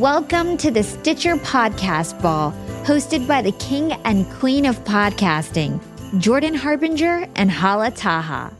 Welcome 0.00 0.56
to 0.56 0.70
the 0.70 0.82
Stitcher 0.82 1.36
Podcast 1.36 2.22
Ball, 2.22 2.52
hosted 2.84 3.28
by 3.28 3.42
the 3.42 3.52
king 3.52 3.92
and 3.92 4.26
queen 4.30 4.64
of 4.64 4.82
podcasting, 4.84 5.78
Jordan 6.18 6.54
Harbinger 6.54 7.28
and 7.36 7.50
Hala 7.50 7.90
Taha. 7.90 8.50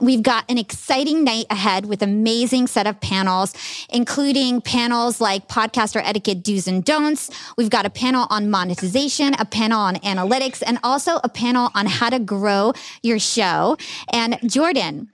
We've 0.00 0.22
got 0.22 0.44
an 0.50 0.58
exciting 0.58 1.24
night 1.24 1.46
ahead 1.48 1.86
with 1.86 2.02
amazing 2.02 2.66
set 2.66 2.86
of 2.86 3.00
panels, 3.00 3.54
including 3.88 4.60
panels 4.60 5.18
like 5.18 5.48
podcaster 5.48 6.02
etiquette 6.04 6.42
do's 6.42 6.68
and 6.68 6.84
don'ts. 6.84 7.30
We've 7.56 7.70
got 7.70 7.86
a 7.86 7.90
panel 7.90 8.26
on 8.28 8.50
monetization, 8.50 9.32
a 9.38 9.46
panel 9.46 9.80
on 9.80 9.94
analytics, 9.96 10.62
and 10.66 10.78
also 10.82 11.20
a 11.24 11.28
panel 11.30 11.70
on 11.74 11.86
how 11.86 12.10
to 12.10 12.18
grow 12.18 12.74
your 13.02 13.18
show. 13.18 13.78
And 14.12 14.38
Jordan, 14.44 15.08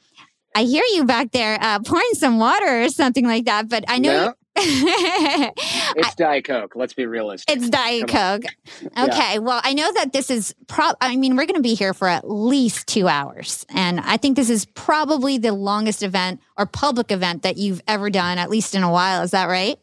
I 0.55 0.65
hear 0.65 0.85
you 0.95 1.05
back 1.05 1.33
there 1.33 1.59
uh, 1.61 1.81
pouring 1.81 2.07
some 2.15 2.39
water 2.39 2.83
or 2.85 2.89
something 2.89 3.27
like 3.27 3.45
that, 3.47 3.69
but 3.69 3.85
I 3.89 3.99
know. 3.99 4.13
Yeah. 4.13 4.25
you- 4.27 4.35
It's 5.97 6.15
Diet 6.15 6.45
Coke. 6.45 6.75
Let's 6.77 6.95
be 6.95 7.07
realistic. 7.07 7.57
It's 7.57 7.69
Diet 7.69 8.07
Come 8.09 8.43
Coke. 8.43 8.53
Yeah. 8.97 9.05
Okay. 9.07 9.39
Well, 9.41 9.61
I 9.65 9.73
know 9.75 9.93
that 9.95 10.13
this 10.13 10.31
is 10.31 10.55
pro 10.69 10.93
I 11.01 11.17
mean, 11.17 11.35
we're 11.37 11.47
going 11.47 11.57
to 11.57 11.61
be 11.63 11.75
here 11.75 11.93
for 11.95 12.07
at 12.07 12.29
least 12.31 12.87
2 12.89 13.09
hours. 13.09 13.67
And 13.75 13.99
I 14.01 14.17
think 14.17 14.37
this 14.37 14.51
is 14.51 14.65
probably 14.65 15.39
the 15.39 15.53
longest 15.53 16.03
event 16.05 16.41
or 16.57 16.67
public 16.67 17.11
event 17.11 17.43
that 17.43 17.57
you've 17.57 17.83
ever 17.89 18.11
done 18.11 18.39
at 18.39 18.49
least 18.51 18.75
in 18.77 18.83
a 18.85 18.91
while. 18.93 19.23
Is 19.23 19.33
that 19.33 19.47
right? 19.49 19.77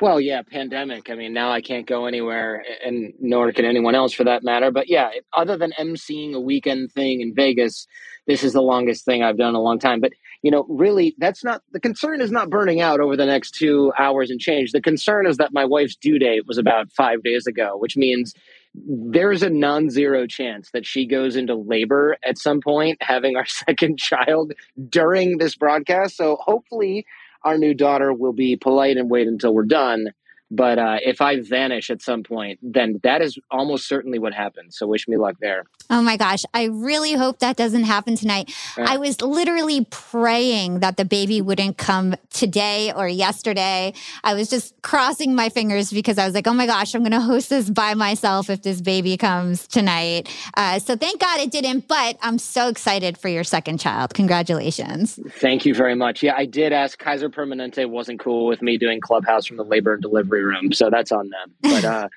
Well, 0.00 0.20
yeah, 0.20 0.42
pandemic. 0.42 1.08
I 1.10 1.14
mean, 1.14 1.32
now 1.32 1.50
I 1.52 1.60
can't 1.60 1.86
go 1.86 2.06
anywhere, 2.06 2.64
and 2.84 3.12
nor 3.20 3.52
can 3.52 3.64
anyone 3.64 3.94
else 3.94 4.12
for 4.12 4.24
that 4.24 4.42
matter. 4.42 4.72
But 4.72 4.88
yeah, 4.88 5.10
other 5.32 5.56
than 5.56 5.72
emceeing 5.78 6.34
a 6.34 6.40
weekend 6.40 6.90
thing 6.90 7.20
in 7.20 7.32
Vegas, 7.34 7.86
this 8.26 8.44
is 8.44 8.52
the 8.52 8.62
longest 8.62 9.04
thing 9.04 9.22
I've 9.22 9.36
done 9.36 9.50
in 9.50 9.54
a 9.54 9.60
long 9.60 9.78
time. 9.78 10.00
But 10.00 10.12
you 10.42 10.50
know, 10.50 10.66
really, 10.68 11.14
that's 11.18 11.44
not 11.44 11.62
the 11.72 11.80
concern. 11.80 12.20
Is 12.20 12.30
not 12.30 12.50
burning 12.50 12.80
out 12.80 13.00
over 13.00 13.16
the 13.16 13.26
next 13.26 13.52
two 13.52 13.92
hours 13.98 14.30
and 14.30 14.40
change. 14.40 14.72
The 14.72 14.80
concern 14.80 15.26
is 15.26 15.36
that 15.36 15.52
my 15.52 15.64
wife's 15.64 15.96
due 15.96 16.18
date 16.18 16.46
was 16.46 16.58
about 16.58 16.92
five 16.92 17.22
days 17.22 17.46
ago, 17.46 17.76
which 17.78 17.96
means 17.96 18.34
there's 18.74 19.42
a 19.42 19.50
non-zero 19.50 20.26
chance 20.26 20.70
that 20.72 20.86
she 20.86 21.06
goes 21.06 21.36
into 21.36 21.54
labor 21.54 22.16
at 22.26 22.38
some 22.38 22.60
point, 22.60 22.98
having 23.02 23.36
our 23.36 23.46
second 23.66 23.98
child 23.98 24.52
during 24.88 25.38
this 25.38 25.54
broadcast. 25.56 26.16
So 26.16 26.36
hopefully 26.40 27.04
our 27.44 27.58
new 27.58 27.74
daughter 27.74 28.12
will 28.12 28.32
be 28.32 28.56
polite 28.56 28.96
and 28.96 29.10
wait 29.10 29.26
until 29.26 29.54
we're 29.54 29.64
done. 29.64 30.12
But 30.54 30.78
uh, 30.78 30.98
if 31.02 31.22
I 31.22 31.40
vanish 31.40 31.88
at 31.88 32.02
some 32.02 32.22
point, 32.22 32.58
then 32.62 33.00
that 33.04 33.22
is 33.22 33.38
almost 33.50 33.88
certainly 33.88 34.18
what 34.18 34.34
happens. 34.34 34.76
So 34.76 34.86
wish 34.86 35.08
me 35.08 35.16
luck 35.16 35.36
there. 35.40 35.64
Oh 35.88 36.02
my 36.02 36.18
gosh. 36.18 36.42
I 36.52 36.64
really 36.64 37.14
hope 37.14 37.38
that 37.38 37.56
doesn't 37.56 37.84
happen 37.84 38.16
tonight. 38.16 38.52
I 38.76 38.98
was 38.98 39.20
literally 39.22 39.86
praying 39.90 40.80
that 40.80 40.98
the 40.98 41.06
baby 41.06 41.40
wouldn't 41.40 41.78
come 41.78 42.16
today 42.28 42.92
or 42.92 43.08
yesterday. 43.08 43.94
I 44.24 44.34
was 44.34 44.50
just 44.50 44.74
crossing 44.82 45.34
my 45.34 45.48
fingers 45.48 45.90
because 45.90 46.18
I 46.18 46.26
was 46.26 46.34
like, 46.34 46.46
oh 46.46 46.52
my 46.52 46.66
gosh, 46.66 46.94
I'm 46.94 47.00
going 47.00 47.12
to 47.12 47.20
host 47.20 47.48
this 47.48 47.70
by 47.70 47.94
myself 47.94 48.50
if 48.50 48.60
this 48.60 48.82
baby 48.82 49.16
comes 49.16 49.66
tonight. 49.66 50.28
Uh, 50.54 50.78
so 50.78 50.96
thank 50.96 51.18
God 51.18 51.40
it 51.40 51.50
didn't. 51.50 51.88
But 51.88 52.18
I'm 52.20 52.38
so 52.38 52.68
excited 52.68 53.16
for 53.16 53.28
your 53.28 53.44
second 53.44 53.80
child. 53.80 54.12
Congratulations. 54.12 55.18
Thank 55.30 55.64
you 55.64 55.74
very 55.74 55.94
much. 55.94 56.22
Yeah, 56.22 56.34
I 56.36 56.44
did 56.44 56.74
ask. 56.74 56.98
Kaiser 56.98 57.30
Permanente 57.30 57.88
wasn't 57.88 58.20
cool 58.20 58.46
with 58.46 58.60
me 58.60 58.76
doing 58.76 59.00
Clubhouse 59.00 59.46
from 59.46 59.56
the 59.56 59.64
labor 59.64 59.94
and 59.94 60.02
delivery 60.02 60.41
room, 60.42 60.72
so 60.72 60.90
that's 60.90 61.12
on 61.12 61.30
them. 61.30 61.54
But 61.62 61.84
uh, 61.84 62.08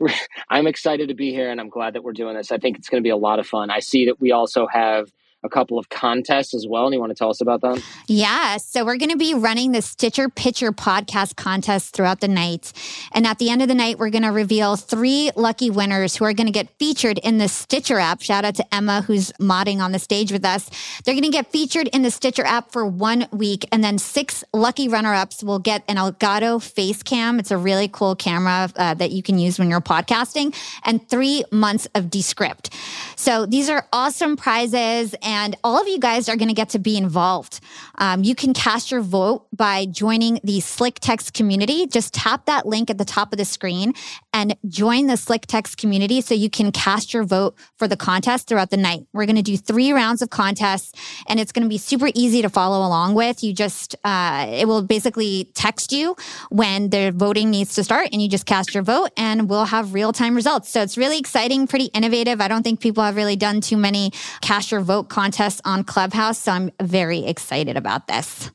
I'm 0.50 0.66
excited 0.66 1.08
to 1.08 1.14
be 1.14 1.30
here, 1.30 1.50
and 1.50 1.60
I'm 1.60 1.68
glad 1.68 1.94
that 1.94 2.02
we're 2.02 2.12
doing 2.12 2.36
this. 2.36 2.52
I 2.52 2.58
think 2.58 2.78
it's 2.78 2.88
going 2.88 3.02
to 3.02 3.06
be 3.06 3.10
a 3.10 3.16
lot 3.16 3.38
of 3.38 3.46
fun. 3.46 3.70
I 3.70 3.80
see 3.80 4.06
that 4.06 4.20
we 4.20 4.32
also 4.32 4.66
have 4.66 5.10
a 5.44 5.48
couple 5.48 5.78
of 5.78 5.90
contests 5.90 6.54
as 6.54 6.66
well. 6.66 6.86
And 6.86 6.94
you 6.94 7.00
want 7.00 7.10
to 7.10 7.14
tell 7.14 7.30
us 7.30 7.40
about 7.40 7.60
them? 7.60 7.80
Yeah. 8.08 8.56
So 8.56 8.84
we're 8.84 8.96
going 8.96 9.10
to 9.10 9.16
be 9.16 9.34
running 9.34 9.72
the 9.72 9.82
Stitcher 9.82 10.28
Pitcher 10.28 10.72
podcast 10.72 11.36
contest 11.36 11.94
throughout 11.94 12.20
the 12.20 12.28
night. 12.28 12.72
And 13.12 13.26
at 13.26 13.38
the 13.38 13.50
end 13.50 13.60
of 13.60 13.68
the 13.68 13.74
night, 13.74 13.98
we're 13.98 14.10
going 14.10 14.22
to 14.22 14.30
reveal 14.30 14.76
three 14.76 15.30
lucky 15.36 15.70
winners 15.70 16.16
who 16.16 16.24
are 16.24 16.32
going 16.32 16.46
to 16.46 16.52
get 16.52 16.70
featured 16.78 17.18
in 17.18 17.38
the 17.38 17.48
Stitcher 17.48 17.98
app. 17.98 18.22
Shout 18.22 18.44
out 18.44 18.54
to 18.56 18.74
Emma, 18.74 19.02
who's 19.02 19.32
modding 19.32 19.80
on 19.80 19.92
the 19.92 19.98
stage 19.98 20.32
with 20.32 20.44
us. 20.44 20.70
They're 21.04 21.14
going 21.14 21.24
to 21.24 21.30
get 21.30 21.52
featured 21.52 21.88
in 21.88 22.02
the 22.02 22.10
Stitcher 22.10 22.44
app 22.44 22.72
for 22.72 22.86
one 22.86 23.26
week. 23.30 23.68
And 23.70 23.84
then 23.84 23.98
six 23.98 24.44
lucky 24.54 24.88
runner 24.88 25.12
ups 25.12 25.42
will 25.42 25.58
get 25.58 25.84
an 25.88 25.96
Elgato 25.96 26.62
face 26.62 27.02
cam. 27.02 27.38
It's 27.38 27.50
a 27.50 27.58
really 27.58 27.88
cool 27.88 28.16
camera 28.16 28.70
uh, 28.76 28.94
that 28.94 29.10
you 29.10 29.22
can 29.22 29.38
use 29.38 29.58
when 29.58 29.68
you're 29.68 29.82
podcasting 29.82 30.56
and 30.84 31.06
three 31.08 31.44
months 31.52 31.86
of 31.94 32.08
Descript. 32.08 32.70
So 33.16 33.44
these 33.44 33.68
are 33.68 33.86
awesome 33.92 34.36
prizes. 34.36 35.14
And 35.22 35.33
all 35.62 35.80
of 35.80 35.88
you 35.88 35.98
guys 35.98 36.28
are 36.28 36.36
going 36.36 36.48
to 36.48 36.54
get 36.54 36.70
to 36.70 36.78
be 36.78 36.96
involved. 36.96 37.60
Um, 37.98 38.24
you 38.24 38.34
can 38.34 38.54
cast 38.54 38.90
your 38.90 39.00
vote 39.00 39.46
by 39.52 39.86
joining 39.86 40.40
the 40.44 40.60
Slick 40.60 40.98
Text 41.00 41.34
community. 41.34 41.86
Just 41.86 42.14
tap 42.14 42.46
that 42.46 42.66
link 42.66 42.90
at 42.90 42.98
the 42.98 43.04
top 43.04 43.32
of 43.32 43.38
the 43.38 43.44
screen 43.44 43.92
and 44.32 44.56
join 44.68 45.06
the 45.06 45.16
Slick 45.16 45.46
Text 45.46 45.76
community 45.76 46.20
so 46.20 46.34
you 46.34 46.50
can 46.50 46.72
cast 46.72 47.14
your 47.14 47.24
vote 47.24 47.56
for 47.76 47.86
the 47.88 47.96
contest 47.96 48.48
throughout 48.48 48.70
the 48.70 48.76
night. 48.76 49.06
We're 49.12 49.26
going 49.26 49.36
to 49.36 49.42
do 49.42 49.56
three 49.56 49.92
rounds 49.92 50.22
of 50.22 50.30
contests 50.30 50.92
and 51.28 51.38
it's 51.38 51.52
going 51.52 51.62
to 51.62 51.68
be 51.68 51.78
super 51.78 52.08
easy 52.14 52.42
to 52.42 52.48
follow 52.48 52.86
along 52.86 53.14
with. 53.14 53.42
You 53.42 53.52
just, 53.52 53.96
uh, 54.04 54.46
it 54.48 54.66
will 54.66 54.82
basically 54.82 55.50
text 55.54 55.92
you 55.92 56.16
when 56.50 56.90
the 56.90 57.12
voting 57.14 57.50
needs 57.50 57.74
to 57.74 57.84
start 57.84 58.08
and 58.12 58.22
you 58.22 58.28
just 58.28 58.46
cast 58.46 58.74
your 58.74 58.82
vote 58.82 59.10
and 59.16 59.48
we'll 59.48 59.66
have 59.66 59.94
real 59.94 60.12
time 60.12 60.34
results. 60.34 60.70
So 60.70 60.82
it's 60.82 60.96
really 60.96 61.18
exciting, 61.18 61.66
pretty 61.66 61.86
innovative. 61.86 62.40
I 62.40 62.48
don't 62.48 62.62
think 62.62 62.80
people 62.80 63.02
have 63.02 63.16
really 63.16 63.36
done 63.36 63.60
too 63.60 63.76
many 63.76 64.12
cast 64.40 64.70
your 64.70 64.80
vote 64.80 65.08
contests 65.08 65.23
on 65.64 65.84
Clubhouse. 65.84 66.38
So 66.38 66.52
I'm 66.52 66.70
very 66.80 67.24
excited 67.24 67.76
about 67.76 68.06
this. 68.08 68.50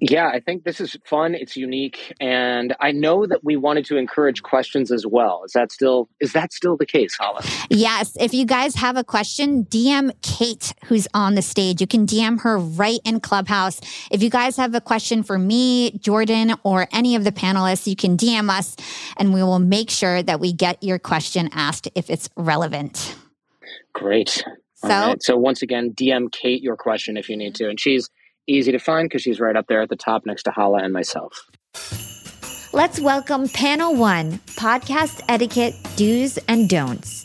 Yeah, 0.00 0.26
I 0.28 0.40
think 0.40 0.64
this 0.64 0.80
is 0.80 0.96
fun. 1.06 1.34
It's 1.34 1.56
unique, 1.56 2.12
and 2.20 2.74
I 2.80 2.92
know 2.92 3.26
that 3.26 3.44
we 3.44 3.56
wanted 3.56 3.86
to 3.86 3.96
encourage 3.96 4.42
questions 4.42 4.92
as 4.92 5.06
well. 5.06 5.42
Is 5.46 5.52
that 5.52 5.72
still 5.72 6.10
is 6.20 6.32
that 6.32 6.52
still 6.52 6.76
the 6.76 6.84
case, 6.84 7.16
Hala? 7.18 7.42
Yes. 7.70 8.14
If 8.20 8.34
you 8.34 8.44
guys 8.44 8.74
have 8.74 8.96
a 8.98 9.04
question, 9.04 9.64
DM 9.64 10.10
Kate, 10.20 10.74
who's 10.86 11.08
on 11.14 11.36
the 11.36 11.42
stage. 11.42 11.80
You 11.80 11.86
can 11.86 12.06
DM 12.06 12.40
her 12.40 12.58
right 12.58 12.98
in 13.04 13.20
Clubhouse. 13.20 13.80
If 14.10 14.22
you 14.22 14.30
guys 14.30 14.56
have 14.58 14.74
a 14.74 14.80
question 14.80 15.22
for 15.22 15.38
me, 15.38 15.92
Jordan, 15.92 16.54
or 16.64 16.88
any 16.92 17.14
of 17.14 17.24
the 17.24 17.32
panelists, 17.32 17.86
you 17.86 17.96
can 17.96 18.16
DM 18.16 18.50
us 18.50 18.76
and 19.16 19.32
we 19.32 19.42
will 19.42 19.60
make 19.60 19.90
sure 19.90 20.22
that 20.22 20.40
we 20.40 20.52
get 20.52 20.82
your 20.82 20.98
question 20.98 21.48
asked 21.52 21.88
if 21.94 22.10
it's 22.10 22.28
relevant. 22.36 23.14
Great. 23.94 24.44
So, 24.84 24.92
All 24.92 25.08
right. 25.08 25.22
So 25.22 25.36
once 25.36 25.62
again, 25.62 25.92
DM 25.94 26.30
Kate 26.30 26.62
your 26.62 26.76
question 26.76 27.16
if 27.16 27.30
you 27.30 27.38
need 27.38 27.54
to, 27.54 27.70
and 27.70 27.80
she's 27.80 28.10
easy 28.46 28.70
to 28.72 28.78
find 28.78 29.08
because 29.08 29.22
she's 29.22 29.40
right 29.40 29.56
up 29.56 29.66
there 29.66 29.80
at 29.80 29.88
the 29.88 29.96
top 29.96 30.26
next 30.26 30.42
to 30.42 30.50
Hala 30.50 30.82
and 30.82 30.92
myself. 30.92 31.32
let's 32.74 33.00
welcome 33.00 33.48
panel 33.48 33.94
one 33.94 34.32
podcast 34.58 35.22
etiquette 35.28 35.74
do's 35.96 36.36
and 36.48 36.68
don'ts. 36.68 37.24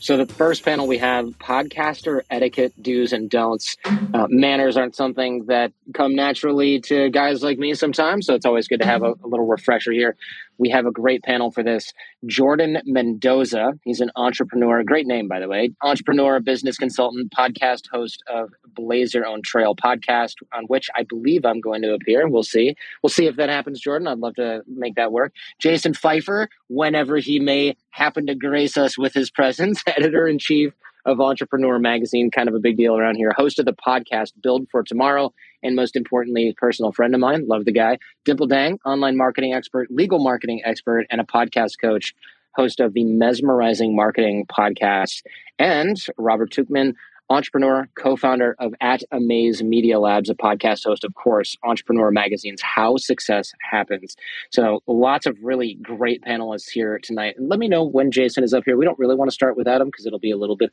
So 0.00 0.16
the 0.16 0.26
first 0.26 0.64
panel 0.64 0.88
we 0.88 0.98
have 0.98 1.26
podcaster 1.38 2.22
etiquette 2.30 2.72
do's 2.82 3.12
and 3.12 3.30
don'ts. 3.30 3.76
Uh, 3.84 4.26
manners 4.28 4.76
aren't 4.76 4.96
something 4.96 5.44
that 5.46 5.72
come 5.94 6.16
naturally 6.16 6.80
to 6.80 7.10
guys 7.10 7.44
like 7.44 7.58
me 7.58 7.74
sometimes, 7.74 8.26
so 8.26 8.34
it's 8.34 8.46
always 8.46 8.66
good 8.66 8.80
to 8.80 8.86
have 8.86 9.02
a, 9.02 9.12
a 9.22 9.28
little 9.28 9.46
refresher 9.46 9.92
here. 9.92 10.16
We 10.60 10.68
have 10.68 10.84
a 10.84 10.92
great 10.92 11.22
panel 11.22 11.50
for 11.50 11.62
this. 11.62 11.90
Jordan 12.26 12.82
Mendoza, 12.84 13.72
he's 13.82 14.02
an 14.02 14.10
entrepreneur, 14.14 14.84
great 14.84 15.06
name 15.06 15.26
by 15.26 15.40
the 15.40 15.48
way, 15.48 15.70
entrepreneur, 15.82 16.38
business 16.38 16.76
consultant, 16.76 17.32
podcast 17.32 17.84
host 17.90 18.22
of 18.28 18.50
Blaze 18.74 19.14
Your 19.14 19.26
Own 19.26 19.40
Trail 19.40 19.74
podcast, 19.74 20.34
on 20.52 20.64
which 20.66 20.90
I 20.94 21.04
believe 21.04 21.46
I'm 21.46 21.62
going 21.62 21.80
to 21.80 21.94
appear. 21.94 22.28
We'll 22.28 22.42
see. 22.42 22.76
We'll 23.02 23.08
see 23.08 23.26
if 23.26 23.36
that 23.36 23.48
happens, 23.48 23.80
Jordan. 23.80 24.06
I'd 24.06 24.18
love 24.18 24.34
to 24.34 24.60
make 24.66 24.96
that 24.96 25.12
work. 25.12 25.32
Jason 25.58 25.94
Feifer, 25.94 26.48
whenever 26.68 27.16
he 27.16 27.40
may 27.40 27.74
happen 27.88 28.26
to 28.26 28.34
grace 28.34 28.76
us 28.76 28.98
with 28.98 29.14
his 29.14 29.30
presence, 29.30 29.82
editor 29.86 30.28
in 30.28 30.38
chief 30.38 30.74
of 31.10 31.20
Entrepreneur 31.20 31.78
Magazine, 31.80 32.30
kind 32.30 32.48
of 32.48 32.54
a 32.54 32.60
big 32.60 32.76
deal 32.76 32.96
around 32.96 33.16
here, 33.16 33.32
host 33.36 33.58
of 33.58 33.66
the 33.66 33.74
podcast 33.74 34.32
Build 34.40 34.68
for 34.70 34.84
Tomorrow, 34.84 35.34
and 35.62 35.74
most 35.74 35.96
importantly, 35.96 36.54
personal 36.56 36.92
friend 36.92 37.12
of 37.14 37.20
mine. 37.20 37.48
Love 37.48 37.64
the 37.64 37.72
guy. 37.72 37.98
Dimple 38.24 38.46
Dang, 38.46 38.78
online 38.86 39.16
marketing 39.16 39.52
expert, 39.52 39.90
legal 39.90 40.22
marketing 40.22 40.62
expert, 40.64 41.06
and 41.10 41.20
a 41.20 41.24
podcast 41.24 41.80
coach, 41.80 42.14
host 42.54 42.78
of 42.78 42.94
the 42.94 43.04
Mesmerizing 43.04 43.96
Marketing 43.96 44.46
podcast, 44.46 45.22
and 45.58 45.96
Robert 46.16 46.52
Tuchman, 46.52 46.94
entrepreneur, 47.30 47.88
co-founder 47.94 48.56
of 48.58 48.74
At 48.80 49.02
Amaze 49.12 49.62
Media 49.62 49.98
Labs, 49.98 50.28
a 50.28 50.34
podcast 50.34 50.84
host, 50.84 51.04
of 51.04 51.14
course, 51.14 51.56
Entrepreneur 51.64 52.10
Magazine's 52.10 52.60
How 52.60 52.96
Success 52.96 53.52
Happens. 53.70 54.16
So 54.50 54.82
lots 54.86 55.26
of 55.26 55.38
really 55.42 55.78
great 55.80 56.22
panelists 56.22 56.68
here 56.68 56.98
tonight. 57.02 57.36
Let 57.38 57.58
me 57.58 57.68
know 57.68 57.84
when 57.84 58.10
Jason 58.10 58.44
is 58.44 58.52
up 58.52 58.64
here. 58.66 58.76
We 58.76 58.84
don't 58.84 58.98
really 58.98 59.14
want 59.14 59.30
to 59.30 59.34
start 59.34 59.56
without 59.56 59.80
him 59.80 59.86
because 59.88 60.04
it'll 60.06 60.18
be 60.18 60.32
a 60.32 60.36
little 60.36 60.56
bit. 60.56 60.72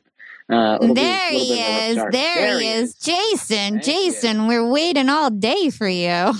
Uh, 0.50 0.78
it'll 0.82 0.94
be 0.94 1.00
There 1.00 1.28
a 1.28 1.32
he 1.32 1.48
bit 1.48 1.58
of 1.58 2.04
a 2.04 2.06
is. 2.08 2.12
There, 2.12 2.58
he 2.60 2.68
is. 2.68 2.94
Jason, 2.94 3.56
Thank 3.56 3.86
you. 3.86 3.92
Jason, 3.92 4.46
we're 4.48 4.68
waiting 4.68 5.08
all 5.08 5.30
day 5.30 5.70
for 5.70 5.88
you. 5.88 6.32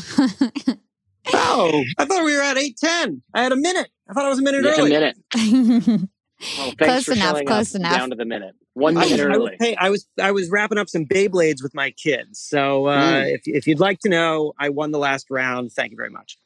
Oh, 1.32 1.84
I 1.98 2.06
thought 2.06 2.24
we 2.24 2.34
were 2.34 2.42
at 2.42 2.56
eight 2.56 2.78
ten. 2.78 3.20
I 3.34 3.42
had 3.42 3.52
a 3.52 3.56
minute. 3.56 3.88
I 4.08 4.14
thought 4.14 4.24
I 4.24 4.28
was 4.30 4.38
a 4.38 4.42
minute 4.42 4.62
Just 4.64 4.80
a 4.80 4.84
minute. 4.84 6.08
Well, 6.56 6.72
close 6.72 7.08
enough. 7.08 7.44
Close 7.44 7.74
enough. 7.74 7.96
Down 7.96 8.10
to 8.10 8.16
the 8.16 8.24
minute. 8.24 8.54
One 8.74 8.94
minute 8.94 9.20
I, 9.20 9.24
early. 9.24 9.56
I, 9.60 9.64
hey, 9.64 9.76
I 9.76 9.90
was 9.90 10.06
I 10.20 10.30
was 10.30 10.50
wrapping 10.50 10.78
up 10.78 10.88
some 10.88 11.04
Beyblades 11.04 11.62
with 11.62 11.74
my 11.74 11.90
kids. 11.90 12.38
So 12.38 12.86
uh, 12.86 13.22
mm. 13.22 13.34
if 13.34 13.42
if 13.44 13.66
you'd 13.66 13.80
like 13.80 13.98
to 14.00 14.08
know, 14.08 14.52
I 14.58 14.68
won 14.68 14.92
the 14.92 14.98
last 14.98 15.26
round. 15.30 15.72
Thank 15.72 15.90
you 15.90 15.96
very 15.96 16.10
much. 16.10 16.38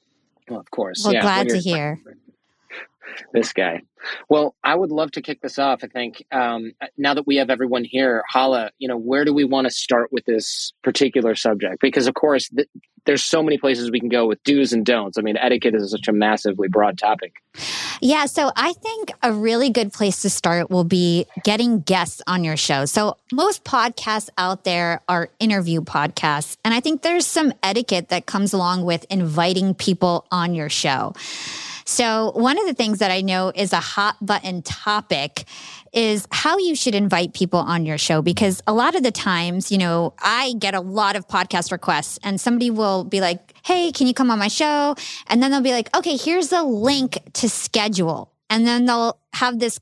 Well, 0.49 0.61
of 0.61 0.71
course. 0.71 1.03
Well, 1.05 1.13
yeah, 1.13 1.23
glad 1.23 1.49
to 1.51 1.59
hear. 1.59 2.01
This 3.33 3.53
guy. 3.53 3.83
Well, 4.29 4.55
I 4.65 4.75
would 4.75 4.91
love 4.91 5.13
to 5.13 5.23
kick 5.23 5.41
this 5.43 5.59
off. 5.59 5.85
I 5.85 5.87
think 5.87 6.25
um, 6.33 6.73
now 6.97 7.15
that 7.15 7.27
we 7.27 7.37
have 7.37 7.51
everyone 7.51 7.85
here, 7.85 8.25
Hala, 8.29 8.71
you 8.79 8.89
know, 8.89 8.97
where 8.97 9.25
do 9.25 9.33
we 9.33 9.45
want 9.45 9.67
to 9.67 9.71
start 9.71 10.13
with 10.13 10.25
this 10.25 10.73
particular 10.83 11.35
subject? 11.35 11.81
Because 11.81 12.07
of 12.07 12.15
course, 12.15 12.49
th- 12.49 12.69
there's 13.05 13.25
so 13.25 13.43
many 13.43 13.59
places 13.59 13.91
we 13.91 14.01
can 14.01 14.09
go 14.09 14.27
with 14.27 14.43
do's 14.45 14.73
and 14.73 14.87
don'ts. 14.87 15.19
I 15.19 15.23
mean, 15.23 15.37
etiquette 15.37 15.75
is 15.75 15.91
such 15.91 16.07
a 16.09 16.13
massively 16.13 16.69
broad 16.69 16.99
topic. 16.99 17.35
Yeah, 18.01 18.27
so 18.27 18.51
I 18.57 18.73
think 18.75 19.13
a 19.23 19.33
really 19.33 19.71
good 19.71 19.93
place 19.93 20.23
to 20.23 20.31
start 20.31 20.71
will 20.71 20.85
be 20.85 21.27
getting 21.45 21.81
guests 21.81 22.23
on 22.27 22.45
your 22.45 22.57
show. 22.57 22.85
So 22.85 23.17
most 23.33 23.65
podcasts 23.65 24.29
out 24.39 24.65
there 24.65 25.03
are 25.09 25.31
interview 25.41 25.81
podcasts, 25.81 26.57
and 26.65 26.75
I 26.75 26.81
think 26.81 27.03
there's 27.03 27.27
some 27.27 27.53
etiquette 27.63 28.09
that 28.09 28.27
comes 28.27 28.53
along 28.53 28.85
with 28.85 29.05
inviting 29.11 29.75
people 29.75 30.27
on 30.31 30.55
your 30.55 30.69
show. 30.69 31.15
So, 31.85 32.33
one 32.35 32.59
of 32.59 32.67
the 32.67 32.75
things 32.75 32.99
that 32.99 33.11
I 33.11 33.21
know 33.21 33.53
is 33.55 33.73
a 33.73 33.81
hot 33.81 34.17
button 34.25 34.63
topic 34.63 35.45
is 35.93 36.27
how 36.31 36.59
you 36.59 36.75
should 36.75 36.95
invite 36.95 37.35
people 37.35 37.61
on 37.61 37.85
your 37.85 37.99
show 37.99 38.23
because 38.23 38.63
a 38.67 38.73
lot 38.73 38.95
of 38.95 39.03
the 39.03 39.11
times, 39.11 39.71
you 39.71 39.79
know, 39.79 40.15
I 40.19 40.55
get 40.59 40.75
a 40.75 40.81
lot 40.81 41.17
of 41.17 41.29
podcast 41.29 41.71
requests 41.71 42.19
and 42.23 42.41
somebody 42.41 42.71
will 42.71 43.05
be 43.05 43.21
like, 43.21 43.55
Hey, 43.65 43.93
can 43.93 44.07
you 44.07 44.15
come 44.15 44.31
on 44.31 44.39
my 44.39 44.49
show? 44.49 44.95
And 45.27 45.43
then 45.43 45.51
they'll 45.51 45.61
be 45.61 45.73
like, 45.73 45.95
Okay, 45.97 46.17
here's 46.17 46.53
a 46.53 46.63
link 46.63 47.19
to 47.35 47.49
schedule. 47.49 48.33
And 48.49 48.67
then 48.67 48.87
they'll 48.87 49.19
have 49.35 49.59
this 49.59 49.79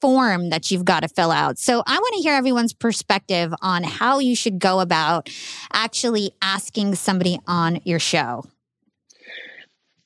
form 0.00 0.50
that 0.50 0.70
you've 0.70 0.84
got 0.84 1.00
to 1.00 1.08
fill 1.08 1.30
out. 1.30 1.58
So 1.58 1.82
I 1.86 1.98
want 1.98 2.14
to 2.14 2.20
hear 2.20 2.34
everyone's 2.34 2.72
perspective 2.72 3.54
on 3.62 3.82
how 3.82 4.18
you 4.18 4.36
should 4.36 4.58
go 4.58 4.80
about 4.80 5.30
actually 5.72 6.32
asking 6.42 6.96
somebody 6.96 7.38
on 7.46 7.80
your 7.84 7.98
show. 7.98 8.44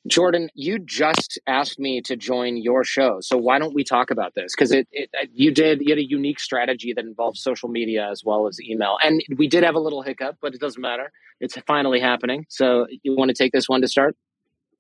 Jordan, 0.07 0.49
you 0.55 0.79
just 0.79 1.39
asked 1.47 1.79
me 1.79 2.01
to 2.03 2.17
join 2.17 2.57
your 2.57 2.85
show, 2.85 3.19
so 3.21 3.37
why 3.37 3.59
don't 3.59 3.75
we 3.75 3.85
talk 3.85 4.11
about 4.11 4.35
this? 4.35 4.53
Because 4.57 4.73
it, 4.73 4.89
it, 4.93 5.11
uh, 5.21 5.27
you 5.33 5.53
did 5.53 5.83
you 5.83 5.91
had 5.91 5.99
a 5.99 6.09
unique 6.09 6.41
strategy 6.41 6.95
that 6.95 7.05
involves 7.05 7.43
social 7.43 7.69
media 7.69 8.09
as 8.11 8.23
well 8.25 8.47
as 8.47 8.59
email, 8.63 8.97
and 9.03 9.23
we 9.37 9.47
did 9.47 9.63
have 9.63 9.75
a 9.75 9.81
little 9.81 10.03
hiccup, 10.03 10.37
but 10.41 10.55
it 10.55 10.61
doesn't 10.61 10.81
matter. 10.81 11.13
It's 11.41 11.57
finally 11.67 12.01
happening. 12.01 12.47
So 12.49 12.87
you 13.03 13.15
want 13.15 13.29
to 13.29 13.35
take 13.35 13.53
this 13.53 13.69
one 13.69 13.83
to 13.83 13.89
start? 13.89 14.17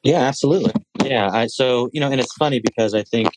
Yeah, 0.02 0.20
absolutely. 0.20 0.72
Yeah, 1.04 1.28
I, 1.30 1.46
so 1.46 1.90
you 1.92 2.00
know, 2.00 2.10
and 2.10 2.20
it's 2.20 2.34
funny 2.34 2.60
because 2.60 2.94
I 2.94 3.02
think 3.02 3.28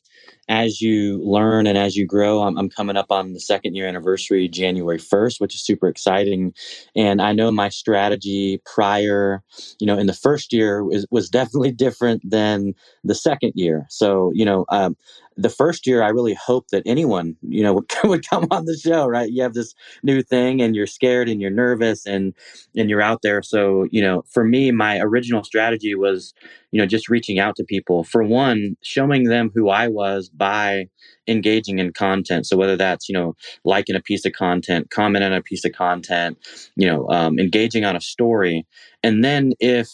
as 0.50 0.82
you 0.82 1.20
learn 1.24 1.68
and 1.68 1.78
as 1.78 1.96
you 1.96 2.06
grow, 2.06 2.42
I'm, 2.42 2.58
I'm 2.58 2.70
coming 2.70 2.98
up 2.98 3.12
on 3.12 3.34
the 3.34 3.40
second 3.40 3.76
year 3.76 3.88
anniversary, 3.88 4.48
January 4.48 5.00
1st, 5.00 5.40
which 5.40 5.56
is 5.56 5.64
super 5.64 5.88
exciting. 5.88 6.54
And 6.96 7.22
I 7.22 7.32
know 7.32 7.52
my 7.52 7.70
strategy 7.70 8.62
prior, 8.66 9.42
you 9.80 9.88
know, 9.88 9.98
in 9.98 10.08
the 10.08 10.14
first 10.14 10.52
year 10.52 10.84
was, 10.84 11.06
was 11.12 11.30
definitely 11.30 11.72
different 11.84 12.30
than 12.30 12.74
the 13.04 13.16
second 13.16 13.54
year. 13.56 13.86
So, 13.90 14.32
you 14.34 14.46
know, 14.46 14.66
um, 14.70 14.96
the 15.36 15.50
first 15.50 15.88
year, 15.88 16.04
I 16.04 16.10
really 16.10 16.36
hoped 16.36 16.72
that 16.72 16.84
anyone, 16.86 17.36
you 17.42 17.64
know, 17.64 17.74
would, 17.74 17.92
would 18.04 18.30
come 18.30 18.48
on 18.52 18.66
the 18.66 18.78
show, 18.78 19.08
right? 19.08 19.32
You 19.32 19.44
have 19.44 19.54
this 19.54 19.74
new 20.04 20.22
thing 20.22 20.62
and 20.62 20.76
you're 20.76 20.88
scared 20.88 21.30
and 21.30 21.42
you're 21.42 21.50
nervous 21.50 22.06
and, 22.06 22.34
and 22.76 22.90
you're 22.90 23.02
out 23.02 23.22
there. 23.22 23.42
So, 23.42 23.88
you 23.92 24.02
know, 24.02 24.24
for 24.30 24.44
me, 24.44 24.72
my 24.72 25.00
original 25.00 25.44
strategy 25.44 25.96
was, 25.96 26.34
you 26.72 26.80
know, 26.80 26.86
just 26.86 27.10
reaching 27.10 27.40
out 27.40 27.56
to 27.58 27.64
people. 27.64 28.04
For 28.04 28.24
one, 28.24 28.76
showing 28.82 29.26
them 29.26 29.52
who 29.54 29.70
I 29.70 29.88
was 29.88 30.13
by 30.30 30.86
engaging 31.28 31.80
in 31.80 31.94
content. 31.94 32.46
So 32.46 32.58
whether 32.58 32.76
that's, 32.76 33.08
you 33.08 33.14
know, 33.14 33.36
liking 33.64 33.96
a 33.96 34.02
piece 34.02 34.26
of 34.26 34.34
content, 34.34 34.90
commenting 34.90 35.32
on 35.32 35.38
a 35.38 35.42
piece 35.42 35.66
of 35.66 35.72
content, 35.72 36.38
you 36.76 36.88
know, 36.88 37.08
um, 37.10 37.40
engaging 37.40 37.86
on 37.86 37.96
a 37.96 38.02
story. 38.02 38.66
And 39.04 39.24
then 39.24 39.54
if 39.60 39.90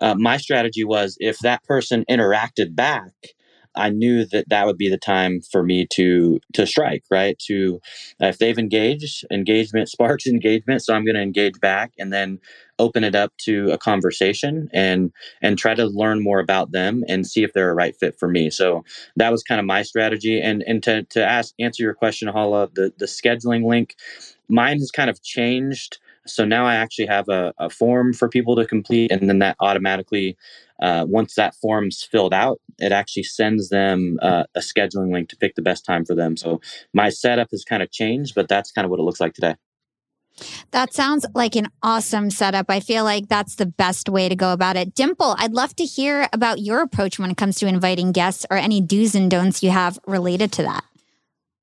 uh, 0.00 0.14
my 0.16 0.36
strategy 0.36 0.84
was 0.84 1.16
if 1.20 1.38
that 1.40 1.62
person 1.64 2.04
interacted 2.10 2.74
back, 2.74 3.12
I 3.76 3.90
knew 3.90 4.24
that 4.26 4.48
that 4.50 4.66
would 4.66 4.78
be 4.78 4.88
the 4.88 4.98
time 4.98 5.40
for 5.50 5.62
me 5.62 5.86
to 5.94 6.38
to 6.52 6.66
strike, 6.66 7.02
right? 7.10 7.36
To 7.46 7.80
uh, 8.22 8.26
if 8.26 8.38
they've 8.38 8.58
engaged, 8.58 9.24
engagement 9.32 9.88
sparks 9.94 10.26
engagement, 10.26 10.82
so 10.82 10.94
I'm 10.94 11.04
going 11.04 11.16
to 11.16 11.22
engage 11.22 11.58
back 11.60 11.92
and 11.98 12.12
then 12.12 12.38
open 12.78 13.04
it 13.04 13.14
up 13.14 13.32
to 13.38 13.70
a 13.70 13.78
conversation 13.78 14.68
and 14.72 15.12
and 15.42 15.58
try 15.58 15.74
to 15.74 15.86
learn 15.86 16.22
more 16.22 16.40
about 16.40 16.72
them 16.72 17.04
and 17.08 17.26
see 17.26 17.44
if 17.44 17.52
they're 17.52 17.70
a 17.70 17.74
right 17.74 17.96
fit 17.96 18.18
for 18.18 18.28
me. 18.28 18.50
So 18.50 18.84
that 19.16 19.32
was 19.32 19.42
kind 19.42 19.60
of 19.60 19.66
my 19.66 19.82
strategy. 19.82 20.40
And 20.40 20.62
and 20.66 20.82
to 20.84 21.04
to 21.04 21.24
ask 21.24 21.54
answer 21.58 21.82
your 21.82 21.94
question, 21.94 22.28
Hala, 22.28 22.68
the 22.74 22.92
the 22.98 23.06
scheduling 23.06 23.66
link, 23.66 23.94
mine 24.48 24.78
has 24.78 24.90
kind 24.90 25.10
of 25.10 25.22
changed. 25.22 25.98
So 26.26 26.44
now 26.46 26.66
I 26.66 26.76
actually 26.76 27.06
have 27.06 27.28
a, 27.28 27.52
a 27.58 27.68
form 27.68 28.14
for 28.14 28.28
people 28.28 28.56
to 28.56 28.66
complete, 28.66 29.12
and 29.12 29.28
then 29.28 29.40
that 29.40 29.56
automatically 29.60 30.36
uh, 30.80 31.04
once 31.08 31.34
that 31.34 31.54
form's 31.56 32.02
filled 32.02 32.34
out, 32.34 32.60
it 32.78 32.92
actually 32.92 33.24
sends 33.24 33.68
them 33.68 34.18
uh, 34.22 34.44
a 34.54 34.60
scheduling 34.60 35.12
link 35.12 35.28
to 35.28 35.36
pick 35.36 35.54
the 35.54 35.62
best 35.62 35.84
time 35.84 36.04
for 36.04 36.14
them. 36.14 36.36
So 36.36 36.60
my 36.92 37.10
setup 37.10 37.48
has 37.52 37.64
kind 37.64 37.82
of 37.82 37.90
changed, 37.92 38.34
but 38.34 38.48
that's 38.48 38.72
kind 38.72 38.84
of 38.84 38.90
what 38.90 39.00
it 39.00 39.04
looks 39.04 39.20
like 39.20 39.34
today. 39.34 39.54
That 40.72 40.92
sounds 40.92 41.24
like 41.34 41.56
an 41.56 41.68
awesome 41.82 42.30
setup. 42.30 42.66
I 42.68 42.80
feel 42.80 43.04
like 43.04 43.28
that's 43.28 43.54
the 43.54 43.66
best 43.66 44.08
way 44.08 44.28
to 44.28 44.34
go 44.34 44.52
about 44.52 44.76
it. 44.76 44.94
Dimple, 44.94 45.36
I'd 45.38 45.52
love 45.52 45.76
to 45.76 45.84
hear 45.84 46.28
about 46.32 46.60
your 46.60 46.82
approach 46.82 47.18
when 47.18 47.30
it 47.30 47.36
comes 47.36 47.56
to 47.60 47.66
inviting 47.66 48.12
guests 48.12 48.44
or 48.50 48.56
any 48.56 48.80
do's 48.80 49.14
and 49.14 49.30
don'ts 49.30 49.62
you 49.62 49.70
have 49.70 49.98
related 50.06 50.50
to 50.52 50.62
that. 50.62 50.84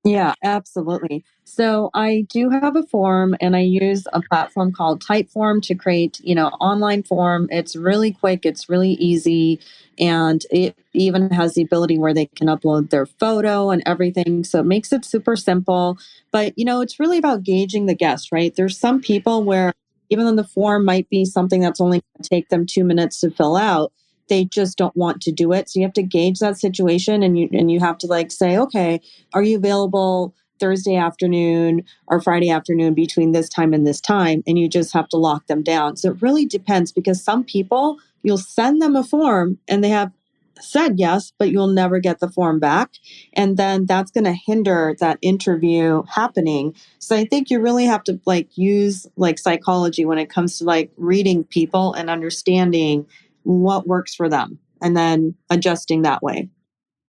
Yeah, 0.03 0.33
absolutely. 0.43 1.23
So 1.53 1.89
I 1.93 2.25
do 2.29 2.49
have 2.49 2.77
a 2.77 2.83
form 2.83 3.35
and 3.41 3.57
I 3.57 3.59
use 3.59 4.07
a 4.13 4.21
platform 4.21 4.71
called 4.71 5.03
Typeform 5.03 5.61
to 5.63 5.75
create, 5.75 6.17
you 6.21 6.33
know, 6.33 6.47
online 6.61 7.03
form. 7.03 7.49
It's 7.51 7.75
really 7.75 8.13
quick, 8.13 8.45
it's 8.45 8.69
really 8.69 8.91
easy, 8.93 9.59
and 9.99 10.41
it 10.49 10.77
even 10.93 11.29
has 11.31 11.55
the 11.55 11.63
ability 11.63 11.99
where 11.99 12.13
they 12.13 12.27
can 12.27 12.47
upload 12.47 12.89
their 12.89 13.05
photo 13.05 13.69
and 13.69 13.83
everything. 13.85 14.45
So 14.45 14.61
it 14.61 14.65
makes 14.65 14.93
it 14.93 15.03
super 15.03 15.35
simple. 15.35 15.97
But, 16.31 16.53
you 16.57 16.63
know, 16.63 16.79
it's 16.79 17.01
really 17.01 17.17
about 17.17 17.43
gauging 17.43 17.85
the 17.85 17.95
guest, 17.95 18.31
right? 18.31 18.55
There's 18.55 18.79
some 18.79 19.01
people 19.01 19.43
where 19.43 19.73
even 20.09 20.25
though 20.25 20.41
the 20.41 20.47
form 20.47 20.85
might 20.85 21.09
be 21.09 21.25
something 21.25 21.59
that's 21.59 21.81
only 21.81 21.99
going 21.99 22.23
to 22.23 22.29
take 22.29 22.47
them 22.47 22.65
2 22.65 22.85
minutes 22.85 23.19
to 23.19 23.29
fill 23.29 23.57
out, 23.57 23.91
they 24.29 24.45
just 24.45 24.77
don't 24.77 24.95
want 24.95 25.21
to 25.23 25.33
do 25.33 25.51
it. 25.51 25.69
So 25.69 25.81
you 25.81 25.85
have 25.85 25.93
to 25.95 26.01
gauge 26.01 26.39
that 26.39 26.57
situation 26.57 27.23
and 27.23 27.37
you 27.37 27.49
and 27.51 27.69
you 27.69 27.81
have 27.81 27.97
to 27.97 28.07
like 28.07 28.31
say, 28.31 28.57
okay, 28.57 29.01
are 29.33 29.43
you 29.43 29.57
available 29.57 30.33
Thursday 30.61 30.95
afternoon 30.95 31.83
or 32.07 32.21
Friday 32.21 32.49
afternoon 32.49 32.93
between 32.93 33.33
this 33.33 33.49
time 33.49 33.73
and 33.73 33.85
this 33.85 33.99
time? 33.99 34.43
And 34.47 34.57
you 34.57 34.69
just 34.69 34.93
have 34.93 35.09
to 35.09 35.17
lock 35.17 35.47
them 35.47 35.63
down. 35.63 35.97
So 35.97 36.11
it 36.11 36.21
really 36.21 36.45
depends 36.45 36.93
because 36.93 37.21
some 37.21 37.43
people 37.43 37.97
you'll 38.23 38.37
send 38.37 38.81
them 38.81 38.95
a 38.95 39.03
form 39.03 39.57
and 39.67 39.83
they 39.83 39.89
have 39.89 40.11
said 40.59 40.99
yes, 40.99 41.33
but 41.37 41.51
you'll 41.51 41.67
never 41.67 41.99
get 41.99 42.19
the 42.19 42.29
form 42.29 42.59
back. 42.59 42.91
And 43.33 43.57
then 43.57 43.85
that's 43.85 44.11
going 44.11 44.25
to 44.25 44.33
hinder 44.33 44.95
that 44.99 45.17
interview 45.21 46.03
happening. 46.07 46.75
So 46.99 47.15
I 47.15 47.25
think 47.25 47.49
you 47.49 47.59
really 47.59 47.85
have 47.85 48.03
to 48.03 48.19
like 48.25 48.57
use 48.57 49.07
like 49.17 49.39
psychology 49.39 50.05
when 50.05 50.19
it 50.19 50.29
comes 50.29 50.59
to 50.59 50.63
like 50.63 50.91
reading 50.97 51.43
people 51.43 51.93
and 51.93 52.09
understanding 52.09 53.07
what 53.43 53.87
works 53.87 54.13
for 54.13 54.29
them 54.29 54.59
and 54.81 54.95
then 54.95 55.35
adjusting 55.49 56.03
that 56.03 56.21
way. 56.21 56.49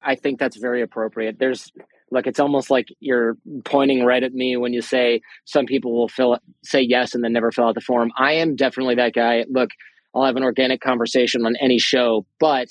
I 0.02 0.14
think 0.16 0.38
that's 0.38 0.56
very 0.56 0.82
appropriate. 0.82 1.38
There's 1.38 1.70
like 2.12 2.26
it's 2.26 2.38
almost 2.38 2.70
like 2.70 2.88
you're 3.00 3.36
pointing 3.64 4.04
right 4.04 4.22
at 4.22 4.34
me 4.34 4.56
when 4.56 4.72
you 4.72 4.82
say 4.82 5.20
some 5.44 5.66
people 5.66 5.92
will 5.92 6.08
fill 6.08 6.38
say 6.62 6.80
yes 6.80 7.14
and 7.14 7.24
then 7.24 7.32
never 7.32 7.50
fill 7.50 7.66
out 7.66 7.74
the 7.74 7.80
form. 7.80 8.10
I 8.16 8.32
am 8.34 8.54
definitely 8.54 8.94
that 8.96 9.14
guy. 9.14 9.44
Look, 9.48 9.70
I'll 10.14 10.24
have 10.24 10.36
an 10.36 10.42
organic 10.42 10.80
conversation 10.80 11.46
on 11.46 11.56
any 11.60 11.78
show, 11.78 12.26
but 12.38 12.68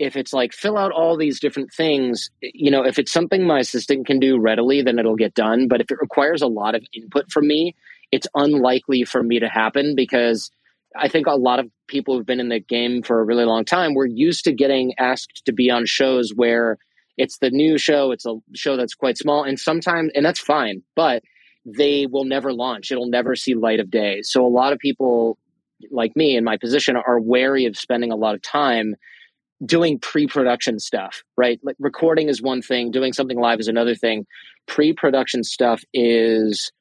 if 0.00 0.16
it's 0.16 0.32
like 0.32 0.52
fill 0.52 0.76
out 0.76 0.92
all 0.92 1.16
these 1.16 1.38
different 1.38 1.72
things, 1.72 2.30
you 2.40 2.70
know, 2.70 2.82
if 2.82 2.98
it's 2.98 3.12
something 3.12 3.46
my 3.46 3.60
assistant 3.60 4.06
can 4.06 4.18
do 4.18 4.38
readily, 4.38 4.82
then 4.82 4.98
it'll 4.98 5.14
get 5.14 5.34
done. 5.34 5.68
But 5.68 5.80
if 5.80 5.90
it 5.90 5.98
requires 6.00 6.42
a 6.42 6.46
lot 6.46 6.74
of 6.74 6.84
input 6.92 7.30
from 7.30 7.46
me, 7.46 7.76
it's 8.10 8.26
unlikely 8.34 9.04
for 9.04 9.22
me 9.22 9.38
to 9.38 9.48
happen 9.48 9.94
because 9.94 10.50
I 10.96 11.06
think 11.06 11.26
a 11.26 11.32
lot 11.34 11.60
of 11.60 11.70
people 11.86 12.16
who've 12.16 12.26
been 12.26 12.40
in 12.40 12.48
the 12.48 12.58
game 12.58 13.02
for 13.02 13.20
a 13.20 13.24
really 13.24 13.44
long 13.44 13.64
time, 13.64 13.94
we're 13.94 14.06
used 14.06 14.44
to 14.44 14.52
getting 14.52 14.94
asked 14.98 15.42
to 15.44 15.52
be 15.52 15.70
on 15.70 15.86
shows 15.86 16.32
where 16.34 16.78
it's 17.20 17.38
the 17.38 17.50
new 17.50 17.76
show, 17.76 18.10
it's 18.12 18.24
a 18.24 18.34
show 18.54 18.76
that's 18.76 18.94
quite 18.94 19.18
small, 19.18 19.44
and 19.44 19.60
sometimes, 19.60 20.10
and 20.14 20.24
that's 20.24 20.40
fine, 20.40 20.82
but 20.96 21.22
they 21.66 22.06
will 22.06 22.24
never 22.24 22.52
launch. 22.52 22.90
It'll 22.90 23.10
never 23.10 23.36
see 23.36 23.54
light 23.54 23.78
of 23.78 23.90
day. 23.90 24.22
So 24.22 24.44
a 24.44 24.48
lot 24.48 24.72
of 24.72 24.78
people 24.78 25.38
like 25.90 26.16
me 26.16 26.34
in 26.34 26.44
my 26.44 26.56
position 26.56 26.96
are 26.96 27.20
wary 27.20 27.66
of 27.66 27.76
spending 27.76 28.10
a 28.10 28.16
lot 28.16 28.34
of 28.34 28.42
time 28.42 28.94
doing 29.66 29.98
pre-production 29.98 30.78
stuff, 30.78 31.22
right? 31.36 31.60
Like 31.62 31.76
recording 31.78 32.30
is 32.30 32.40
one 32.40 32.62
thing, 32.62 32.90
doing 32.90 33.12
something 33.12 33.38
live 33.38 33.60
is 33.60 33.68
another 33.68 33.94
thing. 33.94 34.26
Pre-production 34.66 35.44
stuff 35.44 35.82
is 35.92 36.72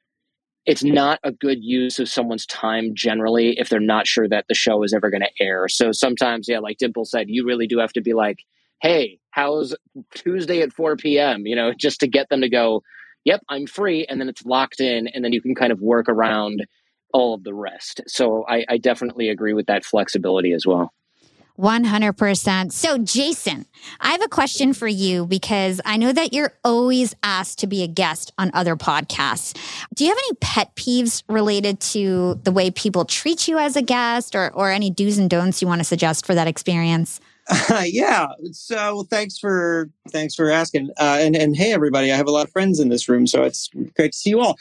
it's 0.66 0.84
not 0.84 1.20
a 1.24 1.34
good 1.34 1.62
use 1.62 2.00
of 2.00 2.08
someone's 2.08 2.46
time 2.46 2.92
generally 2.94 3.60
if 3.60 3.68
they're 3.68 3.82
not 3.82 4.08
sure 4.08 4.30
that 4.30 4.46
the 4.48 4.56
show 4.56 4.84
is 4.84 4.94
ever 4.94 5.10
going 5.10 5.24
to 5.24 5.44
air. 5.44 5.68
So 5.68 5.92
sometimes, 5.92 6.48
yeah, 6.48 6.60
like 6.60 6.78
Dimple 6.78 7.06
said, 7.06 7.26
you 7.28 7.46
really 7.46 7.68
do 7.68 7.80
have 7.80 7.94
to 7.94 8.02
be 8.02 8.14
like, 8.14 8.40
hey, 8.82 9.20
how's 9.32 9.76
Tuesday 10.14 10.62
at 10.62 10.74
4 10.74 10.96
p.m.? 10.98 11.46
You 11.46 11.56
know, 11.56 11.74
just 11.80 12.00
to 12.02 12.08
get 12.08 12.30
them 12.30 12.42
to 12.42 12.50
go, 12.50 12.84
yep, 13.26 13.42
I'm 13.50 13.68
free. 13.68 14.06
And 14.06 14.20
then 14.20 14.30
it's 14.30 14.46
locked 14.46 14.80
in. 14.80 15.08
And 15.08 15.24
then 15.24 15.34
you 15.34 15.42
can 15.42 15.56
kind 15.56 15.72
of 15.72 15.82
work 15.82 16.08
around 16.10 16.66
all 17.14 17.34
of 17.34 17.44
the 17.44 17.54
rest. 17.54 18.02
So 18.08 18.46
I, 18.48 18.66
I 18.70 18.78
definitely 18.78 19.30
agree 19.30 19.54
with 19.54 19.66
that 19.68 19.84
flexibility 19.84 20.54
as 20.54 20.66
well. 20.66 20.94
100%. 21.60 22.72
So, 22.72 22.98
Jason, 23.00 23.66
I 24.00 24.12
have 24.12 24.22
a 24.22 24.30
question 24.30 24.74
for 24.74 24.88
you 24.88 25.26
because 25.26 25.82
I 25.84 25.98
know 25.98 26.14
that 26.14 26.32
you're 26.32 26.54
always 26.64 27.14
asked 27.22 27.60
to 27.60 27.68
be 27.68 27.84
a 27.84 27.88
guest 27.88 28.32
on 28.38 28.50
other 28.54 28.78
podcasts. 28.78 29.58
Do 29.94 30.06
you 30.06 30.10
have 30.10 30.18
any 30.30 30.38
pet 30.40 30.74
peeves 30.76 31.24
related 31.28 31.82
to 31.82 32.40
the 32.44 32.54
way 32.54 32.72
people 32.72 33.04
treat 33.04 33.50
you 33.50 33.58
as 33.58 33.76
a 33.76 33.82
guest 33.82 34.36
or, 34.36 34.54
or 34.54 34.72
any 34.72 34.90
do's 34.90 35.18
and 35.18 35.30
don'ts 35.30 35.62
you 35.62 35.68
want 35.68 35.82
to 35.82 35.86
suggest 35.86 36.26
for 36.26 36.34
that 36.34 36.48
experience? 36.48 37.20
Uh, 37.50 37.84
yeah. 37.88 38.28
So 38.52 39.04
thanks 39.10 39.38
for 39.38 39.90
thanks 40.10 40.36
for 40.36 40.50
asking. 40.50 40.90
Uh, 41.00 41.18
and 41.20 41.36
and 41.36 41.56
hey 41.56 41.74
everybody, 41.74 42.12
I 42.12 42.16
have 42.16 42.28
a 42.28 42.32
lot 42.32 42.46
of 42.46 42.52
friends 42.52 42.80
in 42.80 42.90
this 42.90 43.10
room, 43.10 43.28
so 43.28 43.44
it's 43.44 43.70
great 43.96 44.14
to 44.14 44.18
see 44.18 44.30
you 44.32 44.40
all. 44.40 44.58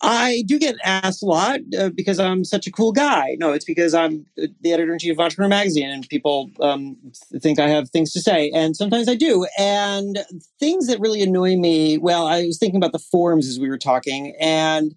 I 0.00 0.44
do 0.46 0.60
get 0.60 0.76
asked 0.84 1.22
a 1.24 1.26
lot 1.26 1.58
uh, 1.76 1.90
because 1.90 2.20
I'm 2.20 2.44
such 2.44 2.68
a 2.68 2.72
cool 2.72 2.92
guy. 2.92 3.36
No, 3.40 3.52
it's 3.52 3.64
because 3.64 3.94
I'm 3.94 4.26
the 4.36 4.72
editor 4.72 4.92
in 4.92 4.98
chief 5.00 5.12
of 5.12 5.18
Entrepreneur 5.18 5.48
Magazine, 5.48 5.90
and 5.90 6.08
people 6.08 6.50
um, 6.60 6.96
think 7.38 7.58
I 7.58 7.68
have 7.68 7.90
things 7.90 8.12
to 8.12 8.20
say, 8.20 8.50
and 8.50 8.76
sometimes 8.76 9.08
I 9.08 9.16
do. 9.16 9.46
And 9.58 10.20
things 10.60 10.86
that 10.86 11.00
really 11.00 11.22
annoy 11.22 11.56
me. 11.56 11.98
Well, 11.98 12.28
I 12.28 12.44
was 12.44 12.58
thinking 12.58 12.76
about 12.76 12.92
the 12.92 13.00
forums 13.00 13.48
as 13.48 13.58
we 13.58 13.68
were 13.68 13.78
talking, 13.78 14.36
and 14.40 14.94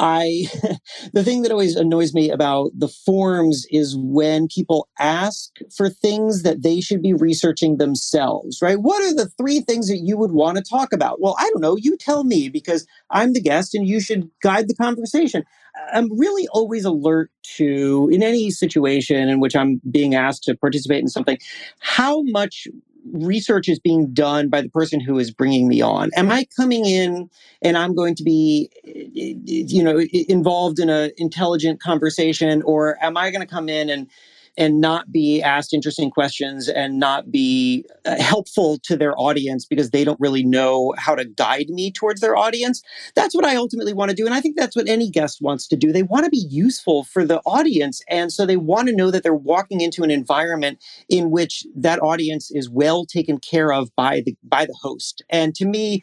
I, 0.00 0.46
the 1.12 1.24
thing 1.24 1.42
that 1.42 1.52
always 1.52 1.76
annoys 1.76 2.14
me 2.14 2.30
about 2.30 2.70
the 2.74 2.88
forms 2.88 3.66
is 3.70 3.96
when 3.96 4.48
people 4.48 4.88
ask 4.98 5.50
for 5.76 5.88
things 5.88 6.42
that 6.42 6.62
they 6.62 6.80
should 6.80 7.02
be 7.02 7.14
researching 7.14 7.78
themselves, 7.78 8.58
right? 8.62 8.78
What 8.80 9.02
are 9.04 9.14
the 9.14 9.28
three 9.38 9.60
things 9.60 9.88
that 9.88 9.98
you 9.98 10.16
would 10.16 10.32
want 10.32 10.56
to 10.58 10.62
talk 10.64 10.92
about? 10.92 11.20
Well, 11.20 11.36
I 11.38 11.48
don't 11.52 11.62
know. 11.62 11.76
You 11.76 11.96
tell 11.96 12.24
me 12.24 12.48
because 12.48 12.86
I'm 13.10 13.32
the 13.32 13.42
guest 13.42 13.74
and 13.74 13.86
you 13.88 14.00
should 14.00 14.30
guide 14.42 14.68
the 14.68 14.74
conversation. 14.74 15.44
I'm 15.92 16.16
really 16.18 16.48
always 16.48 16.84
alert 16.84 17.30
to, 17.56 18.08
in 18.12 18.22
any 18.22 18.50
situation 18.50 19.28
in 19.28 19.40
which 19.40 19.54
I'm 19.54 19.80
being 19.90 20.14
asked 20.14 20.44
to 20.44 20.56
participate 20.56 21.00
in 21.00 21.08
something, 21.08 21.38
how 21.80 22.22
much 22.22 22.66
research 23.12 23.68
is 23.68 23.78
being 23.78 24.12
done 24.12 24.48
by 24.48 24.60
the 24.60 24.68
person 24.68 25.00
who 25.00 25.18
is 25.18 25.30
bringing 25.30 25.68
me 25.68 25.80
on. 25.80 26.10
Am 26.16 26.30
i 26.30 26.46
coming 26.56 26.84
in 26.84 27.28
and 27.62 27.76
i'm 27.76 27.94
going 27.94 28.14
to 28.14 28.22
be 28.22 28.70
eh, 28.86 28.90
eh, 28.90 29.30
eh, 29.30 29.64
you 29.66 29.82
know 29.82 30.00
involved 30.28 30.78
in 30.78 30.88
an 30.88 31.10
intelligent 31.16 31.80
conversation 31.80 32.62
or 32.62 32.96
am 33.02 33.16
i 33.16 33.30
going 33.30 33.40
to 33.40 33.46
come 33.46 33.68
in 33.68 33.88
and 33.90 34.08
and 34.56 34.80
not 34.80 35.12
be 35.12 35.42
asked 35.42 35.74
interesting 35.74 36.10
questions 36.10 36.68
and 36.68 36.98
not 36.98 37.30
be 37.30 37.84
uh, 38.04 38.20
helpful 38.20 38.78
to 38.82 38.96
their 38.96 39.14
audience 39.18 39.66
because 39.66 39.90
they 39.90 40.04
don't 40.04 40.20
really 40.20 40.44
know 40.44 40.94
how 40.96 41.14
to 41.14 41.24
guide 41.24 41.68
me 41.68 41.90
towards 41.90 42.20
their 42.20 42.36
audience. 42.36 42.82
That's 43.14 43.34
what 43.34 43.44
I 43.44 43.56
ultimately 43.56 43.92
want 43.92 44.10
to 44.10 44.16
do. 44.16 44.26
And 44.26 44.34
I 44.34 44.40
think 44.40 44.56
that's 44.56 44.76
what 44.76 44.88
any 44.88 45.10
guest 45.10 45.40
wants 45.40 45.66
to 45.68 45.76
do. 45.76 45.92
They 45.92 46.02
want 46.02 46.24
to 46.24 46.30
be 46.30 46.46
useful 46.48 47.04
for 47.04 47.24
the 47.24 47.40
audience. 47.40 48.02
And 48.08 48.32
so 48.32 48.46
they 48.46 48.56
want 48.56 48.88
to 48.88 48.96
know 48.96 49.10
that 49.10 49.22
they're 49.22 49.34
walking 49.34 49.80
into 49.80 50.02
an 50.02 50.10
environment 50.10 50.82
in 51.08 51.30
which 51.30 51.64
that 51.74 52.00
audience 52.00 52.50
is 52.50 52.70
well 52.70 53.04
taken 53.04 53.38
care 53.38 53.72
of 53.72 53.94
by 53.96 54.22
the 54.24 54.36
by 54.42 54.64
the 54.64 54.76
host. 54.80 55.22
And 55.30 55.54
to 55.56 55.66
me, 55.66 56.02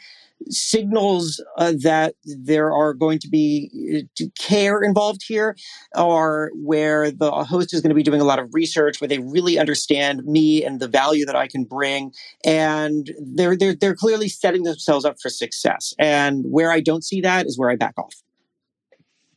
signals 0.50 1.44
uh, 1.58 1.74
that 1.82 2.16
there 2.24 2.72
are 2.72 2.94
going 2.94 3.20
to 3.20 3.28
be 3.28 4.08
uh, 4.22 4.26
care 4.40 4.82
involved 4.82 5.22
here 5.26 5.56
are 5.96 6.52
where 6.56 7.12
the 7.12 7.32
host 7.32 7.74
is 7.74 7.82
going 7.82 7.90
to 7.90 7.96
be 7.96 8.04
doing 8.04 8.22
a 8.22 8.26
lot 8.26 8.40
of 8.40 8.54
research 8.54 9.00
where 9.02 9.08
they 9.08 9.20
really 9.20 9.58
understand 9.58 10.24
me 10.26 10.64
and 10.64 10.80
the 10.80 10.88
value 10.88 11.26
that 11.26 11.36
I 11.36 11.48
can 11.48 11.64
bring 11.64 12.12
and 12.44 13.12
they're 13.20 13.58
they're 13.58 13.76
they're 13.76 13.96
clearly 13.96 14.30
setting 14.30 14.64
themselves 14.64 15.06
up 15.06 15.18
for 15.22 15.30
success 15.30 15.94
and 16.00 16.46
where 16.48 16.72
I 16.72 16.80
don't 16.80 17.04
see 17.04 17.22
that 17.22 17.46
is 17.46 17.58
where 17.58 17.70
I 17.70 17.76
back 17.76 17.94
off. 17.98 18.14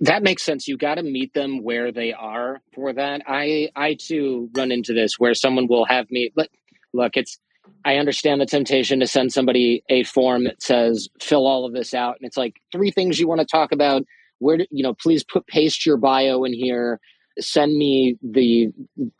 That 0.00 0.22
makes 0.22 0.42
sense. 0.42 0.68
You 0.68 0.76
got 0.76 0.96
to 0.96 1.02
meet 1.02 1.32
them 1.32 1.62
where 1.62 1.90
they 1.90 2.12
are 2.12 2.60
for 2.74 2.92
that. 2.92 3.22
I 3.26 3.70
i 3.74 3.94
too 3.94 4.50
run 4.54 4.70
into 4.70 4.92
this 4.92 5.18
where 5.18 5.34
someone 5.34 5.68
will 5.68 5.86
have 5.86 6.10
me 6.10 6.32
look 6.36 6.50
look 6.92 7.16
it's 7.16 7.38
I 7.84 7.96
understand 7.96 8.40
the 8.40 8.46
temptation 8.46 9.00
to 9.00 9.06
send 9.06 9.32
somebody 9.32 9.82
a 9.88 10.04
form 10.04 10.44
that 10.44 10.62
says 10.62 11.08
fill 11.20 11.46
all 11.46 11.64
of 11.64 11.72
this 11.72 11.94
out, 11.94 12.16
and 12.18 12.26
it's 12.26 12.36
like 12.36 12.60
three 12.72 12.90
things 12.90 13.18
you 13.18 13.28
want 13.28 13.40
to 13.40 13.46
talk 13.46 13.72
about. 13.72 14.02
Where 14.38 14.58
do, 14.58 14.66
you 14.70 14.82
know, 14.82 14.94
please 14.94 15.24
put 15.24 15.46
paste 15.46 15.86
your 15.86 15.96
bio 15.96 16.44
in 16.44 16.52
here. 16.52 17.00
Send 17.38 17.76
me 17.76 18.18
the 18.22 18.72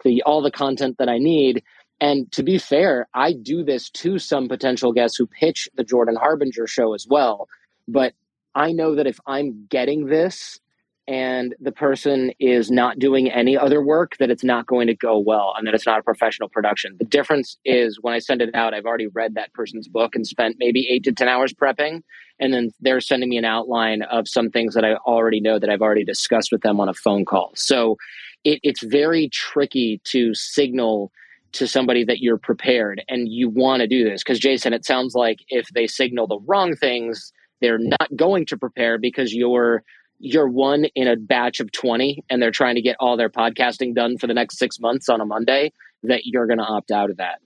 the 0.05 0.23
all 0.23 0.43
the 0.43 0.51
content 0.51 0.97
that 0.99 1.09
I 1.09 1.19
need. 1.19 1.63
And 2.01 2.31
to 2.33 2.43
be 2.43 2.59
fair, 2.59 3.09
I 3.15 3.33
do 3.33 3.65
this 3.65 3.89
to 3.91 4.19
some 4.19 4.49
potential 4.49 4.93
guests 4.93 5.17
who 5.17 5.27
pitch 5.27 5.69
the 5.77 5.85
Jordan 5.85 6.17
Harbinger 6.17 6.67
show 6.67 6.93
as 6.93 7.07
well. 7.09 7.49
But 7.89 8.13
I 8.55 8.73
know 8.73 8.95
that 8.97 9.07
if 9.07 9.19
I'm 9.27 9.67
getting 9.71 10.07
this 10.07 10.61
and 11.09 11.55
the 11.61 11.71
person 11.73 12.33
is 12.41 12.71
not 12.71 12.99
doing 12.99 13.31
any 13.31 13.57
other 13.57 13.81
work, 13.81 14.17
that 14.19 14.31
it's 14.31 14.43
not 14.43 14.67
going 14.67 14.89
to 14.89 14.95
go 14.95 15.19
well 15.19 15.55
and 15.57 15.67
that 15.67 15.75
it's 15.75 15.87
not 15.87 16.01
a 16.01 16.03
professional 16.03 16.49
production. 16.49 16.97
The 16.99 17.05
difference 17.05 17.59
is 17.65 17.99
when 18.01 18.13
I 18.13 18.19
send 18.19 18.43
it 18.43 18.55
out, 18.55 18.75
I've 18.75 18.87
already 18.87 19.07
read 19.07 19.35
that 19.35 19.53
person's 19.53 19.87
book 19.87 20.17
and 20.17 20.27
spent 20.27 20.57
maybe 20.59 20.89
eight 20.91 21.05
to 21.05 21.13
10 21.13 21.29
hours 21.29 21.53
prepping. 21.53 22.03
And 22.41 22.53
then 22.53 22.73
they're 22.81 23.01
sending 23.01 23.29
me 23.29 23.39
an 23.39 23.45
outline 23.45 24.03
of 24.03 24.29
some 24.29 24.51
things 24.51 24.75
that 24.75 24.85
I 24.85 24.95
already 24.95 25.41
know 25.41 25.59
that 25.61 25.71
I've 25.71 25.81
already 25.81 26.05
discussed 26.05 26.51
with 26.51 26.63
them 26.63 26.81
on 26.81 26.89
a 26.89 26.95
phone 26.95 27.25
call. 27.25 27.53
So 27.55 27.97
it, 28.43 28.59
it's 28.63 28.83
very 28.83 29.29
tricky 29.29 30.01
to 30.05 30.35
signal 30.35 31.13
to 31.53 31.69
somebody 31.69 32.05
that 32.05 32.19
you're 32.19 32.37
prepared 32.37 33.03
and 33.09 33.29
you 33.29 33.49
want 33.49 33.81
to 33.81 33.87
do 33.87 34.05
this. 34.05 34.23
Because, 34.25 34.41
Jason, 34.41 34.73
it 34.73 34.85
sounds 34.85 35.15
like 35.15 35.39
if 35.49 35.69
they 35.69 35.87
signal 35.87 36.27
the 36.27 36.41
wrong 36.41 36.75
things, 36.75 37.33
they're 37.61 37.79
not 37.79 38.15
going 38.15 38.45
to 38.47 38.57
prepare 38.57 38.99
because 38.99 39.33
you're 39.33 39.83
you're 40.19 40.49
one 40.49 40.87
in 40.95 41.09
a 41.09 41.17
batch 41.17 41.61
of 41.61 41.73
20 41.73 42.25
and 42.31 42.41
they're 42.41 42.51
trying 42.51 42.75
to 42.75 42.83
get 42.83 42.97
all 43.01 43.17
their 43.17 43.29
podcasting 43.29 43.95
done 43.95 44.19
for 44.19 44.27
the 44.27 44.35
next 44.35 44.59
six 44.59 44.79
months 44.81 45.09
on 45.09 45.21
a 45.21 45.27
Monday, 45.27 45.73
that 46.03 46.23
you're 46.25 46.47
going 46.47 46.59
to 46.59 46.65
opt 46.65 46.91
out 46.91 47.11
of 47.11 47.17
that. 47.19 47.41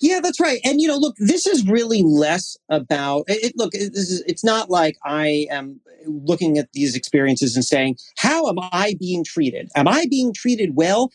Yeah, 0.00 0.20
that's 0.22 0.40
right. 0.40 0.60
And 0.64 0.80
you 0.80 0.86
know, 0.86 0.96
look, 0.96 1.16
this 1.18 1.46
is 1.46 1.66
really 1.66 2.02
less 2.02 2.56
about 2.68 3.24
it. 3.26 3.52
Look, 3.56 3.72
this 3.72 4.10
is, 4.10 4.22
it's 4.26 4.44
not 4.44 4.70
like 4.70 4.96
I 5.04 5.46
am 5.50 5.80
looking 6.06 6.58
at 6.58 6.68
these 6.72 6.94
experiences 6.94 7.56
and 7.56 7.64
saying, 7.64 7.96
"How 8.16 8.48
am 8.48 8.58
I 8.60 8.94
being 8.98 9.24
treated? 9.24 9.70
Am 9.74 9.88
I 9.88 10.06
being 10.08 10.32
treated 10.32 10.76
well?" 10.76 11.10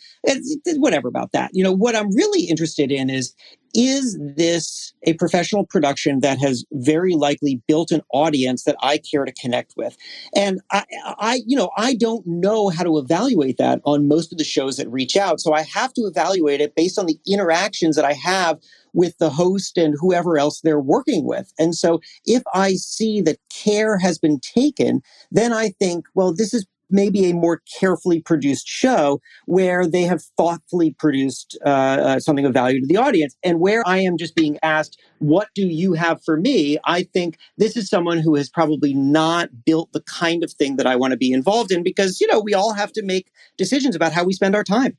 Whatever 0.75 1.07
about 1.07 1.31
that. 1.31 1.51
You 1.53 1.63
know, 1.63 1.71
what 1.71 1.95
I'm 1.95 2.13
really 2.13 2.43
interested 2.43 2.91
in 2.91 3.09
is 3.09 3.33
is 3.77 4.17
this 4.19 4.91
a 5.03 5.13
professional 5.13 5.63
production 5.63 6.19
that 6.21 6.39
has 6.39 6.65
very 6.73 7.13
likely 7.13 7.61
built 7.67 7.91
an 7.91 8.01
audience 8.11 8.63
that 8.63 8.75
I 8.81 8.97
care 8.97 9.23
to 9.23 9.31
connect 9.31 9.75
with? 9.77 9.95
And 10.35 10.59
I, 10.71 10.83
I, 11.19 11.41
you 11.45 11.55
know, 11.55 11.69
I 11.77 11.93
don't 11.93 12.25
know 12.25 12.69
how 12.69 12.83
to 12.83 12.97
evaluate 12.97 13.57
that 13.57 13.79
on 13.85 14.07
most 14.07 14.31
of 14.31 14.39
the 14.39 14.43
shows 14.43 14.77
that 14.77 14.89
reach 14.89 15.15
out. 15.15 15.39
So 15.39 15.53
I 15.53 15.61
have 15.61 15.93
to 15.93 16.01
evaluate 16.01 16.59
it 16.59 16.75
based 16.75 16.97
on 16.97 17.05
the 17.05 17.19
interactions 17.27 17.95
that 17.95 18.05
I 18.05 18.13
have 18.13 18.59
with 18.93 19.15
the 19.19 19.29
host 19.29 19.77
and 19.77 19.95
whoever 19.99 20.39
else 20.39 20.61
they're 20.61 20.79
working 20.79 21.25
with. 21.25 21.53
And 21.59 21.75
so 21.75 22.01
if 22.25 22.41
I 22.55 22.73
see 22.73 23.21
that 23.21 23.37
care 23.53 23.99
has 23.99 24.17
been 24.17 24.39
taken, 24.39 25.01
then 25.29 25.53
I 25.53 25.69
think, 25.69 26.05
well, 26.15 26.33
this 26.33 26.51
is 26.51 26.65
maybe 26.89 27.29
a 27.29 27.33
more 27.33 27.61
carefully 27.79 28.21
produced 28.21 28.67
show 28.67 29.19
where 29.45 29.85
they 29.85 30.03
have 30.03 30.21
thoughtfully 30.37 30.95
produced 30.97 31.57
uh, 31.65 31.69
uh, 31.69 32.19
something 32.19 32.45
of 32.45 32.53
value 32.53 32.79
to 32.79 32.87
the 32.87 32.97
audience. 32.97 33.35
And 33.43 33.59
where 33.59 33.83
I 33.87 33.99
am 33.99 34.17
just 34.17 34.35
being 34.35 34.57
asked, 34.63 34.99
what 35.19 35.49
do 35.55 35.65
you 35.65 35.93
have 35.93 36.21
for 36.23 36.37
me? 36.37 36.77
I 36.85 37.03
think 37.03 37.37
this 37.57 37.75
is 37.75 37.89
someone 37.89 38.19
who 38.19 38.35
has 38.35 38.49
probably 38.49 38.93
not 38.93 39.49
built 39.65 39.91
the 39.91 40.01
kind 40.01 40.43
of 40.43 40.51
thing 40.51 40.77
that 40.77 40.87
I 40.87 40.95
want 40.95 41.11
to 41.11 41.17
be 41.17 41.31
involved 41.31 41.71
in 41.71 41.83
because, 41.83 42.21
you 42.21 42.27
know, 42.27 42.39
we 42.39 42.53
all 42.53 42.73
have 42.73 42.91
to 42.93 43.03
make 43.03 43.31
decisions 43.57 43.95
about 43.95 44.13
how 44.13 44.23
we 44.23 44.33
spend 44.33 44.55
our 44.55 44.63
time. 44.63 44.97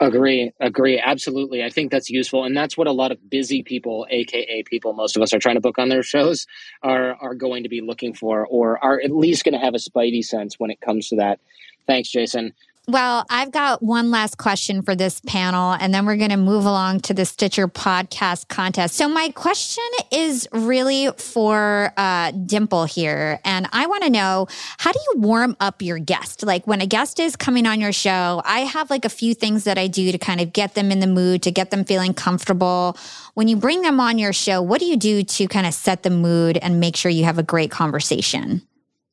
Agree, 0.00 0.52
agree. 0.60 0.98
Absolutely. 0.98 1.62
I 1.62 1.70
think 1.70 1.90
that's 1.92 2.10
useful. 2.10 2.44
And 2.44 2.56
that's 2.56 2.76
what 2.76 2.86
a 2.86 2.92
lot 2.92 3.12
of 3.12 3.30
busy 3.30 3.62
people, 3.62 4.06
AKA 4.10 4.64
people 4.64 4.92
most 4.92 5.16
of 5.16 5.22
us 5.22 5.32
are 5.32 5.38
trying 5.38 5.54
to 5.54 5.60
book 5.60 5.78
on 5.78 5.88
their 5.88 6.02
shows, 6.02 6.46
are, 6.82 7.14
are 7.20 7.34
going 7.34 7.62
to 7.62 7.68
be 7.68 7.80
looking 7.80 8.12
for, 8.12 8.46
or 8.46 8.82
are 8.84 9.00
at 9.00 9.10
least 9.10 9.44
going 9.44 9.54
to 9.54 9.60
have 9.64 9.74
a 9.74 9.78
spidey 9.78 10.24
sense 10.24 10.58
when 10.58 10.70
it 10.70 10.80
comes 10.80 11.08
to 11.08 11.16
that. 11.16 11.38
Thanks, 11.86 12.10
Jason. 12.10 12.52
Well, 12.88 13.24
I've 13.30 13.52
got 13.52 13.80
one 13.80 14.10
last 14.10 14.38
question 14.38 14.82
for 14.82 14.96
this 14.96 15.20
panel, 15.20 15.72
and 15.72 15.94
then 15.94 16.04
we're 16.04 16.16
going 16.16 16.30
to 16.30 16.36
move 16.36 16.64
along 16.64 17.00
to 17.02 17.14
the 17.14 17.24
Stitcher 17.24 17.68
podcast 17.68 18.48
contest. 18.48 18.96
So, 18.96 19.08
my 19.08 19.28
question 19.28 19.84
is 20.10 20.48
really 20.50 21.08
for 21.16 21.92
uh, 21.96 22.32
Dimple 22.32 22.86
here. 22.86 23.38
And 23.44 23.68
I 23.72 23.86
want 23.86 24.02
to 24.02 24.10
know 24.10 24.48
how 24.78 24.90
do 24.90 24.98
you 24.98 25.20
warm 25.20 25.56
up 25.60 25.80
your 25.80 26.00
guest? 26.00 26.42
Like, 26.42 26.66
when 26.66 26.80
a 26.80 26.86
guest 26.86 27.20
is 27.20 27.36
coming 27.36 27.66
on 27.66 27.80
your 27.80 27.92
show, 27.92 28.42
I 28.44 28.60
have 28.60 28.90
like 28.90 29.04
a 29.04 29.08
few 29.08 29.32
things 29.32 29.62
that 29.62 29.78
I 29.78 29.86
do 29.86 30.10
to 30.10 30.18
kind 30.18 30.40
of 30.40 30.52
get 30.52 30.74
them 30.74 30.90
in 30.90 30.98
the 30.98 31.06
mood, 31.06 31.44
to 31.44 31.52
get 31.52 31.70
them 31.70 31.84
feeling 31.84 32.14
comfortable. 32.14 32.98
When 33.34 33.46
you 33.46 33.54
bring 33.54 33.82
them 33.82 34.00
on 34.00 34.18
your 34.18 34.32
show, 34.32 34.60
what 34.60 34.80
do 34.80 34.86
you 34.86 34.96
do 34.96 35.22
to 35.22 35.46
kind 35.46 35.68
of 35.68 35.74
set 35.74 36.02
the 36.02 36.10
mood 36.10 36.56
and 36.56 36.80
make 36.80 36.96
sure 36.96 37.12
you 37.12 37.26
have 37.26 37.38
a 37.38 37.44
great 37.44 37.70
conversation? 37.70 38.62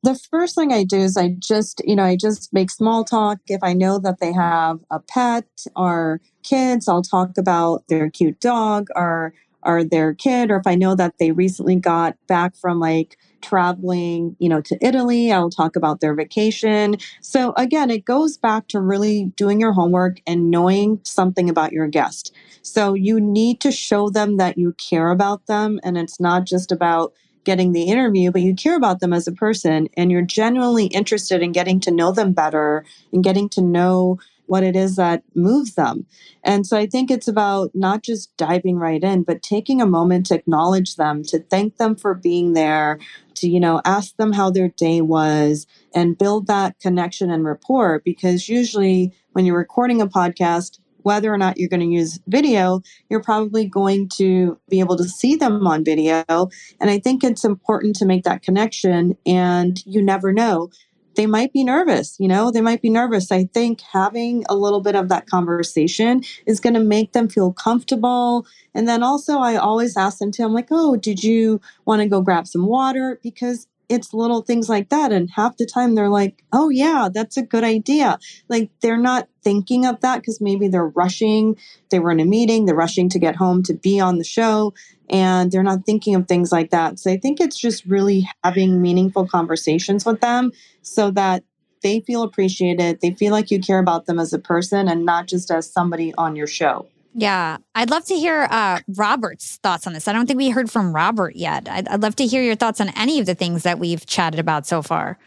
The 0.03 0.15
first 0.15 0.55
thing 0.55 0.71
I 0.71 0.83
do 0.83 0.97
is 0.97 1.17
I 1.17 1.35
just, 1.39 1.81
you 1.85 1.95
know, 1.95 2.03
I 2.03 2.15
just 2.15 2.53
make 2.53 2.71
small 2.71 3.03
talk. 3.03 3.39
If 3.47 3.61
I 3.63 3.73
know 3.73 3.99
that 3.99 4.19
they 4.19 4.31
have 4.31 4.79
a 4.89 4.99
pet 4.99 5.45
or 5.75 6.21
kids, 6.43 6.87
I'll 6.87 7.01
talk 7.01 7.37
about 7.37 7.83
their 7.89 8.09
cute 8.09 8.39
dog 8.39 8.87
or 8.95 9.33
or 9.61 9.83
their 9.83 10.13
kid, 10.13 10.49
or 10.51 10.55
if 10.55 10.65
I 10.65 10.75
know 10.75 10.95
that 10.95 11.15
they 11.19 11.33
recently 11.33 11.75
got 11.75 12.15
back 12.27 12.55
from 12.55 12.79
like 12.79 13.17
traveling, 13.41 14.37
you 14.39 14.47
know, 14.47 14.61
to 14.61 14.77
Italy, 14.81 15.33
I'll 15.33 15.49
talk 15.49 15.75
about 15.75 15.99
their 15.99 16.15
vacation. 16.15 16.95
So 17.21 17.53
again, 17.57 17.89
it 17.89 18.05
goes 18.05 18.37
back 18.37 18.69
to 18.69 18.79
really 18.79 19.25
doing 19.35 19.59
your 19.59 19.73
homework 19.73 20.21
and 20.25 20.49
knowing 20.49 21.01
something 21.03 21.49
about 21.49 21.73
your 21.73 21.87
guest. 21.87 22.33
So 22.61 22.93
you 22.93 23.19
need 23.19 23.59
to 23.59 23.71
show 23.71 24.09
them 24.09 24.37
that 24.37 24.57
you 24.57 24.73
care 24.73 25.11
about 25.11 25.45
them 25.47 25.77
and 25.83 25.97
it's 25.97 26.21
not 26.21 26.45
just 26.45 26.71
about 26.71 27.13
getting 27.49 27.71
the 27.71 27.89
interview, 27.89 28.29
but 28.31 28.43
you 28.43 28.53
care 28.53 28.75
about 28.75 28.99
them 28.99 29.11
as 29.11 29.27
a 29.27 29.31
person 29.31 29.89
and 29.97 30.11
you're 30.11 30.21
genuinely 30.21 30.85
interested 30.85 31.41
in 31.41 31.51
getting 31.51 31.79
to 31.79 31.89
know 31.89 32.11
them 32.11 32.31
better 32.31 32.85
and 33.11 33.23
getting 33.23 33.49
to 33.49 33.59
know 33.59 34.19
what 34.45 34.61
it 34.61 34.75
is 34.75 34.97
that 34.97 35.23
moves 35.33 35.73
them. 35.73 36.05
And 36.43 36.67
so 36.67 36.77
I 36.77 36.85
think 36.85 37.09
it's 37.09 37.27
about 37.27 37.71
not 37.73 38.03
just 38.03 38.37
diving 38.37 38.77
right 38.77 39.03
in, 39.03 39.23
but 39.23 39.41
taking 39.41 39.81
a 39.81 39.87
moment 39.87 40.27
to 40.27 40.35
acknowledge 40.35 40.95
them, 40.95 41.23
to 41.23 41.39
thank 41.39 41.77
them 41.77 41.95
for 41.95 42.13
being 42.13 42.53
there, 42.53 42.99
to, 43.33 43.49
you 43.49 43.59
know, 43.59 43.81
ask 43.83 44.15
them 44.17 44.31
how 44.31 44.51
their 44.51 44.69
day 44.69 45.01
was 45.01 45.65
and 45.95 46.19
build 46.19 46.45
that 46.45 46.79
connection 46.79 47.31
and 47.31 47.45
rapport. 47.45 47.99
Because 48.05 48.47
usually 48.47 49.11
when 49.31 49.43
you're 49.43 49.57
recording 49.57 50.01
a 50.01 50.07
podcast, 50.07 50.77
whether 51.03 51.33
or 51.33 51.37
not 51.37 51.57
you're 51.57 51.69
going 51.69 51.79
to 51.79 51.85
use 51.85 52.19
video, 52.27 52.81
you're 53.09 53.23
probably 53.23 53.65
going 53.65 54.09
to 54.09 54.59
be 54.69 54.79
able 54.79 54.97
to 54.97 55.05
see 55.05 55.35
them 55.35 55.65
on 55.67 55.83
video. 55.83 56.23
And 56.27 56.89
I 56.89 56.99
think 56.99 57.23
it's 57.23 57.45
important 57.45 57.95
to 57.97 58.05
make 58.05 58.23
that 58.23 58.41
connection. 58.41 59.17
And 59.25 59.81
you 59.85 60.01
never 60.01 60.33
know. 60.33 60.69
They 61.15 61.25
might 61.25 61.51
be 61.51 61.65
nervous, 61.65 62.15
you 62.17 62.29
know, 62.29 62.49
they 62.49 62.61
might 62.61 62.81
be 62.81 62.89
nervous. 62.89 63.29
I 63.29 63.45
think 63.45 63.81
having 63.81 64.45
a 64.47 64.55
little 64.55 64.79
bit 64.79 64.95
of 64.95 65.09
that 65.09 65.25
conversation 65.25 66.23
is 66.45 66.61
going 66.61 66.75
to 66.75 66.79
make 66.79 67.11
them 67.11 67.27
feel 67.27 67.51
comfortable. 67.51 68.45
And 68.73 68.87
then 68.87 69.03
also, 69.03 69.39
I 69.39 69.57
always 69.57 69.97
ask 69.97 70.19
them 70.19 70.31
to, 70.33 70.43
I'm 70.43 70.53
like, 70.53 70.69
oh, 70.71 70.95
did 70.95 71.21
you 71.21 71.59
want 71.85 72.01
to 72.01 72.07
go 72.07 72.21
grab 72.21 72.47
some 72.47 72.67
water? 72.67 73.19
Because 73.21 73.67
it's 73.89 74.13
little 74.13 74.41
things 74.41 74.69
like 74.69 74.89
that. 74.89 75.11
And 75.11 75.29
half 75.31 75.57
the 75.57 75.65
time 75.65 75.95
they're 75.95 76.09
like, 76.09 76.43
oh, 76.53 76.69
yeah, 76.69 77.09
that's 77.11 77.37
a 77.37 77.41
good 77.41 77.63
idea. 77.63 78.19
Like 78.47 78.69
they're 78.81 78.97
not 78.97 79.27
thinking 79.43 79.85
of 79.85 79.99
that 80.01 80.17
because 80.17 80.39
maybe 80.39 80.67
they're 80.67 80.87
rushing. 80.87 81.57
They 81.89 81.99
were 81.99 82.11
in 82.11 82.19
a 82.19 82.25
meeting, 82.25 82.65
they're 82.65 82.75
rushing 82.75 83.09
to 83.09 83.19
get 83.19 83.35
home 83.35 83.63
to 83.63 83.73
be 83.73 83.99
on 83.99 84.19
the 84.19 84.23
show, 84.23 84.73
and 85.09 85.51
they're 85.51 85.63
not 85.63 85.85
thinking 85.85 86.15
of 86.15 86.27
things 86.27 86.51
like 86.51 86.69
that. 86.69 86.99
So 86.99 87.11
I 87.11 87.17
think 87.17 87.41
it's 87.41 87.57
just 87.57 87.85
really 87.85 88.29
having 88.43 88.81
meaningful 88.81 89.27
conversations 89.27 90.05
with 90.05 90.21
them 90.21 90.51
so 90.83 91.11
that 91.11 91.43
they 91.81 92.01
feel 92.01 92.23
appreciated. 92.23 92.99
They 93.01 93.11
feel 93.11 93.31
like 93.31 93.49
you 93.49 93.59
care 93.59 93.79
about 93.79 94.05
them 94.05 94.19
as 94.19 94.33
a 94.33 94.39
person 94.39 94.87
and 94.87 95.05
not 95.05 95.27
just 95.27 95.49
as 95.49 95.71
somebody 95.71 96.13
on 96.15 96.35
your 96.35 96.47
show. 96.47 96.87
Yeah, 97.19 97.57
I'd 97.75 97.89
love 97.89 98.05
to 98.05 98.15
hear 98.15 98.47
uh, 98.49 98.79
Robert's 98.95 99.57
thoughts 99.57 99.85
on 99.85 99.91
this. 99.91 100.07
I 100.07 100.13
don't 100.13 100.25
think 100.25 100.37
we 100.37 100.51
heard 100.51 100.71
from 100.71 100.95
Robert 100.95 101.35
yet. 101.35 101.67
I'd, 101.67 101.85
I'd, 101.89 102.01
love 102.01 102.15
to 102.15 102.25
hear 102.25 102.41
your 102.41 102.55
thoughts 102.55 102.79
on 102.79 102.93
any 102.95 103.19
of 103.19 103.25
the 103.25 103.35
things 103.35 103.63
that 103.63 103.77
we've 103.77 104.05
chatted 104.05 104.39
about 104.39 104.65
so 104.65 104.81
far. 104.81 105.19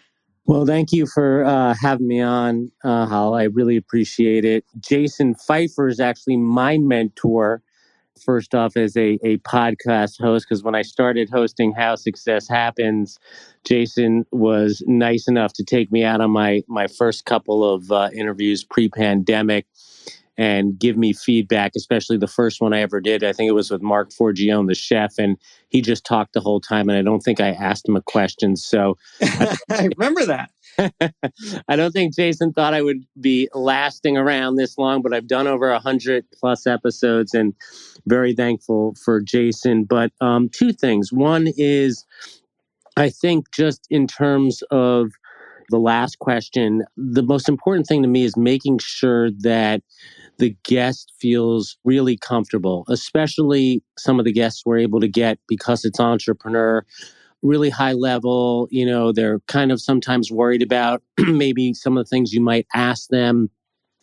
Well, 0.46 0.64
thank 0.64 0.90
you 0.90 1.04
for 1.06 1.44
uh, 1.44 1.74
having 1.78 2.06
me 2.06 2.22
on, 2.22 2.72
uh, 2.82 3.04
Hal. 3.04 3.34
I 3.34 3.42
really 3.42 3.76
appreciate 3.76 4.46
it. 4.46 4.64
Jason 4.80 5.34
Feifer 5.34 5.90
is 5.90 6.00
actually 6.00 6.38
my 6.38 6.78
mentor, 6.78 7.62
first 8.24 8.54
off, 8.54 8.74
as 8.74 8.96
a, 8.96 9.18
a 9.22 9.36
podcast 9.40 10.18
host, 10.18 10.46
because 10.48 10.62
when 10.62 10.74
I 10.74 10.80
started 10.80 11.28
hosting 11.28 11.74
How 11.74 11.96
Success 11.96 12.48
Happens, 12.48 13.18
Jason 13.64 14.24
was 14.32 14.82
nice 14.86 15.28
enough 15.28 15.52
to 15.52 15.62
take 15.62 15.92
me 15.92 16.04
out 16.04 16.22
on 16.22 16.30
my, 16.30 16.62
my 16.68 16.86
first 16.86 17.26
couple 17.26 17.70
of 17.70 17.92
uh, 17.92 18.08
interviews 18.14 18.64
pre 18.64 18.88
pandemic 18.88 19.66
and 20.38 20.78
give 20.78 20.96
me 20.96 21.12
feedback, 21.12 21.72
especially 21.76 22.16
the 22.16 22.26
first 22.26 22.60
one 22.60 22.72
I 22.72 22.80
ever 22.80 23.00
did. 23.00 23.22
I 23.22 23.32
think 23.32 23.48
it 23.48 23.52
was 23.52 23.70
with 23.70 23.82
Marc 23.82 24.10
Forgione, 24.10 24.66
the 24.66 24.74
chef, 24.74 25.18
and 25.18 25.36
he 25.68 25.82
just 25.82 26.04
talked 26.04 26.32
the 26.32 26.40
whole 26.40 26.60
time. 26.60 26.88
And 26.88 26.98
I 26.98 27.02
don't 27.02 27.20
think 27.20 27.40
I 27.40 27.50
asked 27.50 27.88
him 27.88 27.96
a 27.96 28.02
question. 28.02 28.56
So 28.56 28.96
I 29.20 29.56
remember 29.96 30.24
that. 30.26 30.50
I 31.68 31.76
don't 31.76 31.92
think 31.92 32.14
Jason 32.14 32.52
thought 32.52 32.74
I 32.74 32.82
would 32.82 33.04
be 33.20 33.48
lasting 33.52 34.16
around 34.16 34.56
this 34.56 34.78
long, 34.78 35.02
but 35.02 35.12
I've 35.12 35.26
done 35.26 35.46
over 35.46 35.70
a 35.70 35.78
hundred 35.78 36.24
plus 36.32 36.66
episodes 36.66 37.34
and 37.34 37.54
very 38.06 38.34
thankful 38.34 38.94
for 39.04 39.20
Jason. 39.20 39.84
But 39.84 40.12
um, 40.20 40.48
two 40.48 40.72
things. 40.72 41.12
One 41.12 41.48
is 41.56 42.06
I 42.96 43.10
think 43.10 43.50
just 43.52 43.86
in 43.90 44.06
terms 44.06 44.62
of 44.70 45.10
the 45.70 45.78
last 45.78 46.18
question, 46.18 46.84
the 46.96 47.22
most 47.22 47.48
important 47.48 47.86
thing 47.86 48.02
to 48.02 48.08
me 48.08 48.24
is 48.24 48.36
making 48.36 48.78
sure 48.78 49.30
that 49.40 49.82
the 50.42 50.56
guest 50.64 51.12
feels 51.20 51.78
really 51.84 52.16
comfortable, 52.16 52.84
especially 52.88 53.80
some 53.96 54.18
of 54.18 54.24
the 54.24 54.32
guests 54.32 54.64
we're 54.66 54.78
able 54.78 54.98
to 54.98 55.06
get 55.06 55.38
because 55.46 55.84
it's 55.84 56.00
entrepreneur 56.00 56.84
really 57.42 57.70
high 57.70 57.92
level 57.92 58.68
you 58.70 58.86
know 58.86 59.10
they're 59.10 59.40
kind 59.48 59.72
of 59.72 59.80
sometimes 59.80 60.30
worried 60.30 60.62
about 60.62 61.02
maybe 61.18 61.74
some 61.74 61.96
of 61.96 62.04
the 62.04 62.08
things 62.08 62.32
you 62.32 62.40
might 62.40 62.66
ask 62.74 63.08
them. 63.08 63.50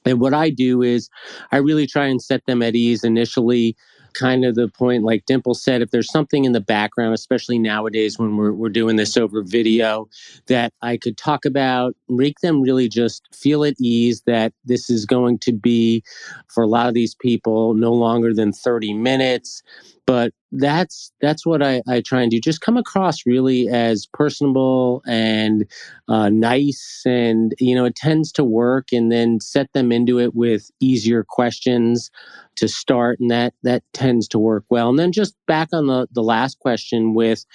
And 0.06 0.20
what 0.20 0.34
i 0.34 0.50
do 0.50 0.82
is 0.82 1.10
i 1.52 1.58
really 1.58 1.88
try 1.88 2.06
and 2.06 2.22
set 2.22 2.46
them 2.46 2.62
at 2.62 2.76
ease 2.76 3.04
initially 3.04 3.76
kind 4.14 4.46
of 4.46 4.56
the 4.56 4.68
point, 4.68 5.04
like 5.04 5.26
Dimple 5.26 5.54
said, 5.54 5.82
if 5.82 5.92
there's 5.92 6.12
something 6.12 6.46
in 6.46 6.52
the 6.52 6.62
background, 6.62 7.14
especially 7.14 7.60
nowadays 7.60 8.18
when 8.20 8.38
we're, 8.38 8.52
we're 8.52 8.70
doing 8.70 8.96
this 8.96 9.18
over 9.18 9.42
video, 9.42 10.08
that 10.48 10.74
I 10.82 10.98
could 10.98 11.18
talk 11.18 11.46
about, 11.46 11.96
make 12.08 12.40
them 12.40 12.62
really 12.62 12.90
just 12.90 13.24
feel 13.34 13.64
at 13.64 13.76
ease 13.80 14.22
that 14.26 14.54
this 14.66 14.90
is 14.90 15.06
going 15.06 15.40
to 15.40 15.54
be, 15.54 16.04
for 16.48 16.64
a 16.64 16.68
lot 16.68 16.88
of 16.88 16.94
these 16.94 17.16
people, 17.16 17.74
no 17.74 17.94
longer 17.94 18.34
than 18.34 18.52
30 18.52 18.94
minutes. 18.94 19.64
But 20.10 20.34
that's 20.52 21.12
that's 21.22 21.46
what 21.46 21.62
I, 21.62 21.84
I 21.88 22.02
try 22.02 22.24
and 22.24 22.32
do. 22.32 22.40
Just 22.40 22.62
come 22.62 22.78
across 22.78 23.28
really 23.28 23.68
as 23.68 24.08
personable 24.12 25.04
and 25.06 25.70
uh, 26.08 26.30
nice, 26.30 27.04
and 27.06 27.54
you 27.60 27.76
know 27.76 27.86
it 27.86 27.96
tends 27.96 28.32
to 28.32 28.44
work. 28.44 28.88
And 28.92 29.12
then 29.12 29.40
set 29.40 29.72
them 29.74 29.92
into 29.92 30.20
it 30.20 30.34
with 30.34 30.72
easier 30.80 31.24
questions 31.24 32.10
to 32.56 32.68
start, 32.68 33.20
and 33.20 33.30
that 33.30 33.54
that 33.62 33.84
tends 33.94 34.28
to 34.30 34.40
work 34.40 34.64
well. 34.72 34.90
And 34.90 34.98
then 34.98 35.12
just 35.12 35.36
back 35.46 35.70
on 35.74 35.86
the 35.86 36.08
the 36.12 36.24
last 36.24 36.58
question 36.58 37.14
with, 37.14 37.46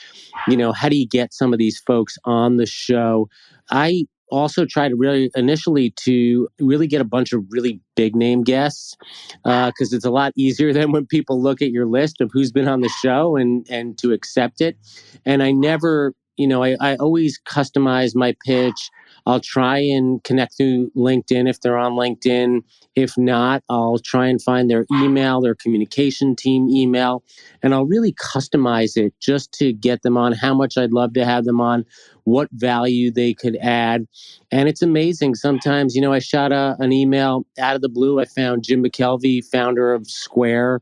you 0.47 0.57
know, 0.57 0.71
how 0.71 0.89
do 0.89 0.97
you 0.97 1.09
get 1.09 1.35
some 1.35 1.53
of 1.53 1.59
these 1.59 1.81
folks 1.81 2.17
on 2.25 2.57
the 2.57 2.67
show? 2.67 3.29
I 3.73 4.07
also 4.31 4.65
try 4.65 4.89
to 4.89 4.97
really 4.97 5.31
initially 5.35 5.91
to 6.05 6.49
really 6.59 6.87
get 6.87 7.01
a 7.01 7.05
bunch 7.05 7.33
of 7.33 7.45
really 7.51 7.81
big 7.95 8.17
name 8.17 8.43
guests 8.43 8.97
because 9.43 9.93
uh, 9.93 9.97
it's 9.97 10.05
a 10.05 10.11
lot 10.11 10.33
easier 10.37 10.73
than 10.73 10.93
when 10.93 11.07
people 11.07 11.41
look 11.41 11.63
at 11.63 11.71
your 11.71 11.87
list 11.87 12.21
of 12.21 12.31
who's 12.33 12.53
been 12.53 12.69
on 12.69 12.81
the 12.81 12.89
show 12.89 13.37
and 13.37 13.67
and 13.71 13.99
to 13.99 14.13
accept 14.13 14.61
it. 14.61 14.77
And 15.25 15.43
i 15.43 15.51
never 15.51 16.15
you 16.37 16.47
know 16.47 16.63
i, 16.63 16.77
I 16.81 16.97
always 16.97 17.41
customize 17.47 18.15
my 18.15 18.35
pitch 18.45 18.91
I'll 19.27 19.41
try 19.41 19.79
and 19.79 20.23
connect 20.25 20.57
through 20.57 20.91
LinkedIn 20.97 21.49
if 21.49 21.61
they're 21.61 21.79
on 21.79 21.93
LinkedIn. 21.93 22.61
If 22.95 23.17
not, 23.17 23.63
I'll 23.69 23.99
try 23.99 24.27
and 24.27 24.41
find 24.41 24.71
their 24.71 24.87
email, 24.93 25.41
their 25.41 25.55
communication 25.55 26.37
team 26.37 26.69
email, 26.69 27.23
and 27.63 27.75
I'll 27.75 27.87
really 27.87 28.13
customize 28.13 28.97
it 28.97 29.15
just 29.21 29.53
to 29.55 29.73
get 29.73 30.03
them 30.03 30.17
on, 30.17 30.33
how 30.33 30.55
much 30.55 30.77
I'd 30.77 30.93
love 30.93 31.15
to 31.15 31.25
have 31.25 31.45
them 31.45 31.61
on, 31.61 31.85
what 32.25 32.49
value 32.53 33.11
they 33.11 33.35
could 33.35 33.57
add. 33.57 34.07
And 34.51 34.69
it's 34.69 34.83
amazing. 34.83 35.35
Sometimes, 35.35 35.95
you 35.95 36.01
know, 36.03 36.13
I 36.13 36.19
shot 36.19 36.53
a, 36.53 36.77
an 36.79 36.93
email 36.93 37.47
out 37.59 37.77
of 37.77 37.83
the 37.83 37.89
blue. 37.89 38.21
I 38.21 38.27
found 38.27 38.65
Jim 38.65 38.83
McKelvey, 38.83 39.45
founder 39.45 39.93
of 39.93 40.07
Square 40.07 40.81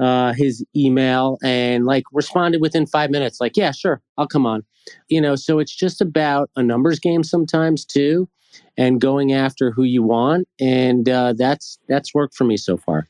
uh, 0.00 0.32
his 0.32 0.64
email 0.74 1.38
and 1.42 1.86
like 1.86 2.04
responded 2.12 2.60
within 2.60 2.86
five 2.86 3.10
minutes, 3.10 3.40
like, 3.40 3.56
yeah, 3.56 3.72
sure, 3.72 4.00
I'll 4.18 4.26
come 4.26 4.46
on. 4.46 4.64
You 5.08 5.20
know, 5.20 5.34
so 5.34 5.58
it's 5.58 5.74
just 5.74 6.00
about 6.00 6.50
a 6.56 6.62
numbers 6.62 7.00
game 7.00 7.24
sometimes 7.24 7.84
too, 7.84 8.28
and 8.76 9.00
going 9.00 9.32
after 9.32 9.72
who 9.72 9.82
you 9.82 10.02
want, 10.02 10.46
and 10.60 11.08
uh, 11.08 11.32
that's 11.32 11.78
that's 11.88 12.14
worked 12.14 12.34
for 12.34 12.44
me 12.44 12.56
so 12.56 12.76
far. 12.76 13.08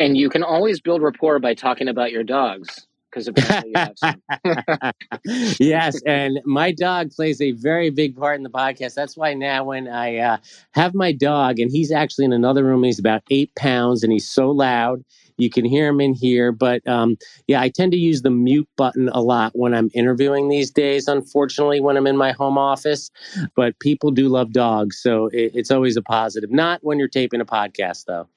And 0.00 0.16
you 0.16 0.28
can 0.30 0.42
always 0.42 0.80
build 0.80 1.02
rapport 1.02 1.38
by 1.38 1.54
talking 1.54 1.86
about 1.86 2.10
your 2.10 2.24
dogs 2.24 2.86
because 3.10 3.28
apparently 3.28 3.72
you 3.74 3.78
have 3.78 3.98
some. 3.98 4.92
yes, 5.58 6.00
and 6.06 6.40
my 6.44 6.72
dog 6.72 7.10
plays 7.10 7.40
a 7.40 7.52
very 7.52 7.90
big 7.90 8.16
part 8.16 8.36
in 8.36 8.42
the 8.42 8.50
podcast. 8.50 8.94
That's 8.94 9.16
why 9.16 9.34
now 9.34 9.64
when 9.64 9.88
I 9.88 10.16
uh, 10.18 10.36
have 10.72 10.94
my 10.94 11.12
dog, 11.12 11.58
and 11.58 11.70
he's 11.70 11.90
actually 11.90 12.24
in 12.24 12.32
another 12.32 12.64
room, 12.64 12.82
he's 12.82 12.98
about 12.98 13.22
eight 13.30 13.54
pounds, 13.56 14.02
and 14.02 14.12
he's 14.12 14.28
so 14.28 14.50
loud. 14.50 15.04
You 15.40 15.50
can 15.50 15.64
hear 15.64 15.86
them 15.86 16.00
in 16.00 16.14
here, 16.14 16.52
but 16.52 16.86
um, 16.86 17.16
yeah, 17.46 17.60
I 17.60 17.68
tend 17.68 17.92
to 17.92 17.98
use 17.98 18.22
the 18.22 18.30
mute 18.30 18.68
button 18.76 19.08
a 19.08 19.20
lot 19.20 19.52
when 19.54 19.74
I'm 19.74 19.90
interviewing 19.94 20.48
these 20.48 20.70
days. 20.70 21.08
Unfortunately, 21.08 21.80
when 21.80 21.96
I'm 21.96 22.06
in 22.06 22.16
my 22.16 22.32
home 22.32 22.58
office, 22.58 23.10
but 23.56 23.78
people 23.80 24.10
do 24.10 24.28
love 24.28 24.52
dogs, 24.52 24.98
so 25.00 25.26
it, 25.28 25.52
it's 25.54 25.70
always 25.70 25.96
a 25.96 26.02
positive. 26.02 26.50
Not 26.50 26.80
when 26.82 26.98
you're 26.98 27.08
taping 27.08 27.40
a 27.40 27.46
podcast, 27.46 28.04
though. 28.06 28.28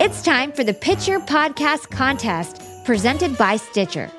It's 0.00 0.22
time 0.22 0.52
for 0.52 0.64
the 0.64 0.74
Pitch 0.74 1.06
Your 1.06 1.20
Podcast 1.20 1.90
Contest, 1.90 2.56
Podcast 2.56 2.56
Contest 2.58 2.84
presented 2.84 3.38
by 3.38 3.56
Stitcher. 3.56 4.10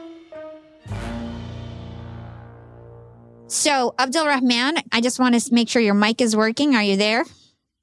So, 3.48 3.94
Abdul 4.00 4.26
Rahman, 4.26 4.78
I 4.92 5.02
just 5.02 5.20
want 5.20 5.40
to 5.40 5.54
make 5.54 5.70
sure 5.70 5.82
your 5.82 5.94
mic 5.94 6.22
is 6.22 6.36
working. 6.36 6.76
Are 6.76 6.84
you 6.84 6.98
there? 6.98 7.26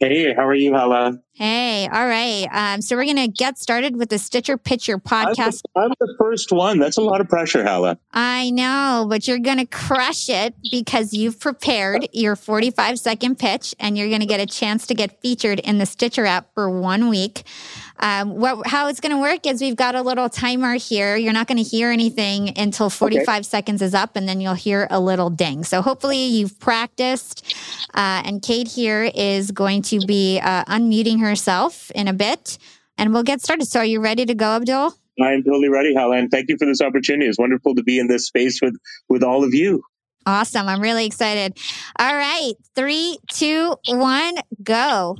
Hey, 0.00 0.34
how 0.34 0.46
are 0.46 0.54
you, 0.54 0.74
Hala? 0.74 1.20
Hey, 1.34 1.88
all 1.90 2.06
right. 2.06 2.46
Um, 2.52 2.82
so 2.82 2.96
we're 2.96 3.06
gonna 3.06 3.28
get 3.28 3.58
started 3.58 3.96
with 3.96 4.10
the 4.10 4.18
Stitcher 4.18 4.58
Pitcher 4.58 4.98
podcast. 4.98 5.62
I'm 5.74 5.88
the, 5.88 5.90
I'm 5.90 5.92
the 6.00 6.14
first 6.18 6.52
one. 6.52 6.78
That's 6.78 6.98
a 6.98 7.02
lot 7.02 7.20
of 7.20 7.28
pressure, 7.28 7.64
Hala. 7.64 7.98
I 8.12 8.50
know, 8.50 9.06
but 9.08 9.26
you're 9.26 9.38
gonna 9.38 9.66
crush 9.66 10.28
it 10.28 10.54
because 10.70 11.14
you've 11.14 11.40
prepared 11.40 12.08
your 12.12 12.36
45 12.36 12.98
second 12.98 13.38
pitch, 13.38 13.74
and 13.78 13.96
you're 13.96 14.10
gonna 14.10 14.26
get 14.26 14.40
a 14.40 14.46
chance 14.46 14.86
to 14.88 14.94
get 14.94 15.20
featured 15.22 15.60
in 15.60 15.78
the 15.78 15.86
Stitcher 15.86 16.26
app 16.26 16.52
for 16.54 16.68
one 16.68 17.08
week. 17.08 17.44
Um, 18.00 18.36
what, 18.36 18.66
how 18.66 18.88
it's 18.88 19.00
going 19.00 19.14
to 19.14 19.20
work 19.20 19.46
is 19.46 19.60
we've 19.60 19.76
got 19.76 19.94
a 19.94 20.02
little 20.02 20.28
timer 20.28 20.74
here. 20.74 21.16
You're 21.16 21.34
not 21.34 21.46
going 21.46 21.58
to 21.58 21.62
hear 21.62 21.90
anything 21.90 22.58
until 22.58 22.88
45 22.88 23.28
okay. 23.28 23.42
seconds 23.42 23.82
is 23.82 23.94
up, 23.94 24.16
and 24.16 24.28
then 24.28 24.40
you'll 24.40 24.54
hear 24.54 24.88
a 24.90 24.98
little 24.98 25.28
ding. 25.28 25.64
So 25.64 25.82
hopefully 25.82 26.24
you've 26.24 26.58
practiced. 26.58 27.54
Uh, 27.94 28.22
and 28.24 28.42
Kate 28.42 28.68
here 28.68 29.10
is 29.14 29.50
going 29.50 29.82
to 29.82 30.00
be 30.06 30.40
uh, 30.40 30.64
unmuting 30.64 31.19
herself 31.20 31.90
in 31.92 32.08
a 32.08 32.12
bit, 32.12 32.58
and 32.98 33.12
we'll 33.12 33.22
get 33.22 33.40
started. 33.40 33.66
So 33.66 33.80
are 33.80 33.84
you 33.84 34.00
ready 34.00 34.26
to 34.26 34.34
go, 34.34 34.56
Abdul? 34.56 34.94
I'm 35.20 35.42
totally 35.42 35.68
ready, 35.68 35.94
Helen. 35.94 36.28
Thank 36.28 36.48
you 36.48 36.56
for 36.58 36.66
this 36.66 36.80
opportunity. 36.80 37.28
It's 37.28 37.38
wonderful 37.38 37.74
to 37.74 37.82
be 37.82 37.98
in 37.98 38.08
this 38.08 38.26
space 38.26 38.60
with 38.62 38.76
with 39.08 39.22
all 39.22 39.44
of 39.44 39.54
you. 39.54 39.82
Awesome. 40.26 40.68
I'm 40.68 40.80
really 40.80 41.06
excited. 41.06 41.56
All 41.98 42.14
right. 42.14 42.52
Three, 42.74 43.18
two, 43.32 43.74
one, 43.86 44.34
go 44.62 45.16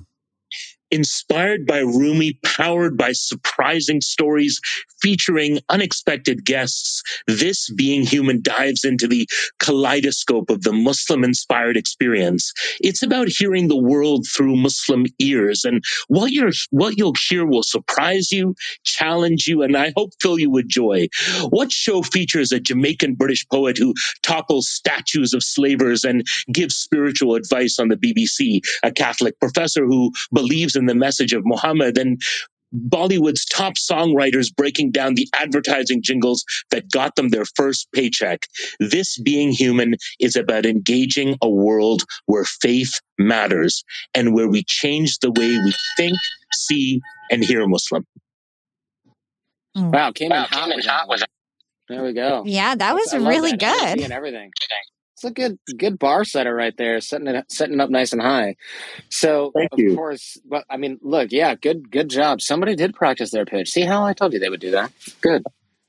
inspired 0.90 1.66
by 1.66 1.78
Rumi, 1.78 2.38
powered 2.44 2.96
by 2.96 3.12
surprising 3.12 4.00
stories 4.00 4.60
featuring 5.00 5.60
unexpected 5.68 6.44
guests. 6.44 7.02
This 7.26 7.70
Being 7.70 8.02
Human 8.02 8.42
dives 8.42 8.84
into 8.84 9.06
the 9.06 9.28
kaleidoscope 9.58 10.50
of 10.50 10.62
the 10.62 10.72
Muslim 10.72 11.24
inspired 11.24 11.76
experience. 11.76 12.52
It's 12.80 13.02
about 13.02 13.28
hearing 13.28 13.68
the 13.68 13.76
world 13.80 14.26
through 14.34 14.56
Muslim 14.56 15.06
ears. 15.18 15.64
And 15.64 15.82
what 16.08 16.32
you're, 16.32 16.52
what 16.70 16.98
you'll 16.98 17.14
hear 17.28 17.46
will 17.46 17.62
surprise 17.62 18.32
you, 18.32 18.54
challenge 18.84 19.46
you, 19.46 19.62
and 19.62 19.76
I 19.76 19.92
hope 19.96 20.10
fill 20.20 20.38
you 20.38 20.50
with 20.50 20.68
joy. 20.68 21.08
What 21.50 21.72
show 21.72 22.02
features 22.02 22.52
a 22.52 22.60
Jamaican 22.60 23.14
British 23.14 23.46
poet 23.48 23.78
who 23.78 23.94
topples 24.22 24.68
statues 24.68 25.32
of 25.34 25.42
slavers 25.42 26.04
and 26.04 26.24
gives 26.52 26.76
spiritual 26.76 27.34
advice 27.34 27.78
on 27.78 27.88
the 27.88 27.96
BBC, 27.96 28.60
a 28.82 28.92
Catholic 28.92 29.38
professor 29.40 29.84
who 29.86 30.12
believes 30.32 30.76
in 30.80 30.86
the 30.86 30.94
message 30.94 31.32
of 31.32 31.42
Muhammad, 31.44 31.96
and 31.96 32.20
Bollywood's 32.74 33.44
top 33.44 33.74
songwriters 33.74 34.54
breaking 34.54 34.92
down 34.92 35.14
the 35.14 35.28
advertising 35.34 36.02
jingles 36.02 36.44
that 36.70 36.90
got 36.90 37.16
them 37.16 37.28
their 37.28 37.44
first 37.56 37.88
paycheck. 37.92 38.46
This 38.78 39.18
being 39.18 39.50
human 39.50 39.96
is 40.20 40.36
about 40.36 40.66
engaging 40.66 41.36
a 41.42 41.48
world 41.48 42.02
where 42.26 42.44
faith 42.44 43.00
matters 43.18 43.84
and 44.14 44.34
where 44.34 44.48
we 44.48 44.64
change 44.64 45.18
the 45.18 45.32
way 45.32 45.58
we 45.58 45.74
think, 45.96 46.16
see, 46.52 47.00
and 47.30 47.44
hear 47.44 47.66
Muslim. 47.66 48.04
Hmm. 49.76 49.90
Wow, 49.90 50.12
came 50.12 50.30
wow, 50.30 50.44
in 50.44 50.44
hot, 50.44 50.70
came 50.70 50.80
hot 50.82 51.08
with 51.08 51.22
There 51.88 52.04
we 52.04 52.12
go. 52.12 52.42
Yeah, 52.46 52.74
that 52.74 52.94
was 52.94 53.14
really 53.14 53.56
good. 53.56 54.00
And 54.00 54.12
everything. 54.12 54.50
It's 55.20 55.24
a 55.26 55.30
good 55.32 55.58
good 55.76 55.98
bar 55.98 56.24
setter 56.24 56.54
right 56.54 56.74
there, 56.78 56.98
setting 57.02 57.26
it 57.26 57.44
setting 57.52 57.74
it 57.74 57.80
up 57.82 57.90
nice 57.90 58.14
and 58.14 58.22
high. 58.22 58.56
So 59.10 59.52
Thank 59.54 59.70
of 59.72 59.78
you. 59.78 59.94
course, 59.94 60.38
but 60.46 60.64
I 60.70 60.78
mean, 60.78 60.98
look, 61.02 61.30
yeah, 61.30 61.54
good 61.56 61.90
good 61.90 62.08
job. 62.08 62.40
Somebody 62.40 62.74
did 62.74 62.94
practice 62.94 63.30
their 63.30 63.44
pitch. 63.44 63.68
See 63.68 63.82
how 63.82 64.02
I 64.02 64.14
told 64.14 64.32
you 64.32 64.38
they 64.38 64.48
would 64.48 64.60
do 64.60 64.70
that. 64.70 64.90
Good. 65.20 65.42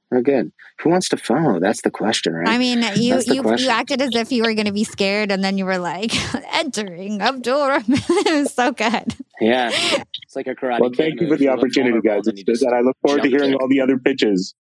They're 0.10 0.22
good. 0.22 0.52
Who 0.82 0.90
wants 0.90 1.08
to 1.10 1.18
follow? 1.18 1.62
That's 1.62 1.82
the 1.82 1.92
question, 1.92 2.34
right? 2.34 2.50
I 2.50 2.58
mean, 2.58 2.84
you 2.98 3.22
you, 3.26 3.56
you 3.56 3.70
acted 3.70 4.02
as 4.02 4.14
if 4.14 4.34
you 4.34 4.44
were 4.44 4.54
going 4.54 4.66
to 4.66 4.74
be 4.74 4.84
scared, 4.84 5.32
and 5.32 5.42
then 5.42 5.58
you 5.58 5.64
were 5.64 5.78
like, 5.78 6.12
"Entering 6.54 7.22
Abdul 7.22 7.84
it 7.88 8.42
was 8.42 8.54
so 8.54 8.74
good. 8.74 9.16
Yeah, 9.40 9.70
it's 9.72 10.36
like 10.36 10.48
a 10.48 10.56
karate. 10.56 10.82
Well, 10.82 10.92
thank 10.94 11.22
you 11.22 11.30
for 11.30 11.38
the 11.38 11.48
opportunity, 11.48 12.02
guys. 12.02 12.28
It's 12.28 12.44
good 12.44 12.60
that 12.60 12.74
I 12.74 12.82
look 12.82 12.98
forward 13.02 13.24
to 13.24 13.30
hearing 13.30 13.54
all 13.54 13.70
the 13.70 13.80
other 13.80 13.98
pitches. 13.98 14.54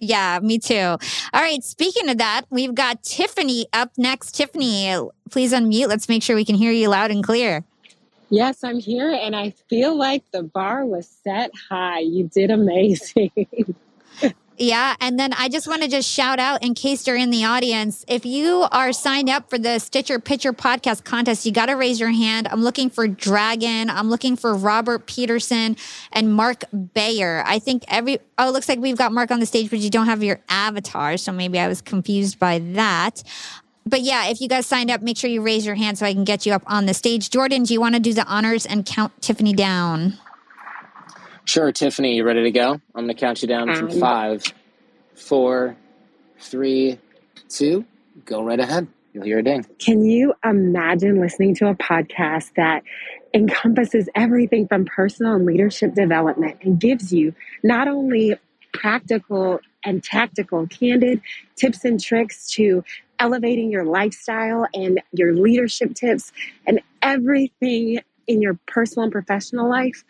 Yeah, 0.00 0.38
me 0.42 0.58
too. 0.58 0.76
All 0.76 0.98
right. 1.34 1.62
Speaking 1.62 2.08
of 2.08 2.18
that, 2.18 2.46
we've 2.48 2.74
got 2.74 3.02
Tiffany 3.02 3.66
up 3.74 3.92
next. 3.98 4.34
Tiffany, 4.34 4.96
please 5.30 5.52
unmute. 5.52 5.88
Let's 5.88 6.08
make 6.08 6.22
sure 6.22 6.34
we 6.34 6.44
can 6.44 6.56
hear 6.56 6.72
you 6.72 6.88
loud 6.88 7.10
and 7.10 7.22
clear. 7.22 7.64
Yes, 8.30 8.64
I'm 8.64 8.78
here, 8.78 9.10
and 9.10 9.34
I 9.34 9.50
feel 9.68 9.96
like 9.96 10.22
the 10.32 10.44
bar 10.44 10.86
was 10.86 11.06
set 11.06 11.50
high. 11.68 11.98
You 11.98 12.30
did 12.32 12.50
amazing. 12.50 13.30
Yeah. 14.60 14.94
And 15.00 15.18
then 15.18 15.32
I 15.32 15.48
just 15.48 15.66
want 15.66 15.82
to 15.84 15.88
just 15.88 16.06
shout 16.06 16.38
out 16.38 16.62
in 16.62 16.74
case 16.74 17.06
you're 17.06 17.16
in 17.16 17.30
the 17.30 17.46
audience, 17.46 18.04
if 18.06 18.26
you 18.26 18.66
are 18.70 18.92
signed 18.92 19.30
up 19.30 19.48
for 19.48 19.56
the 19.56 19.78
Stitcher 19.78 20.20
Pitcher 20.20 20.52
Podcast 20.52 21.02
contest, 21.02 21.46
you 21.46 21.52
got 21.52 21.66
to 21.66 21.76
raise 21.76 21.98
your 21.98 22.10
hand. 22.10 22.46
I'm 22.46 22.62
looking 22.62 22.90
for 22.90 23.08
Dragon. 23.08 23.88
I'm 23.88 24.10
looking 24.10 24.36
for 24.36 24.54
Robert 24.54 25.06
Peterson 25.06 25.78
and 26.12 26.34
Mark 26.34 26.64
Bayer. 26.92 27.42
I 27.46 27.58
think 27.58 27.84
every, 27.88 28.18
oh, 28.36 28.50
it 28.50 28.52
looks 28.52 28.68
like 28.68 28.78
we've 28.78 28.98
got 28.98 29.12
Mark 29.12 29.30
on 29.30 29.40
the 29.40 29.46
stage, 29.46 29.70
but 29.70 29.78
you 29.78 29.88
don't 29.88 30.04
have 30.04 30.22
your 30.22 30.40
avatar. 30.50 31.16
So 31.16 31.32
maybe 31.32 31.58
I 31.58 31.66
was 31.66 31.80
confused 31.80 32.38
by 32.38 32.58
that. 32.58 33.22
But 33.86 34.02
yeah, 34.02 34.28
if 34.28 34.42
you 34.42 34.48
guys 34.48 34.66
signed 34.66 34.90
up, 34.90 35.00
make 35.00 35.16
sure 35.16 35.30
you 35.30 35.40
raise 35.40 35.64
your 35.64 35.74
hand 35.74 35.96
so 35.96 36.04
I 36.04 36.12
can 36.12 36.24
get 36.24 36.44
you 36.44 36.52
up 36.52 36.64
on 36.66 36.84
the 36.84 36.92
stage. 36.92 37.30
Jordan, 37.30 37.62
do 37.62 37.72
you 37.72 37.80
want 37.80 37.94
to 37.94 38.00
do 38.00 38.12
the 38.12 38.26
honors 38.26 38.66
and 38.66 38.84
count 38.84 39.22
Tiffany 39.22 39.54
down? 39.54 40.18
Sure, 41.44 41.72
Tiffany, 41.72 42.16
you 42.16 42.24
ready 42.24 42.42
to 42.44 42.50
go? 42.50 42.72
I'm 42.72 42.82
going 42.94 43.08
to 43.08 43.14
count 43.14 43.42
you 43.42 43.48
down 43.48 43.74
from 43.74 43.90
um, 43.90 43.98
five, 43.98 44.44
four, 45.14 45.76
three, 46.38 46.98
two. 47.48 47.84
Go 48.24 48.42
right 48.42 48.60
ahead. 48.60 48.86
You'll 49.12 49.24
hear 49.24 49.38
a 49.40 49.42
ding. 49.42 49.66
Can 49.78 50.04
you 50.04 50.34
imagine 50.44 51.20
listening 51.20 51.54
to 51.56 51.68
a 51.68 51.74
podcast 51.74 52.54
that 52.54 52.84
encompasses 53.34 54.08
everything 54.14 54.68
from 54.68 54.84
personal 54.84 55.34
and 55.34 55.46
leadership 55.46 55.94
development 55.94 56.58
and 56.62 56.78
gives 56.78 57.12
you 57.12 57.34
not 57.64 57.88
only 57.88 58.36
practical 58.72 59.60
and 59.84 60.04
tactical, 60.04 60.66
candid 60.68 61.20
tips 61.56 61.84
and 61.84 62.00
tricks 62.00 62.48
to 62.52 62.84
elevating 63.18 63.70
your 63.70 63.84
lifestyle 63.84 64.66
and 64.74 65.02
your 65.12 65.34
leadership 65.34 65.94
tips 65.94 66.32
and 66.66 66.80
everything 67.02 68.00
in 68.28 68.40
your 68.40 68.58
personal 68.66 69.04
and 69.04 69.12
professional 69.12 69.68
life? 69.68 70.04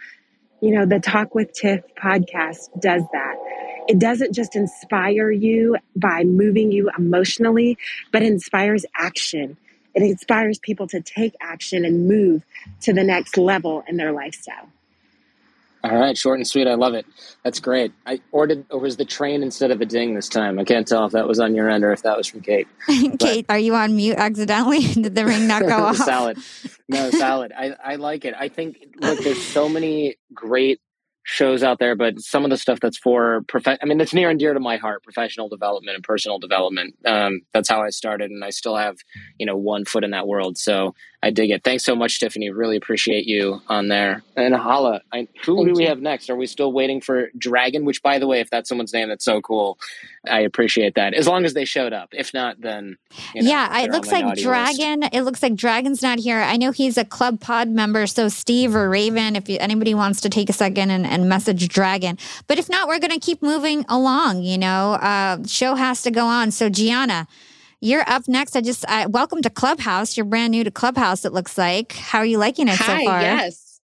You 0.60 0.72
know, 0.72 0.86
the 0.86 1.00
Talk 1.00 1.34
with 1.34 1.52
Tiff 1.52 1.82
podcast 1.96 2.80
does 2.80 3.02
that. 3.12 3.36
It 3.88 3.98
doesn't 3.98 4.34
just 4.34 4.54
inspire 4.54 5.30
you 5.30 5.76
by 5.96 6.22
moving 6.24 6.70
you 6.70 6.90
emotionally, 6.96 7.78
but 8.12 8.22
inspires 8.22 8.84
action. 8.94 9.56
It 9.94 10.02
inspires 10.02 10.58
people 10.58 10.86
to 10.88 11.00
take 11.00 11.34
action 11.40 11.84
and 11.84 12.06
move 12.06 12.44
to 12.82 12.92
the 12.92 13.02
next 13.02 13.36
level 13.36 13.82
in 13.88 13.96
their 13.96 14.12
lifestyle. 14.12 14.68
All 15.82 15.96
right, 15.98 16.16
short 16.16 16.38
and 16.38 16.46
sweet. 16.46 16.66
I 16.66 16.74
love 16.74 16.92
it. 16.94 17.06
That's 17.42 17.58
great. 17.58 17.92
I 18.04 18.20
ordered, 18.32 18.66
or 18.70 18.80
was 18.80 18.98
the 18.98 19.04
train 19.06 19.42
instead 19.42 19.70
of 19.70 19.80
a 19.80 19.86
ding 19.86 20.14
this 20.14 20.28
time? 20.28 20.58
I 20.58 20.64
can't 20.64 20.86
tell 20.86 21.06
if 21.06 21.12
that 21.12 21.26
was 21.26 21.40
on 21.40 21.54
your 21.54 21.70
end 21.70 21.84
or 21.84 21.92
if 21.92 22.02
that 22.02 22.18
was 22.18 22.26
from 22.26 22.42
Kate. 22.42 22.68
Kate, 23.18 23.46
are 23.48 23.58
you 23.58 23.74
on 23.74 23.96
mute 23.96 24.16
accidentally? 24.18 24.80
Did 24.92 25.14
the 25.14 25.24
ring 25.24 25.46
not 25.46 25.62
go 25.62 25.78
off? 25.84 25.96
salad. 25.96 26.38
No, 26.88 27.10
salad. 27.10 27.52
I, 27.56 27.74
I 27.82 27.96
like 27.96 28.26
it. 28.26 28.34
I 28.38 28.48
think, 28.48 28.76
look, 29.00 29.20
there's 29.20 29.42
so 29.42 29.68
many 29.70 30.16
great 30.34 30.80
shows 31.30 31.62
out 31.62 31.78
there, 31.78 31.94
but 31.94 32.20
some 32.20 32.42
of 32.44 32.50
the 32.50 32.56
stuff 32.56 32.80
that's 32.80 32.98
for 32.98 33.42
prof- 33.46 33.78
I 33.80 33.84
mean, 33.86 34.00
it's 34.00 34.12
near 34.12 34.30
and 34.30 34.38
dear 34.38 34.52
to 34.52 34.58
my 34.58 34.76
heart, 34.76 35.04
professional 35.04 35.48
development 35.48 35.94
and 35.94 36.02
personal 36.02 36.40
development. 36.40 36.96
Um, 37.06 37.42
that's 37.52 37.68
how 37.68 37.82
I 37.82 37.90
started, 37.90 38.32
and 38.32 38.44
I 38.44 38.50
still 38.50 38.76
have, 38.76 38.96
you 39.38 39.46
know, 39.46 39.56
one 39.56 39.84
foot 39.84 40.02
in 40.02 40.10
that 40.10 40.26
world. 40.26 40.58
So 40.58 40.94
I 41.22 41.30
dig 41.30 41.50
it. 41.50 41.62
Thanks 41.62 41.84
so 41.84 41.94
much, 41.94 42.18
Tiffany. 42.18 42.50
Really 42.50 42.76
appreciate 42.76 43.26
you 43.26 43.60
on 43.68 43.88
there. 43.88 44.22
And 44.36 44.54
Hala, 44.54 45.02
I, 45.12 45.28
who 45.44 45.56
Thank 45.56 45.68
do 45.68 45.74
we 45.74 45.82
you. 45.82 45.88
have 45.88 46.00
next? 46.00 46.30
Are 46.30 46.36
we 46.36 46.46
still 46.46 46.72
waiting 46.72 47.00
for 47.00 47.28
Dragon? 47.36 47.84
Which, 47.84 48.02
by 48.02 48.18
the 48.18 48.26
way, 48.26 48.40
if 48.40 48.48
that's 48.48 48.68
someone's 48.68 48.92
name, 48.92 49.08
that's 49.08 49.24
so 49.24 49.40
cool. 49.40 49.78
I 50.28 50.40
appreciate 50.40 50.94
that. 50.94 51.12
As 51.14 51.26
long 51.26 51.44
as 51.44 51.54
they 51.54 51.64
showed 51.64 51.92
up. 51.92 52.08
If 52.12 52.32
not, 52.32 52.60
then 52.60 52.96
you 53.34 53.42
know, 53.42 53.50
yeah. 53.50 53.80
It 53.80 53.90
looks 53.90 54.10
like 54.10 54.36
Dragon. 54.36 55.00
List. 55.00 55.14
It 55.14 55.22
looks 55.22 55.42
like 55.42 55.54
Dragon's 55.54 56.02
not 56.02 56.18
here. 56.18 56.40
I 56.40 56.56
know 56.56 56.70
he's 56.72 56.96
a 56.96 57.04
ClubPod 57.04 57.70
member. 57.70 58.06
So 58.06 58.28
Steve 58.28 58.74
or 58.74 58.88
Raven, 58.88 59.36
if 59.36 59.48
you, 59.48 59.58
anybody 59.60 59.94
wants 59.94 60.22
to 60.22 60.30
take 60.30 60.48
a 60.48 60.54
second 60.54 60.90
and, 60.90 61.06
and 61.06 61.19
message 61.28 61.68
Dragon. 61.68 62.18
But 62.46 62.58
if 62.58 62.68
not, 62.68 62.88
we're 62.88 62.98
going 62.98 63.12
to 63.12 63.20
keep 63.20 63.42
moving 63.42 63.84
along. 63.88 64.42
You 64.42 64.58
know, 64.58 64.92
uh, 64.94 65.46
show 65.46 65.74
has 65.74 66.02
to 66.02 66.10
go 66.10 66.26
on. 66.26 66.50
So 66.50 66.68
Gianna. 66.68 67.26
You're 67.82 68.04
up 68.06 68.28
next. 68.28 68.56
I 68.56 68.60
just 68.60 68.86
I, 68.88 69.06
welcome 69.06 69.40
to 69.40 69.48
Clubhouse. 69.48 70.16
You're 70.16 70.26
brand 70.26 70.50
new 70.50 70.64
to 70.64 70.70
Clubhouse. 70.70 71.24
It 71.24 71.32
looks 71.32 71.56
like. 71.56 71.92
How 71.92 72.18
are 72.18 72.26
you 72.26 72.36
liking 72.36 72.68
it 72.68 72.76
Hi, 72.76 72.98
so 72.98 73.04
far? 73.06 73.22
Yes, 73.22 73.80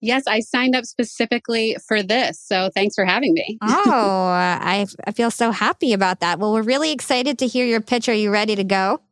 yes. 0.00 0.22
I 0.26 0.40
signed 0.40 0.74
up 0.74 0.86
specifically 0.86 1.76
for 1.86 2.02
this, 2.02 2.40
so 2.40 2.70
thanks 2.74 2.94
for 2.94 3.04
having 3.04 3.34
me. 3.34 3.58
oh, 3.62 4.28
I 4.30 4.86
I 5.06 5.12
feel 5.12 5.30
so 5.30 5.50
happy 5.50 5.92
about 5.92 6.20
that. 6.20 6.38
Well, 6.38 6.54
we're 6.54 6.62
really 6.62 6.90
excited 6.90 7.38
to 7.40 7.46
hear 7.46 7.66
your 7.66 7.82
pitch. 7.82 8.08
Are 8.08 8.14
you 8.14 8.30
ready 8.30 8.56
to 8.56 8.64
go? 8.64 9.02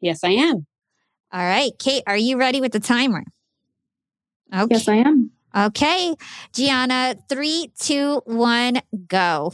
Yes, 0.00 0.24
I 0.24 0.30
am. 0.30 0.66
All 1.30 1.44
right, 1.44 1.72
Kate, 1.78 2.02
are 2.06 2.16
you 2.16 2.38
ready 2.38 2.62
with 2.62 2.72
the 2.72 2.80
timer? 2.80 3.24
Okay. 4.54 4.68
Yes, 4.70 4.88
I 4.88 4.96
am. 4.96 5.32
Okay, 5.56 6.14
Gianna, 6.52 7.16
three, 7.28 7.72
two, 7.78 8.22
one, 8.24 8.80
go. 9.08 9.52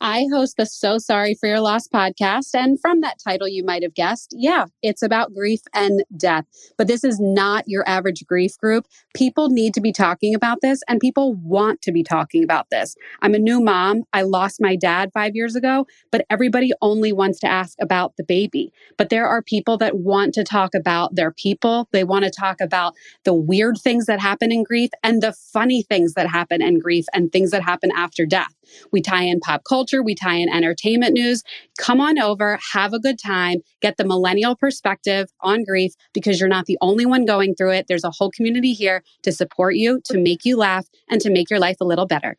I 0.00 0.26
host 0.32 0.56
the 0.56 0.66
So 0.66 0.98
Sorry 0.98 1.34
for 1.34 1.48
Your 1.48 1.60
Loss 1.60 1.88
podcast. 1.88 2.54
And 2.54 2.80
from 2.80 3.00
that 3.00 3.18
title, 3.22 3.48
you 3.48 3.64
might 3.64 3.82
have 3.82 3.94
guessed, 3.94 4.32
yeah, 4.36 4.66
it's 4.82 5.02
about 5.02 5.34
grief 5.34 5.60
and 5.74 6.04
death. 6.16 6.44
But 6.76 6.86
this 6.86 7.02
is 7.02 7.18
not 7.18 7.64
your 7.66 7.88
average 7.88 8.24
grief 8.26 8.56
group. 8.58 8.86
People 9.14 9.48
need 9.48 9.74
to 9.74 9.80
be 9.80 9.92
talking 9.92 10.34
about 10.34 10.58
this, 10.62 10.80
and 10.88 11.00
people 11.00 11.34
want 11.34 11.82
to 11.82 11.92
be 11.92 12.02
talking 12.02 12.44
about 12.44 12.70
this. 12.70 12.94
I'm 13.22 13.34
a 13.34 13.38
new 13.38 13.60
mom. 13.60 14.04
I 14.12 14.22
lost 14.22 14.60
my 14.60 14.76
dad 14.76 15.10
five 15.12 15.34
years 15.34 15.56
ago, 15.56 15.86
but 16.12 16.24
everybody 16.30 16.72
only 16.80 17.12
wants 17.12 17.40
to 17.40 17.48
ask 17.48 17.76
about 17.80 18.16
the 18.16 18.24
baby. 18.24 18.72
But 18.96 19.10
there 19.10 19.26
are 19.26 19.42
people 19.42 19.76
that 19.78 19.98
want 19.98 20.34
to 20.34 20.44
talk 20.44 20.74
about 20.74 21.16
their 21.16 21.32
people. 21.32 21.88
They 21.92 22.04
want 22.04 22.24
to 22.24 22.30
talk 22.30 22.60
about 22.60 22.94
the 23.24 23.34
weird 23.34 23.78
things 23.82 24.06
that 24.06 24.20
happen 24.20 24.52
in 24.52 24.62
grief 24.62 24.90
and 25.02 25.22
the 25.22 25.32
funny 25.32 25.82
things 25.82 26.14
that 26.14 26.28
happen 26.28 26.62
in 26.62 26.78
grief 26.78 27.06
and 27.12 27.32
things 27.32 27.50
that 27.50 27.62
happen 27.62 27.90
after 27.96 28.24
death. 28.24 28.54
We 28.92 29.00
tie 29.02 29.24
in 29.24 29.40
pop 29.40 29.62
culture, 29.68 30.02
we 30.02 30.14
tie 30.14 30.36
in 30.36 30.48
entertainment 30.48 31.12
news. 31.14 31.42
Come 31.78 32.00
on 32.00 32.18
over, 32.18 32.58
have 32.72 32.92
a 32.92 32.98
good 32.98 33.18
time, 33.18 33.58
get 33.80 33.96
the 33.96 34.04
millennial 34.04 34.56
perspective 34.56 35.30
on 35.40 35.64
grief 35.64 35.92
because 36.12 36.40
you're 36.40 36.48
not 36.48 36.66
the 36.66 36.78
only 36.80 37.06
one 37.06 37.24
going 37.24 37.54
through 37.54 37.72
it. 37.72 37.86
There's 37.88 38.04
a 38.04 38.10
whole 38.10 38.30
community 38.30 38.72
here 38.72 39.02
to 39.22 39.32
support 39.32 39.76
you, 39.76 40.00
to 40.06 40.18
make 40.18 40.44
you 40.44 40.56
laugh, 40.56 40.86
and 41.08 41.20
to 41.20 41.30
make 41.30 41.50
your 41.50 41.60
life 41.60 41.76
a 41.80 41.84
little 41.84 42.06
better. 42.06 42.36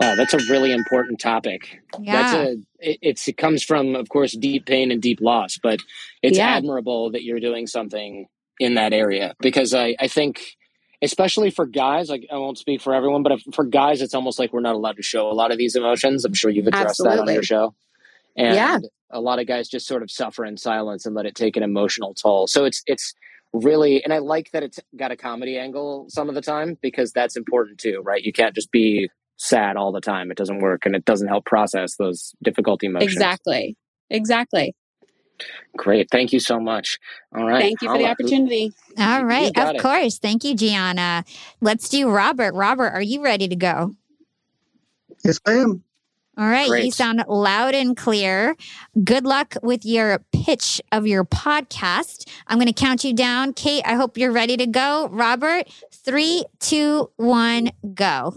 Wow, 0.00 0.14
that's 0.16 0.34
a 0.34 0.38
really 0.50 0.72
important 0.72 1.20
topic. 1.20 1.80
Yeah. 2.00 2.22
That's 2.22 2.32
a 2.34 2.52
it, 2.80 2.98
it's 3.02 3.28
it 3.28 3.36
comes 3.36 3.62
from 3.62 3.94
of 3.94 4.08
course 4.08 4.36
deep 4.36 4.66
pain 4.66 4.90
and 4.90 5.00
deep 5.00 5.20
loss, 5.20 5.58
but 5.62 5.80
it's 6.22 6.38
Yeah. 6.38 6.48
admirable 6.56 7.10
that 7.12 7.22
you're 7.22 7.40
doing 7.40 7.66
something 7.66 8.26
in 8.58 8.74
that 8.74 8.92
area 8.92 9.34
because 9.40 9.74
I 9.74 9.94
I 10.00 10.08
think 10.08 10.56
especially 11.02 11.50
for 11.50 11.66
guys 11.66 12.08
like 12.08 12.26
I 12.32 12.36
won't 12.36 12.58
speak 12.58 12.80
for 12.80 12.94
everyone, 12.94 13.22
but 13.22 13.32
if, 13.32 13.42
for 13.54 13.64
guys 13.64 14.00
it's 14.00 14.14
almost 14.14 14.38
like 14.38 14.52
we're 14.52 14.60
not 14.60 14.74
allowed 14.74 14.96
to 14.96 15.02
show 15.02 15.30
a 15.30 15.34
lot 15.34 15.50
of 15.50 15.58
these 15.58 15.76
emotions. 15.76 16.24
I'm 16.24 16.34
sure 16.34 16.50
you've 16.50 16.66
addressed 16.68 17.02
that 17.04 17.18
on 17.18 17.32
your 17.32 17.42
show. 17.42 17.74
And 18.36 18.54
Yeah. 18.54 18.78
a 19.10 19.20
lot 19.20 19.38
of 19.38 19.46
guys 19.46 19.68
just 19.68 19.86
sort 19.86 20.02
of 20.02 20.10
suffer 20.10 20.44
in 20.44 20.56
silence 20.56 21.04
and 21.04 21.14
let 21.14 21.26
it 21.26 21.34
take 21.34 21.56
an 21.56 21.62
emotional 21.62 22.14
toll. 22.14 22.46
So 22.46 22.64
it's 22.64 22.82
it's 22.86 23.12
really 23.52 24.02
and 24.04 24.12
I 24.14 24.18
like 24.18 24.50
that 24.52 24.62
it's 24.62 24.80
got 24.96 25.10
a 25.10 25.16
comedy 25.16 25.58
angle 25.58 26.06
some 26.08 26.28
of 26.28 26.34
the 26.34 26.40
time 26.40 26.78
because 26.80 27.12
that's 27.12 27.36
important 27.36 27.78
too, 27.78 28.00
right? 28.04 28.22
You 28.22 28.32
can't 28.32 28.54
just 28.54 28.70
be 28.70 29.10
sad 29.36 29.76
all 29.76 29.92
the 29.92 30.00
time. 30.00 30.30
It 30.30 30.36
doesn't 30.36 30.60
work 30.60 30.86
and 30.86 30.94
it 30.94 31.04
doesn't 31.04 31.28
help 31.28 31.44
process 31.44 31.96
those 31.96 32.32
difficult 32.42 32.82
emotions. 32.82 33.12
Exactly. 33.12 33.76
Exactly. 34.08 34.74
Great. 35.76 36.10
Thank 36.10 36.32
you 36.32 36.40
so 36.40 36.60
much. 36.60 36.98
All 37.34 37.46
right. 37.46 37.62
Thank 37.62 37.82
you 37.82 37.88
for 37.88 37.98
the 37.98 38.06
opportunity. 38.06 38.72
All 38.98 39.20
You 39.20 39.26
right. 39.26 39.54
got 39.54 39.70
Of 39.70 39.76
it. 39.76 39.82
course. 39.82 40.18
Thank 40.18 40.44
you, 40.44 40.54
Gianna. 40.54 41.24
Let's 41.60 41.88
do 41.88 42.10
Robert. 42.10 42.54
Robert, 42.54 42.90
are 42.90 43.02
you 43.02 43.22
ready 43.22 43.48
to 43.48 43.56
go? 43.56 43.94
Yes, 45.24 45.40
I 45.46 45.52
am. 45.54 45.82
All 46.38 46.46
right. 46.48 46.84
You 46.84 46.90
sound 46.90 47.22
loud 47.28 47.74
and 47.74 47.94
clear. 47.96 48.56
Good 49.04 49.24
luck 49.24 49.54
with 49.62 49.84
your 49.84 50.24
pitch 50.32 50.80
of 50.90 51.06
your 51.06 51.24
podcast. 51.24 52.26
I'm 52.46 52.58
going 52.58 52.68
to 52.68 52.72
count 52.72 53.04
you 53.04 53.12
down. 53.12 53.52
Kate, 53.52 53.82
I 53.86 53.94
hope 53.94 54.16
you're 54.16 54.32
ready 54.32 54.56
to 54.56 54.66
go. 54.66 55.08
Robert, 55.08 55.68
three, 55.92 56.44
two, 56.58 57.10
one, 57.16 57.70
go. 57.94 58.34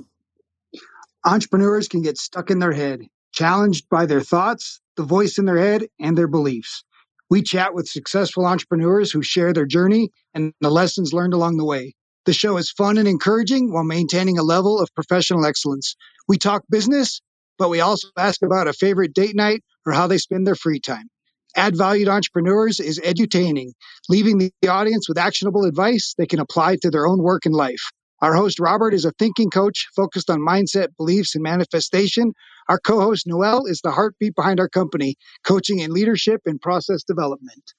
Entrepreneurs 1.26 1.88
can 1.88 2.02
get 2.02 2.18
stuck 2.18 2.52
in 2.52 2.60
their 2.60 2.74
head, 2.74 3.02
challenged 3.32 3.88
by 3.90 4.06
their 4.06 4.22
thoughts, 4.22 4.82
the 4.98 5.04
voice 5.04 5.38
in 5.38 5.46
their 5.46 5.58
head, 5.58 5.88
and 6.00 6.18
their 6.18 6.28
beliefs. 6.28 6.84
We 7.30 7.42
chat 7.42 7.74
with 7.74 7.88
successful 7.88 8.46
entrepreneurs 8.46 9.12
who 9.12 9.24
share 9.24 9.52
their 9.52 9.66
journey 9.66 10.12
and 10.34 10.54
the 10.62 10.70
lessons 10.70 11.14
learned 11.14 11.34
along 11.34 11.58
the 11.58 11.66
way. 11.66 11.94
The 12.26 12.34
show 12.34 12.58
is 12.58 12.72
fun 12.72 12.98
and 12.98 13.08
encouraging 13.08 13.72
while 13.72 13.84
maintaining 13.84 14.38
a 14.38 14.44
level 14.44 14.80
of 14.80 14.94
professional 14.96 15.46
excellence. 15.46 15.96
We 16.28 16.38
talk 16.38 16.64
business, 16.70 17.22
but 17.58 17.70
we 17.70 17.80
also 17.80 18.10
ask 18.18 18.42
about 18.44 18.68
a 18.68 18.74
favorite 18.74 19.14
date 19.14 19.36
night 19.36 19.64
or 19.86 19.94
how 19.94 20.08
they 20.08 20.18
spend 20.18 20.46
their 20.46 20.56
free 20.56 20.80
time. 20.80 21.08
Add 21.56 21.78
Valued 21.78 22.10
Entrepreneurs 22.10 22.80
is 22.80 23.00
edutaining, 23.00 23.72
leaving 24.10 24.38
the 24.38 24.68
audience 24.68 25.08
with 25.08 25.18
actionable 25.18 25.64
advice 25.64 26.14
they 26.18 26.26
can 26.26 26.40
apply 26.40 26.78
to 26.82 26.92
their 26.92 27.08
own 27.08 27.24
work 27.24 27.46
and 27.46 27.56
life. 27.56 27.92
Our 28.22 28.34
host, 28.34 28.60
Robert, 28.60 28.94
is 28.94 29.06
a 29.06 29.12
thinking 29.12 29.50
coach 29.50 29.88
focused 29.96 30.30
on 30.30 30.40
mindset, 30.40 30.96
beliefs, 30.98 31.36
and 31.36 31.44
manifestation. 31.44 32.34
Our 32.70 32.80
co 32.80 33.00
host, 33.02 33.28
Noel, 33.28 33.66
is 33.66 33.82
the 33.82 33.92
heartbeat 33.92 34.36
behind 34.36 34.60
our 34.60 34.70
company, 34.70 35.16
coaching 35.44 35.80
in 35.80 35.92
leadership 35.92 36.42
and 36.46 36.60
process 36.60 37.04
development. 37.04 37.74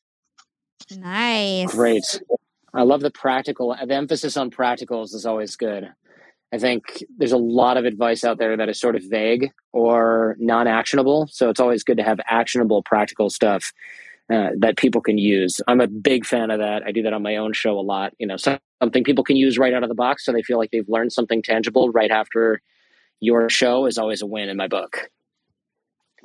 Nice. 0.96 1.72
Great. 1.72 2.20
I 2.74 2.82
love 2.82 3.00
the 3.00 3.10
practical. 3.10 3.74
The 3.74 3.94
emphasis 3.94 4.36
on 4.36 4.50
practicals 4.50 5.14
is 5.14 5.24
always 5.24 5.56
good. 5.56 5.88
I 6.52 6.58
think 6.58 7.02
there's 7.16 7.32
a 7.32 7.38
lot 7.38 7.76
of 7.76 7.84
advice 7.84 8.22
out 8.22 8.38
there 8.38 8.56
that 8.56 8.68
is 8.68 8.78
sort 8.78 8.94
of 8.94 9.02
vague 9.08 9.50
or 9.72 10.36
non 10.38 10.68
actionable. 10.68 11.28
So 11.32 11.50
it's 11.50 11.58
always 11.58 11.82
good 11.82 11.96
to 11.96 12.04
have 12.04 12.20
actionable, 12.28 12.82
practical 12.82 13.30
stuff 13.30 13.72
uh, 14.32 14.50
that 14.58 14.76
people 14.76 15.00
can 15.00 15.18
use. 15.18 15.60
I'm 15.68 15.80
a 15.80 15.86
big 15.86 16.26
fan 16.26 16.50
of 16.50 16.58
that. 16.58 16.82
I 16.84 16.92
do 16.92 17.02
that 17.02 17.12
on 17.12 17.22
my 17.22 17.36
own 17.36 17.52
show 17.52 17.78
a 17.78 17.80
lot. 17.80 18.12
You 18.18 18.26
know, 18.26 18.36
something 18.36 19.04
people 19.04 19.24
can 19.24 19.36
use 19.36 19.58
right 19.58 19.72
out 19.72 19.82
of 19.82 19.88
the 19.88 19.94
box 19.94 20.24
so 20.24 20.32
they 20.32 20.42
feel 20.42 20.58
like 20.58 20.70
they've 20.70 20.88
learned 20.88 21.12
something 21.12 21.42
tangible 21.42 21.90
right 21.90 22.10
after 22.10 22.60
your 23.20 23.48
show 23.48 23.86
is 23.86 23.98
always 23.98 24.22
a 24.22 24.26
win 24.26 24.48
in 24.48 24.56
my 24.56 24.68
book. 24.68 25.08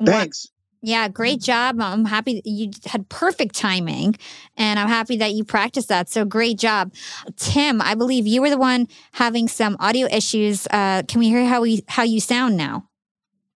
Thanks. 0.04 0.48
Yeah, 0.84 1.08
great 1.10 1.42
job. 1.42 1.80
I'm 1.80 2.06
happy 2.06 2.36
that 2.36 2.50
you 2.50 2.72
had 2.88 3.08
perfect 3.08 3.54
timing 3.54 4.16
and 4.58 4.80
I'm 4.80 4.88
happy 4.88 5.18
that 5.18 5.34
you 5.34 5.44
practiced 5.44 5.90
that. 5.90 6.10
So 6.10 6.26
great 6.26 6.58
job. 6.58 6.92
Tim, 7.36 7.82
I 7.84 7.94
believe 7.94 8.26
you 8.26 8.42
were 8.42 8.50
the 8.50 8.58
one 8.58 8.88
having 9.12 9.48
some 9.48 9.78
audio 9.80 10.08
issues. 10.08 10.66
Uh, 10.72 11.04
can 11.08 11.20
we 11.20 11.28
hear 11.28 11.46
how 11.46 11.62
we 11.62 11.84
how 11.88 12.02
you 12.02 12.20
sound 12.20 12.58
now? 12.58 12.90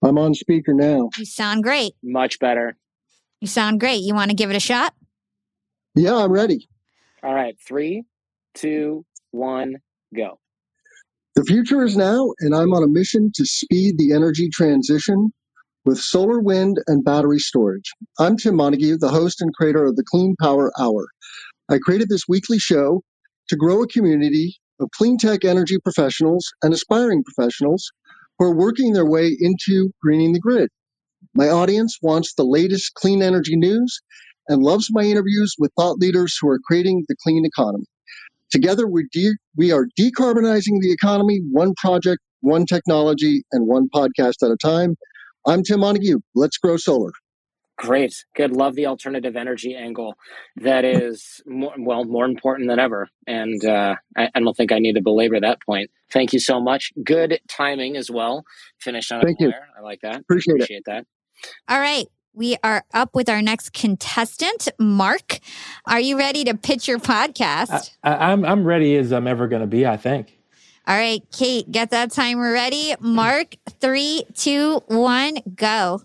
I'm 0.03 0.19
on 0.19 0.35
speaker 0.35 0.71
now. 0.71 1.09
You 1.17 1.25
sound 1.25 1.63
great. 1.63 1.93
Much 2.03 2.37
better. 2.37 2.77
You 3.41 3.47
sound 3.47 3.79
great. 3.79 4.01
You 4.01 4.15
want 4.15 4.31
to 4.31 4.35
give 4.35 4.49
it 4.49 4.55
a 4.55 4.61
shot? 4.61 4.93
Yeah, 5.95 6.15
I'm 6.15 6.31
ready. 6.31 6.67
All 7.23 7.33
right. 7.33 7.55
Three, 7.59 8.03
two, 8.53 9.05
one, 9.31 9.77
go. 10.13 10.39
The 11.35 11.43
future 11.43 11.83
is 11.83 11.97
now, 11.97 12.31
and 12.39 12.55
I'm 12.55 12.73
on 12.73 12.83
a 12.83 12.87
mission 12.87 13.31
to 13.35 13.45
speed 13.45 13.97
the 13.97 14.13
energy 14.13 14.49
transition 14.49 15.33
with 15.83 15.99
solar, 15.99 16.39
wind, 16.39 16.81
and 16.87 17.03
battery 17.03 17.39
storage. 17.39 17.91
I'm 18.19 18.37
Tim 18.37 18.55
Montague, 18.55 18.97
the 18.97 19.09
host 19.09 19.41
and 19.41 19.53
creator 19.53 19.83
of 19.85 19.95
the 19.97 20.03
Clean 20.09 20.35
Power 20.41 20.71
Hour. 20.79 21.07
I 21.69 21.77
created 21.77 22.09
this 22.09 22.27
weekly 22.27 22.57
show 22.57 23.03
to 23.49 23.55
grow 23.55 23.83
a 23.83 23.87
community 23.87 24.55
of 24.79 24.89
clean 24.91 25.17
tech 25.17 25.43
energy 25.45 25.77
professionals 25.83 26.51
and 26.63 26.73
aspiring 26.73 27.23
professionals 27.23 27.91
who 28.39 28.45
are 28.45 28.55
working 28.55 28.93
their 28.93 29.05
way 29.05 29.35
into 29.39 29.91
greening 30.01 30.33
the 30.33 30.39
grid. 30.39 30.69
My 31.35 31.49
audience 31.49 31.97
wants 32.01 32.33
the 32.33 32.45
latest 32.45 32.93
clean 32.93 33.21
energy 33.21 33.57
news 33.57 34.01
and 34.47 34.63
loves 34.63 34.87
my 34.91 35.03
interviews 35.03 35.53
with 35.59 35.69
thought 35.77 35.97
leaders 35.97 36.37
who 36.39 36.47
are 36.47 36.59
creating 36.65 37.03
the 37.09 37.15
clean 37.21 37.45
economy. 37.45 37.83
Together, 38.51 38.87
we, 38.87 39.05
de- 39.11 39.35
we 39.57 39.73
are 39.73 39.85
decarbonizing 39.99 40.79
the 40.79 40.93
economy 40.93 41.41
one 41.51 41.73
project, 41.75 42.21
one 42.39 42.65
technology, 42.65 43.43
and 43.51 43.67
one 43.67 43.89
podcast 43.93 44.43
at 44.43 44.49
a 44.49 44.55
time. 44.61 44.95
I'm 45.45 45.61
Tim 45.61 45.81
Montague. 45.81 46.19
Let's 46.35 46.57
grow 46.57 46.77
solar. 46.77 47.11
Great. 47.77 48.15
Good. 48.33 48.53
Love 48.53 48.75
the 48.75 48.85
alternative 48.85 49.35
energy 49.35 49.75
angle. 49.75 50.15
That 50.55 50.85
is 50.85 51.41
more, 51.45 51.73
well 51.77 52.05
more 52.05 52.23
important 52.23 52.69
than 52.69 52.79
ever. 52.79 53.09
And 53.27 53.65
uh, 53.65 53.95
I, 54.15 54.29
I 54.33 54.39
don't 54.39 54.55
think 54.55 54.71
I 54.71 54.79
need 54.79 54.93
to 54.93 55.01
belabor 55.01 55.41
that 55.41 55.61
point. 55.65 55.91
Thank 56.13 56.31
you 56.31 56.39
so 56.39 56.61
much. 56.61 56.93
Good 57.03 57.41
timing 57.49 57.97
as 57.97 58.09
well. 58.09 58.45
Finished 58.79 59.11
on 59.11 59.19
a 59.19 59.23
Thank 59.23 59.41
you. 59.41 59.51
I 59.77 59.81
like 59.81 59.99
that. 60.01 60.21
Appreciate 60.21 60.53
it. 60.53 60.63
Appreciate 60.63 60.83
that. 60.85 61.05
All 61.67 61.79
right. 61.79 62.07
We 62.33 62.57
are 62.63 62.83
up 62.93 63.15
with 63.15 63.29
our 63.29 63.41
next 63.41 63.71
contestant, 63.71 64.67
Mark. 64.77 65.39
Are 65.87 66.01
you 66.01 66.17
ready 66.17 66.43
to 66.43 66.53
pitch 66.57 66.85
your 66.85 66.99
podcast? 66.99 67.91
I, 68.03 68.31
I'm 68.31 68.43
I'm 68.43 68.65
ready 68.65 68.97
as 68.97 69.13
I'm 69.13 69.25
ever 69.25 69.47
going 69.47 69.61
to 69.61 69.67
be. 69.67 69.85
I 69.85 69.95
think. 69.95 70.37
All 70.87 70.95
right, 70.95 71.23
Kate, 71.31 71.71
get 71.71 71.91
that 71.91 72.11
timer 72.11 72.51
ready. 72.51 72.93
Mark, 72.99 73.55
three, 73.79 74.23
two, 74.35 74.83
one, 74.87 75.37
go. 75.55 76.01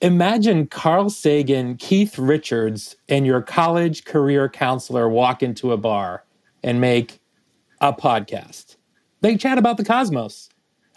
Imagine 0.00 0.66
Carl 0.66 1.10
Sagan, 1.10 1.76
Keith 1.76 2.18
Richards, 2.18 2.96
and 3.08 3.26
your 3.26 3.42
college 3.42 4.04
career 4.04 4.48
counselor 4.48 5.08
walk 5.08 5.42
into 5.42 5.72
a 5.72 5.76
bar 5.76 6.24
and 6.62 6.80
make 6.80 7.20
a 7.80 7.92
podcast. 7.92 8.76
They 9.20 9.36
chat 9.36 9.58
about 9.58 9.76
the 9.76 9.84
cosmos. 9.84 10.48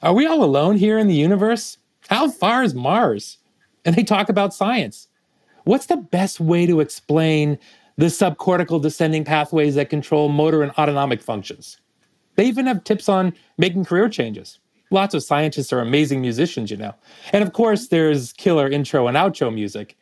Are 0.01 0.13
we 0.13 0.25
all 0.25 0.43
alone 0.43 0.77
here 0.77 0.97
in 0.97 1.07
the 1.07 1.15
universe? 1.15 1.77
How 2.09 2.29
far 2.29 2.63
is 2.63 2.73
Mars? 2.73 3.37
And 3.85 3.95
they 3.95 4.03
talk 4.03 4.29
about 4.29 4.53
science. 4.53 5.07
What's 5.63 5.87
the 5.87 5.97
best 5.97 6.39
way 6.39 6.65
to 6.65 6.79
explain 6.79 7.57
the 7.97 8.07
subcortical 8.07 8.81
descending 8.81 9.23
pathways 9.25 9.75
that 9.75 9.89
control 9.89 10.29
motor 10.29 10.63
and 10.63 10.71
autonomic 10.77 11.21
functions? 11.21 11.77
They 12.35 12.45
even 12.45 12.65
have 12.67 12.83
tips 12.83 13.09
on 13.09 13.33
making 13.57 13.85
career 13.85 14.09
changes. 14.09 14.59
Lots 14.91 15.13
of 15.13 15.23
scientists 15.23 15.71
are 15.71 15.81
amazing 15.81 16.21
musicians, 16.21 16.71
you 16.71 16.77
know. 16.77 16.95
And 17.33 17.43
of 17.43 17.53
course, 17.53 17.89
there's 17.89 18.33
killer 18.33 18.67
intro 18.67 19.07
and 19.07 19.15
outro 19.15 19.53
music. 19.53 19.97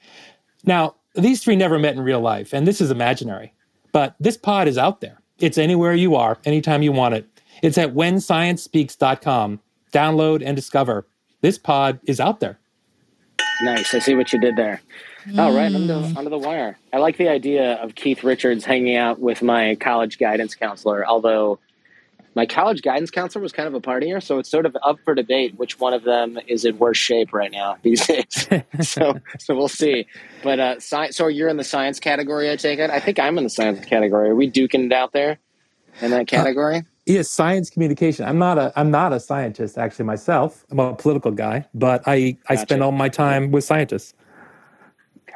Now, 0.64 0.96
these 1.16 1.44
three 1.44 1.56
never 1.56 1.80
met 1.80 1.96
in 1.96 2.02
real 2.02 2.22
life, 2.22 2.54
and 2.54 2.68
this 2.68 2.80
is 2.80 2.92
imaginary. 2.92 3.54
But 3.92 4.16
this 4.20 4.38
pod 4.38 4.68
is 4.68 4.78
out 4.78 5.02
there. 5.02 5.20
It's 5.40 5.58
anywhere 5.58 5.94
you 5.94 6.16
are, 6.16 6.38
anytime 6.46 6.84
you 6.84 6.92
want 6.92 7.16
it. 7.16 7.28
It's 7.62 7.78
at 7.78 7.94
whensciencespeaks.com. 7.94 9.60
Download 9.92 10.44
and 10.46 10.56
discover. 10.56 11.08
This 11.42 11.58
pod 11.58 12.00
is 12.06 12.20
out 12.20 12.40
there. 12.40 12.60
Nice. 13.62 13.94
I 13.94 14.00
see 14.00 14.16
what 14.16 14.32
you 14.34 14.40
did 14.40 14.56
there. 14.56 14.82
Oh, 15.38 15.54
right 15.56 15.74
under, 15.74 15.94
Mm. 15.96 16.16
under 16.18 16.30
the 16.30 16.38
wire. 16.38 16.78
I 16.94 16.98
like 16.98 17.18
the 17.18 17.28
idea 17.28 17.74
of 17.76 17.96
Keith 17.96 18.24
Richards 18.24 18.64
hanging 18.64 18.96
out 18.96 19.20
with 19.20 19.42
my 19.42 19.76
college 19.76 20.18
guidance 20.20 20.56
counselor, 20.56 21.06
although 21.06 21.60
my 22.36 22.46
college 22.46 22.82
guidance 22.84 23.10
counselor 23.10 23.42
was 23.42 23.52
kind 23.52 23.68
of 23.68 23.74
a 23.74 23.82
partier, 23.82 24.22
so 24.24 24.38
it's 24.38 24.48
sort 24.48 24.66
of 24.68 24.78
up 24.84 25.00
for 25.04 25.16
debate 25.16 25.56
which 25.58 25.80
one 25.80 25.94
of 25.94 26.04
them 26.04 26.38
is 26.48 26.64
in 26.66 26.78
worse 26.78 26.98
shape 26.98 27.34
right 27.34 27.52
now 27.52 27.78
these 27.82 28.06
days. 28.06 28.48
so, 28.82 29.20
so 29.40 29.56
we'll 29.56 29.68
see. 29.68 30.06
But 30.44 30.60
uh, 30.60 30.76
sci- 30.78 31.10
so 31.12 31.28
you're 31.28 31.50
in 31.50 31.58
the 31.58 31.64
science 31.64 32.00
category, 32.00 32.50
I 32.52 32.56
take 32.56 32.78
it. 32.80 32.90
I 32.92 33.00
think 33.00 33.20
I'm 33.20 33.38
in 33.40 33.44
the 33.44 33.50
science 33.50 33.84
category. 33.86 34.30
Are 34.30 34.36
we 34.36 34.50
duking 34.50 34.86
it 34.86 34.94
out 34.94 35.14
there 35.14 35.40
in 36.00 36.12
that 36.12 36.28
category? 36.28 36.84
Yes, 37.08 37.30
science 37.30 37.70
communication. 37.70 38.26
I'm 38.26 38.38
not 38.38 38.58
a 38.58 38.74
I'm 38.76 38.92
not 38.92 39.14
a 39.14 39.20
scientist 39.20 39.78
actually 39.78 40.06
myself. 40.06 40.66
I'm 40.70 40.80
a 40.80 40.94
political 40.94 41.32
guy, 41.32 41.66
but 41.74 42.04
I 42.06 42.38
I 42.50 42.56
spend 42.56 42.84
all 42.84 42.92
my 42.92 43.08
time 43.08 43.50
with 43.52 43.64
scientists. 43.64 44.14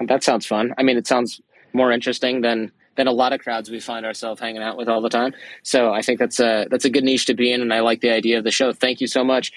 That 0.07 0.21
sounds 0.23 0.45
fun. 0.45 0.73
I 0.77 0.83
mean, 0.83 0.97
it 0.97 1.07
sounds 1.07 1.39
more 1.73 1.91
interesting 1.93 2.41
than 2.41 2.71
than 2.97 3.07
a 3.07 3.11
lot 3.13 3.31
of 3.31 3.39
crowds 3.39 3.71
we 3.71 3.79
find 3.79 4.05
ourselves 4.05 4.41
hanging 4.41 4.61
out 4.61 4.75
with 4.75 4.89
all 4.89 4.99
the 5.01 5.09
time. 5.09 5.33
So 5.63 5.93
I 5.93 6.01
think 6.01 6.19
that's 6.19 6.41
a 6.41 6.67
that's 6.69 6.83
a 6.83 6.89
good 6.89 7.05
niche 7.05 7.25
to 7.27 7.33
be 7.33 7.53
in, 7.53 7.61
and 7.61 7.73
I 7.73 7.79
like 7.79 8.01
the 8.01 8.09
idea 8.11 8.37
of 8.37 8.43
the 8.43 8.51
show. 8.51 8.73
Thank 8.73 8.99
you 8.99 9.07
so 9.07 9.23
much. 9.23 9.53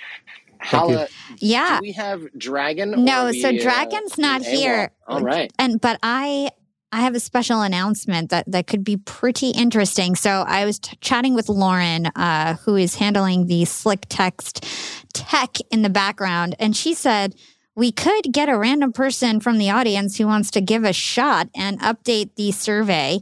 Thank 0.70 0.72
you. 0.90 0.96
Hala, 0.96 1.08
Yeah. 1.40 1.78
do 1.78 1.82
we 1.82 1.92
have 1.92 2.22
Dragon? 2.38 3.04
No, 3.04 3.26
are 3.26 3.32
so 3.32 3.50
we, 3.50 3.58
uh, 3.58 3.62
Dragon's 3.62 4.16
not 4.18 4.42
AWOL? 4.42 4.56
here. 4.56 4.90
All 5.08 5.20
right. 5.20 5.52
And 5.58 5.80
but 5.80 5.98
I 6.02 6.50
I 6.94 7.00
have 7.00 7.16
a 7.16 7.20
special 7.20 7.60
announcement 7.60 8.30
that 8.30 8.48
that 8.52 8.68
could 8.68 8.84
be 8.84 8.96
pretty 8.96 9.50
interesting. 9.50 10.14
So 10.14 10.44
I 10.46 10.64
was 10.64 10.78
t- 10.78 10.96
chatting 11.00 11.34
with 11.34 11.48
Lauren, 11.48 12.06
uh, 12.06 12.54
who 12.54 12.76
is 12.76 12.94
handling 12.94 13.48
the 13.48 13.64
slick 13.64 14.06
text 14.08 14.64
tech 15.12 15.56
in 15.72 15.82
the 15.82 15.90
background, 15.90 16.54
and 16.60 16.76
she 16.76 16.94
said 16.94 17.34
we 17.74 17.90
could 17.90 18.32
get 18.32 18.48
a 18.48 18.56
random 18.56 18.92
person 18.92 19.40
from 19.40 19.58
the 19.58 19.70
audience 19.70 20.18
who 20.18 20.28
wants 20.28 20.52
to 20.52 20.60
give 20.60 20.84
a 20.84 20.92
shot 20.92 21.48
and 21.56 21.80
update 21.80 22.36
the 22.36 22.52
survey 22.52 23.18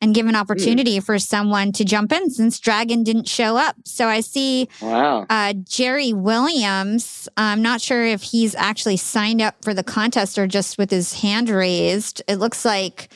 and 0.00 0.14
give 0.14 0.26
an 0.26 0.36
opportunity 0.36 1.00
for 1.00 1.18
someone 1.18 1.72
to 1.72 1.84
jump 1.84 2.12
in 2.12 2.28
since 2.30 2.58
Dragon 2.60 3.02
didn't 3.02 3.28
show 3.28 3.56
up. 3.56 3.76
So 3.84 4.06
I 4.08 4.20
see 4.20 4.68
Wow. 4.82 5.26
uh, 5.30 5.54
Jerry 5.54 6.12
Williams. 6.12 7.28
I'm 7.36 7.62
not 7.62 7.80
sure 7.80 8.04
if 8.04 8.22
he's 8.22 8.54
actually 8.54 8.98
signed 8.98 9.40
up 9.40 9.56
for 9.64 9.72
the 9.74 9.82
contest 9.82 10.38
or 10.38 10.46
just 10.46 10.76
with 10.78 10.90
his 10.90 11.14
hand 11.20 11.48
raised. 11.48 12.22
It 12.28 12.36
looks 12.36 12.64
like 12.64 13.08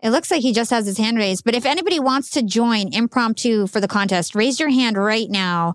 it 0.00 0.10
looks 0.10 0.30
like 0.30 0.42
he 0.42 0.52
just 0.52 0.70
has 0.70 0.86
his 0.86 0.96
hand 0.98 1.18
raised. 1.18 1.44
But 1.44 1.54
if 1.56 1.66
anybody 1.66 1.98
wants 1.98 2.30
to 2.30 2.42
join 2.42 2.92
impromptu 2.92 3.66
for 3.66 3.80
the 3.80 3.88
contest, 3.88 4.34
raise 4.36 4.60
your 4.60 4.68
hand 4.70 4.96
right 4.96 5.28
now. 5.28 5.74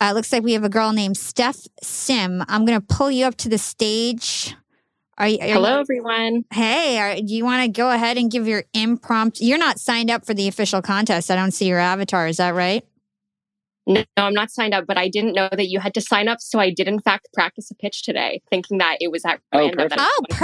Uh, 0.00 0.12
looks 0.12 0.32
like 0.32 0.42
we 0.44 0.52
have 0.52 0.64
a 0.64 0.68
girl 0.68 0.92
named 0.92 1.16
Steph 1.16 1.66
Sim. 1.82 2.44
I'm 2.48 2.64
going 2.64 2.80
to 2.80 2.86
pull 2.86 3.10
you 3.10 3.24
up 3.26 3.36
to 3.38 3.48
the 3.48 3.58
stage. 3.58 4.54
Are 5.16 5.28
you? 5.28 5.38
Are 5.40 5.46
Hello, 5.46 5.74
You, 5.74 5.80
everyone. 5.80 6.44
hey, 6.52 6.98
are, 6.98 7.14
do 7.16 7.34
you 7.34 7.44
want 7.44 7.62
to 7.64 7.68
go 7.68 7.90
ahead 7.90 8.16
and 8.18 8.30
give 8.30 8.48
your 8.48 8.64
impromptu? 8.74 9.44
You're 9.44 9.58
not 9.58 9.78
signed 9.78 10.10
up 10.10 10.26
for 10.26 10.34
the 10.34 10.48
official 10.48 10.82
contest. 10.82 11.30
I 11.30 11.36
don't 11.36 11.52
see 11.52 11.66
your 11.66 11.78
avatar. 11.78 12.26
Is 12.26 12.38
that 12.38 12.54
right? 12.54 12.84
No, 13.86 14.02
I'm 14.16 14.32
not 14.34 14.50
signed 14.50 14.72
up, 14.74 14.86
but 14.86 14.96
I 14.96 15.08
didn't 15.08 15.34
know 15.34 15.48
that 15.52 15.68
you 15.68 15.78
had 15.78 15.94
to 15.94 16.00
sign 16.00 16.26
up. 16.26 16.38
So 16.40 16.58
I 16.58 16.70
did, 16.70 16.88
in 16.88 17.00
fact, 17.00 17.28
practice 17.34 17.70
a 17.70 17.74
pitch 17.74 18.02
today, 18.02 18.40
thinking 18.50 18.78
that 18.78 18.96
it 19.00 19.12
was 19.12 19.24
at 19.24 19.40
Oh, 19.52 19.58
random. 19.58 19.78
perfect. 19.78 19.92
and 19.92 20.00
I 20.00 20.04
Oh, 20.04 20.22
wanted 20.22 20.36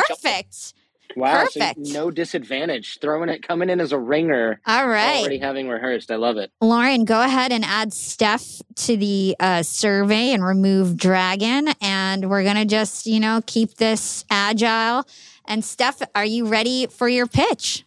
to 1.15 1.21
jump 1.21 1.57
in. 1.57 1.63
perfect. 1.63 1.79
Wow. 1.79 1.85
So 1.85 1.93
no 1.93 2.11
disadvantage. 2.11 2.99
Throwing 3.01 3.29
it, 3.29 3.47
coming 3.47 3.71
in 3.71 3.81
as 3.81 3.93
a 3.93 3.99
ringer. 3.99 4.61
All 4.67 4.89
right. 4.89 5.21
Already 5.21 5.39
having 5.39 5.69
rehearsed. 5.69 6.11
I 6.11 6.17
love 6.17 6.37
it. 6.37 6.51
Lauren, 6.61 7.05
go 7.05 7.23
ahead 7.23 7.53
and 7.53 7.65
add 7.65 7.93
Steph 7.93 8.63
to 8.77 8.97
the 8.97 9.37
uh, 9.41 9.63
survey 9.63 10.33
and 10.33 10.45
remove 10.45 10.97
Dragon. 10.97 11.69
And 11.81 12.31
we're 12.31 12.43
going 12.43 12.57
to 12.57 12.65
just, 12.65 13.07
you 13.07 13.21
know, 13.21 13.41
keep 13.47 13.75
this 13.75 14.25
agile. 14.31 15.05
And 15.47 15.65
Steph, 15.65 16.01
are 16.15 16.25
you 16.25 16.47
ready 16.47 16.87
for 16.87 17.09
your 17.09 17.27
pitch? 17.27 17.85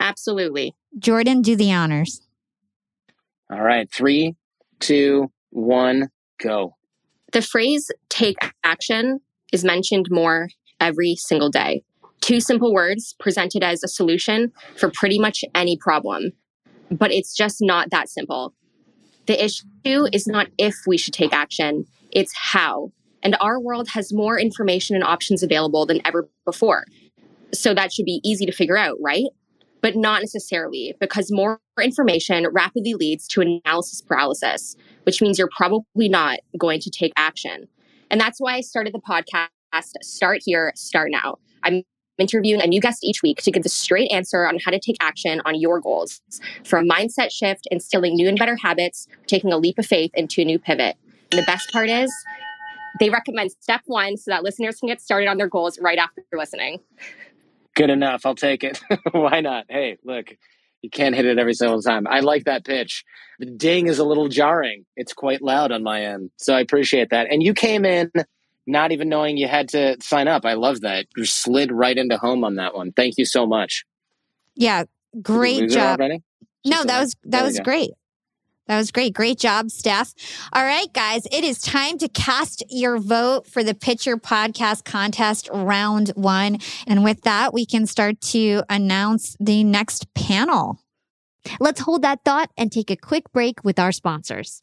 Absolutely. 0.00 0.74
Jordan, 0.98 1.42
do 1.42 1.56
the 1.56 1.72
honors. 1.72 2.22
All 3.52 3.60
right. 3.60 3.90
Three, 3.90 4.34
two, 4.78 5.30
one, 5.50 6.08
go. 6.38 6.76
The 7.32 7.42
phrase 7.42 7.90
take 8.08 8.38
action 8.64 9.20
is 9.52 9.64
mentioned 9.64 10.06
more 10.10 10.48
every 10.80 11.14
single 11.16 11.50
day. 11.50 11.82
Two 12.20 12.40
simple 12.40 12.72
words 12.72 13.14
presented 13.18 13.62
as 13.62 13.82
a 13.82 13.88
solution 13.88 14.52
for 14.76 14.90
pretty 14.90 15.18
much 15.18 15.44
any 15.54 15.76
problem. 15.76 16.32
But 16.90 17.12
it's 17.12 17.34
just 17.34 17.58
not 17.60 17.90
that 17.90 18.08
simple. 18.08 18.54
The 19.26 19.44
issue 19.44 20.06
is 20.12 20.26
not 20.26 20.48
if 20.58 20.74
we 20.86 20.96
should 20.96 21.14
take 21.14 21.32
action, 21.32 21.84
it's 22.10 22.32
how. 22.34 22.92
And 23.22 23.36
our 23.40 23.60
world 23.60 23.88
has 23.90 24.12
more 24.12 24.38
information 24.38 24.96
and 24.96 25.04
options 25.04 25.42
available 25.42 25.86
than 25.86 26.04
ever 26.04 26.28
before. 26.44 26.84
So 27.52 27.74
that 27.74 27.92
should 27.92 28.06
be 28.06 28.20
easy 28.24 28.46
to 28.46 28.52
figure 28.52 28.78
out, 28.78 28.96
right? 29.00 29.26
But 29.82 29.96
not 29.96 30.20
necessarily, 30.20 30.94
because 31.00 31.30
more 31.30 31.60
information 31.80 32.46
rapidly 32.52 32.94
leads 32.94 33.26
to 33.28 33.40
analysis 33.40 34.02
paralysis, 34.02 34.76
which 35.04 35.22
means 35.22 35.38
you're 35.38 35.48
probably 35.56 36.08
not 36.08 36.40
going 36.58 36.80
to 36.80 36.90
take 36.90 37.12
action. 37.16 37.66
And 38.10 38.20
that's 38.20 38.40
why 38.40 38.56
I 38.56 38.60
started 38.60 38.94
the 38.94 39.00
podcast 39.00 39.92
Start 40.02 40.40
Here, 40.44 40.72
Start 40.74 41.10
Now. 41.10 41.36
I'm 41.62 41.82
interviewing 42.20 42.62
a 42.62 42.66
new 42.66 42.80
guest 42.80 43.04
each 43.04 43.22
week 43.22 43.42
to 43.42 43.50
give 43.50 43.62
the 43.62 43.68
straight 43.68 44.10
answer 44.10 44.46
on 44.46 44.58
how 44.64 44.70
to 44.70 44.78
take 44.78 44.96
action 45.00 45.40
on 45.44 45.58
your 45.58 45.80
goals 45.80 46.20
from 46.64 46.88
mindset 46.88 47.30
shift, 47.30 47.66
instilling 47.70 48.14
new 48.14 48.28
and 48.28 48.38
better 48.38 48.56
habits, 48.56 49.06
taking 49.26 49.52
a 49.52 49.58
leap 49.58 49.78
of 49.78 49.86
faith 49.86 50.10
into 50.14 50.40
a 50.40 50.44
new 50.44 50.58
pivot. 50.58 50.96
And 51.32 51.40
the 51.40 51.46
best 51.46 51.70
part 51.72 51.88
is, 51.88 52.12
they 52.98 53.10
recommend 53.10 53.52
step 53.52 53.82
one 53.86 54.16
so 54.16 54.30
that 54.30 54.42
listeners 54.42 54.78
can 54.78 54.88
get 54.88 55.00
started 55.00 55.28
on 55.28 55.36
their 55.36 55.48
goals 55.48 55.78
right 55.80 55.98
after 55.98 56.22
listening. 56.32 56.80
Good 57.74 57.90
enough. 57.90 58.26
I'll 58.26 58.34
take 58.34 58.64
it. 58.64 58.80
Why 59.12 59.40
not? 59.40 59.66
Hey, 59.68 59.98
look, 60.04 60.34
you 60.82 60.90
can't 60.90 61.14
hit 61.14 61.24
it 61.24 61.38
every 61.38 61.54
single 61.54 61.80
time. 61.80 62.06
I 62.06 62.20
like 62.20 62.44
that 62.44 62.64
pitch. 62.64 63.04
The 63.38 63.46
ding 63.46 63.86
is 63.86 63.98
a 63.98 64.04
little 64.04 64.28
jarring. 64.28 64.84
It's 64.96 65.12
quite 65.12 65.40
loud 65.40 65.72
on 65.72 65.82
my 65.82 66.04
end. 66.04 66.30
So 66.36 66.54
I 66.54 66.60
appreciate 66.60 67.10
that. 67.10 67.28
And 67.30 67.42
you 67.42 67.54
came 67.54 67.84
in 67.84 68.10
not 68.70 68.92
even 68.92 69.08
knowing 69.08 69.36
you 69.36 69.48
had 69.48 69.68
to 69.70 69.96
sign 70.00 70.28
up. 70.28 70.44
I 70.44 70.54
love 70.54 70.80
that. 70.82 71.06
You 71.16 71.24
slid 71.24 71.72
right 71.72 71.96
into 71.96 72.16
home 72.16 72.44
on 72.44 72.56
that 72.56 72.74
one. 72.74 72.92
Thank 72.92 73.18
you 73.18 73.24
so 73.24 73.46
much. 73.46 73.84
Yeah, 74.54 74.84
great 75.22 75.70
job. 75.70 76.00
No, 76.64 76.84
that 76.84 77.00
was 77.00 77.16
that 77.24 77.42
was 77.42 77.58
go. 77.58 77.64
great. 77.64 77.90
That 78.66 78.76
was 78.76 78.92
great. 78.92 79.14
Great 79.14 79.36
job, 79.36 79.70
Steph. 79.72 80.14
All 80.52 80.62
right, 80.62 80.86
guys, 80.92 81.26
it 81.32 81.42
is 81.42 81.60
time 81.60 81.98
to 81.98 82.08
cast 82.08 82.62
your 82.68 82.98
vote 82.98 83.48
for 83.48 83.64
the 83.64 83.74
Pitcher 83.74 84.16
Podcast 84.16 84.84
Contest 84.84 85.50
round 85.52 86.10
one. 86.10 86.58
And 86.86 87.02
with 87.02 87.22
that, 87.22 87.52
we 87.52 87.66
can 87.66 87.86
start 87.86 88.20
to 88.20 88.62
announce 88.70 89.36
the 89.40 89.64
next 89.64 90.14
panel. 90.14 90.78
Let's 91.58 91.80
hold 91.80 92.02
that 92.02 92.20
thought 92.24 92.52
and 92.56 92.70
take 92.70 92.92
a 92.92 92.96
quick 92.96 93.32
break 93.32 93.64
with 93.64 93.80
our 93.80 93.90
sponsors. 93.90 94.62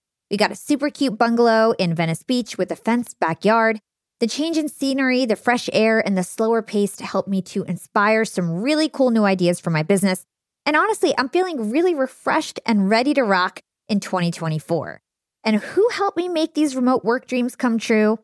We 0.31 0.37
got 0.37 0.49
a 0.49 0.55
super 0.55 0.89
cute 0.89 1.17
bungalow 1.17 1.73
in 1.77 1.93
Venice 1.93 2.23
Beach 2.23 2.57
with 2.57 2.71
a 2.71 2.77
fenced 2.77 3.19
backyard. 3.19 3.81
The 4.21 4.27
change 4.27 4.57
in 4.57 4.69
scenery, 4.69 5.25
the 5.25 5.35
fresh 5.35 5.69
air, 5.73 5.99
and 5.99 6.17
the 6.17 6.23
slower 6.23 6.61
pace 6.61 7.01
helped 7.01 7.27
me 7.27 7.41
to 7.41 7.63
inspire 7.63 8.23
some 8.23 8.61
really 8.61 8.87
cool 8.87 9.11
new 9.11 9.25
ideas 9.25 9.59
for 9.59 9.71
my 9.71 9.83
business. 9.83 10.23
And 10.65 10.77
honestly, 10.77 11.13
I'm 11.17 11.27
feeling 11.27 11.69
really 11.69 11.93
refreshed 11.93 12.61
and 12.65 12.89
ready 12.89 13.13
to 13.15 13.23
rock 13.23 13.59
in 13.89 13.99
2024. 13.99 15.01
And 15.43 15.57
who 15.57 15.89
helped 15.89 16.15
me 16.15 16.29
make 16.29 16.53
these 16.53 16.77
remote 16.77 17.03
work 17.03 17.27
dreams 17.27 17.57
come 17.57 17.77
true? 17.77 18.17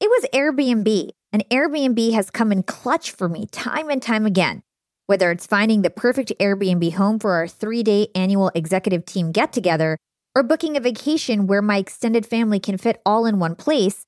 It 0.00 0.08
was 0.08 0.24
Airbnb. 0.32 1.10
And 1.30 1.46
Airbnb 1.50 2.12
has 2.14 2.30
come 2.30 2.52
in 2.52 2.62
clutch 2.62 3.10
for 3.10 3.28
me 3.28 3.44
time 3.52 3.90
and 3.90 4.00
time 4.00 4.24
again. 4.24 4.62
Whether 5.08 5.30
it's 5.30 5.46
finding 5.46 5.82
the 5.82 5.90
perfect 5.90 6.32
Airbnb 6.40 6.94
home 6.94 7.18
for 7.18 7.32
our 7.32 7.46
three 7.46 7.82
day 7.82 8.08
annual 8.14 8.50
executive 8.54 9.04
team 9.04 9.30
get 9.30 9.52
together, 9.52 9.98
or 10.34 10.42
booking 10.42 10.76
a 10.76 10.80
vacation 10.80 11.46
where 11.46 11.62
my 11.62 11.78
extended 11.78 12.24
family 12.24 12.60
can 12.60 12.78
fit 12.78 13.00
all 13.04 13.26
in 13.26 13.38
one 13.38 13.54
place, 13.54 14.04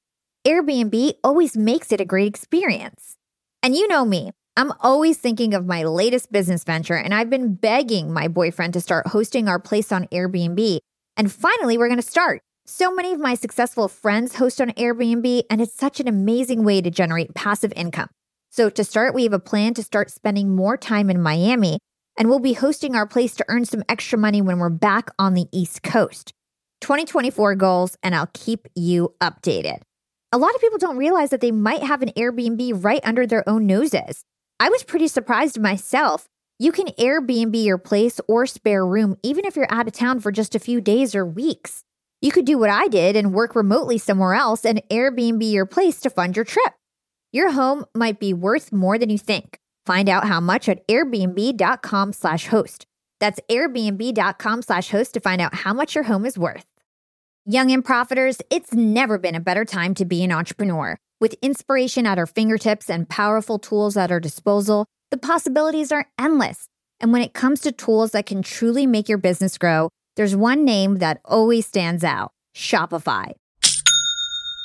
Airbnb 0.47 1.15
always 1.23 1.57
makes 1.57 1.93
it 1.93 2.01
a 2.01 2.05
great 2.05 2.29
experience. 2.29 3.17
And 3.63 3.75
you 3.77 3.87
know 3.89 4.05
me, 4.05 4.33
I'm 4.57 4.73
always 4.81 5.19
thinking 5.19 5.55
of 5.55 5.67
my 5.67 5.85
latest 5.85 6.31
business 6.31 6.65
venture, 6.65 6.97
and 6.97 7.15
I've 7.15 7.31
been 7.31 7.55
begging 7.55 8.13
my 8.13 8.29
boyfriend 8.29 8.75
to 8.75 8.81
start 8.81 9.07
hosting 9.09 9.49
our 9.49 9.59
place 9.59 9.91
on 9.91 10.07
Airbnb. 10.09 10.79
And 11.17 11.33
finally, 11.33 11.79
we're 11.79 11.89
to 11.95 12.03
start. 12.03 12.43
So 12.67 12.95
many 12.95 13.13
of 13.13 13.21
my 13.21 13.35
successful 13.35 13.89
friends 13.89 14.37
host 14.37 14.61
on 14.61 14.71
Airbnb, 14.71 15.45
and 15.51 15.61
it's 15.61 15.75
such 15.75 16.01
an 16.01 16.09
amazing 16.09 16.65
way 16.65 16.81
to 16.81 16.91
generate 16.91 17.35
passive 17.35 17.73
income. 17.75 18.09
So, 18.51 18.69
to 18.69 18.85
start, 18.85 19.15
we 19.15 19.25
have 19.25 19.33
a 19.33 19.39
plan 19.39 19.75
to 19.75 19.83
start 19.83 20.11
spending 20.11 20.55
more 20.55 20.77
time 20.77 21.09
in 21.09 21.23
Miami, 21.23 21.79
and 22.17 22.29
we'll 22.29 22.39
be 22.39 22.53
hosting 22.53 22.95
our 22.95 23.07
place 23.07 23.35
to 23.37 23.45
earn 23.49 23.65
some 23.65 23.83
extra 23.89 24.19
money 24.19 24.43
when 24.43 24.59
we're 24.59 24.71
back 24.71 25.11
on 25.19 25.35
the 25.35 25.47
East 25.53 25.83
Coast. 25.83 26.33
2024 26.81 27.55
goals, 27.55 27.97
and 28.03 28.15
I'll 28.15 28.31
keep 28.33 28.67
you 28.75 29.15
updated. 29.21 29.83
A 30.33 30.39
lot 30.39 30.55
of 30.55 30.61
people 30.61 30.79
don't 30.79 30.97
realize 30.97 31.31
that 31.31 31.41
they 31.41 31.53
might 31.53 31.83
have 31.83 32.03
an 32.03 32.11
Airbnb 32.17 32.85
right 32.85 33.01
under 33.05 33.27
their 33.27 33.49
own 33.49 33.67
noses. 33.67 34.25
I 34.59 34.69
was 34.69 34.83
pretty 34.83 35.09
surprised 35.09 35.61
myself. 35.61 36.29
You 36.59 36.73
can 36.73 36.87
Airbnb 36.99 37.65
your 37.65 37.79
place 37.79 38.21
or 38.29 38.47
spare 38.47 38.87
room 38.87 39.17
even 39.23 39.45
if 39.45 39.57
you're 39.57 39.73
out 39.73 39.87
of 39.87 39.93
town 39.93 40.21
for 40.21 40.33
just 40.33 40.55
a 40.55 40.61
few 40.61 40.81
days 40.81 41.15
or 41.15 41.27
weeks. 41.27 41.83
You 42.21 42.31
could 42.31 42.45
do 42.45 42.57
what 42.57 42.71
I 42.71 42.87
did 42.87 43.17
and 43.17 43.35
work 43.35 43.57
remotely 43.57 43.99
somewhere 43.99 44.35
else 44.35 44.65
and 44.65 44.81
Airbnb 44.89 45.51
your 45.51 45.67
place 45.67 46.01
to 46.01 46.11
fund 46.11 46.37
your 46.37 46.45
trip. 46.45 46.75
Your 47.33 47.51
home 47.51 47.85
might 47.95 48.21
be 48.21 48.33
worth 48.33 48.73
more 48.73 48.99
than 48.99 49.11
you 49.11 49.19
think. 49.19 49.59
Find 49.87 50.09
out 50.09 50.27
how 50.27 50.41
much 50.41 50.69
at 50.69 50.87
airbnb.com 50.89 52.13
slash 52.13 52.47
host. 52.47 52.87
That's 53.21 53.41
airbnb.com 53.51 54.63
slash 54.63 54.91
host 54.91 55.15
to 55.15 55.21
find 55.21 55.41
out 55.41 55.55
how 55.55 55.73
much 55.73 55.95
your 55.95 56.05
home 56.05 56.27
is 56.27 56.39
worth. 56.39 56.67
Young 57.45 57.73
and 57.73 57.85
profiters, 57.85 58.41
it's 58.51 58.73
never 58.73 59.19
been 59.19 59.35
a 59.35 59.41
better 59.41 59.65
time 59.65 59.95
to 59.95 60.05
be 60.05 60.23
an 60.23 60.31
entrepreneur. 60.31 60.97
With 61.21 61.35
inspiration 61.43 62.07
at 62.07 62.19
our 62.19 62.27
fingertips 62.27 62.89
and 62.89 63.09
powerful 63.09 63.59
tools 63.59 63.97
at 63.97 64.11
our 64.11 64.21
disposal, 64.21 64.87
the 65.11 65.17
possibilities 65.17 65.93
are 65.93 66.09
endless. 66.19 66.67
And 67.01 67.13
when 67.13 67.23
it 67.23 67.33
comes 67.33 67.61
to 67.63 67.73
tools 67.73 68.13
that 68.13 68.27
can 68.27 68.43
truly 68.43 68.87
make 68.87 69.09
your 69.09 69.19
business 69.19 69.59
grow, 69.59 69.89
there's 70.15 70.37
one 70.37 70.65
name 70.65 70.97
that 70.99 71.21
always 71.25 71.67
stands 71.67 72.05
out 72.05 72.33
Shopify. 72.55 73.33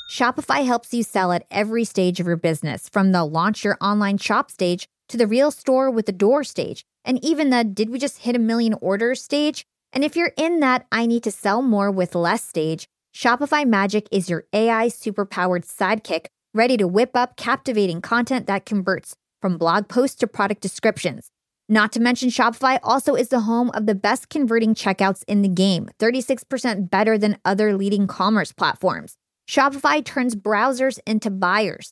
Shopify 0.09 0.65
helps 0.65 0.93
you 0.93 1.03
sell 1.03 1.32
at 1.32 1.45
every 1.51 1.84
stage 1.84 2.20
of 2.20 2.28
your 2.28 2.38
business, 2.38 2.89
from 2.89 3.11
the 3.11 3.26
launch 3.26 3.63
your 3.63 3.78
online 3.82 4.18
shop 4.18 4.49
stage 4.49 4.88
to 5.10 5.18
the 5.18 5.28
real 5.28 5.51
store 5.51 5.89
with 5.89 6.05
the 6.05 6.12
door 6.12 6.43
stage, 6.43 6.84
and 7.05 7.24
even 7.24 7.49
the 7.49 7.64
did 7.64 7.89
we 7.89 7.99
just 7.99 8.20
hit 8.20 8.36
a 8.36 8.39
million 8.39 8.74
orders 8.82 9.22
stage? 9.22 9.66
And 9.93 10.03
if 10.03 10.16
you're 10.16 10.34
in 10.38 10.60
that 10.60 10.86
I 10.91 11.05
need 11.05 11.24
to 11.24 11.32
sell 11.32 11.62
more 11.62 11.89
with 11.91 12.16
less 12.16 12.43
stage, 12.43 12.88
Shopify 13.16 13.66
Magic 13.66 14.08
is 14.12 14.30
your 14.30 14.45
AI 14.53 14.88
superpowered 14.88 15.66
sidekick 15.66 16.28
ready 16.53 16.78
to 16.78 16.88
whip 16.88 17.12
up 17.16 17.38
captivating 17.38 18.01
content 18.01 18.47
that 18.47 18.66
converts 18.66 19.16
from 19.41 19.58
blog 19.58 19.88
posts 19.88 20.18
to 20.18 20.28
product 20.28 20.62
descriptions. 20.62 21.32
Not 21.70 21.91
to 21.93 21.99
mention, 21.99 22.30
Shopify 22.30 22.80
also 22.82 23.16
is 23.16 23.30
the 23.30 23.41
home 23.41 23.72
of 23.74 23.86
the 23.86 23.95
best 23.95 24.30
converting 24.30 24.74
checkouts 24.74 25.24
in 25.28 25.41
the 25.41 25.49
game, 25.49 25.89
36% 25.99 26.89
better 26.89 27.18
than 27.18 27.38
other 27.43 27.76
leading 27.76 28.08
commerce 28.08 28.51
platforms. 28.51 29.16
Shopify 29.49 30.03
turns 30.03 30.36
browsers 30.36 30.99
into 31.05 31.30
buyers. 31.30 31.91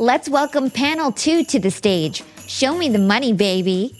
Let's 0.00 0.30
welcome 0.30 0.70
panel 0.70 1.12
two 1.12 1.44
to 1.44 1.58
the 1.58 1.70
stage. 1.70 2.22
Show 2.46 2.74
me 2.74 2.88
the 2.88 2.98
money, 2.98 3.34
baby 3.34 3.99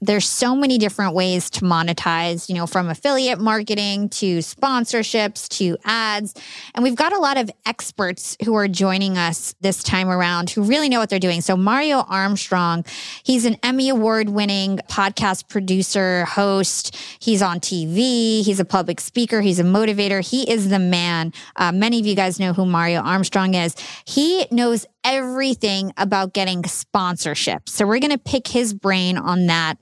there's 0.00 0.28
so 0.28 0.56
many 0.56 0.78
different 0.78 1.14
ways 1.14 1.50
to 1.50 1.60
monetize, 1.60 2.48
you 2.48 2.54
know, 2.54 2.66
from 2.66 2.88
affiliate 2.88 3.38
marketing 3.38 4.08
to 4.08 4.38
sponsorships 4.38 5.48
to 5.48 5.76
ads. 5.84 6.34
And 6.74 6.82
we've 6.82 6.94
got 6.94 7.12
a 7.12 7.18
lot 7.18 7.36
of 7.36 7.50
experts 7.66 8.36
who 8.44 8.54
are 8.54 8.68
joining 8.68 9.18
us 9.18 9.54
this 9.60 9.82
time 9.82 10.08
around 10.08 10.50
who 10.50 10.62
really 10.62 10.88
know 10.88 10.98
what 10.98 11.10
they're 11.10 11.18
doing. 11.18 11.40
So 11.40 11.56
Mario 11.56 11.98
Armstrong, 12.08 12.84
he's 13.22 13.44
an 13.44 13.56
Emmy 13.62 13.90
award 13.90 14.30
winning 14.30 14.78
podcast 14.88 15.48
producer, 15.48 16.24
host. 16.24 16.96
He's 17.18 17.42
on 17.42 17.60
TV. 17.60 18.42
He's 18.42 18.60
a 18.60 18.64
public 18.64 19.00
speaker. 19.00 19.40
He's 19.40 19.58
a 19.58 19.64
motivator. 19.64 20.26
He 20.26 20.50
is 20.50 20.70
the 20.70 20.78
man. 20.78 21.32
Uh, 21.56 21.72
many 21.72 22.00
of 22.00 22.06
you 22.06 22.14
guys 22.14 22.40
know 22.40 22.52
who 22.52 22.64
Mario 22.64 23.00
Armstrong 23.00 23.54
is. 23.54 23.76
He 24.06 24.46
knows 24.50 24.86
everything 25.04 25.92
about 25.96 26.32
getting 26.32 26.62
sponsorships. 26.62 27.70
So 27.70 27.86
we're 27.86 28.00
going 28.00 28.10
to 28.10 28.18
pick 28.18 28.48
his 28.48 28.74
brain 28.74 29.16
on 29.18 29.46
that. 29.46 29.76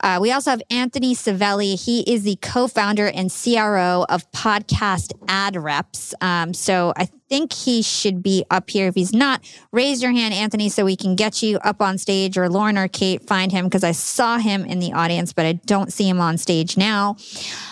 Uh, 0.00 0.18
we 0.20 0.32
also 0.32 0.50
have 0.50 0.62
Anthony 0.70 1.14
Savelli. 1.14 1.74
He 1.82 2.00
is 2.00 2.22
the 2.22 2.36
co-founder 2.36 3.08
and 3.08 3.30
CRO 3.30 4.06
of 4.08 4.30
Podcast 4.32 5.12
Ad 5.28 5.56
Reps. 5.56 6.14
Um, 6.20 6.52
so 6.54 6.92
I 6.96 7.08
think 7.28 7.52
he 7.52 7.82
should 7.82 8.22
be 8.22 8.44
up 8.50 8.70
here. 8.70 8.88
If 8.88 8.94
he's 8.94 9.12
not, 9.12 9.42
raise 9.72 10.02
your 10.02 10.12
hand, 10.12 10.34
Anthony, 10.34 10.68
so 10.68 10.84
we 10.84 10.96
can 10.96 11.14
get 11.14 11.42
you 11.42 11.58
up 11.58 11.82
on 11.82 11.98
stage, 11.98 12.38
or 12.38 12.48
Lauren 12.48 12.78
or 12.78 12.88
Kate 12.88 13.26
find 13.26 13.52
him 13.52 13.66
because 13.66 13.84
I 13.84 13.92
saw 13.92 14.38
him 14.38 14.64
in 14.64 14.78
the 14.78 14.92
audience, 14.92 15.32
but 15.32 15.46
I 15.46 15.52
don't 15.52 15.92
see 15.92 16.08
him 16.08 16.20
on 16.20 16.38
stage 16.38 16.76
now. 16.76 17.16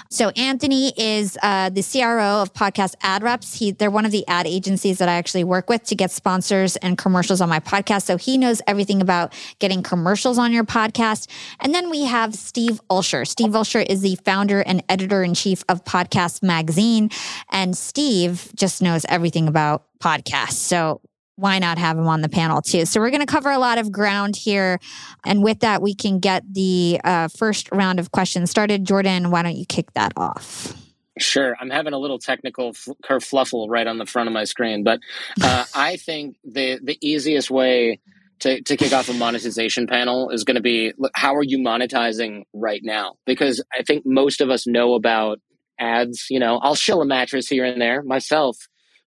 So 0.08 0.30
Anthony 0.30 0.92
is 0.96 1.36
uh, 1.42 1.68
the 1.70 1.82
CRO 1.82 2.42
of 2.42 2.52
Podcast 2.52 2.94
Ad 3.02 3.22
Reps. 3.22 3.58
He, 3.58 3.72
they're 3.72 3.90
one 3.90 4.04
of 4.04 4.12
the 4.12 4.26
ad 4.28 4.46
agencies 4.46 4.98
that 4.98 5.08
I 5.08 5.14
actually 5.14 5.44
work 5.44 5.68
with 5.68 5.82
to 5.84 5.94
get 5.94 6.10
sponsors 6.10 6.76
and 6.76 6.96
commercials 6.96 7.40
on 7.40 7.48
my 7.48 7.60
podcast. 7.60 8.02
So 8.02 8.16
he 8.16 8.38
knows 8.38 8.62
everything 8.66 9.02
about 9.02 9.34
getting 9.58 9.82
commercials 9.82 10.38
on 10.38 10.52
your 10.52 10.64
podcast. 10.64 11.28
And 11.60 11.74
then 11.74 11.90
we 11.90 12.04
have 12.04 12.34
Steve 12.34 12.80
Olsher. 12.88 13.26
Steve 13.26 13.50
Olsher 13.50 13.84
is 13.84 14.00
the 14.00 14.16
founder 14.24 14.60
and 14.60 14.82
editor 14.88 15.22
in 15.22 15.34
chief 15.34 15.64
of 15.68 15.84
Podcast 15.84 16.42
Magazine. 16.42 17.10
And 17.50 17.76
Steve 17.76 18.52
just 18.54 18.80
knows 18.80 19.04
everything 19.08 19.45
about 19.48 19.84
podcasts. 20.00 20.52
So 20.52 21.00
why 21.36 21.58
not 21.58 21.78
have 21.78 21.98
him 21.98 22.06
on 22.06 22.22
the 22.22 22.28
panel 22.28 22.62
too? 22.62 22.86
So 22.86 23.00
we're 23.00 23.10
going 23.10 23.20
to 23.20 23.26
cover 23.26 23.50
a 23.50 23.58
lot 23.58 23.78
of 23.78 23.92
ground 23.92 24.36
here, 24.36 24.78
and 25.24 25.42
with 25.42 25.60
that, 25.60 25.82
we 25.82 25.94
can 25.94 26.18
get 26.18 26.42
the 26.52 27.00
uh, 27.04 27.28
first 27.28 27.70
round 27.72 28.00
of 28.00 28.10
questions 28.10 28.50
started. 28.50 28.84
Jordan, 28.84 29.30
why 29.30 29.42
don't 29.42 29.56
you 29.56 29.66
kick 29.66 29.92
that 29.92 30.12
off? 30.16 30.74
Sure, 31.18 31.56
I'm 31.60 31.70
having 31.70 31.92
a 31.92 31.98
little 31.98 32.18
technical 32.18 32.68
f- 32.68 32.88
kerfluffle 33.04 33.68
right 33.68 33.86
on 33.86 33.98
the 33.98 34.06
front 34.06 34.28
of 34.28 34.32
my 34.32 34.44
screen, 34.44 34.82
but 34.82 35.00
uh, 35.42 35.64
I 35.74 35.96
think 35.96 36.36
the 36.44 36.78
the 36.82 36.98
easiest 37.00 37.50
way 37.50 38.00
to, 38.40 38.60
to 38.62 38.76
kick 38.76 38.92
off 38.92 39.08
a 39.08 39.14
monetization 39.14 39.86
panel 39.86 40.30
is 40.30 40.44
going 40.44 40.56
to 40.56 40.62
be 40.62 40.92
how 41.14 41.34
are 41.34 41.42
you 41.42 41.58
monetizing 41.58 42.42
right 42.52 42.80
now? 42.82 43.14
Because 43.24 43.62
I 43.72 43.82
think 43.82 44.04
most 44.04 44.40
of 44.40 44.50
us 44.50 44.66
know 44.66 44.94
about 44.94 45.40
ads. 45.78 46.26
You 46.30 46.40
know, 46.40 46.58
I'll 46.58 46.74
shill 46.74 47.02
a 47.02 47.06
mattress 47.06 47.48
here 47.48 47.64
and 47.64 47.80
there 47.80 48.02
myself 48.02 48.56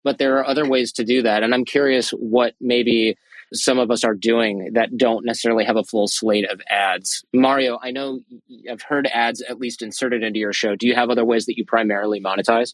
but 0.03 0.17
there 0.17 0.37
are 0.37 0.45
other 0.45 0.67
ways 0.67 0.91
to 0.93 1.03
do 1.03 1.21
that. 1.23 1.43
And 1.43 1.53
I'm 1.53 1.65
curious 1.65 2.11
what 2.11 2.53
maybe 2.59 3.17
some 3.53 3.79
of 3.79 3.89
us 3.89 4.03
are 4.03 4.13
doing 4.13 4.71
that 4.73 4.95
don't 4.97 5.25
necessarily 5.25 5.65
have 5.65 5.75
a 5.75 5.83
full 5.83 6.07
slate 6.07 6.49
of 6.49 6.61
ads. 6.69 7.23
Mario, 7.33 7.79
I 7.81 7.91
know 7.91 8.19
I've 8.69 8.83
heard 8.83 9.07
ads 9.07 9.41
at 9.41 9.59
least 9.59 9.81
inserted 9.81 10.23
into 10.23 10.39
your 10.39 10.53
show. 10.53 10.75
Do 10.75 10.87
you 10.87 10.95
have 10.95 11.09
other 11.09 11.25
ways 11.25 11.45
that 11.47 11.57
you 11.57 11.65
primarily 11.65 12.21
monetize? 12.21 12.73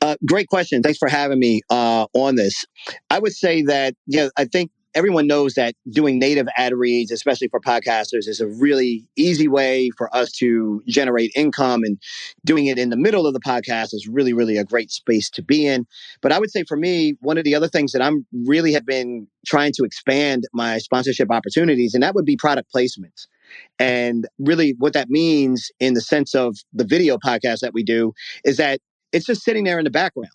Uh, 0.00 0.16
great 0.26 0.48
question. 0.48 0.82
Thanks 0.82 0.98
for 0.98 1.08
having 1.08 1.38
me 1.38 1.60
uh, 1.70 2.06
on 2.14 2.36
this. 2.36 2.64
I 3.10 3.18
would 3.18 3.32
say 3.32 3.62
that, 3.62 3.94
yeah, 4.06 4.28
I 4.36 4.46
think 4.46 4.70
everyone 4.94 5.26
knows 5.26 5.54
that 5.54 5.74
doing 5.90 6.18
native 6.18 6.46
ad 6.56 6.72
reads, 6.74 7.10
especially 7.10 7.48
for 7.48 7.60
podcasters, 7.60 8.28
is 8.28 8.40
a 8.40 8.46
really 8.46 9.06
easy 9.16 9.48
way 9.48 9.90
for 9.96 10.14
us 10.14 10.30
to 10.32 10.82
generate 10.86 11.32
income. 11.34 11.82
And 11.84 11.98
doing 12.44 12.66
it 12.66 12.78
in 12.78 12.90
the 12.90 12.96
middle 12.96 13.26
of 13.26 13.34
the 13.34 13.40
podcast 13.40 13.94
is 13.94 14.08
really, 14.10 14.32
really 14.32 14.56
a 14.56 14.64
great 14.64 14.90
space 14.90 15.30
to 15.30 15.42
be 15.42 15.66
in. 15.66 15.86
But 16.20 16.32
I 16.32 16.38
would 16.38 16.50
say 16.50 16.64
for 16.64 16.76
me, 16.76 17.14
one 17.20 17.38
of 17.38 17.44
the 17.44 17.54
other 17.54 17.68
things 17.68 17.92
that 17.92 18.02
I'm 18.02 18.26
really 18.44 18.72
have 18.72 18.86
been 18.86 19.26
trying 19.46 19.72
to 19.76 19.84
expand 19.84 20.44
my 20.52 20.78
sponsorship 20.78 21.30
opportunities, 21.30 21.94
and 21.94 22.02
that 22.02 22.14
would 22.14 22.26
be 22.26 22.36
product 22.36 22.70
placements. 22.74 23.26
And 23.78 24.26
really, 24.38 24.74
what 24.78 24.92
that 24.94 25.10
means 25.10 25.70
in 25.80 25.94
the 25.94 26.00
sense 26.00 26.34
of 26.34 26.56
the 26.72 26.84
video 26.84 27.18
podcast 27.18 27.60
that 27.60 27.74
we 27.74 27.82
do 27.82 28.12
is 28.44 28.56
that 28.56 28.80
it's 29.12 29.26
just 29.26 29.42
sitting 29.42 29.64
there 29.64 29.78
in 29.78 29.84
the 29.84 29.90
background. 29.90 30.30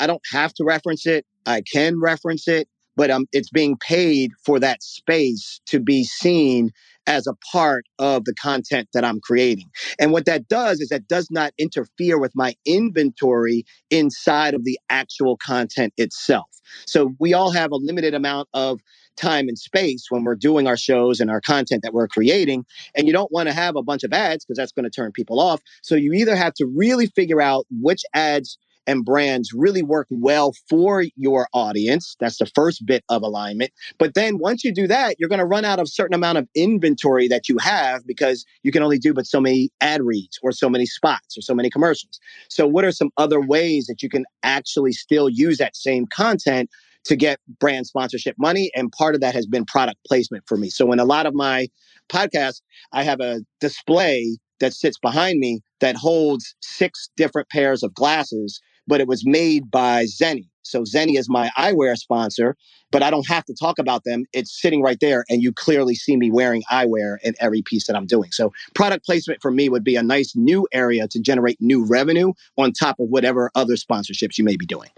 I 0.00 0.06
don't 0.06 0.22
have 0.32 0.54
to 0.54 0.64
reference 0.64 1.06
it. 1.06 1.26
I 1.46 1.62
can 1.72 2.00
reference 2.00 2.48
it 2.48 2.68
but 2.96 3.10
um, 3.10 3.26
it's 3.32 3.50
being 3.50 3.76
paid 3.78 4.30
for 4.44 4.58
that 4.60 4.82
space 4.82 5.60
to 5.66 5.80
be 5.80 6.04
seen 6.04 6.70
as 7.06 7.26
a 7.26 7.34
part 7.50 7.84
of 7.98 8.24
the 8.24 8.34
content 8.34 8.88
that 8.94 9.04
I'm 9.04 9.20
creating. 9.20 9.68
And 9.98 10.12
what 10.12 10.24
that 10.26 10.48
does 10.48 10.80
is 10.80 10.88
that 10.90 11.08
does 11.08 11.28
not 11.30 11.52
interfere 11.58 12.18
with 12.18 12.32
my 12.34 12.54
inventory 12.64 13.64
inside 13.90 14.54
of 14.54 14.64
the 14.64 14.78
actual 14.88 15.36
content 15.36 15.92
itself. 15.96 16.46
So 16.86 17.12
we 17.18 17.34
all 17.34 17.50
have 17.50 17.72
a 17.72 17.76
limited 17.76 18.14
amount 18.14 18.48
of 18.54 18.80
time 19.16 19.48
and 19.48 19.58
space 19.58 20.06
when 20.08 20.24
we're 20.24 20.34
doing 20.34 20.66
our 20.66 20.76
shows 20.76 21.20
and 21.20 21.30
our 21.30 21.40
content 21.40 21.82
that 21.82 21.92
we're 21.92 22.08
creating. 22.08 22.64
And 22.96 23.06
you 23.06 23.12
don't 23.12 23.30
want 23.32 23.48
to 23.48 23.52
have 23.52 23.76
a 23.76 23.82
bunch 23.82 24.04
of 24.04 24.12
ads 24.12 24.44
because 24.44 24.56
that's 24.56 24.72
going 24.72 24.84
to 24.84 24.90
turn 24.90 25.12
people 25.12 25.40
off. 25.40 25.60
So 25.82 25.94
you 25.94 26.12
either 26.12 26.34
have 26.34 26.54
to 26.54 26.66
really 26.66 27.06
figure 27.08 27.40
out 27.42 27.66
which 27.70 28.02
ads 28.14 28.58
and 28.86 29.04
brands 29.04 29.52
really 29.52 29.82
work 29.82 30.06
well 30.10 30.54
for 30.68 31.04
your 31.16 31.48
audience. 31.52 32.16
That's 32.20 32.38
the 32.38 32.50
first 32.54 32.84
bit 32.84 33.04
of 33.08 33.22
alignment. 33.22 33.72
But 33.98 34.14
then 34.14 34.38
once 34.38 34.64
you 34.64 34.72
do 34.72 34.86
that, 34.88 35.16
you're 35.18 35.28
going 35.28 35.38
to 35.38 35.44
run 35.44 35.64
out 35.64 35.78
of 35.78 35.88
certain 35.88 36.14
amount 36.14 36.38
of 36.38 36.48
inventory 36.54 37.28
that 37.28 37.48
you 37.48 37.58
have 37.58 38.06
because 38.06 38.44
you 38.62 38.72
can 38.72 38.82
only 38.82 38.98
do 38.98 39.14
but 39.14 39.26
so 39.26 39.40
many 39.40 39.70
ad 39.80 40.02
reads 40.02 40.38
or 40.42 40.52
so 40.52 40.68
many 40.68 40.86
spots 40.86 41.36
or 41.36 41.42
so 41.42 41.54
many 41.54 41.70
commercials. 41.70 42.18
So 42.48 42.66
what 42.66 42.84
are 42.84 42.92
some 42.92 43.10
other 43.16 43.40
ways 43.40 43.86
that 43.86 44.02
you 44.02 44.08
can 44.08 44.24
actually 44.42 44.92
still 44.92 45.28
use 45.28 45.58
that 45.58 45.76
same 45.76 46.06
content 46.06 46.70
to 47.04 47.16
get 47.16 47.40
brand 47.58 47.86
sponsorship 47.86 48.36
money. 48.38 48.70
And 48.74 48.92
part 48.92 49.14
of 49.14 49.20
that 49.22 49.34
has 49.34 49.46
been 49.46 49.64
product 49.64 49.98
placement 50.06 50.44
for 50.46 50.56
me. 50.56 50.70
So 50.70 50.92
in 50.92 51.00
a 51.00 51.04
lot 51.04 51.26
of 51.26 51.34
my 51.34 51.68
podcasts, 52.08 52.60
I 52.92 53.02
have 53.02 53.20
a 53.20 53.40
display 53.60 54.38
that 54.60 54.72
sits 54.72 54.98
behind 54.98 55.40
me 55.40 55.60
that 55.80 55.96
holds 55.96 56.54
six 56.60 57.10
different 57.16 57.48
pairs 57.48 57.82
of 57.82 57.92
glasses 57.94 58.60
but 58.86 59.00
it 59.00 59.08
was 59.08 59.26
made 59.26 59.70
by 59.70 60.04
Zenni. 60.04 60.48
So 60.62 60.82
Zenni 60.82 61.18
is 61.18 61.28
my 61.28 61.50
eyewear 61.56 61.96
sponsor, 61.96 62.56
but 62.90 63.02
I 63.02 63.10
don't 63.10 63.26
have 63.26 63.44
to 63.46 63.54
talk 63.54 63.78
about 63.78 64.04
them. 64.04 64.24
It's 64.32 64.60
sitting 64.60 64.82
right 64.82 64.98
there, 65.00 65.24
and 65.28 65.42
you 65.42 65.52
clearly 65.52 65.94
see 65.94 66.16
me 66.16 66.30
wearing 66.30 66.62
eyewear 66.70 67.16
in 67.22 67.34
every 67.40 67.62
piece 67.62 67.86
that 67.86 67.96
I'm 67.96 68.06
doing. 68.06 68.30
So 68.30 68.52
product 68.74 69.04
placement 69.04 69.42
for 69.42 69.50
me 69.50 69.68
would 69.68 69.84
be 69.84 69.96
a 69.96 70.02
nice 70.02 70.36
new 70.36 70.66
area 70.72 71.08
to 71.08 71.20
generate 71.20 71.60
new 71.60 71.84
revenue 71.84 72.32
on 72.56 72.72
top 72.72 73.00
of 73.00 73.08
whatever 73.08 73.50
other 73.54 73.74
sponsorships 73.74 74.38
you 74.38 74.44
may 74.44 74.56
be 74.56 74.66
doing. 74.66 74.90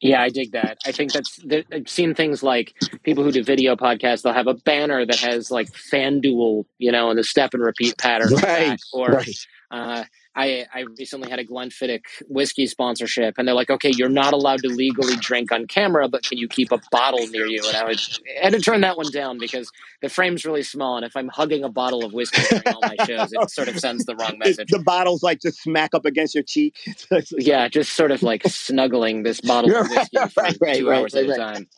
Yeah, 0.00 0.20
I 0.20 0.28
dig 0.28 0.52
that. 0.52 0.78
I 0.84 0.92
think 0.92 1.12
that's 1.12 1.40
I've 1.72 1.88
seen 1.88 2.14
things 2.14 2.42
like 2.42 2.74
people 3.04 3.24
who 3.24 3.32
do 3.32 3.42
video 3.42 3.74
podcasts. 3.74 4.22
They'll 4.22 4.34
have 4.34 4.46
a 4.46 4.54
banner 4.54 5.06
that 5.06 5.18
has 5.20 5.50
like 5.50 5.68
FanDuel, 5.72 6.64
you 6.78 6.92
know, 6.92 7.08
and 7.08 7.18
the 7.18 7.24
step 7.24 7.54
and 7.54 7.62
repeat 7.62 7.96
pattern, 7.96 8.34
right? 8.34 8.78
Or 8.92 9.08
right. 9.08 9.46
Uh, 9.70 10.04
I, 10.36 10.66
I 10.74 10.84
recently 10.98 11.30
had 11.30 11.38
a 11.38 11.44
Glenfiddich 11.44 12.02
whiskey 12.28 12.66
sponsorship, 12.66 13.34
and 13.38 13.46
they're 13.46 13.54
like, 13.54 13.70
okay, 13.70 13.92
you're 13.94 14.08
not 14.08 14.32
allowed 14.32 14.60
to 14.62 14.68
legally 14.68 15.16
drink 15.16 15.52
on 15.52 15.66
camera, 15.66 16.08
but 16.08 16.22
can 16.22 16.38
you 16.38 16.48
keep 16.48 16.72
a 16.72 16.80
bottle 16.90 17.26
near 17.28 17.46
you? 17.46 17.62
And 17.66 17.76
I, 17.76 17.84
was, 17.84 18.20
I 18.40 18.44
had 18.44 18.52
to 18.52 18.60
turn 18.60 18.80
that 18.80 18.96
one 18.96 19.10
down 19.10 19.38
because 19.38 19.70
the 20.02 20.08
frame's 20.08 20.44
really 20.44 20.62
small, 20.62 20.96
and 20.96 21.04
if 21.04 21.16
I'm 21.16 21.28
hugging 21.28 21.64
a 21.64 21.68
bottle 21.68 22.04
of 22.04 22.12
whiskey 22.12 22.42
during 22.50 22.66
all 22.66 22.80
my 22.82 23.04
shows, 23.04 23.32
it 23.32 23.50
sort 23.50 23.68
of 23.68 23.78
sends 23.78 24.04
the 24.04 24.16
wrong 24.16 24.38
message. 24.44 24.70
The 24.70 24.80
bottle's 24.80 25.22
like 25.22 25.40
just 25.40 25.62
smack 25.62 25.94
up 25.94 26.04
against 26.04 26.34
your 26.34 26.44
cheek. 26.44 26.76
yeah, 27.32 27.68
just 27.68 27.92
sort 27.92 28.10
of 28.10 28.22
like 28.22 28.42
snuggling 28.46 29.22
this 29.22 29.40
bottle 29.40 29.74
of 29.74 29.88
whiskey 29.88 30.16
for 30.16 30.42
right, 30.42 30.56
right, 30.60 30.76
two 30.76 30.88
right, 30.88 30.98
hours 31.00 31.14
at 31.14 31.28
a 31.28 31.36
time. 31.36 31.68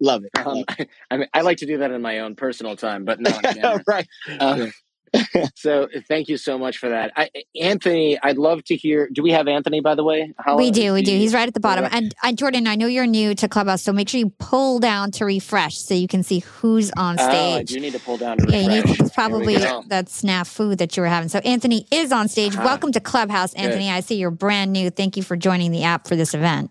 Love 0.00 0.24
it. 0.24 0.46
Um, 0.46 0.64
I 1.10 1.16
mean, 1.16 1.28
I 1.34 1.40
like 1.40 1.58
to 1.58 1.66
do 1.66 1.78
that 1.78 1.90
in 1.90 2.02
my 2.02 2.20
own 2.20 2.36
personal 2.36 2.76
time, 2.76 3.04
but 3.04 3.20
not 3.20 3.44
on 3.44 3.54
camera. 3.54 3.84
right. 3.86 4.08
Um, 4.38 4.72
so 5.54 5.88
thank 6.06 6.28
you 6.28 6.36
so 6.36 6.58
much 6.58 6.78
for 6.78 6.88
that. 6.88 7.12
I, 7.16 7.30
Anthony, 7.60 8.18
I'd 8.22 8.38
love 8.38 8.64
to 8.64 8.76
hear. 8.76 9.08
Do 9.12 9.22
we 9.22 9.32
have 9.32 9.48
Anthony, 9.48 9.80
by 9.80 9.94
the 9.94 10.04
way? 10.04 10.32
How 10.38 10.56
we 10.56 10.70
do. 10.70 10.92
We 10.92 11.02
do. 11.02 11.12
He's 11.12 11.34
right 11.34 11.48
at 11.48 11.54
the 11.54 11.60
bottom. 11.60 11.86
And, 11.90 12.14
and 12.22 12.38
Jordan, 12.38 12.66
I 12.66 12.76
know 12.76 12.86
you're 12.86 13.06
new 13.06 13.34
to 13.36 13.48
Clubhouse, 13.48 13.82
so 13.82 13.92
make 13.92 14.08
sure 14.08 14.18
you 14.18 14.30
pull 14.38 14.78
down 14.78 15.10
to 15.12 15.24
refresh 15.24 15.78
so 15.78 15.94
you 15.94 16.08
can 16.08 16.22
see 16.22 16.40
who's 16.40 16.90
on 16.96 17.18
stage. 17.18 17.28
Oh, 17.32 17.56
I 17.56 17.62
do 17.62 17.80
need 17.80 17.92
to 17.92 18.00
pull 18.00 18.16
down 18.16 18.38
to 18.38 18.44
refresh. 18.44 18.66
Yeah, 18.66 19.04
it's 19.04 19.14
probably 19.14 19.56
that 19.56 20.06
snafu 20.06 20.76
that 20.78 20.96
you 20.96 21.02
were 21.02 21.08
having. 21.08 21.28
So 21.28 21.38
Anthony 21.40 21.86
is 21.90 22.12
on 22.12 22.28
stage. 22.28 22.54
Uh-huh. 22.54 22.64
Welcome 22.64 22.92
to 22.92 23.00
Clubhouse, 23.00 23.54
Anthony. 23.54 23.86
Good. 23.86 23.92
I 23.92 24.00
see 24.00 24.16
you're 24.16 24.30
brand 24.30 24.72
new. 24.72 24.90
Thank 24.90 25.16
you 25.16 25.22
for 25.22 25.36
joining 25.36 25.70
the 25.70 25.84
app 25.84 26.06
for 26.06 26.16
this 26.16 26.34
event. 26.34 26.70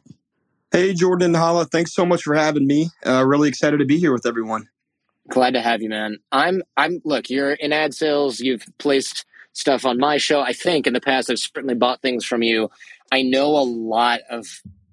Hey, 0.71 0.93
Jordan 0.93 1.33
Hala. 1.33 1.65
Thanks 1.65 1.93
so 1.93 2.05
much 2.05 2.23
for 2.23 2.35
having 2.35 2.67
me. 2.67 2.89
Uh, 3.05 3.25
really 3.25 3.47
excited 3.47 3.77
to 3.77 3.85
be 3.85 3.97
here 3.97 4.11
with 4.11 4.25
everyone. 4.25 4.67
Glad 5.29 5.53
to 5.53 5.61
have 5.61 5.81
you, 5.81 5.89
man. 5.89 6.17
I'm 6.31 6.63
I'm 6.77 7.01
look, 7.03 7.29
you're 7.29 7.53
in 7.53 7.73
ad 7.73 7.93
sales, 7.93 8.39
you've 8.39 8.63
placed 8.77 9.25
stuff 9.53 9.85
on 9.85 9.97
my 9.97 10.17
show. 10.17 10.39
I 10.39 10.53
think 10.53 10.87
in 10.87 10.93
the 10.93 11.01
past 11.01 11.29
I've 11.29 11.39
certainly 11.39 11.75
bought 11.75 12.01
things 12.01 12.25
from 12.25 12.43
you. 12.43 12.69
I 13.11 13.23
know 13.23 13.57
a 13.57 13.63
lot 13.63 14.21
of 14.29 14.45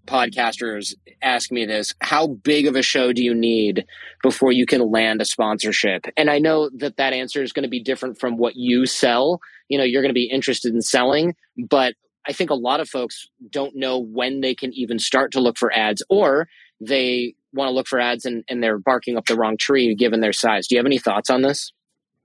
podcasters 0.06 0.94
ask 1.22 1.50
me 1.50 1.64
this 1.64 1.94
how 2.00 2.26
big 2.26 2.66
of 2.66 2.76
a 2.76 2.82
show 2.82 3.12
do 3.12 3.22
you 3.24 3.34
need 3.34 3.86
before 4.22 4.52
you 4.52 4.66
can 4.66 4.90
land 4.90 5.20
a 5.20 5.24
sponsorship 5.24 6.04
and 6.16 6.28
i 6.28 6.38
know 6.38 6.68
that 6.76 6.98
that 6.98 7.14
answer 7.14 7.42
is 7.42 7.52
going 7.52 7.62
to 7.62 7.70
be 7.70 7.82
different 7.82 8.18
from 8.18 8.36
what 8.36 8.54
you 8.54 8.84
sell 8.84 9.40
you 9.68 9.78
know 9.78 9.84
you're 9.84 10.02
going 10.02 10.10
to 10.10 10.14
be 10.14 10.30
interested 10.30 10.74
in 10.74 10.82
selling 10.82 11.34
but 11.70 11.94
i 12.28 12.32
think 12.34 12.50
a 12.50 12.54
lot 12.54 12.80
of 12.80 12.88
folks 12.88 13.28
don't 13.50 13.74
know 13.74 13.98
when 13.98 14.42
they 14.42 14.54
can 14.54 14.72
even 14.74 14.98
start 14.98 15.32
to 15.32 15.40
look 15.40 15.56
for 15.56 15.72
ads 15.72 16.02
or 16.10 16.48
they 16.80 17.34
want 17.54 17.68
to 17.68 17.72
look 17.72 17.86
for 17.86 18.00
ads 18.00 18.24
and, 18.24 18.44
and 18.48 18.62
they're 18.62 18.78
barking 18.78 19.16
up 19.16 19.26
the 19.26 19.36
wrong 19.36 19.56
tree 19.56 19.94
given 19.94 20.20
their 20.20 20.32
size. 20.32 20.66
Do 20.66 20.74
you 20.74 20.78
have 20.78 20.86
any 20.86 20.98
thoughts 20.98 21.30
on 21.30 21.42
this? 21.42 21.72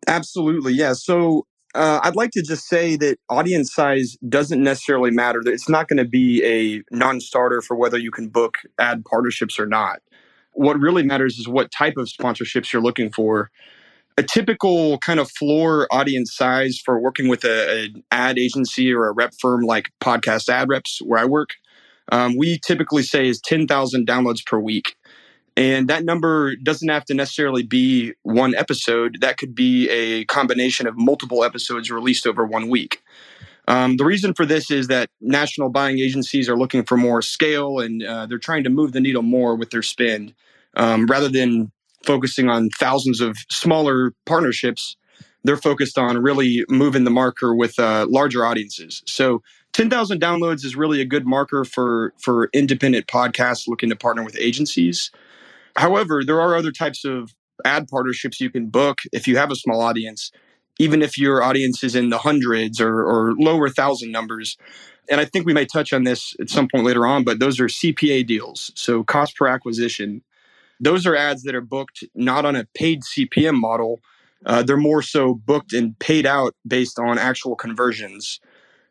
Absolutely. 0.08 0.74
Yeah. 0.74 0.94
So 0.94 1.46
uh, 1.76 2.00
I'd 2.04 2.16
like 2.16 2.32
to 2.32 2.42
just 2.42 2.68
say 2.68 2.96
that 2.98 3.18
audience 3.30 3.74
size 3.74 4.18
doesn't 4.28 4.62
necessarily 4.62 5.12
matter. 5.12 5.42
It's 5.46 5.70
not 5.70 5.88
going 5.88 5.98
to 5.98 6.06
be 6.06 6.44
a 6.44 6.82
non 6.96 7.20
starter 7.20 7.62
for 7.62 7.76
whether 7.76 7.98
you 7.98 8.12
can 8.12 8.28
book 8.28 8.58
ad 8.80 9.06
partnerships 9.06 9.60
or 9.60 9.68
not. 9.68 10.00
What 10.54 10.80
really 10.80 11.04
matters 11.04 11.38
is 11.38 11.48
what 11.48 11.72
type 11.72 11.96
of 11.98 12.08
sponsorships 12.08 12.74
you're 12.74 12.82
looking 12.82 13.12
for. 13.12 13.52
A 14.18 14.24
typical 14.24 14.98
kind 14.98 15.20
of 15.20 15.32
floor 15.32 15.88
audience 15.92 16.36
size 16.36 16.82
for 16.84 17.00
working 17.00 17.30
with 17.30 17.46
an 17.46 18.04
ad 18.12 18.38
agency 18.38 18.92
or 18.92 19.08
a 19.08 19.14
rep 19.14 19.34
firm 19.40 19.62
like 19.62 19.92
Podcast 20.02 20.50
Ad 20.50 20.68
Reps, 20.68 21.00
where 21.02 21.20
I 21.20 21.26
work, 21.26 21.52
um, 22.12 22.36
we 22.36 22.60
typically 22.66 23.04
say 23.04 23.28
is 23.28 23.40
10,000 23.40 24.08
downloads 24.08 24.46
per 24.46 24.60
week. 24.60 24.96
And 25.60 25.90
that 25.90 26.06
number 26.06 26.56
doesn't 26.56 26.88
have 26.88 27.04
to 27.06 27.14
necessarily 27.14 27.64
be 27.64 28.14
one 28.24 28.56
episode. 28.56 29.18
That 29.20 29.38
could 29.38 29.54
be 29.54 29.90
a 29.90 30.24
combination 30.24 30.88
of 30.88 30.98
multiple 30.98 31.44
episodes 31.44 31.92
released 31.92 32.26
over 32.26 32.46
one 32.46 32.70
week. 32.70 33.04
Um, 33.68 33.98
the 33.98 34.06
reason 34.06 34.34
for 34.34 34.46
this 34.46 34.72
is 34.72 34.88
that 34.88 35.10
national 35.20 35.68
buying 35.70 36.00
agencies 36.00 36.48
are 36.48 36.58
looking 36.58 36.86
for 36.86 36.96
more 36.96 37.22
scale 37.22 37.80
and 37.80 38.02
uh, 38.02 38.26
they're 38.26 38.38
trying 38.38 38.64
to 38.64 38.70
move 38.70 38.94
the 38.94 39.02
needle 39.02 39.22
more 39.22 39.54
with 39.54 39.72
their 39.72 39.82
spend 39.82 40.34
um, 40.78 41.08
rather 41.08 41.28
than 41.28 41.74
focusing 42.06 42.48
on 42.48 42.70
thousands 42.70 43.20
of 43.20 43.36
smaller 43.52 44.14
partnerships. 44.26 44.96
They're 45.44 45.58
focused 45.58 45.98
on 45.98 46.20
really 46.20 46.64
moving 46.70 47.04
the 47.04 47.12
marker 47.12 47.54
with 47.54 47.78
uh, 47.78 48.08
larger 48.10 48.46
audiences. 48.46 49.04
So 49.06 49.42
10,000 49.74 50.22
downloads 50.22 50.64
is 50.64 50.78
really 50.78 51.02
a 51.02 51.06
good 51.06 51.28
marker 51.28 51.66
for 51.66 52.14
for 52.18 52.50
independent 52.54 53.08
podcasts 53.08 53.68
looking 53.68 53.90
to 53.90 53.96
partner 53.98 54.24
with 54.24 54.38
agencies. 54.40 55.12
However, 55.76 56.24
there 56.26 56.42
are 56.42 56.56
other 56.56 56.72
types 56.72 57.06
of 57.06 57.34
ad 57.66 57.88
partnerships 57.88 58.40
you 58.40 58.50
can 58.50 58.68
book 58.68 59.00
if 59.12 59.28
you 59.28 59.38
have 59.38 59.52
a 59.52 59.56
small 59.56 59.82
audience, 59.82 60.32
even 60.80 61.02
if 61.02 61.18
your 61.18 61.44
audience 61.44 61.84
is 61.84 61.96
in 61.96 62.10
the 62.10 62.20
hundreds 62.20 62.80
or, 62.80 63.02
or 63.04 63.34
lower 63.38 63.70
thousand 63.70 64.12
numbers. 64.12 64.58
And 65.10 65.20
I 65.20 65.26
think 65.26 65.46
we 65.46 65.54
may 65.54 65.66
touch 65.66 65.92
on 65.92 66.04
this 66.04 66.36
at 66.40 66.50
some 66.50 66.68
point 66.68 66.86
later 66.86 67.06
on, 67.06 67.24
but 67.24 67.40
those 67.40 67.60
are 67.60 67.68
CPA 67.68 68.26
deals. 68.26 68.72
So 68.76 69.04
cost 69.04 69.36
per 69.36 69.48
acquisition. 69.48 70.22
Those 70.80 71.06
are 71.06 71.16
ads 71.16 71.44
that 71.44 71.56
are 71.56 71.62
booked 71.62 72.04
not 72.16 72.46
on 72.46 72.56
a 72.56 72.66
paid 72.74 73.02
CPM 73.02 73.60
model. 73.60 74.00
Uh, 74.46 74.64
they're 74.64 74.78
more 74.78 75.02
so 75.02 75.34
booked 75.34 75.74
and 75.74 75.98
paid 76.00 76.26
out 76.26 76.56
based 76.66 77.00
on 77.00 77.18
actual 77.18 77.56
conversions. 77.56 78.40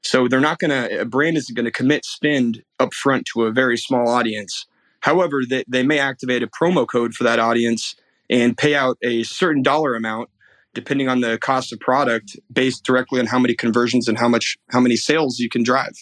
So 0.03 0.29
they're 0.29 0.41
not 0.41 0.59
going 0.59 0.70
to, 0.70 1.01
a 1.01 1.05
brand 1.05 1.37
isn't 1.37 1.55
going 1.55 1.64
to 1.64 1.70
commit 1.70 2.05
spend 2.05 2.62
upfront 2.79 3.24
to 3.33 3.45
a 3.45 3.53
very 3.53 3.79
small 3.79 4.09
audience 4.09 4.66
However, 5.01 5.43
they, 5.49 5.65
they 5.69 5.83
may 5.83 5.99
activate 5.99 6.43
a 6.43 6.49
promo 6.49 6.87
code 6.87 7.15
for 7.15 7.25
that 7.25 7.39
audience 7.39 7.95
and 8.31 8.57
pay 8.57 8.75
out 8.75 8.99
a 9.03 9.23
certain 9.23 9.63
dollar 9.63 9.95
amount 9.95 10.29
depending 10.75 11.09
on 11.09 11.21
the 11.21 11.39
cost 11.39 11.73
of 11.73 11.81
product 11.81 12.39
based 12.53 12.85
directly 12.85 13.19
on 13.19 13.27
how 13.27 13.39
many 13.39 13.55
conversions 13.55 14.07
and 14.07 14.19
how 14.19 14.29
much 14.29 14.57
how 14.71 14.81
many 14.81 14.97
sales 14.97 15.39
you 15.39 15.49
can 15.49 15.63
drive. 15.63 15.95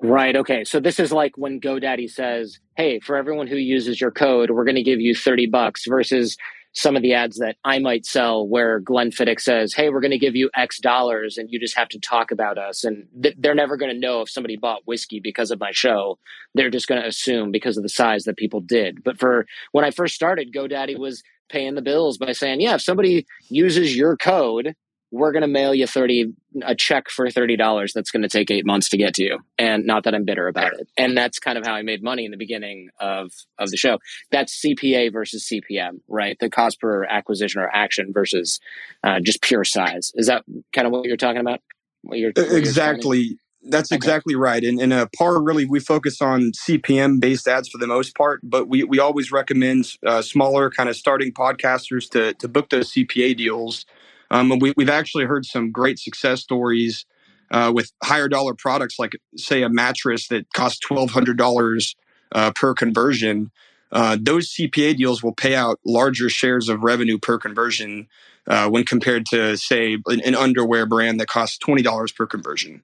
Right. 0.00 0.36
Okay. 0.36 0.64
So 0.64 0.78
this 0.78 1.00
is 1.00 1.10
like 1.10 1.36
when 1.36 1.60
GoDaddy 1.60 2.08
says, 2.08 2.60
"Hey, 2.76 3.00
for 3.00 3.16
everyone 3.16 3.48
who 3.48 3.56
uses 3.56 4.00
your 4.00 4.12
code, 4.12 4.50
we're 4.50 4.64
going 4.64 4.76
to 4.76 4.82
give 4.82 5.00
you 5.00 5.14
30 5.14 5.46
bucks," 5.46 5.84
versus 5.88 6.36
some 6.72 6.96
of 6.96 7.02
the 7.02 7.14
ads 7.14 7.38
that 7.38 7.56
I 7.64 7.78
might 7.78 8.06
sell 8.06 8.46
where 8.46 8.80
Glenfiddich 8.80 9.40
says, 9.40 9.74
Hey, 9.74 9.88
we're 9.88 10.00
going 10.00 10.10
to 10.12 10.18
give 10.18 10.36
you 10.36 10.50
X 10.56 10.78
dollars 10.78 11.38
and 11.38 11.50
you 11.50 11.58
just 11.58 11.76
have 11.76 11.88
to 11.88 11.98
talk 11.98 12.30
about 12.30 12.58
us. 12.58 12.84
And 12.84 13.06
th- 13.22 13.34
they're 13.38 13.54
never 13.54 13.76
going 13.76 13.92
to 13.92 13.98
know 13.98 14.20
if 14.20 14.30
somebody 14.30 14.56
bought 14.56 14.86
whiskey 14.86 15.20
because 15.20 15.50
of 15.50 15.60
my 15.60 15.70
show. 15.72 16.18
They're 16.54 16.70
just 16.70 16.86
going 16.86 17.00
to 17.00 17.08
assume 17.08 17.50
because 17.50 17.76
of 17.76 17.82
the 17.82 17.88
size 17.88 18.24
that 18.24 18.36
people 18.36 18.60
did. 18.60 19.02
But 19.02 19.18
for 19.18 19.46
when 19.72 19.84
I 19.84 19.90
first 19.90 20.14
started, 20.14 20.52
GoDaddy 20.52 20.98
was 20.98 21.22
paying 21.48 21.74
the 21.74 21.82
bills 21.82 22.18
by 22.18 22.32
saying, 22.32 22.60
Yeah, 22.60 22.74
if 22.74 22.82
somebody 22.82 23.26
uses 23.48 23.96
your 23.96 24.16
code, 24.16 24.74
we're 25.10 25.32
going 25.32 25.42
to 25.42 25.48
mail 25.48 25.74
you 25.74 25.86
30 25.86 26.34
a 26.62 26.74
check 26.74 27.08
for 27.08 27.26
$30 27.26 27.92
that's 27.92 28.10
going 28.10 28.22
to 28.22 28.28
take 28.28 28.50
8 28.50 28.66
months 28.66 28.88
to 28.90 28.96
get 28.96 29.14
to 29.14 29.22
you. 29.22 29.38
And 29.58 29.86
not 29.86 30.04
that 30.04 30.14
I'm 30.14 30.24
bitter 30.24 30.48
about 30.48 30.74
it. 30.74 30.88
And 30.96 31.16
that's 31.16 31.38
kind 31.38 31.56
of 31.56 31.66
how 31.66 31.74
I 31.74 31.82
made 31.82 32.02
money 32.02 32.24
in 32.24 32.30
the 32.30 32.36
beginning 32.36 32.90
of 33.00 33.32
of 33.58 33.70
the 33.70 33.76
show. 33.76 33.98
That's 34.30 34.60
CPA 34.64 35.12
versus 35.12 35.48
CPM 35.50 36.00
right? 36.08 36.36
The 36.40 36.50
cost 36.50 36.80
per 36.80 37.04
acquisition 37.04 37.60
or 37.60 37.68
action 37.74 38.12
versus 38.12 38.60
uh, 39.04 39.20
just 39.20 39.42
pure 39.42 39.64
size. 39.64 40.12
Is 40.14 40.26
that 40.26 40.44
kind 40.72 40.86
of 40.86 40.92
what 40.92 41.04
you're 41.04 41.16
talking 41.16 41.40
about? 41.40 41.60
What 42.02 42.18
you're, 42.18 42.32
what 42.34 42.52
exactly. 42.52 43.18
You're 43.18 43.36
that's 43.70 43.90
exactly 43.90 44.36
right. 44.36 44.62
And 44.62 44.80
in 44.80 44.92
a 44.92 45.08
PAR, 45.18 45.42
really, 45.42 45.66
we 45.66 45.80
focus 45.80 46.22
on 46.22 46.52
CPM 46.52 47.20
based 47.20 47.48
ads 47.48 47.68
for 47.68 47.76
the 47.78 47.88
most 47.88 48.14
part, 48.16 48.40
but 48.42 48.68
we, 48.68 48.84
we 48.84 49.00
always 49.00 49.32
recommend 49.32 49.96
uh, 50.06 50.22
smaller 50.22 50.70
kind 50.70 50.88
of 50.88 50.96
starting 50.96 51.32
podcasters 51.32 52.08
to, 52.10 52.34
to 52.34 52.48
book 52.48 52.70
those 52.70 52.92
CPA 52.92 53.36
deals. 53.36 53.84
Um, 54.30 54.52
and 54.52 54.62
we, 54.62 54.74
we've 54.76 54.90
actually 54.90 55.24
heard 55.24 55.44
some 55.44 55.70
great 55.70 55.98
success 55.98 56.40
stories 56.40 57.06
uh, 57.50 57.72
with 57.74 57.92
higher 58.02 58.28
dollar 58.28 58.54
products, 58.54 58.98
like, 58.98 59.12
say, 59.36 59.62
a 59.62 59.68
mattress 59.68 60.28
that 60.28 60.52
costs 60.52 60.80
$1,200 60.88 61.94
uh, 62.32 62.52
per 62.54 62.74
conversion. 62.74 63.50
Uh, 63.90 64.18
those 64.20 64.52
CPA 64.54 64.96
deals 64.96 65.22
will 65.22 65.34
pay 65.34 65.54
out 65.54 65.80
larger 65.84 66.28
shares 66.28 66.68
of 66.68 66.82
revenue 66.82 67.18
per 67.18 67.38
conversion 67.38 68.06
uh, 68.46 68.68
when 68.68 68.84
compared 68.84 69.24
to, 69.26 69.56
say, 69.56 69.96
an, 70.06 70.20
an 70.24 70.34
underwear 70.34 70.84
brand 70.84 71.20
that 71.20 71.28
costs 71.28 71.58
$20 71.66 72.14
per 72.14 72.26
conversion. 72.26 72.82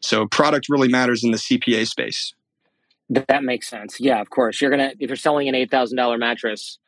So 0.00 0.26
product 0.26 0.68
really 0.68 0.88
matters 0.88 1.22
in 1.22 1.30
the 1.30 1.36
CPA 1.36 1.86
space. 1.86 2.34
That 3.10 3.42
makes 3.42 3.68
sense. 3.68 4.00
Yeah, 4.00 4.20
of 4.20 4.30
course. 4.30 4.60
You're 4.60 4.70
gonna 4.70 4.92
if 5.00 5.10
you're 5.10 5.16
selling 5.16 5.48
an 5.48 5.54
eight 5.56 5.70
thousand 5.70 5.96
dollar 5.96 6.16
mattress, 6.16 6.78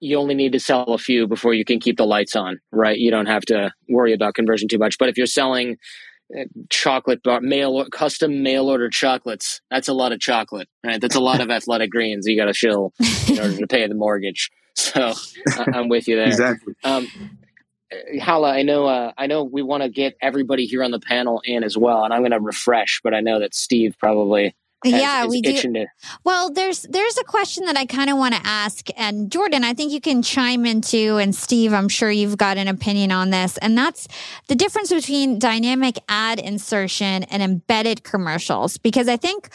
you 0.00 0.18
only 0.18 0.34
need 0.34 0.52
to 0.52 0.60
sell 0.60 0.84
a 0.84 0.98
few 0.98 1.26
before 1.26 1.54
you 1.54 1.64
can 1.64 1.80
keep 1.80 1.96
the 1.96 2.06
lights 2.06 2.36
on, 2.36 2.60
right? 2.72 2.98
You 2.98 3.10
don't 3.10 3.26
have 3.26 3.42
to 3.46 3.72
worry 3.88 4.12
about 4.12 4.34
conversion 4.34 4.68
too 4.68 4.78
much. 4.78 4.98
But 4.98 5.08
if 5.08 5.16
you're 5.16 5.26
selling 5.26 5.76
uh, 6.38 6.44
chocolate 6.70 7.22
bar, 7.22 7.40
mail 7.40 7.84
custom 7.90 8.42
mail 8.42 8.68
order 8.68 8.88
chocolates, 8.88 9.60
that's 9.70 9.88
a 9.88 9.94
lot 9.94 10.12
of 10.12 10.20
chocolate, 10.20 10.68
right? 10.84 11.00
That's 11.00 11.14
a 11.14 11.20
lot 11.20 11.40
of 11.40 11.50
athletic 11.50 11.90
greens 11.90 12.26
you 12.26 12.36
got 12.36 12.46
to 12.46 12.54
shill 12.54 12.92
in 13.28 13.38
order 13.38 13.56
to 13.56 13.66
pay 13.66 13.86
the 13.86 13.94
mortgage. 13.94 14.50
So 14.78 15.12
I'm 15.56 15.88
with 15.88 16.06
you 16.06 16.14
there. 16.14 16.28
Exactly. 16.28 16.72
Um, 16.84 17.08
Hala, 18.20 18.52
I 18.52 18.62
know, 18.62 18.86
uh, 18.86 19.12
I 19.16 19.26
know, 19.26 19.42
we 19.42 19.62
want 19.62 19.82
to 19.82 19.88
get 19.88 20.14
everybody 20.20 20.66
here 20.66 20.84
on 20.84 20.90
the 20.90 21.00
panel 21.00 21.42
in 21.44 21.64
as 21.64 21.76
well, 21.76 22.04
and 22.04 22.12
I'm 22.12 22.20
going 22.20 22.32
to 22.32 22.40
refresh, 22.40 23.00
but 23.02 23.14
I 23.14 23.20
know 23.20 23.40
that 23.40 23.54
Steve 23.54 23.96
probably. 23.98 24.54
Yeah, 24.84 25.26
we 25.26 25.42
do. 25.42 25.86
Well, 26.24 26.52
there's 26.52 26.82
there's 26.82 27.18
a 27.18 27.24
question 27.24 27.64
that 27.66 27.76
I 27.76 27.84
kind 27.84 28.10
of 28.10 28.16
want 28.16 28.34
to 28.34 28.40
ask, 28.44 28.88
and 28.96 29.30
Jordan, 29.30 29.64
I 29.64 29.74
think 29.74 29.92
you 29.92 30.00
can 30.00 30.22
chime 30.22 30.64
into, 30.64 31.16
and 31.16 31.34
Steve, 31.34 31.72
I'm 31.72 31.88
sure 31.88 32.10
you've 32.10 32.38
got 32.38 32.58
an 32.58 32.68
opinion 32.68 33.10
on 33.10 33.30
this, 33.30 33.58
and 33.58 33.76
that's 33.76 34.06
the 34.46 34.54
difference 34.54 34.92
between 34.92 35.38
dynamic 35.38 35.98
ad 36.08 36.38
insertion 36.38 37.24
and 37.24 37.42
embedded 37.42 38.04
commercials, 38.04 38.78
because 38.78 39.08
I 39.08 39.16
think 39.16 39.48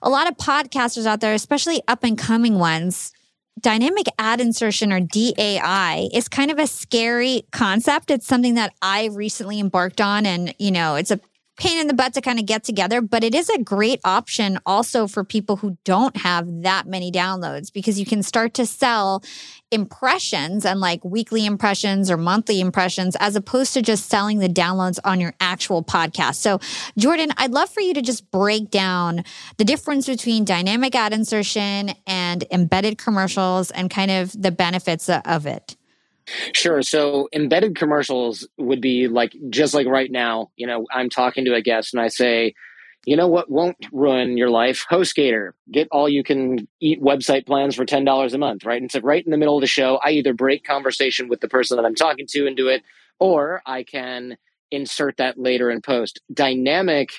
a 0.00 0.08
lot 0.08 0.28
of 0.28 0.36
podcasters 0.36 1.06
out 1.06 1.20
there, 1.20 1.34
especially 1.34 1.82
up 1.88 2.04
and 2.04 2.16
coming 2.16 2.58
ones, 2.58 3.12
dynamic 3.60 4.06
ad 4.18 4.40
insertion 4.40 4.92
or 4.92 5.00
DAI 5.00 6.08
is 6.12 6.28
kind 6.28 6.50
of 6.50 6.58
a 6.58 6.66
scary 6.66 7.42
concept. 7.50 8.10
It's 8.10 8.26
something 8.26 8.54
that 8.54 8.74
I 8.80 9.06
recently 9.06 9.58
embarked 9.58 10.00
on 10.00 10.26
and, 10.26 10.54
you 10.58 10.70
know, 10.70 10.94
it's 10.94 11.10
a 11.10 11.18
pain 11.58 11.78
in 11.78 11.88
the 11.88 11.94
butt 11.94 12.14
to 12.14 12.20
kind 12.20 12.38
of 12.38 12.46
get 12.46 12.62
together, 12.64 13.00
but 13.00 13.24
it 13.24 13.34
is 13.34 13.48
a 13.50 13.58
great 13.58 14.00
option 14.04 14.58
also 14.64 15.06
for 15.06 15.24
people 15.24 15.56
who 15.56 15.76
don't 15.84 16.16
have 16.18 16.62
that 16.62 16.86
many 16.86 17.10
downloads 17.10 17.72
because 17.72 17.98
you 17.98 18.06
can 18.06 18.22
start 18.22 18.54
to 18.54 18.64
sell 18.64 19.22
impressions 19.70 20.64
and 20.64 20.80
like 20.80 21.04
weekly 21.04 21.44
impressions 21.44 22.10
or 22.10 22.16
monthly 22.16 22.60
impressions 22.60 23.16
as 23.16 23.36
opposed 23.36 23.74
to 23.74 23.82
just 23.82 24.08
selling 24.08 24.38
the 24.38 24.48
downloads 24.48 24.98
on 25.04 25.20
your 25.20 25.34
actual 25.40 25.82
podcast. 25.82 26.36
So, 26.36 26.60
Jordan, 26.96 27.32
I'd 27.36 27.50
love 27.50 27.68
for 27.68 27.80
you 27.80 27.92
to 27.94 28.02
just 28.02 28.30
break 28.30 28.70
down 28.70 29.24
the 29.56 29.64
difference 29.64 30.06
between 30.06 30.44
dynamic 30.44 30.94
ad 30.94 31.12
insertion 31.12 31.90
and 32.06 32.44
embedded 32.50 32.98
commercials 32.98 33.70
and 33.72 33.90
kind 33.90 34.10
of 34.10 34.40
the 34.40 34.52
benefits 34.52 35.08
of 35.08 35.46
it. 35.46 35.76
Sure. 36.52 36.82
So 36.82 37.28
embedded 37.32 37.76
commercials 37.76 38.46
would 38.58 38.80
be 38.80 39.08
like 39.08 39.34
just 39.50 39.74
like 39.74 39.86
right 39.86 40.10
now, 40.10 40.50
you 40.56 40.66
know, 40.66 40.86
I'm 40.92 41.10
talking 41.10 41.44
to 41.44 41.54
a 41.54 41.62
guest 41.62 41.94
and 41.94 42.00
I 42.00 42.08
say, 42.08 42.54
you 43.04 43.16
know 43.16 43.28
what 43.28 43.50
won't 43.50 43.76
ruin 43.92 44.36
your 44.36 44.50
life? 44.50 44.84
HostGator. 44.90 45.52
Get 45.72 45.88
all 45.90 46.08
you 46.08 46.22
can 46.22 46.68
eat 46.80 47.02
website 47.02 47.46
plans 47.46 47.74
for 47.74 47.86
$10 47.86 48.34
a 48.34 48.38
month, 48.38 48.64
right? 48.64 48.80
And 48.80 48.90
so 48.90 49.00
right 49.00 49.24
in 49.24 49.30
the 49.30 49.38
middle 49.38 49.56
of 49.56 49.60
the 49.62 49.66
show, 49.66 49.98
I 50.04 50.10
either 50.10 50.34
break 50.34 50.64
conversation 50.64 51.28
with 51.28 51.40
the 51.40 51.48
person 51.48 51.76
that 51.76 51.86
I'm 51.86 51.94
talking 51.94 52.26
to 52.30 52.46
and 52.46 52.56
do 52.56 52.68
it, 52.68 52.82
or 53.18 53.62
I 53.64 53.82
can 53.84 54.36
insert 54.70 55.16
that 55.16 55.38
later 55.38 55.70
in 55.70 55.80
post. 55.80 56.20
Dynamic 56.32 57.10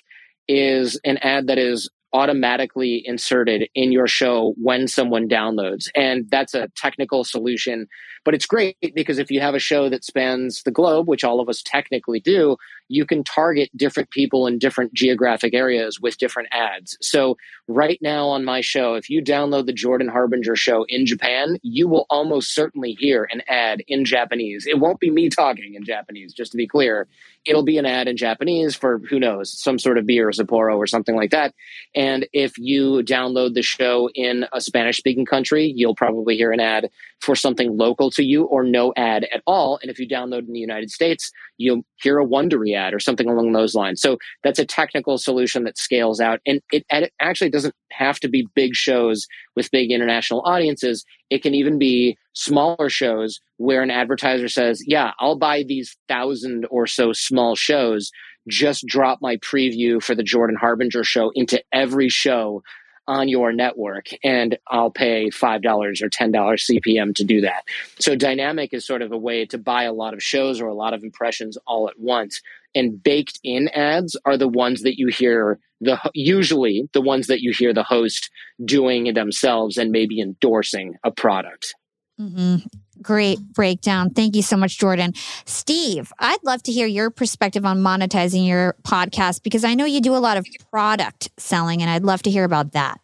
is 0.48 1.00
an 1.04 1.18
ad 1.20 1.48
that 1.48 1.58
is 1.58 1.90
automatically 2.14 3.04
inserted 3.06 3.70
in 3.76 3.92
your 3.92 4.08
show 4.08 4.54
when 4.58 4.88
someone 4.88 5.28
downloads. 5.28 5.88
And 5.96 6.26
that's 6.30 6.54
a 6.54 6.70
technical 6.76 7.24
solution, 7.24 7.88
but 8.26 8.34
it's 8.34 8.46
great 8.46 8.78
because 8.96 9.20
if 9.20 9.30
you 9.30 9.42
have 9.42 9.56
a 9.56 9.60
show 9.60 9.90
that 9.90 10.04
spans 10.04 10.64
the 10.64 10.72
globe, 10.72 11.08
which 11.08 11.24
all 11.24 11.40
of 11.40 11.50
us 11.50 11.62
technically 11.64 12.20
do, 12.20 12.58
you 12.90 13.06
can 13.06 13.24
target 13.24 13.70
different 13.76 14.10
people 14.10 14.48
in 14.48 14.60
different 14.60 14.94
geographic 14.94 15.54
areas 15.54 16.00
with 16.02 16.18
different 16.18 16.50
ads. 16.52 16.98
So, 17.02 17.38
right 17.68 18.00
now 18.02 18.28
on 18.28 18.44
my 18.44 18.62
show, 18.62 18.96
if 18.96 19.10
you 19.10 19.22
download 19.24 19.68
the 19.68 19.74
Jordan 19.74 20.10
Harbinger 20.10 20.56
show 20.56 20.86
in 20.90 21.06
Japan, 21.06 21.58
you 21.62 21.88
will 21.88 22.06
almost 22.10 22.54
certainly 22.54 22.98
hear 23.00 23.30
an 23.32 23.42
ad 23.48 23.84
in 23.88 24.04
Japanese. 24.04 24.66
It 24.66 24.80
won't 24.80 25.00
be 25.00 25.12
me 25.12 25.30
talking 25.30 25.76
in 25.76 25.86
Japanese, 25.86 26.34
just 26.34 26.52
to 26.52 26.58
be 26.58 26.68
clear. 26.68 27.08
It'll 27.46 27.64
be 27.64 27.78
an 27.78 27.86
ad 27.86 28.08
in 28.08 28.18
Japanese 28.18 28.76
for 28.76 29.00
who 29.10 29.20
knows, 29.20 29.58
some 29.58 29.80
sort 29.80 29.98
of 29.98 30.06
beer, 30.06 30.28
or 30.28 30.32
Sapporo, 30.32 30.76
or 30.76 30.88
something 30.88 31.16
like 31.16 31.32
that. 31.32 31.54
And 31.96 32.28
if 32.34 32.58
you 32.58 33.04
download 33.04 33.54
the 33.54 33.62
show 33.62 34.10
in 34.16 34.46
a 34.52 34.60
Spanish 34.60 34.98
speaking 34.98 35.26
country, 35.26 35.72
you'll 35.76 35.96
probably 35.96 36.36
hear 36.36 36.52
an 36.52 36.60
ad 36.60 36.90
for 37.22 37.36
something 37.36 37.78
local 37.78 38.10
to 38.12 38.24
you 38.24 38.44
or 38.46 38.64
no 38.64 38.94
ad 38.98 39.28
at 39.34 39.44
all. 39.46 39.80
And 39.82 39.92
if 39.92 40.00
you 40.00 40.08
download 40.08 40.48
in 40.48 40.54
the 40.54 40.60
United 40.60 40.90
States, 40.90 41.32
you'll 41.58 41.84
hear 41.98 42.20
a 42.20 42.26
Wondery 42.26 42.76
ad 42.76 42.79
or 42.94 43.00
something 43.00 43.30
along 43.30 43.52
those 43.52 43.76
lines. 43.76 44.02
So 44.02 44.18
that's 44.44 44.60
a 44.60 44.66
technical 44.66 45.18
solution 45.18 45.64
that 45.64 45.78
scales 45.78 46.20
out. 46.20 46.40
And 46.46 46.62
it, 46.72 46.86
it 46.90 47.14
actually 47.20 47.50
doesn't 47.50 47.76
have 47.92 48.20
to 48.22 48.30
be 48.30 48.48
big 48.56 48.76
shows 48.76 49.28
with 49.56 49.72
big 49.72 49.92
international 49.92 50.42
audiences. 50.46 51.06
It 51.30 51.44
can 51.44 51.54
even 51.54 51.78
be 51.78 52.18
smaller 52.34 52.90
shows 52.90 53.40
where 53.58 53.82
an 53.82 53.92
advertiser 53.92 54.48
says, 54.48 54.84
Yeah, 54.86 55.12
I'll 55.20 55.38
buy 55.38 55.64
these 55.64 55.98
thousand 56.08 56.66
or 56.70 56.88
so 56.88 57.14
small 57.14 57.56
shows. 57.56 58.12
Just 58.48 58.86
drop 58.88 59.20
my 59.22 59.38
preview 59.38 60.02
for 60.02 60.16
the 60.16 60.24
Jordan 60.24 60.56
Harbinger 60.56 61.04
show 61.04 61.32
into 61.36 61.62
every 61.72 62.10
show 62.10 62.64
on 63.10 63.28
your 63.28 63.52
network 63.52 64.10
and 64.24 64.56
I'll 64.68 64.92
pay 64.92 65.30
$5 65.30 66.02
or 66.02 66.10
$10 66.10 66.32
CPM 66.32 67.16
to 67.16 67.24
do 67.24 67.42
that. 67.42 67.64
So 67.98 68.16
dynamic 68.16 68.72
is 68.72 68.86
sort 68.86 69.02
of 69.02 69.12
a 69.12 69.18
way 69.18 69.48
to 69.48 69.58
buy 69.58 69.84
a 69.84 69.94
lot 69.94 70.14
of 70.14 70.22
shows 70.22 70.62
or 70.62 70.68
a 70.68 70.76
lot 70.76 70.94
of 70.94 71.04
impressions 71.04 71.58
all 71.66 71.90
at 71.90 72.00
once. 72.00 72.40
And 72.76 73.02
baked 73.02 73.40
in 73.44 73.68
ads 73.70 74.16
are 74.26 74.38
the 74.38 74.48
ones 74.48 74.82
that 74.82 75.00
you 75.00 75.08
hear 75.08 75.60
the 75.82 75.98
usually 76.14 76.90
the 76.94 77.02
ones 77.02 77.28
that 77.28 77.42
you 77.42 77.54
hear 77.58 77.74
the 77.74 77.84
host 77.84 78.30
doing 78.66 79.14
themselves 79.14 79.78
and 79.78 79.92
maybe 79.92 80.20
endorsing 80.20 80.96
a 81.04 81.12
product. 81.12 81.74
Mm-hmm. 82.20 82.58
Great 83.02 83.40
breakdown. 83.54 84.10
Thank 84.10 84.36
you 84.36 84.42
so 84.42 84.58
much, 84.58 84.78
Jordan. 84.78 85.14
Steve, 85.46 86.12
I'd 86.20 86.44
love 86.44 86.62
to 86.64 86.72
hear 86.72 86.86
your 86.86 87.10
perspective 87.10 87.66
on 87.66 87.80
monetizing 87.80 88.46
your 88.46 88.76
podcast 88.84 89.42
because 89.42 89.64
I 89.64 89.74
know 89.74 89.86
you 89.86 90.02
do 90.02 90.16
a 90.16 90.20
lot 90.20 90.36
of 90.36 90.46
product 90.70 91.30
selling, 91.38 91.82
and 91.82 91.90
I'd 91.90 92.04
love 92.04 92.22
to 92.24 92.30
hear 92.30 92.44
about 92.44 92.74
that. 92.74 93.00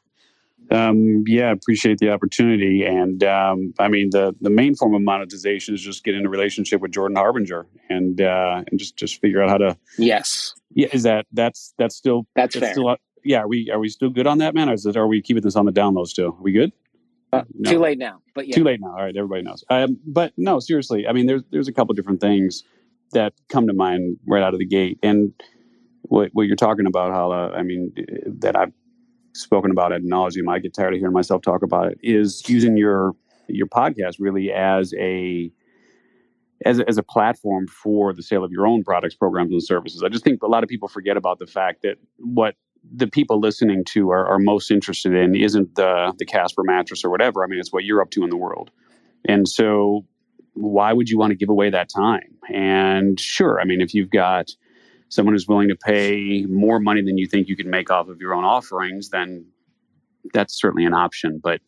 Um, 0.72 1.24
yeah, 1.28 1.52
appreciate 1.52 2.00
the 2.00 2.10
opportunity. 2.10 2.84
And 2.84 3.24
um, 3.24 3.74
I 3.80 3.88
mean, 3.88 4.10
the 4.12 4.36
the 4.42 4.50
main 4.50 4.76
form 4.76 4.96
of 4.96 5.02
monetization 5.02 5.76
is 5.76 5.82
just 5.82 6.04
get 6.04 6.16
in 6.16 6.26
a 6.26 6.30
relationship 6.30 6.82
with 6.82 6.92
Jordan 6.92 7.18
Harbinger 7.18 7.68
and 7.90 8.20
uh, 8.20 8.64
and 8.70 8.80
just 8.80 8.98
just 8.98 9.22
figure 9.22 9.42
out 9.44 9.50
how 9.50 9.58
to. 9.58 9.78
Yes. 9.98 10.54
Yeah, 10.74 10.88
is 10.92 11.04
that 11.04 11.26
that's 11.32 11.74
that's 11.78 11.96
still 11.96 12.26
that's, 12.36 12.56
that's. 12.56 12.74
Still, 12.74 12.96
yeah, 13.24 13.40
are 13.42 13.48
we 13.48 13.70
are 13.72 13.80
we 13.80 13.90
still 13.90 14.10
good 14.10 14.28
on 14.28 14.40
that, 14.40 14.54
man? 14.54 14.70
Or 14.70 14.74
is 14.74 14.86
it, 14.86 14.98
are 14.98 15.08
we 15.08 15.22
keeping 15.22 15.44
this 15.44 15.56
on 15.56 15.66
the 15.66 15.72
download 15.72 16.08
still? 16.08 16.30
Are 16.30 16.42
we 16.42 16.52
good? 16.52 16.72
Uh, 17.34 17.44
no. 17.54 17.72
Too 17.72 17.80
late 17.80 17.98
now, 17.98 18.22
but 18.34 18.48
yeah. 18.48 18.56
Too 18.56 18.64
late 18.64 18.80
now. 18.80 18.90
All 18.90 19.04
right, 19.04 19.16
everybody 19.16 19.42
knows. 19.42 19.64
Um, 19.70 20.00
but 20.06 20.32
no, 20.38 20.60
seriously. 20.60 21.08
I 21.08 21.12
mean, 21.12 21.26
there's 21.26 21.44
there's 21.52 21.68
a 21.68 21.74
couple 21.74 21.94
different 21.96 22.22
things 22.22 22.64
that 23.12 23.34
come 23.50 23.68
to 23.68 23.74
mind 23.74 24.18
right 24.28 24.44
out 24.44 24.54
of 24.54 24.60
the 24.60 24.66
gate, 24.66 25.00
and 25.04 25.34
what 26.04 26.30
what 26.34 26.44
you're 26.44 26.56
talking 26.56 26.86
about, 26.86 27.12
Hala. 27.12 27.52
I 27.52 27.64
mean, 27.64 27.94
that 28.40 28.56
I've 28.56 28.72
spoken 29.36 29.72
about 29.72 29.94
ad 29.94 30.04
nauseum. 30.04 30.50
I 30.50 30.60
get 30.60 30.74
tired 30.74 30.94
of 30.94 31.00
hearing 31.00 31.14
myself 31.14 31.42
talk 31.42 31.64
about 31.64 31.92
it. 31.92 32.00
Is 32.02 32.48
using 32.48 32.78
your 32.78 33.14
your 33.48 33.68
podcast 33.68 34.16
really 34.20 34.52
as 34.52 34.94
a 34.98 35.52
as 36.66 36.80
a, 36.80 36.88
as 36.88 36.98
a 36.98 37.04
platform 37.04 37.68
for 37.68 38.14
the 38.14 38.24
sale 38.24 38.44
of 38.44 38.52
your 38.52 38.66
own 38.66 38.84
products, 38.84 39.14
programs, 39.16 39.52
and 39.52 39.62
services. 39.62 40.04
I 40.04 40.10
just 40.10 40.24
think 40.24 40.42
a 40.42 40.48
lot 40.48 40.64
of 40.64 40.70
people 40.70 40.88
forget 40.88 41.18
about 41.18 41.40
the 41.40 41.46
fact 41.48 41.82
that 41.84 41.98
what 42.18 42.56
the 42.94 43.08
people 43.08 43.40
listening 43.40 43.84
to 43.84 44.12
are, 44.12 44.26
are 44.26 44.40
most 44.40 44.72
interested 44.72 45.14
in 45.14 45.36
isn't 45.36 45.76
the 45.76 46.14
the 46.18 46.26
Casper 46.26 46.64
mattress 46.64 47.04
or 47.04 47.10
whatever. 47.10 47.44
I 47.44 47.48
mean, 47.48 47.60
it's 47.60 47.74
what 47.74 47.84
you're 47.84 48.02
up 48.02 48.12
to 48.12 48.24
in 48.24 48.30
the 48.30 48.38
world. 48.38 48.72
And 49.28 49.48
so 49.48 50.06
why 50.54 50.94
would 50.94 51.10
you 51.10 51.18
want 51.18 51.32
to 51.32 51.36
give 51.36 51.50
away 51.50 51.70
that 51.70 51.90
time? 51.90 52.34
And 52.54 53.20
sure, 53.20 53.60
I 53.60 53.66
mean, 53.66 53.82
if 53.82 53.94
you've 53.94 54.10
got 54.10 54.52
someone 55.10 55.34
who's 55.34 55.48
willing 55.48 55.70
to 55.70 55.76
pay 55.76 56.46
more 56.48 56.80
money 56.80 57.02
than 57.02 57.18
you 57.18 57.28
think 57.28 57.48
you 57.48 57.56
can 57.56 57.70
make 57.70 57.92
off 57.92 58.08
of 58.08 58.20
your 58.20 58.34
own 58.34 58.44
offerings, 58.44 59.10
then 59.10 59.46
that's 60.34 60.60
certainly 60.60 60.86
an 60.86 60.94
option. 60.94 61.40
But 61.42 61.62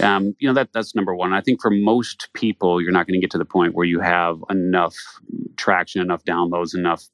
um, 0.00 0.34
you 0.38 0.48
know 0.48 0.54
that 0.54 0.72
that's 0.72 0.94
number 0.94 1.14
one. 1.14 1.32
I 1.32 1.40
think 1.40 1.60
for 1.60 1.70
most 1.70 2.28
people, 2.34 2.80
you're 2.80 2.92
not 2.92 3.06
going 3.06 3.18
to 3.18 3.20
get 3.20 3.30
to 3.32 3.38
the 3.38 3.44
point 3.44 3.74
where 3.74 3.86
you 3.86 4.00
have 4.00 4.38
enough 4.50 4.94
traction, 5.56 6.00
enough 6.00 6.24
downloads, 6.24 6.74
enough. 6.74 7.04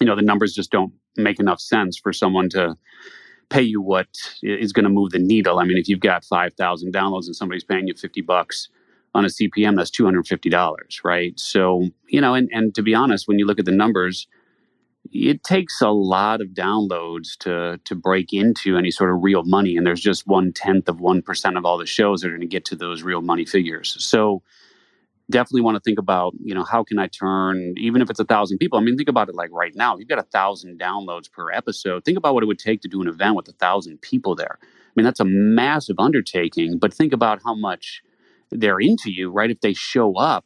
You 0.00 0.06
know, 0.06 0.16
the 0.16 0.22
numbers 0.22 0.54
just 0.54 0.70
don't 0.70 0.92
make 1.16 1.38
enough 1.38 1.60
sense 1.60 1.98
for 1.98 2.12
someone 2.12 2.48
to 2.50 2.76
pay 3.50 3.62
you 3.62 3.82
what 3.82 4.08
is 4.42 4.72
going 4.72 4.84
to 4.84 4.90
move 4.90 5.10
the 5.10 5.18
needle. 5.18 5.58
I 5.58 5.64
mean, 5.64 5.76
if 5.76 5.88
you've 5.88 6.00
got 6.00 6.24
five 6.24 6.54
thousand 6.54 6.94
downloads 6.94 7.26
and 7.26 7.36
somebody's 7.36 7.64
paying 7.64 7.86
you 7.86 7.94
fifty 7.94 8.22
bucks 8.22 8.68
on 9.14 9.24
a 9.24 9.28
CPM, 9.28 9.76
that's 9.76 9.90
two 9.90 10.04
hundred 10.04 10.26
fifty 10.26 10.48
dollars, 10.48 11.00
right? 11.04 11.38
So 11.38 11.88
you 12.08 12.20
know, 12.20 12.34
and 12.34 12.48
and 12.52 12.74
to 12.74 12.82
be 12.82 12.94
honest, 12.94 13.28
when 13.28 13.38
you 13.38 13.46
look 13.46 13.58
at 13.58 13.66
the 13.66 13.72
numbers 13.72 14.26
it 15.12 15.44
takes 15.44 15.80
a 15.80 15.90
lot 15.90 16.40
of 16.40 16.48
downloads 16.48 17.36
to 17.38 17.78
to 17.84 17.94
break 17.94 18.32
into 18.32 18.76
any 18.76 18.90
sort 18.90 19.10
of 19.10 19.22
real 19.22 19.44
money 19.44 19.76
and 19.76 19.86
there's 19.86 20.00
just 20.00 20.26
one 20.26 20.52
tenth 20.52 20.88
of 20.88 21.00
one 21.00 21.22
percent 21.22 21.56
of 21.56 21.64
all 21.64 21.78
the 21.78 21.86
shows 21.86 22.20
that 22.20 22.28
are 22.28 22.30
going 22.30 22.40
to 22.40 22.46
get 22.46 22.64
to 22.64 22.76
those 22.76 23.02
real 23.02 23.22
money 23.22 23.44
figures. 23.44 23.96
So 24.04 24.42
definitely 25.30 25.62
want 25.62 25.76
to 25.76 25.80
think 25.80 25.98
about 25.98 26.34
you 26.42 26.54
know 26.54 26.64
how 26.64 26.82
can 26.84 26.98
i 26.98 27.06
turn 27.06 27.74
even 27.76 28.02
if 28.02 28.10
it's 28.10 28.20
a 28.20 28.24
thousand 28.24 28.58
people 28.58 28.78
i 28.78 28.82
mean 28.82 28.96
think 28.96 29.08
about 29.08 29.28
it 29.28 29.34
like 29.34 29.50
right 29.52 29.74
now 29.74 29.96
you've 29.96 30.08
got 30.08 30.18
a 30.18 30.24
thousand 30.24 30.78
downloads 30.78 31.30
per 31.30 31.50
episode 31.50 32.04
think 32.04 32.18
about 32.18 32.34
what 32.34 32.42
it 32.42 32.46
would 32.46 32.58
take 32.58 32.80
to 32.80 32.88
do 32.88 33.00
an 33.00 33.08
event 33.08 33.34
with 33.34 33.48
a 33.48 33.52
thousand 33.52 34.00
people 34.02 34.34
there. 34.34 34.58
I 34.60 34.92
mean 34.94 35.04
that's 35.04 35.20
a 35.20 35.24
massive 35.24 35.96
undertaking 35.98 36.78
but 36.78 36.92
think 36.92 37.12
about 37.12 37.40
how 37.44 37.54
much 37.54 38.02
they're 38.50 38.80
into 38.80 39.10
you 39.10 39.30
right 39.30 39.50
if 39.50 39.60
they 39.60 39.72
show 39.72 40.16
up 40.16 40.44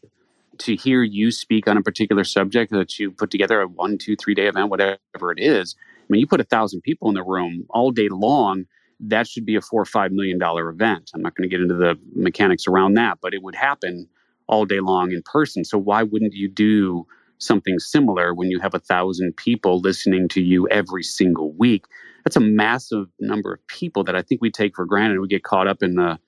to 0.61 0.77
hear 0.77 1.03
you 1.03 1.31
speak 1.31 1.69
on 1.69 1.77
a 1.77 1.83
particular 1.83 2.25
subject 2.25 2.73
that 2.73 2.99
you 2.99 3.11
put 3.11 3.31
together 3.31 3.61
a 3.63 3.69
one, 3.69 3.99
two, 3.99 4.17
three 4.17 4.35
day 4.35 4.47
event, 4.49 4.71
whatever 4.71 5.33
it 5.33 5.39
is. 5.41 5.77
I 5.79 6.07
mean, 6.11 6.21
you 6.21 6.27
put 6.27 6.41
a 6.41 6.45
thousand 6.45 6.83
people 6.83 7.09
in 7.09 7.15
the 7.15 7.25
room 7.25 7.67
all 7.71 7.91
day 7.91 8.09
long. 8.11 8.67
That 9.01 9.29
should 9.29 9.47
be 9.47 9.57
a 9.57 9.61
four 9.61 9.83
or 9.83 9.87
five 9.87 10.13
million 10.13 10.39
dollar 10.39 10.69
event. 10.71 11.11
I'm 11.15 11.23
not 11.23 11.35
going 11.37 11.49
to 11.49 11.55
get 11.55 11.63
into 11.63 11.75
the 11.75 11.99
mechanics 12.15 12.67
around 12.67 12.95
that, 12.95 13.19
but 13.21 13.35
it 13.35 13.43
would 13.43 13.55
happen 13.55 14.09
all 14.49 14.65
day 14.65 14.81
long 14.81 15.13
in 15.13 15.23
person. 15.23 15.65
So 15.65 15.79
why 15.79 16.03
wouldn't 16.03 16.35
you 16.35 16.49
do 16.49 17.07
something 17.39 17.79
similar 17.79 18.35
when 18.35 18.51
you 18.51 18.61
have 18.61 18.75
a 18.75 18.79
thousand 18.81 19.37
people 19.37 19.81
listening 19.81 20.29
to 20.29 20.43
you 20.43 20.69
every 20.69 21.03
single 21.03 21.53
week? 21.53 21.85
That's 22.25 22.37
a 22.37 22.41
massive 22.41 23.07
number 23.21 23.55
of 23.55 23.67
people 23.69 24.05
that 24.05 24.17
I 24.17 24.23
think 24.23 24.41
we 24.43 24.51
take 24.51 24.77
for 24.77 24.87
granted. 24.87 25.21
We 25.21 25.29
get 25.29 25.45
caught 25.45 25.69
up 25.69 25.83
in 25.83 25.97
the 25.97 26.19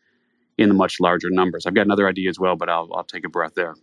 in 0.59 0.68
the 0.68 0.74
much 0.74 1.01
larger 1.01 1.31
numbers. 1.31 1.66
I've 1.66 1.74
got 1.74 1.87
another 1.87 2.09
idea 2.09 2.29
as 2.31 2.39
well, 2.39 2.57
but 2.57 2.68
I'll 2.68 2.89
I'll 2.95 3.05
take 3.05 3.24
a 3.24 3.29
breath 3.31 3.55
there. 3.55 3.74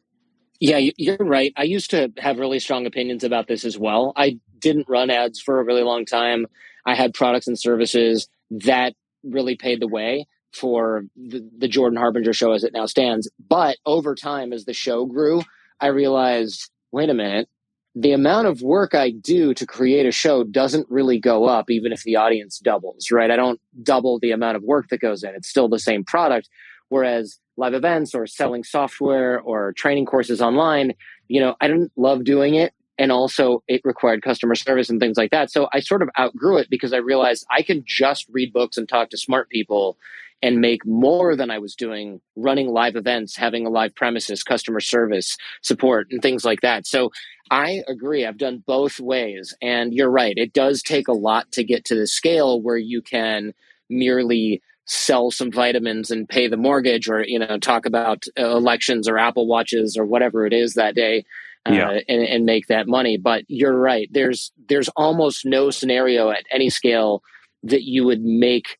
Yeah, 0.59 0.79
you're 0.97 1.17
right. 1.17 1.53
I 1.57 1.63
used 1.63 1.91
to 1.91 2.11
have 2.17 2.39
really 2.39 2.59
strong 2.59 2.85
opinions 2.85 3.23
about 3.23 3.47
this 3.47 3.65
as 3.65 3.77
well. 3.77 4.13
I 4.15 4.39
didn't 4.59 4.87
run 4.87 5.09
ads 5.09 5.39
for 5.41 5.59
a 5.59 5.63
really 5.63 5.83
long 5.83 6.05
time. 6.05 6.45
I 6.85 6.95
had 6.95 7.13
products 7.13 7.47
and 7.47 7.59
services 7.59 8.27
that 8.51 8.93
really 9.23 9.55
paid 9.55 9.81
the 9.81 9.87
way 9.87 10.27
for 10.53 11.03
the, 11.17 11.47
the 11.57 11.67
Jordan 11.67 11.97
Harbinger 11.97 12.33
show 12.33 12.53
as 12.53 12.63
it 12.63 12.73
now 12.73 12.85
stands. 12.85 13.29
But 13.49 13.77
over 13.85 14.15
time, 14.15 14.53
as 14.53 14.65
the 14.65 14.73
show 14.73 15.05
grew, 15.05 15.41
I 15.81 15.87
realized 15.87 16.69
wait 16.91 17.09
a 17.09 17.13
minute, 17.13 17.49
the 17.93 18.13
amount 18.13 18.47
of 18.47 18.61
work 18.61 18.95
I 18.95 19.11
do 19.11 19.53
to 19.53 19.65
create 19.65 20.05
a 20.05 20.11
show 20.11 20.43
doesn't 20.45 20.87
really 20.89 21.19
go 21.19 21.45
up, 21.45 21.69
even 21.69 21.91
if 21.91 22.03
the 22.03 22.15
audience 22.15 22.59
doubles, 22.59 23.11
right? 23.11 23.29
I 23.31 23.35
don't 23.35 23.59
double 23.83 24.19
the 24.19 24.31
amount 24.31 24.55
of 24.55 24.63
work 24.63 24.87
that 24.89 25.01
goes 25.01 25.23
in. 25.23 25.35
It's 25.35 25.49
still 25.49 25.67
the 25.67 25.79
same 25.79 26.03
product. 26.05 26.49
Whereas 26.89 27.39
live 27.57 27.73
events 27.73 28.13
or 28.13 28.27
selling 28.27 28.63
software 28.63 29.39
or 29.39 29.73
training 29.73 30.05
courses 30.05 30.41
online, 30.41 30.93
you 31.27 31.39
know, 31.39 31.55
I 31.61 31.67
didn't 31.67 31.91
love 31.95 32.23
doing 32.23 32.55
it. 32.55 32.73
And 32.97 33.11
also, 33.11 33.61
it 33.67 33.81
required 33.83 34.21
customer 34.21 34.55
service 34.55 34.89
and 34.89 35.01
things 35.01 35.17
like 35.17 35.31
that. 35.31 35.51
So 35.51 35.67
I 35.73 35.81
sort 35.81 36.01
of 36.01 36.09
outgrew 36.17 36.57
it 36.57 36.69
because 36.69 36.93
I 36.93 36.97
realized 36.97 37.45
I 37.51 37.61
can 37.61 37.83
just 37.85 38.25
read 38.29 38.53
books 38.53 38.77
and 38.77 38.87
talk 38.87 39.09
to 39.09 39.17
smart 39.17 39.49
people 39.49 39.97
and 40.41 40.61
make 40.61 40.85
more 40.85 41.35
than 41.35 41.49
I 41.49 41.59
was 41.59 41.75
doing 41.75 42.21
running 42.35 42.69
live 42.69 42.95
events, 42.95 43.35
having 43.35 43.65
a 43.65 43.69
live 43.69 43.95
premises, 43.95 44.43
customer 44.43 44.79
service 44.79 45.35
support, 45.61 46.07
and 46.11 46.21
things 46.21 46.45
like 46.45 46.61
that. 46.61 46.85
So 46.85 47.11
I 47.51 47.81
agree. 47.87 48.25
I've 48.25 48.37
done 48.37 48.63
both 48.65 48.99
ways. 48.99 49.55
And 49.61 49.93
you're 49.93 50.09
right. 50.09 50.37
It 50.37 50.53
does 50.53 50.81
take 50.81 51.07
a 51.07 51.13
lot 51.13 51.51
to 51.53 51.63
get 51.63 51.83
to 51.85 51.95
the 51.95 52.07
scale 52.07 52.61
where 52.61 52.77
you 52.77 53.01
can 53.01 53.53
merely 53.89 54.61
sell 54.85 55.31
some 55.31 55.51
vitamins 55.51 56.11
and 56.11 56.29
pay 56.29 56.47
the 56.47 56.57
mortgage 56.57 57.09
or 57.09 57.23
you 57.23 57.39
know 57.39 57.57
talk 57.57 57.85
about 57.85 58.23
uh, 58.39 58.55
elections 58.55 59.07
or 59.07 59.17
apple 59.17 59.47
watches 59.47 59.97
or 59.97 60.05
whatever 60.05 60.45
it 60.45 60.53
is 60.53 60.75
that 60.75 60.95
day 60.95 61.25
uh, 61.67 61.73
yeah. 61.73 61.99
and, 62.07 62.21
and 62.21 62.45
make 62.45 62.67
that 62.67 62.87
money 62.87 63.17
but 63.17 63.43
you're 63.47 63.77
right 63.77 64.09
there's 64.11 64.51
there's 64.69 64.89
almost 64.89 65.45
no 65.45 65.71
scenario 65.71 66.29
at 66.29 66.45
any 66.51 66.69
scale 66.69 67.21
that 67.63 67.83
you 67.83 68.05
would 68.05 68.21
make 68.21 68.77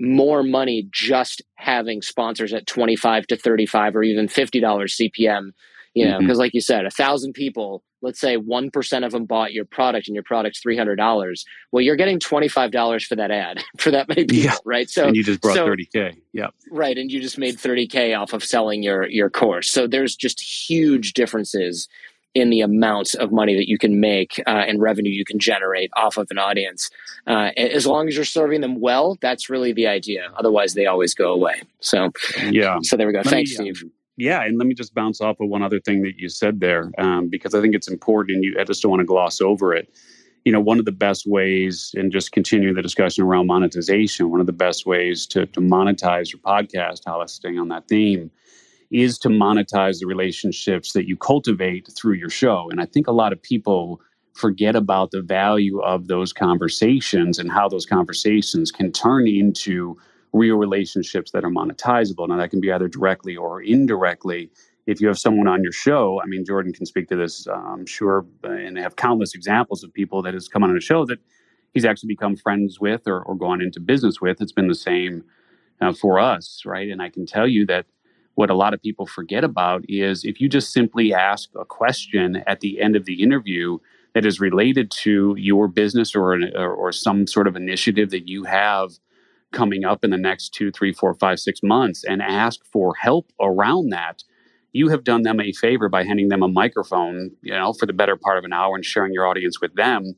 more 0.00 0.42
money 0.42 0.88
just 0.90 1.42
having 1.56 2.00
sponsors 2.00 2.52
at 2.52 2.66
25 2.66 3.26
to 3.26 3.36
35 3.36 3.96
or 3.96 4.02
even 4.02 4.26
$50 4.26 4.62
cpm 4.62 5.50
you 5.94 6.06
know 6.06 6.18
because 6.18 6.34
mm-hmm. 6.34 6.40
like 6.40 6.54
you 6.54 6.60
said 6.62 6.86
a 6.86 6.90
thousand 6.90 7.34
people 7.34 7.82
let's 8.02 8.20
say 8.20 8.36
1% 8.36 9.06
of 9.06 9.12
them 9.12 9.24
bought 9.24 9.52
your 9.52 9.64
product 9.64 10.08
and 10.08 10.14
your 10.14 10.22
product's 10.22 10.62
$300 10.64 11.44
well 11.72 11.80
you're 11.80 11.96
getting 11.96 12.18
$25 12.18 13.04
for 13.04 13.16
that 13.16 13.30
ad 13.30 13.62
for 13.78 13.90
that 13.90 14.08
many 14.08 14.24
people 14.24 14.44
yeah. 14.44 14.56
right? 14.64 14.88
So 14.88 15.06
and 15.06 15.16
you 15.16 15.24
just 15.24 15.40
brought 15.40 15.54
so, 15.54 15.66
30k 15.66 16.16
yeah 16.32 16.48
right 16.70 16.96
and 16.96 17.10
you 17.10 17.20
just 17.20 17.38
made 17.38 17.56
30k 17.56 18.18
off 18.18 18.32
of 18.32 18.44
selling 18.44 18.82
your 18.82 19.06
your 19.06 19.30
course. 19.30 19.70
So 19.70 19.86
there's 19.86 20.16
just 20.16 20.40
huge 20.40 21.12
differences 21.12 21.88
in 22.34 22.50
the 22.50 22.60
amounts 22.60 23.14
of 23.14 23.32
money 23.32 23.56
that 23.56 23.66
you 23.66 23.78
can 23.78 23.98
make 23.98 24.38
uh, 24.46 24.50
and 24.50 24.78
revenue 24.78 25.10
you 25.10 25.24
can 25.24 25.38
generate 25.38 25.90
off 25.96 26.18
of 26.18 26.26
an 26.30 26.38
audience. 26.38 26.90
Uh, 27.26 27.50
as 27.56 27.86
long 27.86 28.08
as 28.08 28.14
you're 28.14 28.26
serving 28.26 28.60
them 28.60 28.78
well 28.80 29.16
that's 29.20 29.48
really 29.48 29.72
the 29.72 29.86
idea. 29.86 30.30
Otherwise 30.36 30.74
they 30.74 30.86
always 30.86 31.14
go 31.14 31.32
away. 31.32 31.62
So 31.80 32.10
yeah. 32.50 32.78
so 32.82 32.96
there 32.96 33.06
we 33.06 33.12
go. 33.12 33.20
Let 33.20 33.26
thanks 33.26 33.58
me, 33.58 33.70
um, 33.70 33.74
steve 33.74 33.90
yeah, 34.16 34.42
and 34.42 34.58
let 34.58 34.66
me 34.66 34.74
just 34.74 34.94
bounce 34.94 35.20
off 35.20 35.40
of 35.40 35.48
one 35.48 35.62
other 35.62 35.80
thing 35.80 36.02
that 36.02 36.18
you 36.18 36.28
said 36.28 36.60
there, 36.60 36.90
um, 36.98 37.28
because 37.28 37.54
I 37.54 37.60
think 37.60 37.74
it's 37.74 37.88
important. 37.88 38.36
And 38.36 38.44
you, 38.44 38.56
I 38.58 38.64
just 38.64 38.82
don't 38.82 38.90
want 38.90 39.00
to 39.00 39.06
gloss 39.06 39.40
over 39.40 39.74
it. 39.74 39.94
You 40.44 40.52
know, 40.52 40.60
one 40.60 40.78
of 40.78 40.84
the 40.84 40.92
best 40.92 41.26
ways, 41.26 41.92
and 41.96 42.12
just 42.12 42.32
continuing 42.32 42.74
the 42.74 42.82
discussion 42.82 43.24
around 43.24 43.46
monetization, 43.48 44.30
one 44.30 44.40
of 44.40 44.46
the 44.46 44.52
best 44.52 44.86
ways 44.86 45.26
to, 45.28 45.46
to 45.46 45.60
monetize 45.60 46.32
your 46.32 46.40
podcast, 46.40 47.02
how 47.04 47.20
I 47.20 47.26
staying 47.26 47.58
on 47.58 47.68
that 47.68 47.88
theme, 47.88 48.30
is 48.90 49.18
to 49.18 49.28
monetize 49.28 49.98
the 49.98 50.06
relationships 50.06 50.92
that 50.92 51.08
you 51.08 51.16
cultivate 51.16 51.88
through 51.96 52.14
your 52.14 52.30
show. 52.30 52.68
And 52.70 52.80
I 52.80 52.86
think 52.86 53.08
a 53.08 53.12
lot 53.12 53.32
of 53.32 53.42
people 53.42 54.00
forget 54.34 54.76
about 54.76 55.10
the 55.10 55.22
value 55.22 55.80
of 55.80 56.06
those 56.06 56.32
conversations 56.32 57.38
and 57.38 57.50
how 57.50 57.68
those 57.68 57.86
conversations 57.86 58.70
can 58.70 58.92
turn 58.92 59.26
into 59.26 59.96
real 60.36 60.56
relationships 60.56 61.30
that 61.32 61.44
are 61.44 61.50
monetizable. 61.50 62.28
Now, 62.28 62.36
that 62.36 62.50
can 62.50 62.60
be 62.60 62.70
either 62.70 62.88
directly 62.88 63.36
or 63.36 63.62
indirectly. 63.62 64.50
If 64.86 65.00
you 65.00 65.08
have 65.08 65.18
someone 65.18 65.48
on 65.48 65.62
your 65.62 65.72
show, 65.72 66.20
I 66.22 66.26
mean, 66.26 66.44
Jordan 66.44 66.72
can 66.72 66.86
speak 66.86 67.08
to 67.08 67.16
this, 67.16 67.48
uh, 67.48 67.52
I'm 67.54 67.86
sure, 67.86 68.24
and 68.44 68.78
have 68.78 68.96
countless 68.96 69.34
examples 69.34 69.82
of 69.82 69.92
people 69.92 70.22
that 70.22 70.34
has 70.34 70.46
come 70.46 70.62
on 70.62 70.76
a 70.76 70.80
show 70.80 71.04
that 71.06 71.18
he's 71.74 71.84
actually 71.84 72.08
become 72.08 72.36
friends 72.36 72.78
with 72.80 73.08
or, 73.08 73.20
or 73.22 73.34
gone 73.34 73.60
into 73.60 73.80
business 73.80 74.20
with. 74.20 74.40
It's 74.40 74.52
been 74.52 74.68
the 74.68 74.74
same 74.74 75.24
uh, 75.80 75.92
for 75.92 76.18
us, 76.18 76.62
right? 76.64 76.88
And 76.88 77.02
I 77.02 77.10
can 77.10 77.26
tell 77.26 77.48
you 77.48 77.66
that 77.66 77.86
what 78.36 78.50
a 78.50 78.54
lot 78.54 78.74
of 78.74 78.82
people 78.82 79.06
forget 79.06 79.44
about 79.44 79.84
is 79.88 80.24
if 80.24 80.40
you 80.40 80.48
just 80.48 80.72
simply 80.72 81.12
ask 81.12 81.50
a 81.58 81.64
question 81.64 82.42
at 82.46 82.60
the 82.60 82.80
end 82.80 82.94
of 82.94 83.06
the 83.06 83.22
interview 83.22 83.78
that 84.14 84.24
is 84.24 84.40
related 84.40 84.90
to 84.90 85.34
your 85.38 85.68
business 85.68 86.14
or, 86.14 86.34
or, 86.54 86.72
or 86.72 86.92
some 86.92 87.26
sort 87.26 87.46
of 87.46 87.56
initiative 87.56 88.10
that 88.10 88.28
you 88.28 88.44
have 88.44 88.92
coming 89.56 89.86
up 89.86 90.04
in 90.04 90.10
the 90.10 90.18
next 90.18 90.50
two, 90.50 90.70
three, 90.70 90.92
four, 90.92 91.14
five, 91.14 91.40
six 91.40 91.62
months 91.62 92.04
and 92.04 92.20
ask 92.20 92.60
for 92.70 92.94
help 92.94 93.32
around 93.40 93.88
that, 93.88 94.22
you 94.72 94.88
have 94.88 95.02
done 95.02 95.22
them 95.22 95.40
a 95.40 95.52
favor 95.52 95.88
by 95.88 96.04
handing 96.04 96.28
them 96.28 96.42
a 96.42 96.48
microphone, 96.48 97.30
you 97.40 97.54
know, 97.54 97.72
for 97.72 97.86
the 97.86 97.94
better 97.94 98.16
part 98.16 98.36
of 98.36 98.44
an 98.44 98.52
hour 98.52 98.74
and 98.74 98.84
sharing 98.84 99.14
your 99.14 99.26
audience 99.26 99.58
with 99.58 99.74
them. 99.74 100.14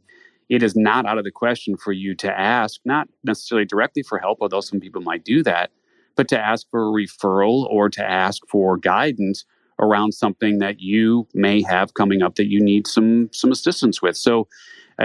It 0.49 0.65
is 0.65 0.75
not 0.75 1.07
out 1.07 1.19
of 1.19 1.25
the 1.25 1.31
question 1.31 1.77
for 1.77 1.93
you 1.93 2.17
to 2.17 2.41
ask, 2.41 2.81
not 2.85 3.07
necessarily 3.23 3.65
directly 3.65 4.03
for 4.03 4.19
help, 4.19 4.39
although 4.41 4.61
some 4.61 4.81
people 4.81 5.03
might 5.03 5.25
do 5.25 5.45
that, 5.45 5.71
but 6.17 6.27
to 6.29 6.39
ask 6.39 6.67
for 6.71 6.89
a 6.89 6.93
referral 6.93 7.65
or 7.71 7.89
to 7.91 8.05
ask 8.05 8.43
for 8.51 8.77
guidance 8.77 9.45
around 9.79 10.15
something 10.15 10.59
that 10.59 10.81
you 10.81 11.29
may 11.33 11.63
have 11.63 11.95
coming 11.95 12.23
up 12.23 12.35
that 12.35 12.51
you 12.51 12.61
need 12.61 12.89
some 12.89 13.31
some 13.33 13.53
assistance 13.53 14.03
with. 14.03 14.17
So 14.17 14.49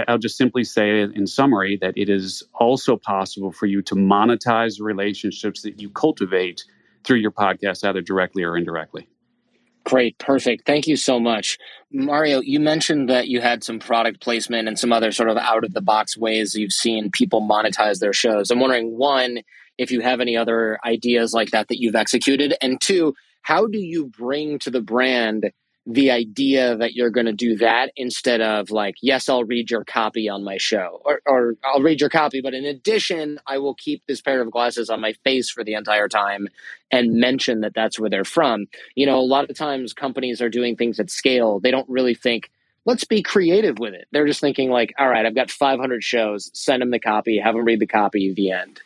I'll 0.07 0.17
just 0.17 0.37
simply 0.37 0.63
say 0.63 1.01
in 1.01 1.27
summary 1.27 1.77
that 1.81 1.93
it 1.95 2.09
is 2.09 2.43
also 2.55 2.97
possible 2.97 3.51
for 3.51 3.67
you 3.67 3.81
to 3.83 3.95
monetize 3.95 4.79
relationships 4.79 5.61
that 5.61 5.79
you 5.79 5.89
cultivate 5.89 6.63
through 7.03 7.17
your 7.17 7.31
podcast, 7.31 7.87
either 7.87 8.01
directly 8.01 8.43
or 8.43 8.57
indirectly. 8.57 9.07
Great, 9.85 10.17
perfect. 10.17 10.65
Thank 10.65 10.87
you 10.87 10.95
so 10.95 11.19
much. 11.19 11.57
Mario, 11.91 12.39
you 12.39 12.59
mentioned 12.59 13.09
that 13.09 13.27
you 13.27 13.41
had 13.41 13.63
some 13.63 13.79
product 13.79 14.21
placement 14.21 14.67
and 14.67 14.79
some 14.79 14.93
other 14.93 15.11
sort 15.11 15.29
of 15.29 15.37
out 15.37 15.65
of 15.65 15.73
the 15.73 15.81
box 15.81 16.17
ways 16.17 16.55
you've 16.55 16.71
seen 16.71 17.11
people 17.11 17.41
monetize 17.41 17.99
their 17.99 18.13
shows. 18.13 18.49
I'm 18.49 18.61
wondering, 18.61 18.97
one, 18.97 19.39
if 19.77 19.91
you 19.91 19.99
have 19.99 20.21
any 20.21 20.37
other 20.37 20.79
ideas 20.85 21.33
like 21.33 21.51
that 21.51 21.67
that 21.67 21.81
you've 21.81 21.95
executed, 21.95 22.55
and 22.61 22.79
two, 22.79 23.13
how 23.41 23.67
do 23.67 23.77
you 23.77 24.05
bring 24.05 24.57
to 24.59 24.71
the 24.71 24.81
brand 24.81 25.51
the 25.85 26.11
idea 26.11 26.77
that 26.77 26.93
you're 26.93 27.09
going 27.09 27.25
to 27.25 27.33
do 27.33 27.57
that 27.57 27.91
instead 27.97 28.39
of 28.39 28.71
like, 28.71 28.95
yes, 29.01 29.27
I'll 29.27 29.43
read 29.43 29.69
your 29.69 29.83
copy 29.83 30.29
on 30.29 30.43
my 30.43 30.57
show 30.57 31.01
or, 31.03 31.21
or 31.25 31.55
I'll 31.65 31.81
read 31.81 31.99
your 31.99 32.09
copy, 32.09 32.39
but 32.41 32.53
in 32.53 32.63
addition, 32.63 33.39
I 33.47 33.57
will 33.57 33.75
keep 33.75 34.05
this 34.07 34.21
pair 34.21 34.41
of 34.41 34.49
glasses 34.49 34.89
on 34.89 35.01
my 35.01 35.13
face 35.25 35.49
for 35.49 35.63
the 35.63 35.73
entire 35.73 36.07
time 36.07 36.47
and 36.89 37.15
mention 37.15 37.61
that 37.61 37.73
that's 37.75 37.99
where 37.99 38.09
they're 38.09 38.23
from. 38.23 38.67
You 38.95 39.05
know, 39.05 39.19
a 39.19 39.21
lot 39.21 39.49
of 39.49 39.57
times 39.57 39.93
companies 39.93 40.41
are 40.41 40.49
doing 40.49 40.77
things 40.77 40.99
at 41.01 41.09
scale. 41.09 41.59
They 41.59 41.71
don't 41.71 41.89
really 41.89 42.15
think, 42.15 42.49
let's 42.85 43.03
be 43.03 43.21
creative 43.21 43.77
with 43.77 43.93
it. 43.93 44.07
They're 44.11 44.27
just 44.27 44.41
thinking 44.41 44.69
like, 44.69 44.93
all 44.97 45.09
right, 45.09 45.25
I've 45.25 45.35
got 45.35 45.51
500 45.51 46.01
shows, 46.01 46.49
send 46.53 46.81
them 46.81 46.91
the 46.91 46.99
copy, 46.99 47.39
have 47.39 47.55
them 47.55 47.65
read 47.65 47.81
the 47.81 47.87
copy, 47.87 48.33
the 48.33 48.51
end. 48.51 48.79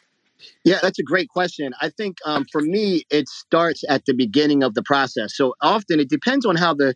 Yeah, 0.63 0.79
that's 0.81 0.99
a 0.99 1.03
great 1.03 1.29
question. 1.29 1.73
I 1.81 1.89
think 1.89 2.17
um, 2.25 2.45
for 2.51 2.61
me, 2.61 3.03
it 3.09 3.27
starts 3.27 3.83
at 3.89 4.05
the 4.05 4.13
beginning 4.13 4.63
of 4.63 4.73
the 4.73 4.83
process. 4.83 5.35
So 5.35 5.55
often 5.61 5.99
it 5.99 6.09
depends 6.09 6.45
on 6.45 6.55
how 6.55 6.73
the, 6.73 6.95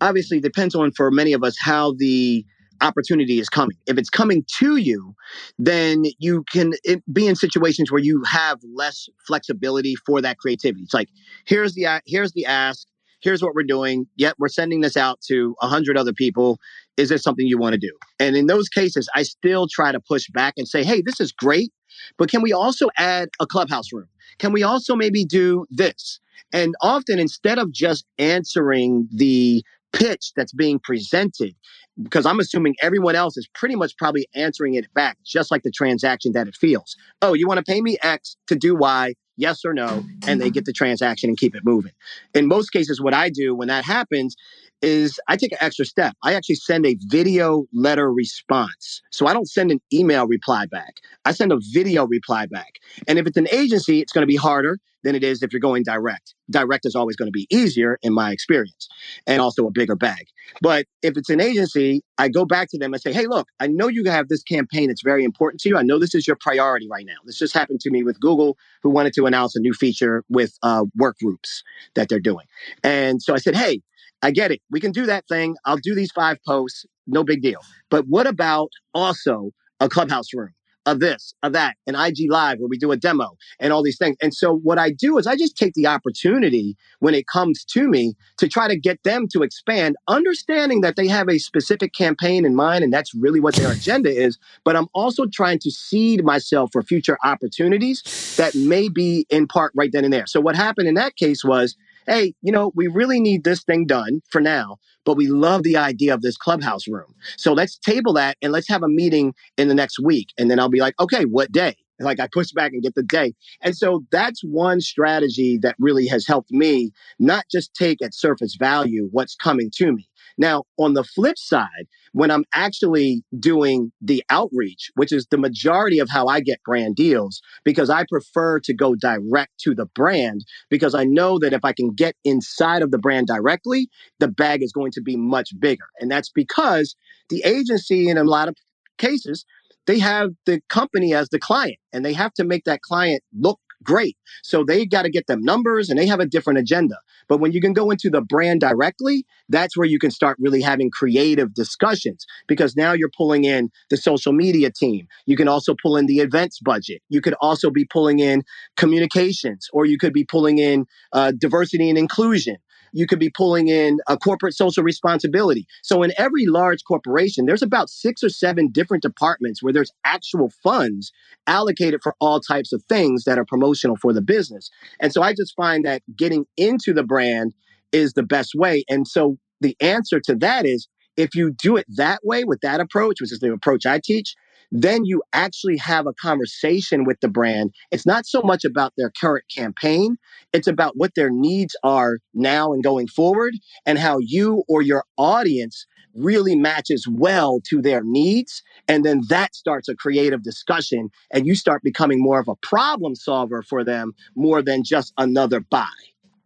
obviously, 0.00 0.40
depends 0.40 0.74
on 0.74 0.92
for 0.92 1.10
many 1.10 1.32
of 1.32 1.42
us 1.42 1.56
how 1.58 1.94
the 1.96 2.44
opportunity 2.80 3.38
is 3.38 3.48
coming. 3.48 3.76
If 3.86 3.98
it's 3.98 4.10
coming 4.10 4.44
to 4.58 4.76
you, 4.76 5.14
then 5.58 6.04
you 6.18 6.44
can 6.52 6.72
be 7.12 7.26
in 7.26 7.36
situations 7.36 7.90
where 7.90 8.02
you 8.02 8.22
have 8.24 8.58
less 8.74 9.08
flexibility 9.26 9.94
for 10.06 10.20
that 10.20 10.38
creativity. 10.38 10.82
It's 10.82 10.94
like 10.94 11.08
here's 11.46 11.74
the 11.74 12.02
here's 12.06 12.32
the 12.32 12.46
ask, 12.46 12.86
here's 13.20 13.42
what 13.42 13.54
we're 13.54 13.62
doing. 13.62 14.06
Yet 14.16 14.34
we're 14.38 14.48
sending 14.48 14.80
this 14.80 14.96
out 14.96 15.20
to 15.28 15.54
a 15.62 15.68
hundred 15.68 15.96
other 15.96 16.12
people. 16.12 16.58
Is 16.96 17.08
this 17.08 17.22
something 17.22 17.46
you 17.46 17.58
want 17.58 17.72
to 17.72 17.78
do? 17.78 17.92
And 18.20 18.36
in 18.36 18.46
those 18.46 18.68
cases, 18.68 19.08
I 19.14 19.22
still 19.22 19.66
try 19.68 19.90
to 19.92 20.00
push 20.00 20.28
back 20.32 20.54
and 20.56 20.68
say, 20.68 20.84
hey, 20.84 21.02
this 21.02 21.20
is 21.20 21.32
great. 21.32 21.72
But 22.18 22.30
can 22.30 22.42
we 22.42 22.52
also 22.52 22.88
add 22.96 23.28
a 23.40 23.46
clubhouse 23.46 23.92
room? 23.92 24.08
Can 24.38 24.52
we 24.52 24.62
also 24.62 24.94
maybe 24.94 25.24
do 25.24 25.66
this? 25.70 26.20
And 26.52 26.74
often, 26.82 27.18
instead 27.18 27.58
of 27.58 27.72
just 27.72 28.04
answering 28.18 29.08
the 29.12 29.62
pitch 29.92 30.32
that's 30.36 30.52
being 30.52 30.78
presented, 30.78 31.54
because 32.02 32.26
I'm 32.26 32.40
assuming 32.40 32.74
everyone 32.82 33.14
else 33.14 33.36
is 33.36 33.48
pretty 33.54 33.76
much 33.76 33.96
probably 33.96 34.26
answering 34.34 34.74
it 34.74 34.92
back, 34.94 35.16
just 35.24 35.50
like 35.50 35.62
the 35.62 35.70
transaction 35.70 36.32
that 36.32 36.48
it 36.48 36.56
feels. 36.56 36.96
Oh, 37.22 37.34
you 37.34 37.46
want 37.46 37.58
to 37.58 37.72
pay 37.72 37.80
me 37.80 37.96
X 38.02 38.36
to 38.48 38.56
do 38.56 38.74
Y? 38.74 39.14
Yes 39.36 39.64
or 39.64 39.72
no? 39.74 40.04
And 40.26 40.40
they 40.40 40.50
get 40.50 40.64
the 40.64 40.72
transaction 40.72 41.28
and 41.28 41.36
keep 41.36 41.56
it 41.56 41.64
moving. 41.64 41.92
In 42.34 42.46
most 42.46 42.70
cases, 42.70 43.00
what 43.00 43.14
I 43.14 43.30
do 43.30 43.54
when 43.54 43.68
that 43.68 43.84
happens 43.84 44.36
is 44.84 45.18
I 45.28 45.36
take 45.36 45.52
an 45.52 45.58
extra 45.60 45.84
step. 45.84 46.14
I 46.22 46.34
actually 46.34 46.56
send 46.56 46.86
a 46.86 46.96
video 47.06 47.64
letter 47.72 48.12
response. 48.12 49.00
So 49.10 49.26
I 49.26 49.32
don't 49.32 49.48
send 49.48 49.70
an 49.70 49.80
email 49.92 50.26
reply 50.26 50.66
back. 50.66 50.96
I 51.24 51.32
send 51.32 51.52
a 51.52 51.58
video 51.72 52.06
reply 52.06 52.46
back. 52.46 52.74
And 53.08 53.18
if 53.18 53.26
it's 53.26 53.36
an 53.36 53.48
agency, 53.50 54.00
it's 54.00 54.12
going 54.12 54.22
to 54.22 54.26
be 54.26 54.36
harder 54.36 54.78
than 55.02 55.14
it 55.14 55.22
is 55.22 55.42
if 55.42 55.52
you're 55.52 55.60
going 55.60 55.82
direct. 55.82 56.34
Direct 56.50 56.84
is 56.86 56.94
always 56.94 57.14
going 57.14 57.28
to 57.28 57.32
be 57.32 57.46
easier 57.50 57.98
in 58.02 58.12
my 58.12 58.32
experience 58.32 58.88
and 59.26 59.40
also 59.40 59.66
a 59.66 59.70
bigger 59.70 59.94
bag. 59.94 60.26
But 60.60 60.86
if 61.02 61.16
it's 61.16 61.30
an 61.30 61.40
agency, 61.40 62.02
I 62.18 62.28
go 62.28 62.44
back 62.44 62.68
to 62.70 62.78
them 62.78 62.92
and 62.92 63.02
say, 63.02 63.12
hey, 63.12 63.26
look, 63.26 63.48
I 63.60 63.66
know 63.66 63.88
you 63.88 64.04
have 64.04 64.28
this 64.28 64.42
campaign 64.42 64.88
that's 64.88 65.02
very 65.02 65.24
important 65.24 65.60
to 65.62 65.68
you. 65.68 65.76
I 65.76 65.82
know 65.82 65.98
this 65.98 66.14
is 66.14 66.26
your 66.26 66.36
priority 66.40 66.88
right 66.90 67.06
now. 67.06 67.14
This 67.24 67.38
just 67.38 67.54
happened 67.54 67.80
to 67.80 67.90
me 67.90 68.02
with 68.02 68.18
Google, 68.20 68.56
who 68.82 68.90
wanted 68.90 69.12
to 69.14 69.26
announce 69.26 69.54
a 69.56 69.60
new 69.60 69.74
feature 69.74 70.24
with 70.28 70.58
uh, 70.62 70.84
work 70.96 71.18
groups 71.18 71.62
that 71.94 72.08
they're 72.08 72.18
doing. 72.20 72.46
And 72.82 73.22
so 73.22 73.34
I 73.34 73.38
said, 73.38 73.54
hey, 73.54 73.82
I 74.24 74.30
get 74.30 74.50
it. 74.50 74.60
We 74.70 74.80
can 74.80 74.90
do 74.90 75.06
that 75.06 75.28
thing. 75.28 75.54
I'll 75.66 75.76
do 75.76 75.94
these 75.94 76.10
five 76.12 76.38
posts. 76.46 76.86
No 77.06 77.24
big 77.24 77.42
deal. 77.42 77.60
But 77.90 78.06
what 78.08 78.26
about 78.26 78.70
also 78.94 79.50
a 79.80 79.88
clubhouse 79.88 80.32
room? 80.34 80.54
of 80.86 81.00
this, 81.00 81.34
of 81.42 81.52
that, 81.52 81.76
an 81.86 81.94
IG 81.94 82.30
Live 82.30 82.58
where 82.58 82.68
we 82.68 82.78
do 82.78 82.92
a 82.92 82.96
demo 82.96 83.30
and 83.58 83.72
all 83.72 83.82
these 83.82 83.98
things. 83.98 84.16
And 84.20 84.34
so 84.34 84.54
what 84.54 84.78
I 84.78 84.90
do 84.90 85.18
is 85.18 85.26
I 85.26 85.36
just 85.36 85.56
take 85.56 85.74
the 85.74 85.86
opportunity 85.86 86.76
when 87.00 87.14
it 87.14 87.26
comes 87.26 87.64
to 87.66 87.88
me 87.88 88.14
to 88.38 88.48
try 88.48 88.68
to 88.68 88.78
get 88.78 89.02
them 89.02 89.26
to 89.32 89.42
expand, 89.42 89.96
understanding 90.08 90.82
that 90.82 90.96
they 90.96 91.06
have 91.08 91.28
a 91.28 91.38
specific 91.38 91.94
campaign 91.94 92.44
in 92.44 92.54
mind 92.54 92.84
and 92.84 92.92
that's 92.92 93.14
really 93.14 93.40
what 93.40 93.54
their 93.54 93.72
agenda 93.72 94.10
is. 94.10 94.38
But 94.64 94.76
I'm 94.76 94.88
also 94.94 95.26
trying 95.26 95.58
to 95.60 95.70
seed 95.70 96.24
myself 96.24 96.70
for 96.72 96.82
future 96.82 97.18
opportunities 97.24 98.34
that 98.36 98.54
may 98.54 98.88
be 98.88 99.26
in 99.30 99.46
part 99.46 99.72
right 99.74 99.90
then 99.92 100.04
and 100.04 100.12
there. 100.12 100.26
So 100.26 100.40
what 100.40 100.56
happened 100.56 100.88
in 100.88 100.94
that 100.94 101.16
case 101.16 101.44
was 101.44 101.76
hey, 102.06 102.34
you 102.42 102.52
know, 102.52 102.72
we 102.74 102.86
really 102.86 103.20
need 103.20 103.44
this 103.44 103.62
thing 103.62 103.86
done 103.86 104.20
for 104.30 104.40
now, 104.40 104.76
but 105.04 105.16
we 105.16 105.28
love 105.28 105.62
the 105.62 105.76
idea 105.76 106.14
of 106.14 106.22
this 106.22 106.36
clubhouse 106.36 106.88
room. 106.88 107.14
So 107.36 107.52
let's 107.52 107.78
table 107.78 108.12
that 108.14 108.36
and 108.42 108.52
let's 108.52 108.68
have 108.68 108.82
a 108.82 108.88
meeting 108.88 109.34
in 109.56 109.68
the 109.68 109.74
next 109.74 109.98
week. 110.00 110.28
And 110.38 110.50
then 110.50 110.58
I'll 110.58 110.68
be 110.68 110.80
like, 110.80 110.98
okay, 111.00 111.24
what 111.24 111.52
day? 111.52 111.76
Like 112.00 112.18
I 112.18 112.28
push 112.32 112.50
back 112.50 112.72
and 112.72 112.82
get 112.82 112.94
the 112.94 113.02
day. 113.02 113.34
And 113.62 113.76
so 113.76 114.04
that's 114.10 114.42
one 114.42 114.80
strategy 114.80 115.58
that 115.58 115.76
really 115.78 116.06
has 116.08 116.26
helped 116.26 116.50
me 116.50 116.92
not 117.18 117.44
just 117.50 117.72
take 117.74 118.02
at 118.02 118.14
surface 118.14 118.56
value 118.56 119.08
what's 119.12 119.36
coming 119.36 119.70
to 119.76 119.92
me. 119.92 120.08
Now, 120.38 120.64
on 120.78 120.94
the 120.94 121.04
flip 121.04 121.38
side, 121.38 121.86
when 122.12 122.30
I'm 122.30 122.44
actually 122.54 123.22
doing 123.38 123.92
the 124.00 124.22
outreach, 124.30 124.90
which 124.94 125.12
is 125.12 125.26
the 125.30 125.38
majority 125.38 125.98
of 125.98 126.08
how 126.10 126.26
I 126.26 126.40
get 126.40 126.62
brand 126.64 126.96
deals, 126.96 127.40
because 127.64 127.90
I 127.90 128.04
prefer 128.08 128.60
to 128.60 128.74
go 128.74 128.94
direct 128.94 129.58
to 129.60 129.74
the 129.74 129.86
brand, 129.86 130.44
because 130.70 130.94
I 130.94 131.04
know 131.04 131.38
that 131.38 131.52
if 131.52 131.64
I 131.64 131.72
can 131.72 131.92
get 131.92 132.14
inside 132.24 132.82
of 132.82 132.90
the 132.90 132.98
brand 132.98 133.26
directly, 133.26 133.88
the 134.20 134.28
bag 134.28 134.62
is 134.62 134.72
going 134.72 134.92
to 134.92 135.02
be 135.02 135.16
much 135.16 135.50
bigger. 135.58 135.86
And 136.00 136.10
that's 136.10 136.30
because 136.30 136.94
the 137.28 137.42
agency, 137.44 138.08
in 138.08 138.18
a 138.18 138.24
lot 138.24 138.48
of 138.48 138.56
cases, 138.98 139.44
they 139.86 139.98
have 139.98 140.30
the 140.46 140.60
company 140.68 141.14
as 141.14 141.28
the 141.28 141.38
client 141.38 141.76
and 141.92 142.04
they 142.04 142.12
have 142.14 142.32
to 142.34 142.44
make 142.44 142.64
that 142.64 142.80
client 142.80 143.22
look 143.38 143.60
great. 143.84 144.16
So 144.42 144.64
they 144.64 144.86
got 144.86 145.02
to 145.02 145.10
get 145.10 145.26
them 145.26 145.42
numbers 145.42 145.90
and 145.90 145.98
they 145.98 146.06
have 146.06 146.20
a 146.20 146.26
different 146.26 146.58
agenda. 146.58 146.96
But 147.28 147.38
when 147.38 147.52
you 147.52 147.60
can 147.60 147.72
go 147.72 147.90
into 147.90 148.10
the 148.10 148.20
brand 148.20 148.60
directly, 148.60 149.24
that's 149.48 149.76
where 149.76 149.86
you 149.86 149.98
can 149.98 150.10
start 150.10 150.36
really 150.40 150.60
having 150.60 150.90
creative 150.90 151.54
discussions 151.54 152.26
because 152.46 152.76
now 152.76 152.92
you're 152.92 153.10
pulling 153.16 153.44
in 153.44 153.70
the 153.90 153.96
social 153.96 154.32
media 154.32 154.70
team. 154.70 155.06
You 155.26 155.36
can 155.36 155.48
also 155.48 155.74
pull 155.82 155.96
in 155.96 156.06
the 156.06 156.20
events 156.20 156.58
budget. 156.60 157.02
You 157.08 157.20
could 157.20 157.34
also 157.40 157.70
be 157.70 157.84
pulling 157.84 158.18
in 158.18 158.42
communications 158.76 159.68
or 159.72 159.86
you 159.86 159.98
could 159.98 160.12
be 160.12 160.24
pulling 160.24 160.58
in 160.58 160.86
uh, 161.12 161.32
diversity 161.38 161.88
and 161.88 161.98
inclusion 161.98 162.56
you 162.94 163.06
could 163.06 163.18
be 163.18 163.28
pulling 163.28 163.68
in 163.68 163.98
a 164.08 164.16
corporate 164.16 164.54
social 164.54 164.84
responsibility. 164.84 165.66
So 165.82 166.02
in 166.02 166.12
every 166.16 166.46
large 166.46 166.84
corporation, 166.84 167.44
there's 167.44 167.62
about 167.62 167.90
six 167.90 168.22
or 168.22 168.28
seven 168.28 168.68
different 168.68 169.02
departments 169.02 169.62
where 169.62 169.72
there's 169.72 169.92
actual 170.04 170.50
funds 170.62 171.12
allocated 171.46 172.00
for 172.02 172.14
all 172.20 172.40
types 172.40 172.72
of 172.72 172.82
things 172.84 173.24
that 173.24 173.36
are 173.36 173.44
promotional 173.44 173.96
for 173.96 174.12
the 174.12 174.22
business. 174.22 174.70
And 175.00 175.12
so 175.12 175.22
I 175.22 175.34
just 175.34 175.54
find 175.56 175.84
that 175.84 176.02
getting 176.16 176.46
into 176.56 176.94
the 176.94 177.02
brand 177.02 177.52
is 177.92 178.12
the 178.12 178.22
best 178.22 178.54
way. 178.54 178.84
And 178.88 179.06
so 179.06 179.36
the 179.60 179.76
answer 179.80 180.20
to 180.20 180.36
that 180.36 180.64
is 180.64 180.88
if 181.16 181.34
you 181.34 181.52
do 181.52 181.76
it 181.76 181.86
that 181.96 182.20
way 182.24 182.44
with 182.44 182.60
that 182.60 182.80
approach, 182.80 183.20
which 183.20 183.32
is 183.32 183.40
the 183.40 183.52
approach 183.52 183.86
I 183.86 184.00
teach, 184.02 184.34
then 184.74 185.04
you 185.04 185.22
actually 185.32 185.76
have 185.76 186.06
a 186.06 186.12
conversation 186.14 187.04
with 187.04 187.20
the 187.20 187.28
brand. 187.28 187.72
It's 187.92 188.04
not 188.04 188.26
so 188.26 188.42
much 188.42 188.64
about 188.64 188.92
their 188.96 189.12
current 189.20 189.44
campaign, 189.54 190.16
it's 190.52 190.66
about 190.66 190.96
what 190.96 191.14
their 191.14 191.30
needs 191.30 191.76
are 191.84 192.18
now 192.34 192.72
and 192.72 192.82
going 192.82 193.06
forward, 193.06 193.54
and 193.86 193.98
how 193.98 194.18
you 194.18 194.64
or 194.68 194.82
your 194.82 195.04
audience 195.16 195.86
really 196.14 196.56
matches 196.56 197.06
well 197.08 197.60
to 197.68 197.80
their 197.80 198.02
needs. 198.02 198.62
And 198.88 199.04
then 199.04 199.22
that 199.28 199.54
starts 199.54 199.88
a 199.88 199.94
creative 199.94 200.42
discussion, 200.42 201.10
and 201.30 201.46
you 201.46 201.54
start 201.54 201.82
becoming 201.82 202.20
more 202.20 202.40
of 202.40 202.48
a 202.48 202.56
problem 202.56 203.14
solver 203.14 203.62
for 203.62 203.84
them 203.84 204.12
more 204.34 204.60
than 204.60 204.82
just 204.84 205.12
another 205.18 205.60
buy, 205.60 205.86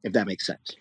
if 0.02 0.12
that 0.12 0.26
makes 0.26 0.46
sense. 0.46 0.76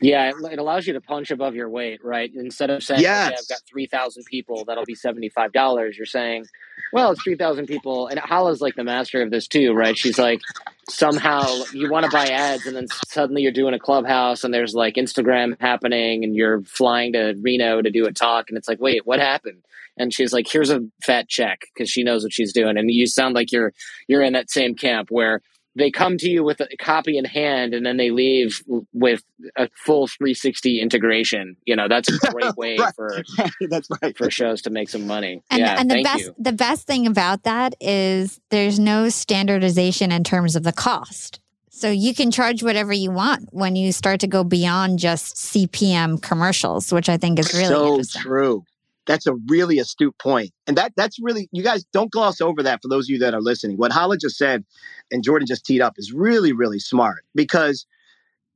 Yeah, 0.00 0.32
it, 0.50 0.58
allows 0.58 0.86
you 0.86 0.92
to 0.92 1.00
punch 1.00 1.30
above 1.30 1.54
your 1.54 1.70
weight, 1.70 2.04
right? 2.04 2.30
Instead 2.34 2.70
of 2.70 2.82
saying, 2.82 3.00
yes. 3.00 3.28
okay, 3.28 3.36
I've 3.38 3.48
got 3.48 3.60
3,000 3.66 4.24
people, 4.24 4.64
that'll 4.66 4.84
be 4.84 4.94
$75, 4.94 5.96
you're 5.96 6.04
saying, 6.04 6.46
well, 6.92 7.12
it's 7.12 7.22
3,000 7.22 7.66
people. 7.66 8.06
And 8.06 8.20
Hala's 8.20 8.60
like 8.60 8.74
the 8.74 8.84
master 8.84 9.22
of 9.22 9.30
this 9.30 9.48
too, 9.48 9.72
right? 9.72 9.96
She's 9.96 10.18
like, 10.18 10.40
somehow 10.88 11.44
you 11.72 11.90
want 11.90 12.04
to 12.04 12.10
buy 12.10 12.26
ads 12.26 12.66
and 12.66 12.76
then 12.76 12.86
suddenly 13.08 13.42
you're 13.42 13.52
doing 13.52 13.74
a 13.74 13.78
clubhouse 13.78 14.44
and 14.44 14.52
there's 14.52 14.74
like 14.74 14.94
Instagram 14.94 15.60
happening 15.60 16.24
and 16.24 16.36
you're 16.36 16.62
flying 16.62 17.14
to 17.14 17.34
Reno 17.40 17.80
to 17.80 17.90
do 17.90 18.06
a 18.06 18.12
talk. 18.12 18.46
And 18.48 18.58
it's 18.58 18.68
like, 18.68 18.80
wait, 18.80 19.06
what 19.06 19.18
happened? 19.18 19.62
And 19.96 20.12
she's 20.12 20.32
like, 20.32 20.46
here's 20.46 20.70
a 20.70 20.82
fat 21.02 21.28
check 21.28 21.62
because 21.74 21.88
she 21.88 22.02
knows 22.02 22.22
what 22.22 22.32
she's 22.32 22.52
doing. 22.52 22.76
And 22.76 22.90
you 22.90 23.06
sound 23.06 23.34
like 23.34 23.50
you're, 23.50 23.72
you're 24.08 24.22
in 24.22 24.34
that 24.34 24.50
same 24.50 24.74
camp 24.74 25.10
where 25.10 25.40
they 25.76 25.90
come 25.90 26.16
to 26.18 26.28
you 26.28 26.42
with 26.42 26.60
a 26.60 26.68
copy 26.78 27.18
in 27.18 27.24
hand 27.24 27.74
and 27.74 27.84
then 27.84 27.96
they 27.96 28.10
leave 28.10 28.62
with 28.92 29.22
a 29.56 29.68
full 29.84 30.06
360 30.08 30.80
integration. 30.80 31.56
You 31.66 31.76
know 31.76 31.86
that's 31.88 32.08
a 32.08 32.18
great 32.32 32.56
way 32.56 32.76
right. 32.78 32.94
for 32.94 33.22
that's 33.68 33.88
right. 34.02 34.16
for 34.16 34.30
shows 34.30 34.62
to 34.62 34.70
make 34.70 34.88
some 34.88 35.06
money. 35.06 35.42
And, 35.50 35.60
yeah 35.60 35.76
and 35.78 35.90
the 35.90 35.94
thank 35.94 36.06
best 36.06 36.24
you. 36.24 36.34
the 36.38 36.52
best 36.52 36.86
thing 36.86 37.06
about 37.06 37.44
that 37.44 37.74
is 37.80 38.40
there's 38.50 38.78
no 38.78 39.08
standardization 39.08 40.10
in 40.10 40.24
terms 40.24 40.56
of 40.56 40.62
the 40.62 40.72
cost. 40.72 41.40
So 41.68 41.90
you 41.90 42.14
can 42.14 42.30
charge 42.30 42.62
whatever 42.62 42.94
you 42.94 43.10
want 43.10 43.50
when 43.52 43.76
you 43.76 43.92
start 43.92 44.20
to 44.20 44.26
go 44.26 44.42
beyond 44.44 44.98
just 44.98 45.36
cpm 45.36 46.22
commercials 46.22 46.90
which 46.90 47.10
i 47.10 47.18
think 47.18 47.38
is 47.38 47.52
really 47.52 48.02
so 48.02 48.20
true 48.20 48.64
that's 49.06 49.26
a 49.26 49.34
really 49.48 49.78
astute 49.78 50.16
point. 50.18 50.50
And 50.66 50.76
that 50.76 50.92
that's 50.96 51.18
really 51.20 51.48
you 51.52 51.62
guys 51.62 51.84
don't 51.92 52.10
gloss 52.10 52.40
over 52.40 52.62
that 52.62 52.82
for 52.82 52.88
those 52.88 53.06
of 53.06 53.10
you 53.10 53.18
that 53.20 53.34
are 53.34 53.40
listening. 53.40 53.76
What 53.76 53.92
Hala 53.92 54.16
just 54.18 54.36
said 54.36 54.64
and 55.10 55.22
Jordan 55.22 55.46
just 55.46 55.64
teed 55.64 55.80
up 55.80 55.94
is 55.96 56.12
really, 56.12 56.52
really 56.52 56.78
smart 56.78 57.24
because 57.34 57.86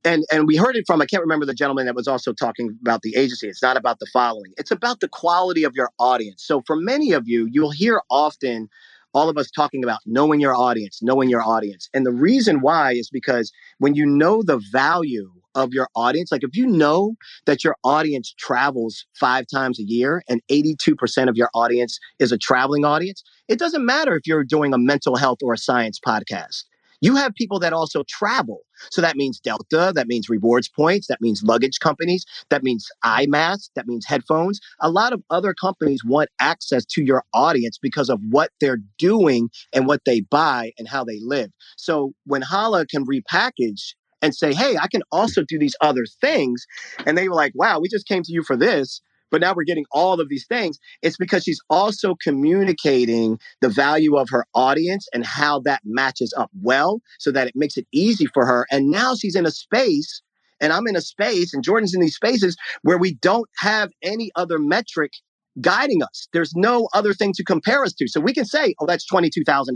and 0.03 0.23
and 0.31 0.47
we 0.47 0.55
heard 0.55 0.75
it 0.75 0.85
from 0.87 1.01
I 1.01 1.05
can't 1.05 1.21
remember 1.21 1.45
the 1.45 1.53
gentleman 1.53 1.85
that 1.85 1.95
was 1.95 2.07
also 2.07 2.33
talking 2.33 2.77
about 2.81 3.01
the 3.01 3.15
agency. 3.15 3.47
It's 3.47 3.61
not 3.61 3.77
about 3.77 3.99
the 3.99 4.07
following. 4.11 4.51
It's 4.57 4.71
about 4.71 4.99
the 4.99 5.07
quality 5.07 5.63
of 5.63 5.75
your 5.75 5.89
audience. 5.99 6.43
So 6.43 6.61
for 6.65 6.75
many 6.75 7.11
of 7.11 7.27
you, 7.27 7.47
you'll 7.51 7.71
hear 7.71 8.01
often 8.09 8.69
all 9.13 9.29
of 9.29 9.37
us 9.37 9.51
talking 9.51 9.83
about 9.83 9.99
knowing 10.05 10.39
your 10.39 10.55
audience, 10.55 10.99
knowing 11.01 11.29
your 11.29 11.43
audience. 11.43 11.89
And 11.93 12.05
the 12.05 12.13
reason 12.13 12.61
why 12.61 12.93
is 12.93 13.09
because 13.09 13.51
when 13.77 13.93
you 13.93 14.05
know 14.05 14.41
the 14.41 14.57
value 14.71 15.31
of 15.55 15.73
your 15.73 15.87
audience, 15.95 16.31
like 16.31 16.43
if 16.43 16.55
you 16.55 16.67
know 16.67 17.15
that 17.45 17.63
your 17.63 17.75
audience 17.83 18.33
travels 18.37 19.05
five 19.19 19.45
times 19.53 19.79
a 19.79 19.83
year 19.83 20.23
and 20.29 20.41
82% 20.51 21.29
of 21.29 21.35
your 21.37 21.49
audience 21.53 21.99
is 22.19 22.31
a 22.31 22.37
traveling 22.37 22.85
audience, 22.85 23.23
it 23.47 23.59
doesn't 23.59 23.85
matter 23.85 24.15
if 24.15 24.25
you're 24.25 24.43
doing 24.43 24.73
a 24.73 24.77
mental 24.77 25.15
health 25.15 25.39
or 25.41 25.53
a 25.53 25.57
science 25.57 25.99
podcast. 26.05 26.63
You 27.01 27.15
have 27.15 27.33
people 27.33 27.59
that 27.59 27.73
also 27.73 28.03
travel. 28.07 28.61
So 28.91 29.01
that 29.01 29.15
means 29.15 29.39
Delta, 29.39 29.91
that 29.95 30.07
means 30.07 30.29
rewards 30.29 30.69
points, 30.69 31.07
that 31.07 31.19
means 31.19 31.41
luggage 31.43 31.79
companies, 31.79 32.25
that 32.49 32.63
means 32.63 32.87
eye 33.03 33.25
masks, 33.27 33.71
that 33.75 33.87
means 33.87 34.05
headphones. 34.05 34.59
A 34.79 34.89
lot 34.89 35.11
of 35.11 35.23
other 35.31 35.53
companies 35.53 36.05
want 36.05 36.29
access 36.39 36.85
to 36.85 37.03
your 37.03 37.23
audience 37.33 37.79
because 37.81 38.09
of 38.09 38.19
what 38.29 38.51
they're 38.61 38.81
doing 38.99 39.49
and 39.73 39.87
what 39.87 40.01
they 40.05 40.21
buy 40.21 40.71
and 40.77 40.87
how 40.87 41.03
they 41.03 41.19
live. 41.21 41.49
So 41.75 42.13
when 42.25 42.43
Hala 42.43 42.85
can 42.85 43.05
repackage 43.05 43.95
and 44.21 44.35
say, 44.35 44.53
hey, 44.53 44.77
I 44.81 44.87
can 44.87 45.01
also 45.11 45.43
do 45.47 45.57
these 45.57 45.75
other 45.81 46.05
things, 46.19 46.65
and 47.05 47.17
they 47.17 47.29
were 47.29 47.35
like, 47.35 47.53
wow, 47.55 47.79
we 47.79 47.89
just 47.89 48.07
came 48.07 48.23
to 48.23 48.31
you 48.31 48.43
for 48.43 48.57
this 48.57 49.01
but 49.31 49.41
now 49.41 49.53
we're 49.55 49.63
getting 49.63 49.85
all 49.91 50.19
of 50.19 50.29
these 50.29 50.45
things. 50.45 50.77
It's 51.01 51.17
because 51.17 51.43
she's 51.43 51.61
also 51.69 52.15
communicating 52.21 53.39
the 53.61 53.69
value 53.69 54.17
of 54.17 54.27
her 54.29 54.45
audience 54.53 55.07
and 55.13 55.25
how 55.25 55.61
that 55.61 55.81
matches 55.85 56.33
up 56.37 56.51
well 56.61 57.01
so 57.17 57.31
that 57.31 57.47
it 57.47 57.55
makes 57.55 57.77
it 57.77 57.87
easy 57.91 58.27
for 58.27 58.45
her. 58.45 58.67
And 58.69 58.91
now 58.91 59.15
she's 59.15 59.35
in 59.35 59.45
a 59.45 59.51
space, 59.51 60.21
and 60.59 60.71
I'm 60.71 60.85
in 60.87 60.95
a 60.95 61.01
space, 61.01 61.53
and 61.53 61.63
Jordan's 61.63 61.95
in 61.95 62.01
these 62.01 62.15
spaces 62.15 62.55
where 62.83 62.97
we 62.97 63.15
don't 63.15 63.49
have 63.57 63.89
any 64.03 64.31
other 64.35 64.59
metric 64.59 65.13
guiding 65.59 66.03
us. 66.03 66.27
There's 66.33 66.53
no 66.55 66.87
other 66.93 67.13
thing 67.13 67.33
to 67.35 67.43
compare 67.43 67.83
us 67.83 67.93
to. 67.93 68.07
So 68.07 68.21
we 68.21 68.33
can 68.33 68.45
say, 68.45 68.75
oh, 68.79 68.85
that's 68.85 69.05
$22,000. 69.11 69.69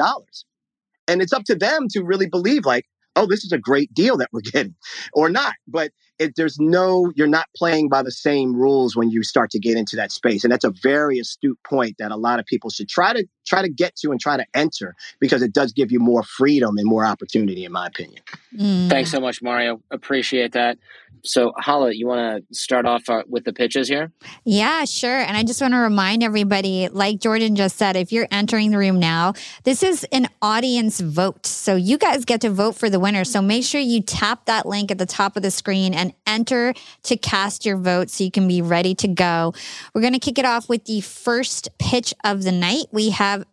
And 1.08 1.22
it's 1.22 1.34
up 1.34 1.44
to 1.46 1.56
them 1.56 1.88
to 1.92 2.04
really 2.04 2.28
believe, 2.28 2.66
like, 2.66 2.86
oh, 3.16 3.26
this 3.26 3.44
is 3.44 3.52
a 3.52 3.58
great 3.58 3.94
deal 3.94 4.18
that 4.18 4.30
we're 4.32 4.42
getting 4.54 4.76
or 5.14 5.30
not. 5.30 5.54
But 5.68 5.92
it, 6.20 6.34
there's 6.36 6.58
no, 6.60 7.12
you're 7.16 7.28
not 7.28 7.48
playing 7.56 7.90
by 7.90 8.02
the 8.02 8.12
same 8.12 8.56
rules 8.56 8.96
when 8.96 9.10
you 9.10 9.24
start 9.24 9.52
to 9.52 9.60
get 9.60 9.78
into 9.78 9.96
that 9.98 10.12
space. 10.12 10.44
And 10.44 10.52
that's 10.52 10.64
a 10.64 10.74
very 10.82 11.20
astute 11.20 11.58
point 11.64 11.96
that 12.00 12.12
a 12.12 12.16
lot 12.16 12.40
of 12.40 12.46
people 12.46 12.70
should 12.70 12.88
try 12.88 13.14
to 13.14 13.26
try 13.46 13.62
to 13.62 13.70
get 13.70 13.96
to 13.98 14.12
and 14.12 14.20
try 14.20 14.38
to 14.38 14.46
enter 14.54 14.96
because 15.20 15.42
it 15.42 15.54
does 15.54 15.72
give 15.72 15.92
you 15.92 16.00
more 16.00 16.24
freedom 16.24 16.78
and 16.78 16.88
more 16.88 17.06
opportunity, 17.06 17.66
in 17.66 17.72
my 17.72 17.88
opinion. 17.88 18.24
Mm. 18.58 18.90
Thanks 18.90 19.12
so 19.12 19.20
much, 19.20 19.42
Mario. 19.42 19.82
Appreciate 19.92 20.54
that. 20.54 20.78
So, 21.26 21.54
Hala, 21.58 21.92
you 21.94 22.08
want 22.08 22.48
to 22.48 22.56
start 22.56 22.86
off 22.86 23.10
uh, 23.10 23.24
with 23.28 23.44
the 23.44 23.54
pitches 23.54 23.88
here? 23.88 24.12
Yeah, 24.44 24.86
sure. 24.86 25.18
And 25.18 25.36
I 25.36 25.44
just 25.44 25.62
want 25.62 25.74
to 25.74 25.80
remind 25.80 26.24
everybody, 26.24 26.88
like 26.90 27.20
Jordan 27.20 27.56
just 27.56 27.78
said, 27.78 27.96
if 27.96 28.12
you're 28.12 28.28
entering 28.32 28.72
the 28.72 28.78
room 28.78 29.00
now, 29.00 29.34
this 29.64 29.84
is 29.84 30.04
an 30.12 30.28
audience 30.42 31.00
vote. 31.00 31.46
So 31.46 31.76
you 31.76 31.98
guys 31.98 32.26
get 32.26 32.42
to 32.42 32.50
vote 32.50 32.76
for 32.76 32.90
the 32.90 33.00
winner. 33.00 33.24
So 33.24 33.42
make 33.42 33.64
sure 33.64 33.82
you 33.82 34.02
tap 34.02 34.46
that 34.46 34.66
link 34.66 34.92
at 34.92 34.98
the 34.98 35.06
top 35.06 35.36
of 35.36 35.44
the 35.44 35.52
screen 35.52 35.94
and 35.94 36.14
enter 36.28 36.74
to 37.04 37.18
cast 37.18 37.66
your 37.66 37.78
vote 37.78 38.10
so 38.10 38.24
you 38.24 38.32
can 38.32 38.48
be 38.48 38.62
ready 38.62 38.96
to 38.96 39.08
go. 39.08 39.54
We're 39.94 40.02
going 40.02 40.14
to 40.14 40.20
kick 40.20 40.38
it 40.38 40.46
off 40.46 40.70
with 40.70 40.86
the 40.86 41.02
first 41.02 41.70
pitch 41.80 42.14
of 42.24 42.44
the 42.44 42.52
night. 42.52 42.86
We 42.92 43.10
have 43.10 43.46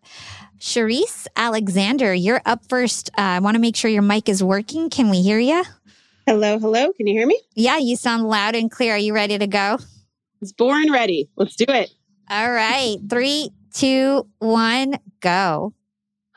Charisse 0.63 1.27
Alexander. 1.35 2.15
You're 2.15 2.41
up 2.47 2.69
first. 2.69 3.11
Uh, 3.19 3.23
I 3.23 3.39
want 3.41 3.57
to 3.57 3.61
make 3.61 3.75
sure 3.75 3.91
your 3.91 4.03
mic 4.03 4.29
is 4.29 4.45
working. 4.45 4.91
Can 4.91 5.11
we 5.11 5.21
hear 5.21 5.41
you? 5.41 5.65
Hello, 6.27 6.57
hello. 6.59 6.93
Can 6.93 7.09
you 7.09 7.15
hear 7.15 7.27
me? 7.27 7.41
Yeah, 7.55 7.79
you 7.79 7.97
sound 7.97 8.29
loud 8.29 8.55
and 8.55 8.71
clear. 8.71 8.95
Are 8.95 8.99
you 8.99 9.13
ready 9.13 9.39
to 9.39 9.47
go? 9.49 9.79
It's 10.41 10.53
born 10.53 10.93
ready. 10.93 11.29
Let's 11.37 11.57
do 11.57 11.65
it. 11.69 11.91
All 12.31 12.51
right. 12.51 12.97
Three, 13.11 13.51
two, 13.75 14.29
one, 14.39 14.99
go. 15.21 15.75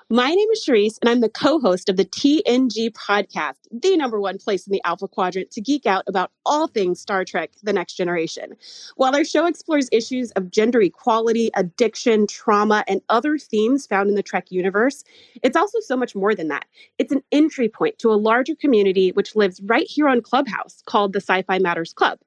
My 0.10 0.30
name 0.30 0.50
is 0.54 0.66
Charisse, 0.66 1.00
and 1.04 1.10
I'm 1.10 1.22
the 1.22 1.30
co 1.30 1.60
host 1.60 1.90
of 1.90 1.98
the 1.98 2.06
TNG 2.06 2.92
podcast, 2.94 3.56
the 3.74 3.98
number 3.98 4.22
one 4.22 4.40
place 4.40 4.68
in 4.68 4.72
the 4.72 4.82
Alpha 4.86 5.10
Quadrant 5.10 5.52
to 5.52 5.62
geek 5.62 5.86
out 5.88 6.06
about 6.08 6.32
all 6.48 6.70
things 6.70 7.02
Star 7.02 7.26
Trek 7.26 7.52
The 7.66 7.74
Next 7.74 7.96
Generation. 7.96 8.56
While 8.98 9.18
our 9.18 9.26
show 9.26 9.48
explores 9.48 9.90
issues 9.92 10.32
of 10.34 10.54
gender 10.54 10.82
equality, 10.82 11.52
addiction, 11.58 12.30
trauma, 12.30 12.86
and 12.88 13.02
other 13.10 13.38
themes 13.38 13.88
found 13.90 14.10
in 14.10 14.16
the 14.16 14.24
Trek 14.24 14.54
universe, 14.54 15.04
it's 15.44 15.58
also 15.58 15.82
so 15.82 15.98
much 15.98 16.16
more 16.16 16.38
than 16.38 16.50
that. 16.50 16.68
It's 17.00 17.12
an 17.12 17.24
entry 17.34 17.70
point 17.70 18.00
to 18.00 18.14
a 18.14 18.16
larger 18.16 18.56
community 18.56 19.12
which 19.12 19.36
lives 19.36 19.62
right 19.66 19.90
here 19.90 20.08
on 20.08 20.22
Clubhouse 20.22 20.84
called 20.88 21.14
the 21.14 21.22
Sci 21.22 21.44
Fi 21.44 21.60
Matters 21.60 21.94
Club. 21.94 22.22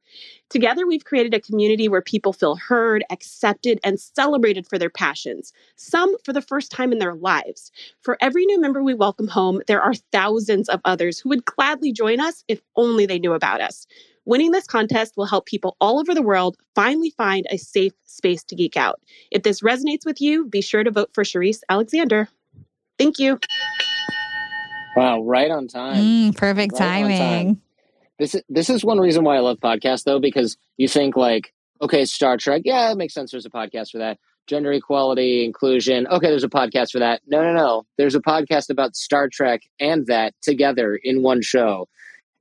Together, 0.50 0.86
we've 0.86 1.04
created 1.04 1.34
a 1.34 1.40
community 1.40 1.88
where 1.88 2.00
people 2.00 2.32
feel 2.32 2.56
heard, 2.56 3.04
accepted, 3.10 3.78
and 3.84 4.00
celebrated 4.00 4.66
for 4.66 4.78
their 4.78 4.90
passions, 4.90 5.52
some 5.76 6.16
for 6.24 6.32
the 6.32 6.40
first 6.40 6.70
time 6.72 6.90
in 6.92 6.98
their 6.98 7.14
lives. 7.14 7.70
For 8.00 8.16
every 8.20 8.46
new 8.46 8.60
member 8.60 8.82
we 8.82 8.94
welcome 8.94 9.28
home, 9.28 9.60
there 9.66 9.82
are 9.82 9.94
thousands 10.10 10.68
of 10.68 10.80
others 10.84 11.18
who 11.18 11.28
would 11.28 11.44
gladly 11.44 11.92
join 11.92 12.18
us 12.20 12.44
if 12.48 12.60
only 12.76 13.04
they 13.04 13.18
knew 13.18 13.34
about 13.34 13.60
us. 13.60 13.86
Winning 14.24 14.50
this 14.50 14.66
contest 14.66 15.14
will 15.16 15.24
help 15.26 15.46
people 15.46 15.76
all 15.80 15.98
over 15.98 16.14
the 16.14 16.22
world 16.22 16.56
finally 16.74 17.10
find 17.10 17.46
a 17.50 17.56
safe 17.56 17.94
space 18.04 18.44
to 18.44 18.54
geek 18.54 18.76
out. 18.76 19.00
If 19.30 19.42
this 19.42 19.62
resonates 19.62 20.04
with 20.04 20.20
you, 20.20 20.46
be 20.46 20.60
sure 20.60 20.84
to 20.84 20.90
vote 20.90 21.10
for 21.14 21.24
Charisse 21.24 21.60
Alexander. 21.68 22.28
Thank 22.98 23.18
you. 23.18 23.38
Wow, 24.96 25.22
right 25.22 25.50
on 25.50 25.68
time. 25.68 25.94
Mm, 25.94 26.36
perfect 26.36 26.72
Right 26.74 27.02
on 27.02 27.10
timing. 27.10 27.62
This 28.18 28.34
is 28.34 28.42
this 28.48 28.70
is 28.70 28.84
one 28.84 28.98
reason 28.98 29.24
why 29.24 29.36
I 29.36 29.40
love 29.40 29.58
podcasts 29.58 30.04
though, 30.04 30.20
because 30.20 30.56
you 30.76 30.88
think 30.88 31.16
like, 31.16 31.52
okay, 31.80 32.04
Star 32.04 32.36
Trek, 32.36 32.62
yeah, 32.64 32.90
it 32.90 32.96
makes 32.96 33.14
sense. 33.14 33.30
There's 33.30 33.46
a 33.46 33.50
podcast 33.50 33.90
for 33.90 33.98
that. 33.98 34.18
Gender 34.46 34.72
equality, 34.72 35.44
inclusion. 35.44 36.06
Okay, 36.06 36.28
there's 36.28 36.44
a 36.44 36.48
podcast 36.48 36.90
for 36.90 36.98
that. 37.00 37.20
No, 37.26 37.42
no, 37.42 37.52
no. 37.52 37.86
There's 37.96 38.14
a 38.14 38.20
podcast 38.20 38.70
about 38.70 38.96
Star 38.96 39.28
Trek 39.28 39.60
and 39.78 40.06
that 40.06 40.34
together 40.40 40.98
in 41.02 41.22
one 41.22 41.42
show. 41.42 41.86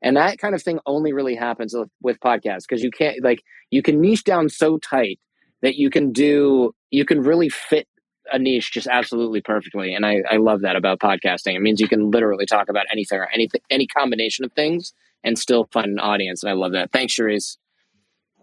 And 0.01 0.15
that 0.15 0.37
kind 0.39 0.55
of 0.55 0.63
thing 0.63 0.79
only 0.85 1.11
really 1.11 1.35
happens 1.35 1.73
with, 1.75 1.89
with 2.01 2.19
podcasts 2.19 2.63
because 2.67 2.83
you 2.83 2.91
can't 2.91 3.23
like 3.23 3.43
you 3.69 3.81
can 3.81 4.01
niche 4.01 4.23
down 4.23 4.49
so 4.49 4.77
tight 4.77 5.19
that 5.61 5.75
you 5.75 5.89
can 5.89 6.11
do 6.11 6.73
you 6.91 7.05
can 7.05 7.21
really 7.21 7.49
fit 7.49 7.87
a 8.31 8.39
niche 8.39 8.71
just 8.71 8.87
absolutely 8.87 9.41
perfectly. 9.41 9.93
And 9.93 10.05
I, 10.05 10.21
I 10.29 10.37
love 10.37 10.61
that 10.61 10.75
about 10.75 10.99
podcasting. 10.99 11.55
It 11.55 11.61
means 11.61 11.79
you 11.79 11.87
can 11.87 12.11
literally 12.11 12.45
talk 12.45 12.67
about 12.67 12.85
anything 12.91 13.19
or 13.19 13.27
anything 13.33 13.61
any 13.69 13.85
combination 13.85 14.43
of 14.43 14.51
things 14.53 14.93
and 15.23 15.37
still 15.37 15.67
find 15.71 15.87
an 15.87 15.99
audience. 15.99 16.43
And 16.43 16.49
I 16.49 16.53
love 16.53 16.73
that. 16.73 16.91
Thanks, 16.91 17.15
Charisse. 17.15 17.57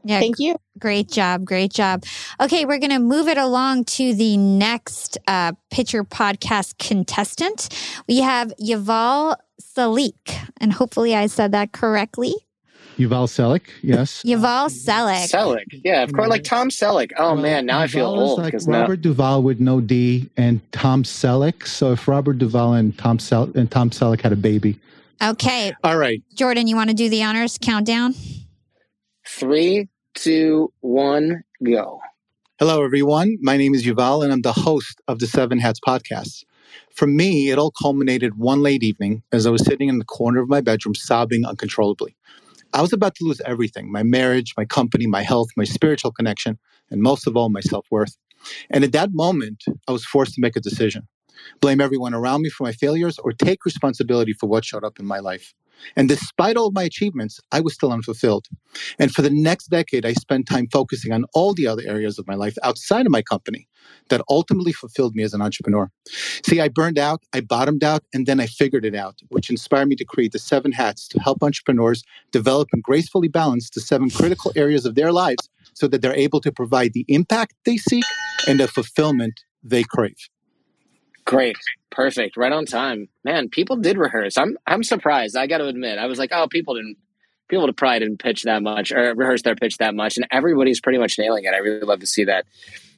Yeah. 0.07 0.21
Thank 0.21 0.39
you. 0.39 0.57
Great 0.79 1.11
job. 1.11 1.47
Great 1.47 1.73
job. 1.73 2.05
Okay, 2.39 2.67
we're 2.67 2.79
going 2.79 2.91
to 2.91 2.99
move 2.99 3.27
it 3.27 3.39
along 3.39 3.87
to 3.87 4.13
the 4.13 4.37
next 4.37 5.17
uh, 5.27 5.53
Pitch 5.71 5.95
Your 5.95 6.05
Podcast 6.05 6.77
contestant. 6.79 7.71
We 8.07 8.19
have 8.19 8.53
Yuval 8.63 9.37
Salik, 9.63 10.51
and 10.61 10.75
hopefully 10.75 11.15
I 11.17 11.27
said 11.27 11.53
that 11.53 11.73
correctly. 11.73 12.35
Yuval 12.99 13.27
Selik, 13.27 13.63
yes. 13.83 14.23
Yuval 14.25 14.69
Salik. 14.69 15.29
Selleck. 15.29 15.65
Yeah, 15.83 16.03
of 16.03 16.13
course. 16.13 16.29
Like 16.29 16.45
Tom 16.45 16.69
Selleck. 16.69 17.11
Oh, 17.17 17.35
man. 17.35 17.67
Now 17.67 17.81
I 17.81 17.87
feel 17.87 18.07
old 18.07 18.39
like 18.39 18.53
because 18.53 18.69
now. 18.69 18.83
Robert 18.83 19.01
Duvall 19.01 19.43
with 19.43 19.59
no 19.59 19.81
D 19.81 20.29
and 20.37 20.61
Tom 20.71 21.03
Selleck. 21.03 21.67
So 21.67 21.93
if 21.93 22.07
Robert 22.07 22.39
Duvall 22.39 22.75
and 22.75 22.97
Tom 22.97 23.19
Sel- 23.19 23.51
and 23.57 23.71
Tom 23.71 23.91
Selleck 23.91 24.21
had 24.21 24.33
a 24.33 24.37
baby, 24.37 24.79
Okay, 25.23 25.73
All 25.83 25.97
right. 25.97 26.23
Jordan, 26.35 26.67
you 26.67 26.77
want 26.77 26.91
to 26.91 26.97
do 26.97 27.09
the 27.09 27.23
honors 27.23 27.59
countdown? 27.61 28.15
Three, 29.27 29.89
two, 30.15 30.73
one, 30.81 31.45
go. 31.63 32.01
Hello, 32.59 32.85
everyone. 32.85 33.37
My 33.41 33.57
name 33.57 33.75
is 33.75 33.85
Yuval, 33.85 34.23
and 34.23 34.33
I'm 34.33 34.43
the 34.43 34.53
host 34.53 35.01
of 35.09 35.19
the 35.19 35.27
Seven 35.27 35.59
Hats 35.59 35.81
podcast. 35.87 36.45
For 36.95 37.07
me, 37.07 37.51
it 37.51 37.59
all 37.59 37.73
culminated 37.81 38.39
one 38.39 38.63
late 38.63 38.83
evening 38.83 39.23
as 39.33 39.47
I 39.47 39.51
was 39.51 39.65
sitting 39.65 39.89
in 39.89 39.99
the 39.99 40.05
corner 40.05 40.41
of 40.41 40.49
my 40.49 40.61
bedroom 40.61 40.95
sobbing 40.95 41.45
uncontrollably. 41.45 42.17
I 42.73 42.83
was 42.83 42.93
about 42.93 43.15
to 43.17 43.25
lose 43.25 43.41
everything 43.47 43.91
my 43.91 44.03
marriage, 44.03 44.55
my 44.57 44.65
company, 44.65 45.07
my 45.07 45.23
health, 45.23 45.49
my 45.57 45.65
spiritual 45.65 46.13
connection, 46.13 46.59
and 46.91 47.01
most 47.03 47.27
of 47.27 47.37
all, 47.37 47.49
my 47.49 47.61
self 47.61 47.87
worth. 47.91 48.17
And 48.71 48.85
at 48.85 48.93
that 48.93 49.11
moment, 49.13 49.65
I 49.89 49.93
was 49.93 50.05
forced 50.05 50.35
to 50.35 50.41
make 50.41 50.57
a 50.57 50.61
decision 50.61 51.09
blame 51.61 51.81
everyone 51.81 52.15
around 52.15 52.43
me 52.43 52.51
for 52.51 52.65
my 52.65 52.73
failures 52.73 53.19
or 53.19 53.33
take 53.33 53.65
responsibility 53.65 54.33
for 54.33 54.47
what 54.47 54.65
showed 54.65 54.85
up 54.85 54.99
in 54.99 55.07
my 55.07 55.19
life. 55.19 55.55
And 55.97 56.09
despite 56.09 56.57
all 56.57 56.71
my 56.71 56.85
achievements, 56.85 57.41
I 57.53 57.61
was 57.61 57.75
still 57.75 57.93
unfulfilled. 57.93 58.47
And 58.99 59.13
for 59.13 59.23
the 59.23 59.31
next 59.31 59.67
decade, 59.67 60.07
I 60.07 60.13
spent 60.13 60.47
time 60.47 60.69
focusing 60.69 61.13
on 61.13 61.25
all 61.35 61.55
the 61.55 61.67
other 61.67 61.83
areas 61.87 62.19
of 62.19 62.27
my 62.27 62.35
life 62.35 62.57
outside 62.63 63.07
of 63.07 63.13
my 63.13 63.23
company 63.23 63.69
that 64.09 64.23
ultimately 64.29 64.73
fulfilled 64.73 65.15
me 65.15 65.23
as 65.23 65.35
an 65.35 65.43
entrepreneur. 65.43 65.91
See, 66.45 66.61
I 66.61 66.69
burned 66.69 66.99
out, 66.99 67.23
I 67.33 67.41
bottomed 67.41 67.85
out, 67.85 68.03
and 68.13 68.27
then 68.27 68.41
I 68.41 68.47
figured 68.47 68.85
it 68.85 68.95
out, 68.95 69.21
which 69.29 69.51
inspired 69.51 69.89
me 69.89 69.97
to 69.97 70.05
create 70.05 70.33
the 70.33 70.39
seven 70.39 70.73
hats 70.73 71.07
to 71.09 71.21
help 71.21 71.43
entrepreneurs 71.43 72.03
develop 72.31 72.69
and 72.73 72.83
gracefully 72.83 73.29
balance 73.29 73.71
the 73.71 73.81
seven 73.81 74.11
critical 74.11 74.53
areas 74.57 74.87
of 74.87 74.95
their 74.95 75.13
lives 75.13 75.49
so 75.75 75.89
that 75.89 76.03
they're 76.03 76.15
able 76.15 76.41
to 76.41 76.53
provide 76.53 76.93
the 76.93 77.05
impact 77.09 77.55
they 77.65 77.77
seek 77.77 78.05
and 78.47 78.61
the 78.61 78.69
fulfillment 78.69 79.41
they 79.63 79.83
crave. 79.83 80.29
Great. 81.27 81.57
Perfect. 81.91 82.37
Right 82.37 82.53
on 82.53 82.67
time. 82.67 83.09
Man, 83.25 83.49
people 83.49 83.77
did 83.77 83.97
rehearse. 83.97 84.37
I'm 84.37 84.59
I'm 84.67 84.83
surprised. 84.83 85.37
I 85.37 85.47
got 85.47 85.59
to 85.59 85.67
admit. 85.67 85.99
I 85.99 86.07
was 86.07 86.19
like, 86.19 86.31
"Oh, 86.33 86.49
people 86.49 86.75
didn't 86.75 86.97
people 87.49 87.73
probably 87.73 88.01
didn't 88.01 88.19
pitch 88.19 88.43
that 88.43 88.63
much 88.63 88.93
or 88.93 89.15
rehearse 89.15 89.43
their 89.43 89.55
pitch 89.55 89.79
that 89.79 89.95
much, 89.95 90.17
and 90.17 90.27
everybody's 90.31 90.81
pretty 90.81 90.99
much 90.99 91.19
nailing 91.19 91.45
it. 91.45 91.55
I 91.55 91.59
really 91.59 91.81
love 91.81 92.01
to 92.01 92.07
see 92.07 92.25
that. 92.25 92.47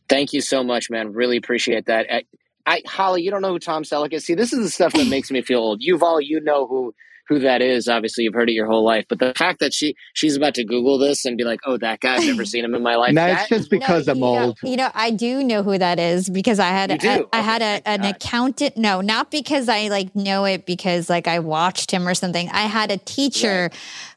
Thank 0.09 0.33
you 0.33 0.41
so 0.41 0.63
much, 0.63 0.89
man. 0.91 1.13
Really 1.13 1.37
appreciate 1.37 1.87
that. 1.87 2.07
I, 2.13 2.23
I 2.65 2.83
Hala, 2.87 3.19
you 3.21 3.31
don't 3.31 3.43
know 3.43 3.53
who 3.53 3.59
Tom 3.59 3.83
Selleck 3.83 4.13
is. 4.13 4.25
See, 4.25 4.35
this 4.35 4.53
is 4.53 4.61
the 4.61 4.71
stuff 4.71 4.93
that 4.93 5.09
makes 5.09 5.31
me 5.31 5.43
feel 5.43 5.61
old. 5.61 5.83
Yuval, 5.83 6.21
you 6.23 6.41
know 6.41 6.67
who 6.67 6.95
who 7.29 7.39
that 7.41 7.63
is. 7.63 7.89
Obviously, 7.89 8.25
you've 8.25 8.35
heard 8.35 8.49
it 8.49 8.53
your 8.53 8.67
whole 8.67 8.85
life, 8.85 9.05
but 9.09 9.19
the 9.19 9.33
fact 9.35 9.61
that 9.61 9.73
she 9.73 9.95
she's 10.15 10.37
about 10.37 10.55
to 10.55 10.65
Google 10.65 10.99
this 10.99 11.25
and 11.25 11.37
be 11.37 11.45
like, 11.45 11.61
"Oh, 11.67 11.77
that 11.79 12.01
guy, 12.01 12.17
I've 12.17 12.27
never 12.27 12.45
seen 12.53 12.65
him 12.65 12.75
in 12.75 12.83
my 12.83 12.97
life." 12.97 13.13
No, 13.13 13.27
that, 13.27 13.41
it's 13.41 13.49
just 13.49 13.71
because 13.71 14.09
I'm 14.09 14.17
you 14.17 14.23
know, 14.23 14.39
old. 14.39 14.59
you 14.63 14.77
know, 14.77 14.91
I 14.95 15.11
do 15.11 15.43
know 15.43 15.63
who 15.63 15.79
that 15.79 15.99
is 15.99 16.29
because 16.29 16.59
I 16.59 16.69
had 16.69 16.91
You 16.91 16.99
do? 16.99 17.29
a, 17.33 17.37
I 17.37 17.41
had 17.41 17.63
a, 17.63 17.89
an 17.89 18.05
accountant. 18.05 18.77
No, 18.77 19.01
not 19.01 19.31
because 19.31 19.69
I 19.69 19.89
like 19.89 20.15
know 20.15 20.45
it 20.45 20.67
because 20.67 21.11
like 21.11 21.27
I 21.29 21.39
watched 21.39 21.91
him 21.91 22.07
or 22.07 22.15
something. 22.15 22.49
I 22.51 22.63
had 22.63 22.91
a 22.91 22.99
teacher 22.99 23.71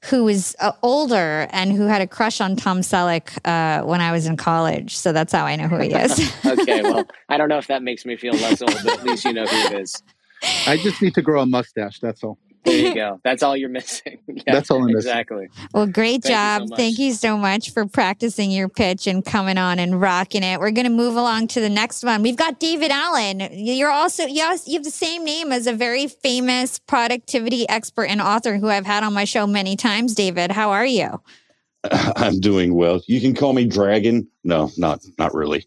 who 0.06 0.24
was 0.24 0.56
uh, 0.60 0.72
older 0.82 1.48
and 1.52 1.74
who 1.74 1.88
had 1.88 2.02
a 2.02 2.08
crush 2.08 2.40
on 2.42 2.56
Tom 2.56 2.82
Selleck 2.82 3.38
uh, 3.46 3.86
when 3.86 4.02
I 4.02 4.12
was 4.12 4.26
in 4.26 4.38
college. 4.38 4.98
So 4.98 5.12
that's 5.12 5.34
how 5.34 5.46
I 5.46 5.56
know 5.56 5.68
who 5.68 5.80
he 5.80 5.92
is. 5.94 6.20
okay, 6.46 6.82
well, 6.84 7.06
I 7.28 7.38
don't 7.38 7.50
know 7.50 7.58
if 7.58 7.68
that 7.68 7.84
makes 7.84 8.06
me 8.06 8.16
feel 8.16 8.34
less 8.34 8.62
old, 8.62 8.74
but 8.84 9.00
at 9.00 9.04
least 9.04 9.26
you 9.26 9.34
know 9.34 9.46
who 9.46 9.76
it 9.76 9.82
is. 9.82 10.02
I 10.66 10.78
just 10.78 11.02
need 11.02 11.14
to 11.16 11.22
grow 11.22 11.42
a 11.42 11.46
mustache. 11.46 12.00
That's 12.00 12.24
all. 12.24 12.38
There 12.64 12.76
you 12.76 12.94
go. 12.96 13.20
That's 13.24 13.44
all 13.44 13.56
you're 13.56 13.70
missing. 13.70 14.20
Yeah, 14.28 14.54
That's 14.54 14.72
all 14.72 14.78
I'm 14.78 14.86
missing. 14.86 14.98
Exactly. 14.98 15.50
Well, 15.74 15.88
great 15.88 16.24
Thank 16.24 16.26
you 16.26 16.66
so 16.66 16.70
job. 16.70 16.78
Thank 16.78 17.00
you 17.00 17.14
so 17.14 17.38
much 17.38 17.72
for 17.72 17.86
practicing 17.86 18.52
your 18.52 18.70
pitch 18.70 19.06
and 19.06 19.26
coming 19.26 19.58
on 19.58 19.80
and 19.80 20.00
rocking 20.00 20.44
it. 20.44 20.60
We're 20.60 20.72
going 20.72 20.86
to 20.86 20.92
move 20.92 21.16
along 21.16 21.48
to 21.50 21.62
the 21.62 21.70
next 21.70 22.04
one. 22.04 22.22
We've 22.22 22.38
got 22.38 22.60
David 22.60 22.92
Allen. 22.92 23.50
You're 23.52 23.92
also, 23.92 24.26
yes, 24.26 24.68
you 24.68 24.76
have 24.76 24.86
the 24.86 24.92
same 24.92 25.26
name 25.26 25.52
as 25.52 25.68
a 25.68 25.74
very 25.74 26.08
famous 26.08 26.80
productivity 26.80 27.68
expert 27.68 28.06
and 28.06 28.22
author 28.22 28.58
who 28.58 28.70
I've 28.70 28.86
had 28.86 29.04
on 29.04 29.14
my 29.14 29.26
show 29.26 29.46
many 29.46 29.76
times. 29.76 30.16
David, 30.16 30.52
how 30.52 30.72
are 30.72 30.86
you? 30.86 31.22
I'm 31.92 32.40
doing 32.40 32.76
well. 32.76 33.02
You 33.08 33.20
can 33.20 33.34
call 33.34 33.54
me 33.54 33.66
Dragon. 33.66 34.28
No, 34.44 34.72
not 34.78 35.02
not 35.18 35.34
really. 35.34 35.66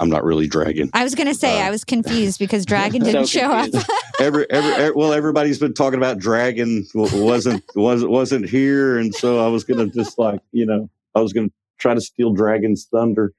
I'm 0.00 0.08
not 0.08 0.24
really 0.24 0.48
Dragon. 0.48 0.90
I 0.94 1.04
was 1.04 1.14
going 1.14 1.26
to 1.26 1.34
say, 1.34 1.60
I 1.60 1.70
was 1.70 1.84
confused 1.84 2.38
because 2.38 2.64
Dragon 2.64 3.02
didn't 3.04 3.26
show 3.26 3.52
up. 3.52 3.70
every, 4.20 4.50
every, 4.50 4.72
every 4.72 4.94
well, 4.94 5.12
everybody's 5.12 5.58
been 5.58 5.74
talking 5.74 5.98
about 5.98 6.18
Dragon. 6.18 6.86
wasn't 6.94 7.62
wasn't 7.74 8.10
wasn't 8.10 8.48
here, 8.48 8.98
and 8.98 9.14
so 9.14 9.44
I 9.44 9.48
was 9.48 9.62
gonna 9.62 9.86
just 9.86 10.18
like 10.18 10.40
you 10.52 10.64
know 10.64 10.88
I 11.14 11.20
was 11.20 11.32
gonna 11.34 11.50
try 11.78 11.94
to 11.94 12.00
steal 12.00 12.32
Dragon's 12.32 12.86
thunder. 12.90 13.34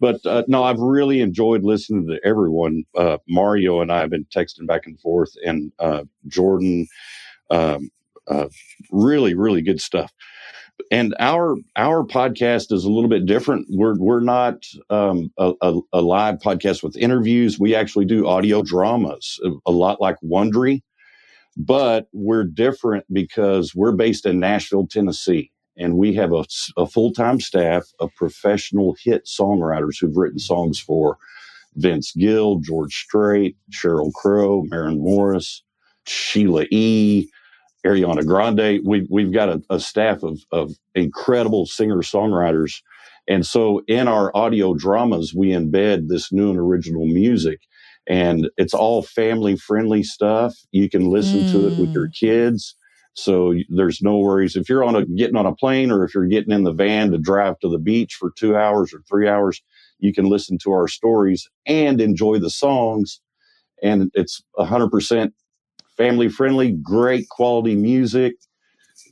But 0.00 0.24
uh, 0.24 0.44
no, 0.48 0.62
I've 0.62 0.78
really 0.78 1.20
enjoyed 1.20 1.64
listening 1.64 2.06
to 2.08 2.20
everyone. 2.24 2.84
Uh, 2.96 3.18
Mario 3.28 3.80
and 3.80 3.92
I 3.92 4.00
have 4.00 4.10
been 4.10 4.26
texting 4.26 4.66
back 4.66 4.86
and 4.86 4.98
forth, 5.00 5.32
and 5.44 5.72
uh, 5.78 6.04
Jordan, 6.28 6.86
um, 7.50 7.90
uh, 8.28 8.48
really, 8.90 9.34
really 9.34 9.62
good 9.62 9.80
stuff. 9.80 10.12
And 10.90 11.14
our 11.18 11.56
our 11.76 12.04
podcast 12.04 12.72
is 12.72 12.84
a 12.84 12.90
little 12.90 13.08
bit 13.08 13.26
different. 13.26 13.66
We're 13.70 13.96
we're 13.98 14.20
not 14.20 14.64
um, 14.90 15.32
a, 15.38 15.52
a, 15.62 15.80
a 15.92 16.00
live 16.02 16.36
podcast 16.38 16.82
with 16.82 16.96
interviews. 16.96 17.58
We 17.58 17.74
actually 17.74 18.04
do 18.06 18.26
audio 18.26 18.62
dramas, 18.62 19.40
a, 19.44 19.50
a 19.66 19.72
lot 19.72 20.00
like 20.00 20.16
Wondery, 20.24 20.82
but 21.56 22.08
we're 22.12 22.44
different 22.44 23.04
because 23.12 23.74
we're 23.74 23.92
based 23.92 24.26
in 24.26 24.40
Nashville, 24.40 24.86
Tennessee, 24.86 25.50
and 25.76 25.96
we 25.96 26.14
have 26.14 26.32
a, 26.32 26.44
a 26.76 26.86
full 26.86 27.12
time 27.12 27.40
staff 27.40 27.84
of 28.00 28.10
professional 28.16 28.96
hit 29.02 29.26
songwriters 29.26 30.00
who've 30.00 30.16
written 30.16 30.38
songs 30.38 30.78
for 30.80 31.18
Vince 31.76 32.12
Gill, 32.12 32.56
George 32.60 32.94
Strait, 32.94 33.56
Sheryl 33.70 34.12
Crow, 34.12 34.62
Maren 34.66 34.98
Morris, 35.00 35.62
Sheila 36.06 36.66
E. 36.70 37.28
Ariana 37.84 38.26
Grande. 38.26 38.80
We've 38.84 39.06
we've 39.10 39.32
got 39.32 39.48
a, 39.48 39.62
a 39.70 39.80
staff 39.80 40.22
of 40.22 40.40
of 40.52 40.72
incredible 40.94 41.66
singer 41.66 41.98
songwriters, 41.98 42.80
and 43.28 43.46
so 43.46 43.82
in 43.86 44.08
our 44.08 44.34
audio 44.36 44.74
dramas 44.74 45.34
we 45.34 45.48
embed 45.50 46.08
this 46.08 46.32
new 46.32 46.50
and 46.50 46.58
original 46.58 47.06
music, 47.06 47.60
and 48.06 48.48
it's 48.56 48.74
all 48.74 49.02
family 49.02 49.56
friendly 49.56 50.02
stuff. 50.02 50.54
You 50.72 50.88
can 50.88 51.10
listen 51.10 51.50
to 51.52 51.68
it 51.68 51.78
with 51.78 51.92
your 51.92 52.08
mm. 52.08 52.14
kids. 52.18 52.74
So 53.16 53.54
there's 53.68 54.02
no 54.02 54.18
worries 54.18 54.56
if 54.56 54.68
you're 54.68 54.82
on 54.82 54.96
a 54.96 55.06
getting 55.06 55.36
on 55.36 55.46
a 55.46 55.54
plane 55.54 55.92
or 55.92 56.04
if 56.04 56.14
you're 56.14 56.26
getting 56.26 56.52
in 56.52 56.64
the 56.64 56.72
van 56.72 57.12
to 57.12 57.18
drive 57.18 57.58
to 57.60 57.68
the 57.68 57.78
beach 57.78 58.14
for 58.14 58.32
two 58.36 58.56
hours 58.56 58.92
or 58.92 59.02
three 59.08 59.28
hours, 59.28 59.62
you 60.00 60.12
can 60.12 60.24
listen 60.24 60.58
to 60.58 60.72
our 60.72 60.88
stories 60.88 61.48
and 61.64 62.00
enjoy 62.00 62.38
the 62.40 62.50
songs. 62.50 63.20
And 63.82 64.10
it's 64.14 64.42
hundred 64.58 64.90
percent 64.90 65.32
family 65.96 66.28
friendly, 66.28 66.72
great 66.72 67.28
quality 67.28 67.74
music. 67.74 68.34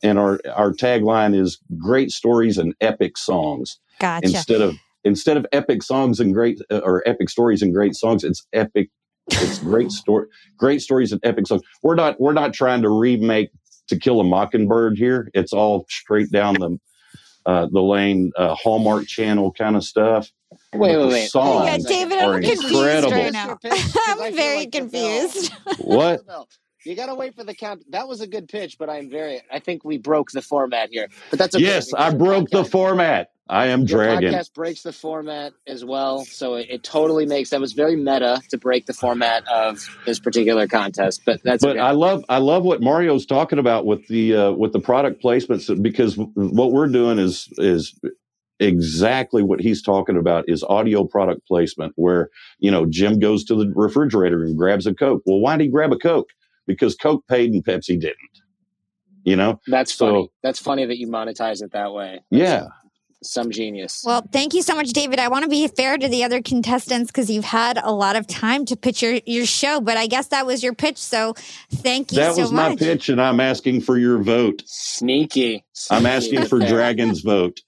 And 0.03 0.19
our, 0.19 0.41
our 0.55 0.73
tagline 0.73 1.39
is 1.39 1.59
great 1.79 2.11
stories 2.11 2.59
and 2.59 2.75
epic 2.81 3.17
songs. 3.17 3.79
Gotcha. 4.01 4.27
Instead 4.27 4.61
of 4.61 4.77
instead 5.05 5.37
of 5.37 5.47
epic 5.53 5.83
songs 5.83 6.21
and 6.21 6.33
great 6.33 6.61
uh, 6.71 6.79
or 6.79 7.03
epic 7.07 7.31
stories 7.31 7.63
and 7.63 7.73
great 7.73 7.95
songs, 7.95 8.25
it's 8.25 8.47
epic. 8.53 8.91
It's 9.31 9.61
great 9.61 9.93
story, 9.93 10.27
great 10.59 10.83
stories 10.83 11.13
and 11.13 11.21
epic 11.25 11.47
songs. 11.47 11.63
We're 11.83 11.95
not 11.95 12.21
we're 12.21 12.33
not 12.33 12.53
trying 12.53 12.83
to 12.83 12.89
remake 12.89 13.51
To 13.89 13.97
Kill 13.97 14.19
a 14.21 14.25
Mockingbird 14.25 14.99
here. 14.99 15.31
It's 15.35 15.53
all 15.53 15.87
straight 15.89 16.33
down 16.33 16.55
the 16.55 16.79
uh, 17.47 17.67
the 17.71 17.81
lane, 17.81 18.33
uh, 18.37 18.55
Hallmark 18.55 19.07
Channel 19.07 19.53
kind 19.53 19.77
of 19.77 19.85
stuff. 19.85 20.31
Wait, 20.75 20.97
wait, 20.97 21.07
wait. 21.07 21.29
songs 21.29 21.67
yeah, 21.67 21.79
David, 21.79 22.19
I'm 22.19 22.43
confused 22.43 22.65
incredible. 22.65 23.13
right 23.13 23.33
now. 23.33 23.59
I'm 24.07 24.35
very 24.35 24.67
confused. 24.67 25.53
What? 25.79 26.23
You 26.85 26.97
got 26.97 27.07
to 27.07 27.15
wait 27.15 27.35
for 27.35 27.45
the 27.45 27.55
count. 27.55 27.85
That 27.91 28.09
was 28.09 28.21
a 28.21 28.27
good 28.27 28.49
pitch, 28.49 28.77
but 28.79 28.91
I'm 28.91 29.09
very. 29.09 29.41
I 29.51 29.59
think 29.61 29.85
we 29.85 29.99
broke 29.99 30.33
the 30.33 30.43
format 30.43 30.91
here, 30.91 31.09
but 31.31 31.39
that's 31.39 31.55
okay. 31.55 31.65
Yes, 31.65 31.93
I 31.95 32.13
broke 32.13 32.51
the 32.51 32.65
format. 32.65 33.31
I 33.49 33.67
am 33.67 33.81
Your 33.81 34.05
Dragon. 34.05 34.33
podcast 34.33 34.55
breaks 34.55 34.83
the 34.83 34.93
format 34.93 35.53
as 35.67 35.85
well, 35.85 36.25
so 36.25 36.55
it, 36.55 36.69
it 36.71 36.83
totally 36.83 37.27
makes. 37.27 37.51
That 37.51 37.61
was 37.61 37.73
very 37.73 37.97
meta 37.97 38.41
to 38.51 38.59
break 38.59 38.87
the 38.87 38.95
format 38.95 39.47
of 39.47 39.85
this 40.07 40.19
particular 40.19 40.67
contest, 40.67 41.23
but 41.27 41.41
that's 41.45 41.63
but 41.63 41.73
okay. 41.73 41.81
I 41.81 41.91
love 41.93 42.25
I 42.29 42.39
love 42.39 42.65
what 42.65 42.81
Mario's 42.81 43.27
talking 43.27 43.59
about 43.59 43.85
with 43.85 44.07
the 44.09 44.35
uh, 44.35 44.53
with 44.53 44.73
the 44.73 44.81
product 44.81 45.23
placements 45.23 45.83
because 45.83 46.17
what 46.17 46.73
we're 46.73 46.89
doing 46.89 47.19
is 47.19 47.49
is 47.59 47.99
exactly 48.59 49.43
what 49.43 49.61
he's 49.61 49.83
talking 49.83 50.17
about 50.17 50.45
is 50.49 50.63
audio 50.65 51.05
product 51.05 51.47
placement 51.47 51.93
where 51.97 52.31
you 52.59 52.71
know 52.71 52.87
Jim 52.87 53.19
goes 53.19 53.45
to 53.45 53.55
the 53.55 53.71
refrigerator 53.75 54.43
and 54.45 54.57
grabs 54.57 54.87
a 54.87 54.95
Coke. 54.95 55.23
Well, 55.27 55.41
why 55.41 55.57
did 55.57 55.65
he 55.65 55.71
grab 55.71 55.93
a 55.93 55.99
Coke? 55.99 56.31
Because 56.67 56.95
Coke 56.95 57.27
paid 57.29 57.53
and 57.53 57.65
Pepsi 57.65 57.99
didn't. 58.01 58.17
You 59.25 59.37
know, 59.37 59.61
That's 59.69 59.95
so 59.95 60.07
funny. 60.07 60.31
That's 60.43 60.59
funny 60.59 60.85
that 60.87 60.99
you 60.99 61.07
monetize 61.07 61.63
it 61.63 61.73
that 61.73 61.93
way. 61.93 62.21
yeah. 62.31 62.67
Some 63.25 63.53
genius. 63.53 64.03
Well, 64.05 64.27
thank 64.33 64.53
you 64.53 64.63
so 64.63 64.75
much, 64.75 64.89
David. 64.89 65.21
I 65.21 65.29
want 65.29 65.45
to 65.45 65.49
be 65.49 65.69
fair 65.69 65.97
to 65.97 66.09
the 66.09 66.25
other 66.25 66.43
contestants 66.43 67.09
because 67.13 67.31
you've 67.31 67.45
had 67.45 67.79
a 67.81 67.93
lot 67.93 68.17
of 68.17 68.27
time 68.27 68.65
to 68.65 68.75
pitch 68.77 69.01
your, 69.01 69.21
your 69.27 69.47
show, 69.47 69.81
but 69.81 69.97
I 69.97 70.09
guess 70.09 70.27
that 70.29 70.45
was 70.45 70.61
your 70.61 70.75
pitch. 70.75 70.99
So 70.99 71.35
thank 71.71 72.11
you 72.11 72.17
That 72.17 72.35
so 72.35 72.41
was 72.43 72.51
my 72.51 72.71
much. 72.71 72.79
pitch, 72.81 73.09
and 73.09 73.21
I'm 73.23 73.39
asking 73.39 73.83
for 73.83 73.97
your 73.97 74.19
vote. 74.21 74.65
Sneaky. 74.67 75.65
I'm 75.89 76.05
asking 76.05 76.47
for 76.47 76.59
Dragon's 76.59 77.21
vote. 77.21 77.61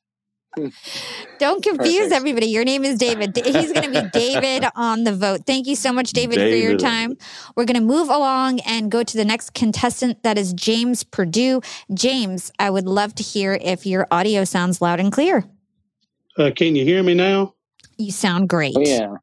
Don't 1.38 1.62
confuse 1.62 1.94
Perfect. 1.96 2.12
everybody. 2.12 2.46
Your 2.46 2.64
name 2.64 2.84
is 2.84 2.98
David. 2.98 3.36
He's 3.36 3.72
going 3.72 3.92
to 3.92 4.02
be 4.02 4.08
David 4.10 4.68
on 4.76 5.04
the 5.04 5.14
vote. 5.14 5.42
Thank 5.46 5.66
you 5.66 5.76
so 5.76 5.92
much, 5.92 6.12
David, 6.12 6.38
for 6.38 6.56
your 6.56 6.76
time. 6.76 7.16
We're 7.56 7.64
going 7.64 7.80
to 7.80 7.86
move 7.86 8.08
along 8.08 8.60
and 8.60 8.90
go 8.90 9.02
to 9.02 9.16
the 9.16 9.24
next 9.24 9.54
contestant. 9.54 10.22
That 10.22 10.38
is 10.38 10.52
James 10.52 11.04
Purdue. 11.04 11.60
James, 11.92 12.52
I 12.58 12.70
would 12.70 12.86
love 12.86 13.14
to 13.16 13.22
hear 13.22 13.58
if 13.60 13.86
your 13.86 14.06
audio 14.10 14.44
sounds 14.44 14.80
loud 14.80 15.00
and 15.00 15.12
clear. 15.12 15.44
Uh, 16.38 16.50
can 16.54 16.76
you 16.76 16.84
hear 16.84 17.02
me 17.02 17.14
now? 17.14 17.54
You 17.98 18.10
sound 18.10 18.48
great. 18.48 18.74
Oh, 18.76 18.82
yeah. 18.82 19.14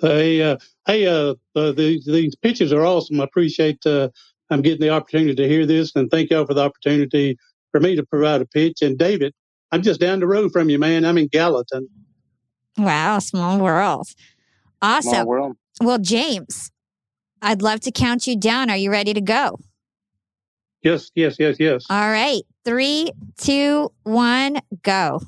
Hey, 0.00 0.42
uh, 0.42 0.56
hey, 0.86 1.06
uh, 1.06 1.34
uh, 1.54 1.72
these 1.72 2.04
these 2.04 2.34
pictures 2.34 2.72
are 2.72 2.84
awesome. 2.84 3.20
I 3.20 3.24
appreciate 3.24 3.86
uh, 3.86 4.08
I'm 4.50 4.62
getting 4.62 4.80
the 4.80 4.90
opportunity 4.90 5.34
to 5.34 5.48
hear 5.48 5.64
this, 5.66 5.94
and 5.94 6.10
thank 6.10 6.30
y'all 6.30 6.46
for 6.46 6.54
the 6.54 6.62
opportunity 6.62 7.38
for 7.70 7.80
me 7.80 7.94
to 7.94 8.04
provide 8.04 8.40
a 8.40 8.46
pitch. 8.46 8.82
And 8.82 8.98
David, 8.98 9.32
I'm 9.72 9.82
just 9.82 10.00
down 10.00 10.20
the 10.20 10.26
road 10.26 10.52
from 10.52 10.70
you, 10.70 10.78
man. 10.78 11.04
I'm 11.04 11.18
in 11.18 11.28
Gallatin. 11.28 11.88
Wow, 12.78 13.18
small 13.18 13.58
world. 13.58 14.08
Awesome. 14.82 15.12
Small 15.12 15.26
world. 15.26 15.56
Well, 15.80 15.98
James, 15.98 16.70
I'd 17.42 17.62
love 17.62 17.80
to 17.80 17.90
count 17.90 18.26
you 18.26 18.36
down. 18.36 18.70
Are 18.70 18.76
you 18.76 18.90
ready 18.90 19.12
to 19.14 19.20
go? 19.20 19.58
Yes, 20.82 21.10
yes, 21.14 21.36
yes, 21.38 21.56
yes. 21.58 21.84
All 21.90 22.10
right. 22.10 22.42
Three, 22.64 23.10
two, 23.38 23.92
one, 24.04 24.60
go. 24.82 25.20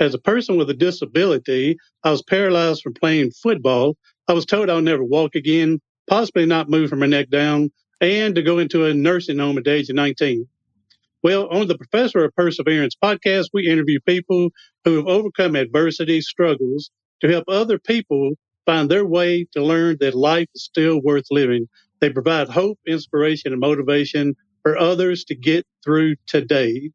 As 0.00 0.12
a 0.12 0.18
person 0.18 0.56
with 0.56 0.68
a 0.70 0.74
disability, 0.74 1.78
I 2.04 2.10
was 2.10 2.22
paralyzed 2.22 2.82
from 2.82 2.94
playing 2.94 3.30
football. 3.30 3.96
I 4.28 4.32
was 4.32 4.44
told 4.44 4.68
I'll 4.68 4.82
never 4.82 5.04
walk 5.04 5.34
again, 5.34 5.80
possibly 6.08 6.46
not 6.46 6.68
move 6.68 6.90
from 6.90 6.98
my 6.98 7.06
neck 7.06 7.30
down, 7.30 7.70
and 8.00 8.34
to 8.34 8.42
go 8.42 8.58
into 8.58 8.84
a 8.84 8.92
nursing 8.92 9.38
home 9.38 9.56
at 9.56 9.64
the 9.64 9.72
age 9.72 9.88
of 9.88 9.96
19. 9.96 10.46
Well, 11.22 11.48
on 11.48 11.66
the 11.66 11.78
Professor 11.78 12.24
of 12.24 12.34
Perseverance 12.36 12.94
podcast, 13.02 13.46
we 13.52 13.66
interview 13.66 13.98
people 14.06 14.50
who 14.84 14.96
have 14.96 15.06
overcome 15.06 15.56
adversity, 15.56 16.20
struggles, 16.20 16.90
to 17.20 17.28
help 17.28 17.44
other 17.48 17.78
people 17.78 18.32
find 18.66 18.90
their 18.90 19.06
way 19.06 19.46
to 19.52 19.64
learn 19.64 19.96
that 20.00 20.14
life 20.14 20.48
is 20.54 20.64
still 20.64 21.00
worth 21.00 21.24
living. 21.30 21.68
They 22.00 22.10
provide 22.10 22.48
hope, 22.48 22.78
inspiration, 22.86 23.52
and 23.52 23.60
motivation 23.60 24.34
for 24.62 24.76
others 24.76 25.24
to 25.24 25.34
get 25.34 25.66
through 25.84 26.16
today. 26.26 26.90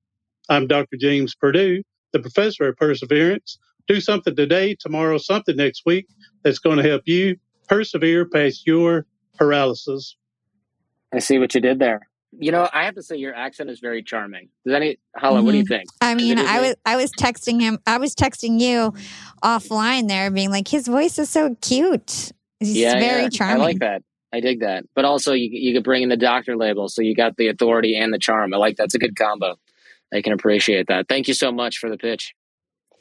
I'm 0.49 0.67
Dr. 0.67 0.97
James 0.99 1.33
Purdue, 1.33 1.81
the 2.13 2.19
professor 2.19 2.67
of 2.67 2.75
perseverance. 2.75 3.57
Do 3.87 3.99
something 3.99 4.35
today, 4.35 4.75
tomorrow, 4.79 5.17
something 5.17 5.55
next 5.55 5.83
week 5.85 6.07
that's 6.43 6.59
going 6.59 6.77
to 6.77 6.87
help 6.87 7.03
you 7.05 7.37
persevere 7.67 8.27
past 8.27 8.67
your 8.67 9.05
paralysis. 9.37 10.15
I 11.13 11.19
see 11.19 11.39
what 11.39 11.55
you 11.55 11.61
did 11.61 11.79
there. 11.79 12.10
You 12.37 12.51
know, 12.51 12.69
I 12.73 12.85
have 12.85 12.95
to 12.95 13.03
say 13.03 13.17
your 13.17 13.35
accent 13.35 13.69
is 13.69 13.79
very 13.79 14.01
charming. 14.01 14.47
Does 14.65 14.73
any 14.73 14.97
Hala, 15.17 15.43
what 15.43 15.51
do 15.51 15.57
you 15.57 15.65
Mhm. 15.65 15.67
think? 15.67 15.89
I 15.99 16.15
mean, 16.15 16.39
I 16.39 16.61
was 16.61 16.75
I 16.85 16.95
was 16.95 17.11
texting 17.11 17.59
him. 17.59 17.79
I 17.85 17.97
was 17.97 18.15
texting 18.15 18.59
you 18.59 18.93
offline 19.43 20.07
there, 20.07 20.31
being 20.31 20.49
like, 20.49 20.67
his 20.67 20.87
voice 20.87 21.19
is 21.19 21.29
so 21.29 21.55
cute. 21.61 22.31
He's 22.59 22.77
yeah, 22.77 22.99
very 22.99 23.23
yeah. 23.23 23.29
charming. 23.29 23.61
I 23.61 23.65
like 23.65 23.79
that. 23.79 24.03
I 24.33 24.39
dig 24.39 24.61
that. 24.61 24.85
But 24.95 25.03
also, 25.03 25.33
you 25.33 25.49
you 25.51 25.73
could 25.73 25.83
bring 25.83 26.03
in 26.03 26.09
the 26.09 26.17
doctor 26.17 26.55
label, 26.55 26.87
so 26.87 27.01
you 27.01 27.13
got 27.15 27.35
the 27.35 27.47
authority 27.49 27.97
and 27.97 28.13
the 28.13 28.19
charm. 28.19 28.53
I 28.53 28.57
like 28.57 28.77
that's 28.77 28.95
a 28.95 28.99
good 28.99 29.15
combo. 29.17 29.55
I 30.13 30.21
can 30.21 30.31
appreciate 30.31 30.87
that. 30.87 31.07
Thank 31.09 31.27
you 31.27 31.33
so 31.33 31.51
much 31.51 31.77
for 31.79 31.89
the 31.89 31.97
pitch. 31.97 32.33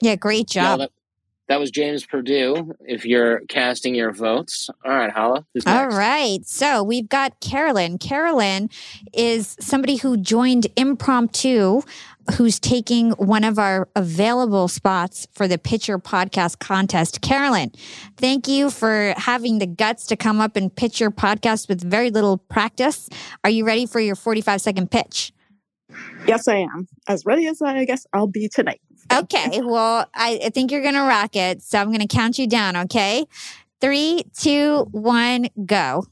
Yeah, 0.00 0.16
great 0.16 0.48
job. 0.48 0.88
That, 1.50 1.56
that 1.56 1.60
was 1.60 1.72
James 1.72 2.06
Purdue. 2.06 2.72
If 2.86 3.04
you're 3.04 3.40
casting 3.48 3.96
your 3.96 4.12
votes, 4.12 4.70
all 4.84 4.92
right, 4.92 5.10
Hala. 5.10 5.44
Who's 5.52 5.66
next? 5.66 5.96
right. 5.96 6.38
So 6.46 6.84
we've 6.84 7.08
got 7.08 7.40
Carolyn. 7.40 7.98
Carolyn 7.98 8.70
is 9.12 9.56
somebody 9.58 9.96
who 9.96 10.16
joined 10.16 10.68
impromptu, 10.76 11.82
who's 12.36 12.60
taking 12.60 13.10
one 13.12 13.42
of 13.42 13.58
our 13.58 13.88
available 13.96 14.68
spots 14.68 15.26
for 15.32 15.48
the 15.48 15.58
Pitch 15.58 15.88
Your 15.88 15.98
Podcast 15.98 16.60
contest. 16.60 17.20
Carolyn, 17.20 17.72
thank 18.16 18.46
you 18.46 18.70
for 18.70 19.12
having 19.16 19.58
the 19.58 19.66
guts 19.66 20.06
to 20.06 20.16
come 20.16 20.40
up 20.40 20.54
and 20.54 20.72
pitch 20.72 21.00
your 21.00 21.10
podcast 21.10 21.68
with 21.68 21.82
very 21.82 22.12
little 22.12 22.38
practice. 22.38 23.08
Are 23.42 23.50
you 23.50 23.64
ready 23.64 23.86
for 23.86 23.98
your 23.98 24.14
45 24.14 24.60
second 24.60 24.92
pitch? 24.92 25.32
Yes, 26.28 26.46
I 26.46 26.58
am. 26.58 26.86
As 27.08 27.26
ready 27.26 27.48
as 27.48 27.60
I 27.60 27.84
guess 27.84 28.06
I'll 28.12 28.28
be 28.28 28.48
tonight. 28.48 28.80
Okay. 29.12 29.60
Well, 29.62 30.08
I, 30.14 30.40
I 30.44 30.50
think 30.50 30.70
you're 30.70 30.82
going 30.82 30.94
to 30.94 31.00
rock 31.00 31.36
it. 31.36 31.62
So 31.62 31.78
I'm 31.78 31.88
going 31.88 32.00
to 32.00 32.06
count 32.06 32.38
you 32.38 32.46
down. 32.46 32.76
Okay. 32.76 33.26
Three, 33.80 34.24
two, 34.38 34.86
one, 34.92 35.48
go. 35.64 36.04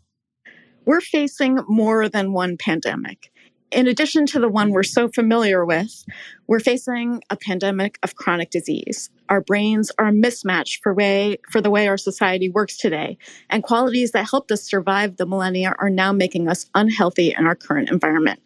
We're 0.85 1.01
facing 1.01 1.61
more 1.69 2.09
than 2.09 2.33
one 2.33 2.57
pandemic. 2.57 3.31
In 3.71 3.87
addition 3.87 4.25
to 4.27 4.41
the 4.41 4.49
one 4.49 4.71
we're 4.71 4.83
so 4.83 5.09
familiar 5.09 5.67
with, 5.67 6.05
we're 6.47 6.61
facing 6.61 7.23
a 7.29 7.37
pandemic 7.37 7.99
of 8.03 8.15
chronic 8.15 8.49
disease. 8.51 9.11
Our 9.29 9.43
brains 9.43 9.93
are 9.99 10.11
mismatched 10.11 10.83
for 10.83 10.95
way 10.95 11.37
for 11.51 11.61
the 11.61 11.69
way 11.69 11.87
our 11.87 11.99
society 11.99 12.49
works 12.49 12.79
today, 12.79 13.19
and 13.51 13.63
qualities 13.63 14.13
that 14.13 14.31
helped 14.31 14.51
us 14.51 14.63
survive 14.63 15.19
the 15.19 15.27
millennia 15.27 15.75
are 15.79 15.91
now 15.91 16.13
making 16.13 16.49
us 16.49 16.65
unhealthy 16.75 17.35
in 17.37 17.47
our 17.47 17.55
current 17.55 17.91
environment. 17.91 18.41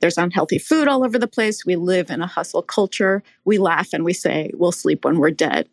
There's 0.00 0.18
unhealthy 0.18 0.58
food 0.58 0.88
all 0.88 1.04
over 1.04 1.18
the 1.18 1.28
place. 1.28 1.64
We 1.64 1.76
live 1.76 2.10
in 2.10 2.20
a 2.20 2.26
hustle 2.26 2.62
culture. 2.62 3.22
We 3.44 3.58
laugh 3.58 3.92
and 3.92 4.04
we 4.04 4.12
say 4.12 4.50
we'll 4.54 4.72
sleep 4.72 5.04
when 5.04 5.18
we're 5.18 5.30
dead. 5.30 5.68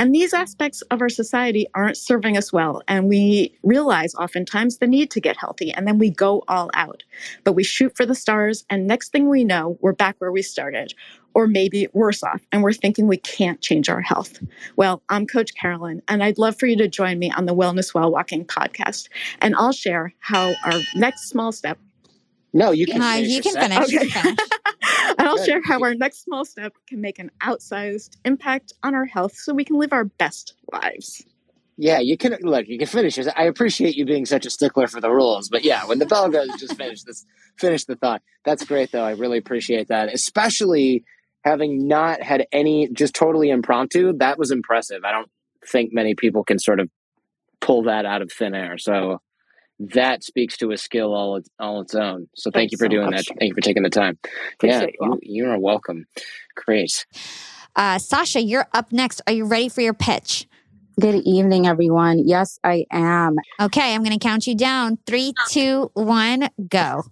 And 0.00 0.14
these 0.14 0.32
aspects 0.32 0.80
of 0.90 1.02
our 1.02 1.10
society 1.10 1.66
aren't 1.74 1.98
serving 1.98 2.38
us 2.38 2.54
well. 2.54 2.80
And 2.88 3.06
we 3.06 3.54
realize 3.62 4.14
oftentimes 4.14 4.78
the 4.78 4.86
need 4.86 5.10
to 5.10 5.20
get 5.20 5.36
healthy. 5.36 5.74
And 5.74 5.86
then 5.86 5.98
we 5.98 6.08
go 6.08 6.42
all 6.48 6.70
out. 6.72 7.02
But 7.44 7.52
we 7.52 7.64
shoot 7.64 7.94
for 7.94 8.06
the 8.06 8.14
stars. 8.14 8.64
And 8.70 8.86
next 8.86 9.12
thing 9.12 9.28
we 9.28 9.44
know, 9.44 9.76
we're 9.82 9.92
back 9.92 10.16
where 10.18 10.32
we 10.32 10.40
started, 10.40 10.94
or 11.34 11.46
maybe 11.46 11.86
worse 11.92 12.22
off. 12.22 12.40
And 12.50 12.62
we're 12.62 12.72
thinking 12.72 13.08
we 13.08 13.18
can't 13.18 13.60
change 13.60 13.90
our 13.90 14.00
health. 14.00 14.42
Well, 14.76 15.02
I'm 15.10 15.26
Coach 15.26 15.54
Carolyn, 15.54 16.00
and 16.08 16.24
I'd 16.24 16.38
love 16.38 16.58
for 16.58 16.64
you 16.64 16.78
to 16.78 16.88
join 16.88 17.18
me 17.18 17.30
on 17.32 17.44
the 17.44 17.54
Wellness 17.54 17.92
While 17.92 18.10
Walking 18.10 18.46
podcast. 18.46 19.10
And 19.42 19.54
I'll 19.54 19.70
share 19.70 20.14
how 20.20 20.54
our 20.64 20.80
next 20.94 21.28
small 21.28 21.52
step 21.52 21.78
No, 22.52 22.70
you 22.72 22.86
can 22.86 23.00
Uh, 23.00 23.12
finish 23.14 23.28
you 23.30 23.42
can 23.42 23.52
sentence. 23.52 23.90
finish. 23.90 24.04
You 24.04 24.10
finish. 24.10 24.38
and 25.18 25.28
I'll 25.28 25.36
Good. 25.36 25.46
share 25.46 25.60
how 25.64 25.80
our 25.82 25.94
next 25.94 26.24
small 26.24 26.44
step 26.44 26.72
can 26.88 27.00
make 27.00 27.18
an 27.18 27.30
outsized 27.40 28.16
impact 28.24 28.72
on 28.82 28.94
our 28.94 29.04
health 29.04 29.34
so 29.36 29.54
we 29.54 29.64
can 29.64 29.76
live 29.78 29.92
our 29.92 30.04
best 30.04 30.54
lives. 30.72 31.24
Yeah, 31.76 31.98
you 32.00 32.18
can 32.18 32.36
look. 32.42 32.66
You 32.68 32.76
can 32.76 32.88
finish 32.88 33.14
this. 33.16 33.28
I 33.36 33.44
appreciate 33.44 33.96
you 33.96 34.04
being 34.04 34.26
such 34.26 34.44
a 34.44 34.50
stickler 34.50 34.86
for 34.86 35.00
the 35.00 35.10
rules, 35.10 35.48
but 35.48 35.64
yeah, 35.64 35.86
when 35.86 35.98
the 35.98 36.04
bell 36.06 36.28
goes, 36.28 36.48
just 36.58 36.76
finish 36.76 37.02
this. 37.04 37.24
Finish 37.56 37.84
the 37.86 37.96
thought. 37.96 38.20
That's 38.44 38.64
great, 38.66 38.92
though. 38.92 39.04
I 39.04 39.12
really 39.12 39.38
appreciate 39.38 39.88
that, 39.88 40.12
especially 40.12 41.04
having 41.42 41.88
not 41.88 42.22
had 42.22 42.46
any, 42.52 42.88
just 42.92 43.14
totally 43.14 43.48
impromptu. 43.48 44.12
That 44.18 44.38
was 44.38 44.50
impressive. 44.50 45.04
I 45.04 45.12
don't 45.12 45.30
think 45.66 45.90
many 45.94 46.14
people 46.14 46.44
can 46.44 46.58
sort 46.58 46.80
of 46.80 46.90
pull 47.60 47.84
that 47.84 48.04
out 48.04 48.20
of 48.20 48.30
thin 48.30 48.54
air. 48.54 48.76
So 48.76 49.20
that 49.80 50.22
speaks 50.22 50.56
to 50.58 50.70
a 50.72 50.76
skill 50.76 51.14
all 51.14 51.36
its, 51.36 51.48
all 51.58 51.80
its 51.80 51.94
own. 51.94 52.28
So 52.36 52.50
thank 52.50 52.70
Thanks 52.70 52.72
you 52.72 52.78
for 52.78 52.84
so 52.84 52.90
doing 52.90 53.10
much. 53.10 53.26
that. 53.26 53.36
Thank 53.38 53.48
you 53.50 53.54
for 53.54 53.62
taking 53.62 53.82
the 53.82 53.90
time. 53.90 54.18
Appreciate 54.54 54.96
yeah, 55.00 55.08
you, 55.08 55.18
you 55.22 55.50
are 55.50 55.58
welcome. 55.58 56.06
Great. 56.54 57.06
Uh, 57.76 57.98
Sasha, 57.98 58.42
you're 58.42 58.66
up 58.74 58.92
next. 58.92 59.22
Are 59.26 59.32
you 59.32 59.46
ready 59.46 59.68
for 59.68 59.80
your 59.80 59.94
pitch? 59.94 60.46
Good 61.00 61.22
evening, 61.24 61.66
everyone. 61.66 62.26
Yes, 62.26 62.58
I 62.62 62.84
am. 62.90 63.36
Okay, 63.58 63.94
I'm 63.94 64.02
going 64.02 64.18
to 64.18 64.22
count 64.22 64.46
you 64.46 64.54
down. 64.54 64.98
Three, 65.06 65.32
two, 65.48 65.90
one, 65.94 66.50
go. 66.68 67.04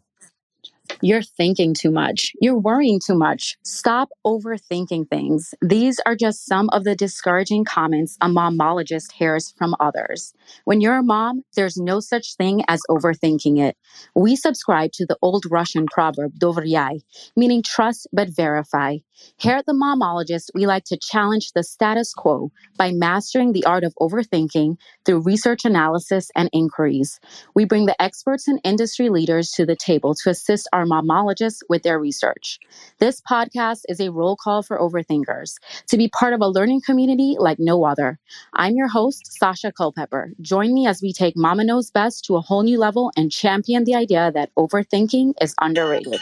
You're 1.00 1.22
thinking 1.22 1.74
too 1.74 1.90
much. 1.90 2.32
You're 2.40 2.58
worrying 2.58 3.00
too 3.04 3.16
much. 3.16 3.56
Stop 3.62 4.08
overthinking 4.26 5.08
things. 5.08 5.54
These 5.62 6.00
are 6.06 6.16
just 6.16 6.46
some 6.46 6.68
of 6.70 6.84
the 6.84 6.96
discouraging 6.96 7.64
comments 7.64 8.16
a 8.20 8.28
momologist 8.28 9.12
hears 9.12 9.54
from 9.56 9.74
others. 9.78 10.32
When 10.64 10.80
you're 10.80 10.98
a 10.98 11.02
mom, 11.02 11.42
there's 11.54 11.76
no 11.76 12.00
such 12.00 12.34
thing 12.36 12.64
as 12.68 12.80
overthinking 12.90 13.58
it. 13.58 13.76
We 14.14 14.34
subscribe 14.34 14.92
to 14.92 15.06
the 15.06 15.16
old 15.22 15.44
Russian 15.50 15.86
proverb, 15.86 16.32
dovriyai, 16.38 17.00
meaning 17.36 17.62
trust 17.62 18.08
but 18.12 18.28
verify. 18.28 18.98
Here 19.36 19.56
at 19.56 19.66
the 19.66 19.72
Momologist, 19.72 20.50
we 20.54 20.66
like 20.66 20.84
to 20.84 20.96
challenge 20.96 21.52
the 21.52 21.64
status 21.64 22.12
quo 22.14 22.50
by 22.76 22.92
mastering 22.92 23.52
the 23.52 23.64
art 23.64 23.84
of 23.84 23.94
overthinking 24.00 24.76
through 25.04 25.20
research 25.20 25.64
analysis 25.64 26.30
and 26.36 26.48
inquiries. 26.52 27.18
We 27.54 27.64
bring 27.64 27.86
the 27.86 28.00
experts 28.00 28.46
and 28.46 28.60
industry 28.64 29.08
leaders 29.08 29.50
to 29.52 29.66
the 29.66 29.76
table 29.76 30.14
to 30.22 30.30
assist 30.30 30.68
our 30.72 30.86
momologists 30.88 31.60
with 31.68 31.82
their 31.82 31.98
research. 31.98 32.58
This 32.98 33.20
podcast 33.20 33.82
is 33.88 34.00
a 34.00 34.10
roll 34.10 34.36
call 34.36 34.62
for 34.62 34.78
overthinkers 34.78 35.56
to 35.88 35.96
be 35.96 36.08
part 36.08 36.32
of 36.32 36.40
a 36.40 36.48
learning 36.48 36.82
community 36.84 37.36
like 37.38 37.58
no 37.58 37.84
other. 37.84 38.18
I'm 38.54 38.74
your 38.74 38.88
host, 38.88 39.38
Sasha 39.38 39.72
Culpepper. 39.72 40.32
Join 40.40 40.72
me 40.72 40.86
as 40.86 41.02
we 41.02 41.12
take 41.12 41.36
Mama 41.36 41.64
Knows 41.64 41.90
Best 41.90 42.24
to 42.24 42.36
a 42.36 42.40
whole 42.40 42.62
new 42.62 42.78
level 42.78 43.12
and 43.16 43.30
champion 43.30 43.84
the 43.84 43.94
idea 43.94 44.32
that 44.32 44.50
overthinking 44.56 45.34
is 45.40 45.54
underrated. 45.60 46.20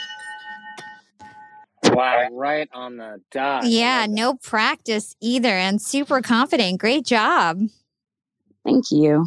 Wow, 1.84 2.28
right 2.32 2.68
on 2.72 2.96
the 2.96 3.20
dot. 3.30 3.64
Yeah, 3.66 4.06
no 4.08 4.34
practice 4.34 5.14
either, 5.20 5.48
and 5.48 5.80
super 5.80 6.20
confident. 6.20 6.80
Great 6.80 7.04
job. 7.06 7.60
Thank 8.64 8.90
you. 8.90 9.26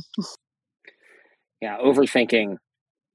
Yeah, 1.61 1.77
overthinking. 1.77 2.57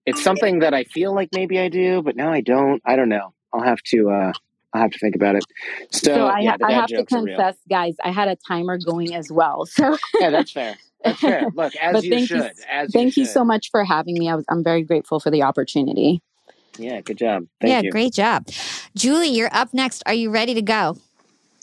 It's 0.06 0.22
something 0.22 0.58
that 0.60 0.74
I 0.74 0.84
feel 0.84 1.14
like 1.14 1.30
maybe 1.32 1.58
I 1.58 1.68
do, 1.68 2.02
but 2.02 2.16
now 2.16 2.32
I 2.32 2.40
don't. 2.40 2.82
I 2.84 2.96
don't 2.96 3.08
know. 3.08 3.32
I'll 3.52 3.62
have 3.62 3.82
to. 3.86 4.10
uh 4.10 4.32
I'll 4.74 4.82
have 4.82 4.90
to 4.90 4.98
think 4.98 5.14
about 5.14 5.36
it. 5.36 5.44
So, 5.92 6.14
So 6.14 6.26
I, 6.26 6.40
yeah, 6.40 6.56
the 6.56 6.66
I 6.66 6.72
have 6.72 6.86
to 6.88 6.96
jokes 6.96 7.12
are 7.12 7.22
real. 7.22 7.36
confess, 7.36 7.56
guys, 7.70 7.94
I 8.04 8.10
had 8.10 8.26
a 8.26 8.36
timer 8.48 8.76
going 8.76 9.14
as 9.14 9.30
well. 9.30 9.66
So 9.76 9.96
Yeah, 10.20 10.30
that's 10.30 10.50
fair. 10.50 10.76
That's 11.04 11.20
fair. 11.20 11.48
Look, 11.54 11.76
as 11.80 11.92
but 11.92 12.04
you 12.04 12.10
thank 12.10 12.28
should. 12.28 12.38
you, 12.38 12.50
as 12.68 12.90
thank 12.92 13.16
you 13.16 13.22
you 13.22 13.28
so 13.28 13.44
much 13.44 13.70
for 13.70 13.84
having 13.84 14.18
me. 14.18 14.28
I 14.28 14.34
was, 14.34 14.44
I'm 14.48 14.64
very 14.64 14.82
grateful 14.82 15.20
for 15.20 15.30
the 15.30 15.42
opportunity. 15.42 16.22
Yeah, 16.76 17.00
good 17.02 17.18
job. 17.18 17.44
Thank 17.60 17.70
yeah, 17.70 17.82
you. 17.82 17.90
great 17.92 18.12
job. 18.12 18.48
Julie, 18.96 19.28
you're 19.28 19.54
up 19.54 19.72
next. 19.72 20.02
Are 20.06 20.14
you 20.14 20.30
ready 20.30 20.54
to 20.54 20.62
go? 20.62 20.96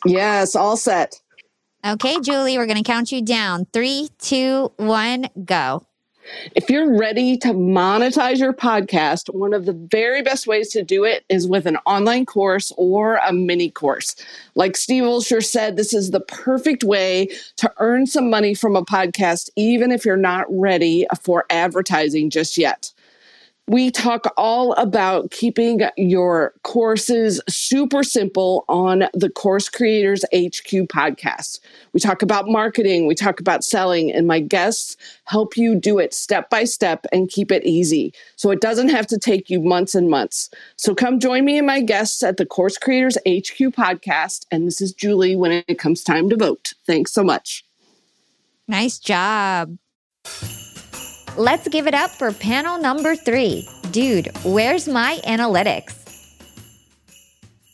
Yes, 0.05 0.55
all 0.55 0.77
set. 0.77 1.19
Okay, 1.85 2.19
Julie, 2.21 2.57
we're 2.57 2.65
going 2.65 2.77
to 2.77 2.83
count 2.83 3.11
you 3.11 3.21
down. 3.21 3.65
Three, 3.73 4.09
two, 4.19 4.71
one, 4.77 5.27
go. 5.43 5.85
If 6.55 6.69
you're 6.69 6.97
ready 6.97 7.37
to 7.37 7.49
monetize 7.49 8.39
your 8.39 8.53
podcast, 8.53 9.33
one 9.33 9.53
of 9.53 9.65
the 9.65 9.73
very 9.73 10.21
best 10.21 10.47
ways 10.47 10.69
to 10.69 10.83
do 10.83 11.03
it 11.03 11.25
is 11.29 11.47
with 11.47 11.65
an 11.65 11.77
online 11.85 12.25
course 12.25 12.71
or 12.77 13.15
a 13.17 13.33
mini 13.33 13.69
course. 13.69 14.15
Like 14.55 14.77
Steve 14.77 15.03
Olsher 15.03 15.43
said, 15.43 15.77
this 15.77 15.93
is 15.93 16.11
the 16.11 16.19
perfect 16.21 16.83
way 16.83 17.27
to 17.57 17.71
earn 17.77 18.05
some 18.05 18.29
money 18.29 18.53
from 18.53 18.75
a 18.75 18.85
podcast, 18.85 19.49
even 19.55 19.91
if 19.91 20.05
you're 20.05 20.17
not 20.17 20.45
ready 20.49 21.05
for 21.21 21.45
advertising 21.49 22.29
just 22.29 22.57
yet. 22.57 22.91
We 23.71 23.89
talk 23.89 24.25
all 24.35 24.73
about 24.73 25.31
keeping 25.31 25.79
your 25.95 26.53
courses 26.63 27.39
super 27.47 28.03
simple 28.03 28.65
on 28.67 29.05
the 29.13 29.29
Course 29.29 29.69
Creators 29.69 30.25
HQ 30.33 30.89
podcast. 30.89 31.61
We 31.93 32.01
talk 32.01 32.21
about 32.21 32.49
marketing, 32.49 33.07
we 33.07 33.15
talk 33.15 33.39
about 33.39 33.63
selling, 33.63 34.11
and 34.11 34.27
my 34.27 34.41
guests 34.41 34.97
help 35.23 35.55
you 35.55 35.73
do 35.73 35.99
it 35.99 36.13
step 36.13 36.49
by 36.49 36.65
step 36.65 37.05
and 37.13 37.29
keep 37.29 37.49
it 37.49 37.63
easy. 37.63 38.13
So 38.35 38.51
it 38.51 38.59
doesn't 38.59 38.89
have 38.89 39.07
to 39.07 39.17
take 39.17 39.49
you 39.49 39.61
months 39.61 39.95
and 39.95 40.09
months. 40.09 40.49
So 40.75 40.93
come 40.93 41.17
join 41.17 41.45
me 41.45 41.57
and 41.57 41.65
my 41.65 41.79
guests 41.79 42.23
at 42.23 42.35
the 42.35 42.45
Course 42.45 42.77
Creators 42.77 43.15
HQ 43.25 43.71
podcast. 43.71 44.45
And 44.51 44.67
this 44.67 44.81
is 44.81 44.91
Julie 44.91 45.37
when 45.37 45.63
it 45.65 45.79
comes 45.79 46.03
time 46.03 46.29
to 46.29 46.35
vote. 46.35 46.73
Thanks 46.85 47.13
so 47.13 47.23
much. 47.23 47.63
Nice 48.67 48.99
job. 48.99 49.77
Let's 51.37 51.67
give 51.69 51.87
it 51.87 51.93
up 51.93 52.11
for 52.11 52.33
panel 52.33 52.77
number 52.77 53.15
three 53.15 53.67
dude, 53.91 54.29
where's 54.43 54.87
my 54.87 55.19
analytics? 55.25 55.97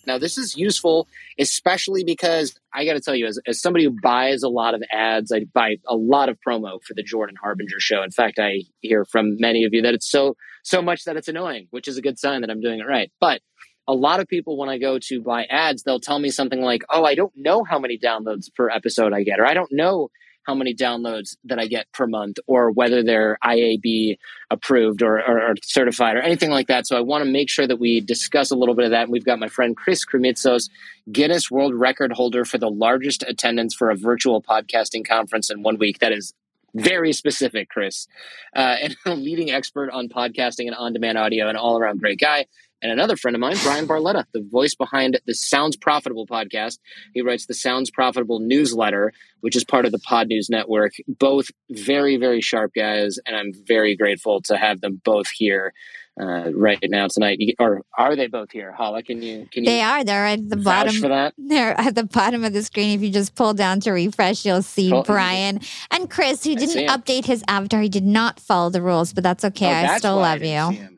Now, 0.05 0.17
this 0.17 0.37
is 0.37 0.55
useful, 0.55 1.07
especially 1.37 2.03
because 2.03 2.55
I 2.73 2.85
got 2.85 2.93
to 2.93 3.01
tell 3.01 3.15
you, 3.15 3.25
as, 3.27 3.39
as 3.45 3.61
somebody 3.61 3.85
who 3.85 3.95
buys 4.01 4.41
a 4.41 4.47
lot 4.47 4.73
of 4.73 4.81
ads, 4.91 5.31
I 5.31 5.45
buy 5.53 5.77
a 5.87 5.95
lot 5.95 6.29
of 6.29 6.37
promo 6.47 6.81
for 6.81 6.93
the 6.93 7.03
Jordan 7.03 7.35
Harbinger 7.41 7.79
show. 7.79 8.03
In 8.03 8.11
fact, 8.11 8.39
I 8.39 8.61
hear 8.81 9.05
from 9.05 9.37
many 9.39 9.65
of 9.65 9.73
you 9.73 9.81
that 9.81 9.93
it's 9.93 10.09
so 10.09 10.35
so 10.63 10.81
much 10.81 11.05
that 11.05 11.17
it's 11.17 11.27
annoying, 11.27 11.67
which 11.71 11.87
is 11.87 11.97
a 11.97 12.01
good 12.01 12.19
sign 12.19 12.41
that 12.41 12.49
I'm 12.49 12.61
doing 12.61 12.79
it 12.79 12.87
right. 12.87 13.11
But 13.19 13.41
a 13.87 13.93
lot 13.93 14.19
of 14.19 14.27
people, 14.27 14.57
when 14.57 14.69
I 14.69 14.77
go 14.77 14.99
to 14.99 15.21
buy 15.21 15.45
ads, 15.45 15.83
they'll 15.83 15.99
tell 15.99 16.19
me 16.19 16.29
something 16.29 16.61
like, 16.61 16.83
"Oh, 16.89 17.03
I 17.05 17.15
don't 17.15 17.33
know 17.35 17.63
how 17.63 17.79
many 17.79 17.97
downloads 17.97 18.53
per 18.53 18.69
episode 18.69 19.13
I 19.13 19.23
get," 19.23 19.39
or 19.39 19.47
"I 19.47 19.53
don't 19.53 19.71
know 19.71 20.09
how 20.47 20.55
many 20.55 20.73
downloads 20.73 21.35
that 21.43 21.59
I 21.59 21.67
get 21.67 21.91
per 21.91 22.07
month 22.07 22.37
or 22.47 22.71
whether 22.71 23.03
they're 23.03 23.37
IAB 23.43 24.17
approved 24.49 25.01
or, 25.01 25.19
or, 25.19 25.41
or 25.41 25.55
certified 25.61 26.15
or 26.15 26.21
anything 26.21 26.49
like 26.49 26.67
that. 26.67 26.87
So 26.87 26.95
I 26.95 27.01
want 27.01 27.25
to 27.25 27.29
make 27.29 27.49
sure 27.49 27.67
that 27.67 27.79
we 27.79 27.99
discuss 27.99 28.49
a 28.49 28.55
little 28.55 28.73
bit 28.73 28.85
of 28.85 28.91
that. 28.91 29.03
And 29.03 29.11
we've 29.11 29.25
got 29.25 29.39
my 29.39 29.49
friend 29.49 29.75
Chris 29.75 30.05
Krimitsos, 30.05 30.69
Guinness 31.11 31.51
World 31.51 31.75
Record 31.75 32.13
holder 32.13 32.45
for 32.45 32.57
the 32.57 32.69
largest 32.69 33.23
attendance 33.27 33.75
for 33.75 33.89
a 33.89 33.95
virtual 33.95 34.41
podcasting 34.41 35.05
conference 35.05 35.51
in 35.51 35.63
one 35.63 35.77
week. 35.77 35.99
That 35.99 36.13
is 36.13 36.33
very 36.73 37.11
specific, 37.11 37.69
Chris, 37.69 38.07
uh, 38.55 38.75
and 38.81 38.95
a 39.05 39.15
leading 39.15 39.51
expert 39.51 39.89
on 39.91 40.07
podcasting 40.07 40.67
and 40.67 40.75
on 40.75 40.93
demand 40.93 41.17
audio, 41.17 41.49
and 41.49 41.57
all 41.57 41.77
around 41.77 41.99
great 41.99 42.19
guy 42.19 42.45
and 42.81 42.91
another 42.91 43.15
friend 43.15 43.35
of 43.35 43.41
mine, 43.41 43.57
Bryan 43.63 43.87
Barletta, 43.87 44.25
the 44.33 44.47
voice 44.51 44.75
behind 44.75 45.19
the 45.25 45.33
Sounds 45.33 45.75
Profitable 45.75 46.27
podcast. 46.27 46.79
He 47.13 47.21
writes 47.21 47.45
the 47.45 47.53
Sounds 47.53 47.89
Profitable 47.89 48.39
newsletter, 48.39 49.13
which 49.41 49.55
is 49.55 49.63
part 49.63 49.85
of 49.85 49.91
the 49.91 49.99
Podnews 49.99 50.49
Network. 50.49 50.93
Both 51.07 51.47
very, 51.69 52.17
very 52.17 52.41
sharp 52.41 52.73
guys, 52.75 53.17
and 53.25 53.35
I'm 53.35 53.51
very 53.65 53.95
grateful 53.95 54.41
to 54.43 54.57
have 54.57 54.81
them 54.81 55.01
both 55.03 55.27
here 55.29 55.73
uh, 56.19 56.51
right 56.53 56.79
now 56.83 57.07
tonight. 57.07 57.39
Or 57.59 57.81
are 57.97 58.15
they 58.15 58.27
both 58.27 58.51
here? 58.51 58.71
Hala, 58.71 59.03
can 59.03 59.21
you? 59.21 59.47
Can 59.51 59.63
you 59.63 59.69
They 59.69 59.81
are. 59.81 60.03
They're 60.03 60.25
at 60.25 60.49
the 60.49 60.57
bottom. 60.57 60.95
for 60.99 61.09
that? 61.09 61.33
They're 61.37 61.79
at 61.79 61.95
the 61.95 62.03
bottom 62.03 62.43
of 62.43 62.53
the 62.53 62.63
screen. 62.63 62.91
If 62.91 63.01
you 63.03 63.11
just 63.11 63.35
pull 63.35 63.53
down 63.53 63.79
to 63.81 63.91
refresh, 63.91 64.45
you'll 64.45 64.63
see 64.63 64.91
Bryan 65.03 65.61
and 65.91 66.09
Chris, 66.09 66.43
who 66.43 66.51
I 66.51 66.55
didn't 66.55 66.87
update 66.87 67.25
his 67.25 67.43
avatar. 67.47 67.81
He 67.81 67.89
did 67.89 68.05
not 68.05 68.39
follow 68.39 68.69
the 68.69 68.81
rules, 68.81 69.13
but 69.13 69.23
that's 69.23 69.45
okay. 69.45 69.67
Oh, 69.67 69.69
I 69.69 69.81
that's 69.83 69.99
still 69.99 70.19
I 70.19 70.33
love 70.33 70.39
see 70.41 70.81
you. 70.81 70.96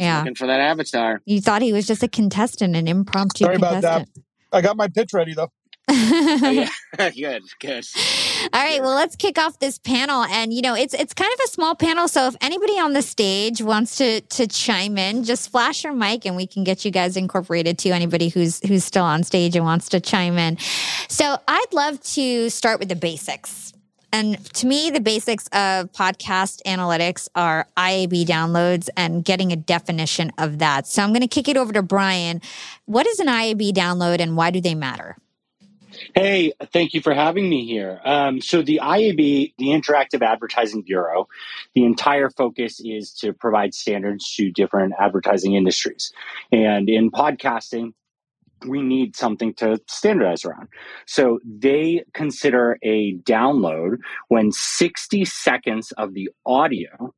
Him. 0.00 0.04
Yeah. 0.06 0.18
Looking 0.18 0.34
for 0.34 0.46
that 0.46 0.60
avatar. 0.60 1.20
You 1.24 1.40
thought 1.40 1.62
he 1.62 1.72
was 1.72 1.86
just 1.86 2.02
a 2.02 2.08
contestant, 2.08 2.76
an 2.76 2.88
impromptu 2.88 3.44
Sorry 3.44 3.56
about 3.56 3.82
that. 3.82 4.08
I 4.52 4.60
got 4.60 4.76
my 4.76 4.88
pitch 4.88 5.12
ready 5.12 5.34
though. 5.34 5.50
Oh, 5.92 6.50
yeah. 6.50 6.68
good, 7.10 7.42
good. 7.58 7.84
All 8.52 8.62
right, 8.62 8.80
well, 8.80 8.94
let's 8.94 9.16
kick 9.16 9.38
off 9.38 9.58
this 9.58 9.78
panel, 9.78 10.22
and 10.24 10.52
you 10.52 10.62
know, 10.62 10.74
it's 10.74 10.94
it's 10.94 11.12
kind 11.12 11.30
of 11.32 11.40
a 11.44 11.48
small 11.48 11.74
panel. 11.74 12.06
So 12.08 12.28
if 12.28 12.36
anybody 12.40 12.78
on 12.78 12.92
the 12.92 13.02
stage 13.02 13.60
wants 13.60 13.96
to 13.98 14.20
to 14.20 14.46
chime 14.46 14.96
in, 14.96 15.24
just 15.24 15.50
flash 15.50 15.84
your 15.84 15.92
mic, 15.92 16.24
and 16.24 16.36
we 16.36 16.46
can 16.46 16.62
get 16.64 16.84
you 16.84 16.90
guys 16.90 17.16
incorporated 17.16 17.78
to 17.78 17.90
anybody 17.90 18.28
who's 18.28 18.60
who's 18.66 18.84
still 18.84 19.04
on 19.04 19.24
stage 19.24 19.56
and 19.56 19.64
wants 19.64 19.88
to 19.90 20.00
chime 20.00 20.38
in. 20.38 20.58
So 21.08 21.38
I'd 21.48 21.72
love 21.72 22.00
to 22.14 22.50
start 22.50 22.78
with 22.78 22.88
the 22.88 22.96
basics. 22.96 23.72
And 24.12 24.44
to 24.54 24.66
me, 24.66 24.90
the 24.90 25.00
basics 25.00 25.46
of 25.48 25.92
podcast 25.92 26.62
analytics 26.66 27.28
are 27.34 27.66
IAB 27.76 28.24
downloads 28.26 28.88
and 28.96 29.24
getting 29.24 29.52
a 29.52 29.56
definition 29.56 30.32
of 30.38 30.58
that. 30.58 30.86
So 30.86 31.02
I'm 31.02 31.10
going 31.10 31.20
to 31.22 31.28
kick 31.28 31.48
it 31.48 31.56
over 31.56 31.72
to 31.72 31.82
Bryan. 31.82 32.40
What 32.86 33.06
is 33.06 33.20
an 33.20 33.28
IAB 33.28 33.72
download 33.72 34.20
and 34.20 34.36
why 34.36 34.50
do 34.50 34.60
they 34.60 34.74
matter? 34.74 35.16
Hey, 36.14 36.52
thank 36.72 36.94
you 36.94 37.02
for 37.02 37.14
having 37.14 37.48
me 37.48 37.66
here. 37.66 38.00
Um, 38.04 38.40
so, 38.40 38.62
the 38.62 38.80
IAB, 38.82 39.54
the 39.58 39.66
Interactive 39.66 40.22
Advertising 40.22 40.82
Bureau, 40.82 41.28
the 41.74 41.84
entire 41.84 42.30
focus 42.30 42.80
is 42.80 43.12
to 43.14 43.32
provide 43.32 43.74
standards 43.74 44.34
to 44.36 44.50
different 44.50 44.94
advertising 44.98 45.54
industries. 45.54 46.12
And 46.52 46.88
in 46.88 47.10
podcasting, 47.10 47.92
we 48.66 48.82
need 48.82 49.16
something 49.16 49.54
to 49.54 49.80
standardize 49.88 50.44
around. 50.44 50.68
So, 51.06 51.40
they 51.44 52.04
consider 52.14 52.78
a 52.82 53.16
download 53.18 53.98
when 54.28 54.52
60 54.52 55.24
seconds 55.24 55.92
of 55.92 56.14
the 56.14 56.30
audio 56.46 57.14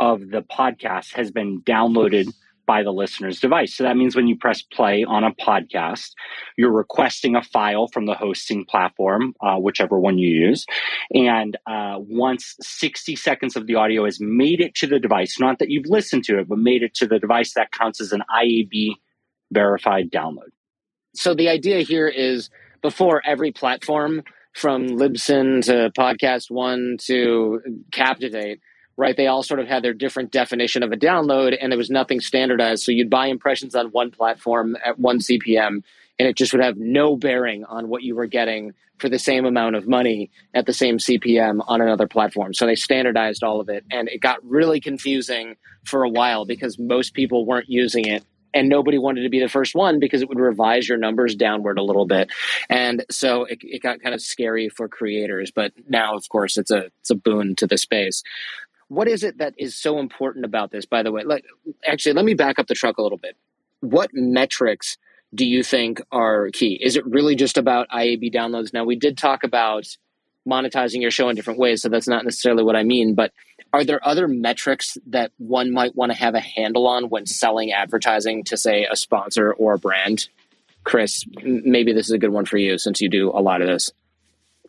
of 0.00 0.30
the 0.30 0.42
podcast 0.42 1.14
has 1.14 1.30
been 1.30 1.62
downloaded 1.62 2.32
by 2.66 2.82
the 2.82 2.92
listener's 2.92 3.40
device. 3.40 3.76
So 3.76 3.84
that 3.84 3.96
means 3.96 4.16
when 4.16 4.26
you 4.26 4.36
press 4.36 4.62
play 4.62 5.04
on 5.04 5.24
a 5.24 5.32
podcast, 5.32 6.12
you're 6.56 6.72
requesting 6.72 7.36
a 7.36 7.42
file 7.42 7.88
from 7.88 8.06
the 8.06 8.14
hosting 8.14 8.64
platform, 8.64 9.34
uh, 9.40 9.56
whichever 9.56 9.98
one 9.98 10.18
you 10.18 10.28
use. 10.28 10.66
And 11.12 11.56
uh, 11.66 11.96
once 11.98 12.56
60 12.60 13.16
seconds 13.16 13.56
of 13.56 13.66
the 13.66 13.74
audio 13.74 14.04
has 14.04 14.18
made 14.20 14.60
it 14.60 14.74
to 14.76 14.86
the 14.86 14.98
device, 14.98 15.38
not 15.38 15.58
that 15.58 15.70
you've 15.70 15.86
listened 15.86 16.24
to 16.24 16.38
it, 16.38 16.48
but 16.48 16.58
made 16.58 16.82
it 16.82 16.94
to 16.94 17.06
the 17.06 17.18
device, 17.18 17.54
that 17.54 17.72
counts 17.72 18.00
as 18.00 18.12
an 18.12 18.22
IAB 18.34 18.94
verified 19.52 20.10
download. 20.10 20.50
So 21.14 21.34
the 21.34 21.48
idea 21.48 21.80
here 21.80 22.08
is 22.08 22.50
before 22.82 23.22
every 23.24 23.52
platform 23.52 24.22
from 24.52 24.86
Libsyn 24.86 25.64
to 25.64 25.90
Podcast 25.96 26.50
One 26.50 26.96
to 27.06 27.60
Captivate, 27.92 28.60
right? 28.96 29.16
They 29.16 29.28
all 29.28 29.42
sort 29.42 29.60
of 29.60 29.66
had 29.66 29.82
their 29.82 29.94
different 29.94 30.32
definition 30.32 30.82
of 30.82 30.92
a 30.92 30.96
download, 30.96 31.56
and 31.60 31.70
there 31.70 31.78
was 31.78 31.90
nothing 31.90 32.20
standardized. 32.20 32.82
So 32.82 32.92
you'd 32.92 33.10
buy 33.10 33.28
impressions 33.28 33.74
on 33.74 33.86
one 33.88 34.10
platform 34.10 34.76
at 34.84 34.98
one 34.98 35.18
CPM, 35.18 35.82
and 36.18 36.28
it 36.28 36.36
just 36.36 36.52
would 36.52 36.62
have 36.62 36.76
no 36.76 37.16
bearing 37.16 37.64
on 37.64 37.88
what 37.88 38.02
you 38.02 38.14
were 38.14 38.26
getting 38.26 38.72
for 38.98 39.08
the 39.08 39.18
same 39.18 39.44
amount 39.44 39.76
of 39.76 39.88
money 39.88 40.30
at 40.52 40.66
the 40.66 40.72
same 40.72 40.98
CPM 40.98 41.60
on 41.66 41.80
another 41.80 42.06
platform. 42.06 42.54
So 42.54 42.66
they 42.66 42.76
standardized 42.76 43.42
all 43.42 43.60
of 43.60 43.68
it, 43.68 43.84
and 43.90 44.08
it 44.08 44.20
got 44.20 44.38
really 44.44 44.80
confusing 44.80 45.56
for 45.84 46.04
a 46.04 46.08
while 46.08 46.44
because 46.44 46.78
most 46.78 47.14
people 47.14 47.44
weren't 47.46 47.68
using 47.68 48.06
it 48.06 48.24
and 48.54 48.68
nobody 48.68 48.96
wanted 48.98 49.22
to 49.22 49.28
be 49.28 49.40
the 49.40 49.48
first 49.48 49.74
one 49.74 49.98
because 49.98 50.22
it 50.22 50.28
would 50.28 50.38
revise 50.38 50.88
your 50.88 50.96
numbers 50.96 51.34
downward 51.34 51.78
a 51.78 51.82
little 51.82 52.06
bit. 52.06 52.30
And 52.70 53.04
so 53.10 53.44
it, 53.44 53.58
it 53.62 53.82
got 53.82 54.00
kind 54.00 54.14
of 54.14 54.22
scary 54.22 54.68
for 54.68 54.88
creators 54.88 55.50
but 55.50 55.72
now 55.88 56.16
of 56.16 56.28
course 56.28 56.56
it's 56.56 56.70
a 56.70 56.86
it's 57.00 57.10
a 57.10 57.14
boon 57.14 57.56
to 57.56 57.66
the 57.66 57.76
space. 57.76 58.22
What 58.88 59.08
is 59.08 59.24
it 59.24 59.38
that 59.38 59.54
is 59.58 59.76
so 59.76 59.98
important 59.98 60.44
about 60.44 60.70
this? 60.70 60.86
By 60.86 61.02
the 61.02 61.12
way 61.12 61.24
like 61.24 61.44
actually 61.86 62.14
let 62.14 62.24
me 62.24 62.34
back 62.34 62.58
up 62.58 62.68
the 62.68 62.74
truck 62.74 62.98
a 62.98 63.02
little 63.02 63.18
bit. 63.18 63.36
What 63.80 64.10
metrics 64.12 64.96
do 65.34 65.44
you 65.44 65.62
think 65.62 66.00
are 66.12 66.50
key? 66.50 66.80
Is 66.82 66.96
it 66.96 67.04
really 67.04 67.34
just 67.34 67.58
about 67.58 67.88
iab 67.88 68.32
downloads? 68.32 68.72
Now 68.72 68.84
we 68.84 68.96
did 68.96 69.18
talk 69.18 69.42
about 69.42 69.86
monetizing 70.48 71.00
your 71.00 71.10
show 71.10 71.28
in 71.28 71.36
different 71.36 71.58
ways 71.58 71.82
so 71.82 71.88
that's 71.88 72.06
not 72.06 72.22
necessarily 72.22 72.62
what 72.62 72.76
i 72.76 72.82
mean 72.82 73.14
but 73.14 73.32
are 73.74 73.84
there 73.84 74.06
other 74.06 74.28
metrics 74.28 74.96
that 75.04 75.32
one 75.38 75.72
might 75.72 75.96
want 75.96 76.12
to 76.12 76.16
have 76.16 76.36
a 76.36 76.40
handle 76.40 76.86
on 76.86 77.08
when 77.08 77.26
selling 77.26 77.72
advertising 77.72 78.44
to 78.44 78.56
say 78.56 78.86
a 78.88 78.94
sponsor 78.94 79.52
or 79.52 79.74
a 79.74 79.78
brand 79.78 80.28
chris 80.84 81.24
maybe 81.42 81.92
this 81.92 82.06
is 82.06 82.12
a 82.12 82.18
good 82.18 82.30
one 82.30 82.44
for 82.44 82.56
you 82.56 82.78
since 82.78 83.00
you 83.00 83.08
do 83.08 83.30
a 83.30 83.42
lot 83.42 83.60
of 83.60 83.66
this 83.66 83.90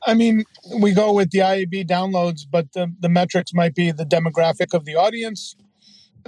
I 0.07 0.13
mean, 0.13 0.43
we 0.81 0.93
go 0.93 1.13
with 1.13 1.31
the 1.31 1.39
IAB 1.39 1.87
downloads, 1.87 2.41
but 2.49 2.71
the, 2.73 2.93
the 2.99 3.09
metrics 3.09 3.53
might 3.55 3.73
be 3.73 3.91
the 3.91 4.05
demographic 4.05 4.75
of 4.75 4.85
the 4.85 4.95
audience. 4.95 5.55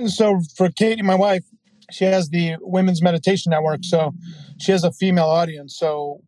So 0.08 0.40
for 0.56 0.70
Katie, 0.70 1.04
my 1.04 1.14
wife, 1.14 1.44
she 1.92 2.06
has 2.06 2.30
the 2.30 2.56
Women's 2.62 3.04
Meditation 3.04 3.52
Network. 3.52 3.82
So 3.84 4.16
she 4.58 4.72
has 4.72 4.84
a 4.84 4.92
female 4.92 5.28
audience. 5.28 5.78
So 5.78 6.22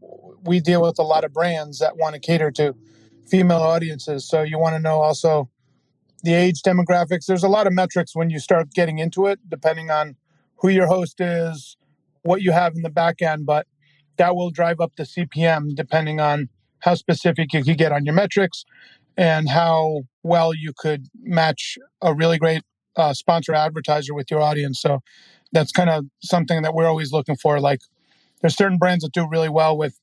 we 0.44 0.60
deal 0.60 0.84
with 0.84 1.00
a 1.00 1.04
lot 1.04 1.24
of 1.24 1.34
brands 1.34 1.80
that 1.80 1.98
want 1.98 2.14
to 2.14 2.20
cater 2.20 2.52
to 2.52 2.76
female 3.28 3.62
audiences. 3.62 4.28
So 4.28 4.44
you 4.44 4.60
want 4.60 4.76
to 4.76 4.80
know 4.80 5.02
also 5.02 5.50
the 6.24 6.34
age 6.34 6.62
demographics. 6.62 7.26
There's 7.26 7.44
a 7.44 7.50
lot 7.50 7.68
of 7.68 7.74
metrics 7.74 8.16
when 8.16 8.30
you 8.30 8.40
start 8.40 8.72
getting 8.72 9.00
into 9.00 9.28
it, 9.28 9.40
depending 9.48 9.90
on 9.90 10.16
who 10.58 10.70
your 10.70 10.88
host 10.88 11.22
is, 11.22 11.78
what 12.24 12.42
you 12.42 12.52
have 12.52 12.76
in 12.76 12.82
the 12.82 12.90
back 12.90 13.22
end. 13.22 13.46
But 13.46 13.68
that 14.18 14.36
will 14.36 14.50
drive 14.52 14.82
up 14.82 14.94
the 14.98 15.04
CPM 15.04 15.76
depending 15.76 16.20
on 16.20 16.50
how 16.80 16.96
specific 16.96 17.54
you 17.54 17.64
could 17.64 17.78
get 17.78 17.92
on 17.92 18.06
your 18.06 18.14
metrics 18.14 18.66
and 19.18 19.50
how 19.50 20.04
well 20.24 20.54
you 20.54 20.74
could 20.76 21.08
match 21.22 21.78
a 22.02 22.14
really 22.14 22.38
great 22.38 22.64
uh, 22.96 23.14
sponsor 23.14 23.54
advertiser 23.54 24.14
with 24.14 24.30
your 24.30 24.42
audience. 24.42 24.82
So 24.82 25.00
that's 25.52 25.72
kind 25.72 25.90
of 25.90 26.06
something 26.22 26.62
that 26.62 26.74
we're 26.74 26.88
always 26.88 27.12
looking 27.12 27.36
for. 27.36 27.60
Like 27.60 27.82
there's 28.42 28.56
certain 28.56 28.78
brands 28.78 29.04
that 29.04 29.14
do 29.14 29.28
really 29.28 29.50
well 29.50 29.78
with 29.78 30.00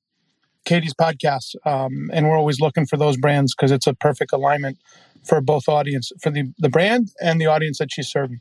Katie's 0.64 0.94
podcast, 0.94 1.54
um, 1.64 2.10
and 2.12 2.28
we're 2.28 2.36
always 2.36 2.60
looking 2.60 2.86
for 2.86 2.96
those 2.96 3.16
brands 3.16 3.54
because 3.54 3.70
it's 3.70 3.86
a 3.86 3.94
perfect 3.94 4.32
alignment 4.32 4.78
for 5.26 5.40
both 5.40 5.68
audience, 5.68 6.12
for 6.22 6.30
the 6.30 6.52
the 6.58 6.68
brand 6.68 7.10
and 7.20 7.40
the 7.40 7.46
audience 7.46 7.78
that 7.78 7.90
she's 7.92 8.08
serving. 8.08 8.40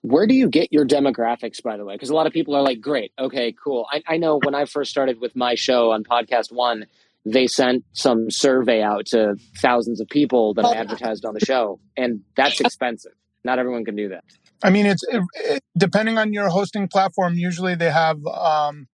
Where 0.00 0.26
do 0.26 0.34
you 0.34 0.48
get 0.48 0.72
your 0.72 0.86
demographics, 0.86 1.62
by 1.62 1.76
the 1.76 1.84
way? 1.84 1.94
Because 1.94 2.08
a 2.10 2.14
lot 2.14 2.26
of 2.26 2.32
people 2.32 2.54
are 2.56 2.62
like, 2.62 2.80
great, 2.80 3.12
okay, 3.18 3.54
cool. 3.62 3.86
I, 3.92 4.02
I 4.08 4.16
know 4.16 4.40
when 4.42 4.54
I 4.54 4.64
first 4.64 4.90
started 4.90 5.20
with 5.20 5.36
my 5.36 5.54
show 5.56 5.90
on 5.92 6.04
Podcast 6.04 6.50
One, 6.50 6.86
they 7.26 7.46
sent 7.46 7.84
some 7.92 8.30
survey 8.30 8.82
out 8.82 9.06
to 9.06 9.36
thousands 9.58 10.00
of 10.00 10.08
people 10.08 10.54
that 10.54 10.64
I 10.64 10.72
advertised 10.74 11.24
on 11.26 11.34
the 11.34 11.44
show, 11.44 11.80
and 11.96 12.22
that's 12.36 12.60
expensive. 12.60 13.12
Not 13.44 13.58
everyone 13.58 13.84
can 13.84 13.94
do 13.96 14.08
that. 14.08 14.24
I 14.62 14.70
mean, 14.70 14.86
it's 14.86 15.02
it, 15.08 15.22
it- 15.34 15.62
depending 15.76 16.18
on 16.18 16.32
your 16.32 16.48
hosting 16.48 16.88
platform. 16.88 17.34
Usually, 17.34 17.74
they 17.74 17.90
have. 17.90 18.24
Um, 18.26 18.88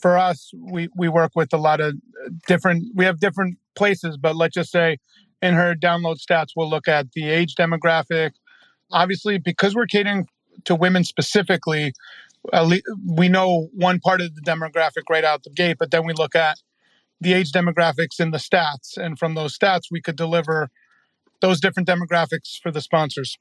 for 0.00 0.18
us, 0.18 0.50
we 0.54 0.88
we 0.96 1.08
work 1.08 1.32
with 1.34 1.52
a 1.52 1.56
lot 1.56 1.80
of 1.80 1.94
different. 2.46 2.84
We 2.94 3.04
have 3.04 3.18
different 3.20 3.58
places, 3.74 4.16
but 4.16 4.36
let's 4.36 4.54
just 4.54 4.70
say, 4.70 4.98
in 5.42 5.54
her 5.54 5.74
download 5.74 6.16
stats, 6.18 6.48
we'll 6.56 6.70
look 6.70 6.88
at 6.88 7.12
the 7.12 7.28
age 7.28 7.54
demographic. 7.54 8.32
Obviously, 8.90 9.38
because 9.38 9.74
we're 9.74 9.86
catering 9.86 10.26
to 10.64 10.74
women 10.74 11.04
specifically, 11.04 11.92
we 13.06 13.28
know 13.28 13.68
one 13.72 13.98
part 14.00 14.20
of 14.20 14.34
the 14.34 14.40
demographic 14.42 15.02
right 15.10 15.24
out 15.24 15.42
the 15.42 15.50
gate, 15.50 15.76
but 15.78 15.90
then 15.90 16.06
we 16.06 16.12
look 16.12 16.34
at 16.34 16.58
the 17.20 17.32
age 17.32 17.52
demographics 17.52 18.20
in 18.20 18.30
the 18.30 18.38
stats. 18.38 18.96
And 18.96 19.18
from 19.18 19.34
those 19.34 19.56
stats, 19.56 19.84
we 19.90 20.00
could 20.00 20.16
deliver 20.16 20.70
those 21.40 21.60
different 21.60 21.88
demographics 21.88 22.60
for 22.62 22.70
the 22.70 22.80
sponsors. 22.80 23.36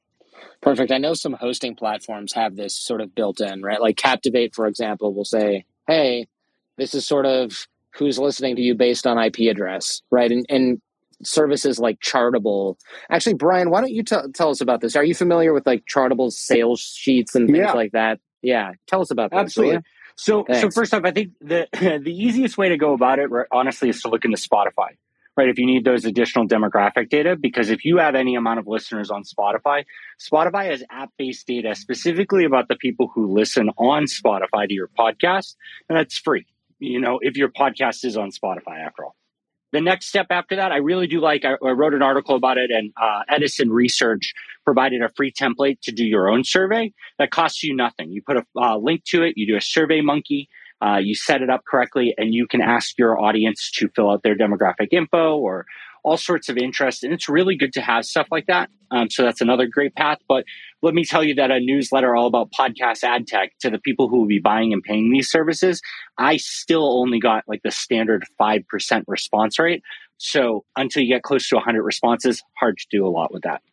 Perfect. 0.62 0.92
I 0.92 0.98
know 0.98 1.14
some 1.14 1.34
hosting 1.34 1.76
platforms 1.76 2.34
have 2.34 2.56
this 2.56 2.76
sort 2.76 3.02
of 3.02 3.16
built 3.16 3.40
in, 3.40 3.62
right? 3.62 3.82
Like 3.82 3.98
Captivate, 3.98 4.54
for 4.54 4.68
example, 4.68 5.14
will 5.14 5.26
say, 5.26 5.66
hey, 5.88 6.28
this 6.78 6.94
is 6.94 7.08
sort 7.08 7.26
of 7.26 7.68
who's 7.96 8.20
listening 8.20 8.56
to 8.58 8.62
you 8.62 8.76
based 8.76 9.08
on 9.08 9.18
IP 9.18 9.50
address, 9.50 10.02
right? 10.12 10.32
And, 10.32 10.46
and 10.50 10.82
services 11.24 11.80
like 11.80 12.00
Chartable. 12.00 12.78
Actually, 13.10 13.36
Bryan, 13.36 13.70
why 13.70 13.82
don't 13.82 13.92
you 13.92 14.04
t- 14.04 14.16
tell 14.34 14.50
us 14.50 14.62
about 14.62 14.82
this? 14.82 14.96
Are 14.96 15.04
you 15.04 15.16
familiar 15.16 15.54
with 15.54 15.66
like 15.66 15.84
Chartable 15.86 16.32
sales 16.32 16.82
sheets 16.82 17.36
and 17.36 17.48
things 17.48 17.58
yeah. 17.60 17.74
like 17.74 17.92
that? 17.94 18.20
Yeah, 18.42 18.74
tell 18.88 19.02
us 19.02 19.12
about 19.12 19.32
that. 19.32 19.40
Absolutely. 19.40 19.80
So, 20.18 20.44
Thanks. 20.44 20.62
so 20.62 20.70
first 20.70 20.94
off, 20.94 21.04
I 21.04 21.12
think 21.12 21.34
the 21.42 21.68
the 21.74 22.12
easiest 22.12 22.58
way 22.58 22.70
to 22.70 22.78
go 22.78 22.94
about 22.94 23.20
it, 23.20 23.30
honestly, 23.52 23.90
is 23.90 24.02
to 24.02 24.10
look 24.10 24.26
into 24.26 24.38
Spotify 24.38 24.92
right? 25.38 25.50
If 25.50 25.60
you 25.60 25.66
need 25.66 25.84
those 25.84 26.06
additional 26.06 26.48
demographic 26.48 27.10
data, 27.10 27.36
because 27.36 27.70
if 27.70 27.86
you 27.86 27.98
have 27.98 28.16
any 28.16 28.36
amount 28.36 28.60
of 28.60 28.68
listeners 28.68 29.12
on 29.12 29.24
Spotify, 29.24 29.86
Spotify 30.20 30.66
has 30.66 30.84
app 30.90 31.12
based 31.18 31.48
data 31.48 31.76
specifically 31.76 32.46
about 32.46 32.68
the 32.68 32.76
people 32.76 33.12
who 33.14 33.34
listen 33.34 33.70
on 33.78 34.06
Spotify 34.06 34.68
to 34.68 34.74
your 34.74 34.90
podcast, 34.98 35.56
and 35.90 35.98
that's 35.98 36.18
free. 36.18 36.46
You 36.80 37.00
know, 37.00 37.20
if 37.22 37.38
your 37.38 37.50
podcast 37.50 38.06
is 38.06 38.18
on 38.18 38.32
Spotify, 38.32 38.86
after 38.86 39.06
all. 39.06 39.16
The 39.76 39.81
next 39.81 40.06
step 40.06 40.27
after 40.30 40.56
that, 40.56 40.72
I 40.72 40.77
really 40.77 41.06
do 41.06 41.19
like. 41.19 41.43
I, 41.43 41.56
I 41.61 41.72
wrote 41.72 41.93
an 41.93 42.02
article 42.02 42.38
about 42.38 42.57
it, 42.57 42.72
and 42.72 42.93
uh, 42.95 43.23
Edison 43.27 43.69
Research 43.69 44.34
provided 44.64 45.02
a 45.02 45.10
free 45.18 45.34
template 45.34 45.81
to 45.81 45.91
do 45.91 46.06
your 46.06 46.30
own 46.30 46.45
survey 46.45 46.93
that 47.19 47.31
costs 47.31 47.61
you 47.61 47.76
nothing. 47.76 48.10
You 48.10 48.22
put 48.26 48.38
a 48.38 48.45
uh, 48.57 48.77
link 48.77 49.03
to 49.07 49.22
it, 49.23 49.34
you 49.35 49.45
do 49.45 49.57
a 49.57 49.61
Survey 49.61 49.99
Monkey, 49.99 50.47
uh, 50.81 50.99
you 51.03 51.14
set 51.14 51.41
it 51.41 51.49
up 51.49 51.65
correctly, 51.69 52.14
and 52.18 52.34
you 52.34 52.47
can 52.47 52.61
ask 52.61 52.97
your 52.97 53.19
audience 53.19 53.69
to 53.76 53.89
fill 53.93 54.11
out 54.11 54.23
their 54.23 54.38
demographic 54.38 54.93
info 54.93 55.35
or 55.35 55.65
all 56.06 56.15
sorts 56.15 56.47
of 56.47 56.56
interest. 56.56 57.03
And 57.03 57.11
it's 57.11 57.27
really 57.27 57.57
good 57.57 57.73
to 57.73 57.81
have 57.81 58.06
stuff 58.06 58.27
like 58.31 58.45
that. 58.45 58.69
Um, 58.91 59.10
so 59.10 59.23
that's 59.23 59.41
another 59.41 59.68
great 59.68 59.93
path. 59.95 60.19
But 60.30 60.45
let 60.86 60.94
me 60.94 61.03
tell 61.03 61.24
you 61.24 61.34
that 61.34 61.49
a 61.49 61.60
newsletter 61.60 62.16
all 62.16 62.28
about 62.28 62.52
podcast 62.52 63.03
ad 63.03 63.26
tech 63.26 63.53
to 63.60 63.72
the 63.72 63.80
people 63.80 64.07
who 64.07 64.20
will 64.20 64.28
be 64.28 64.38
buying 64.38 64.72
and 64.72 64.84
paying 64.84 65.12
these 65.12 65.32
services, 65.32 65.82
I 66.20 66.38
still 66.38 67.02
only 67.02 67.20
got 67.20 67.44
like 67.48 67.64
the 67.64 67.72
standard 67.72 68.24
5% 68.40 69.03
response 69.07 69.57
rate. 69.57 69.82
So 70.18 70.64
until 70.78 71.02
you 71.02 71.10
get 71.10 71.24
close 71.24 71.49
to 71.49 71.56
100 71.56 71.82
responses, 71.82 72.44
hard 72.60 72.78
to 72.78 72.86
do 72.91 73.03
a 73.03 73.10
lot 73.10 73.34
with 73.34 73.41
that. 73.41 73.64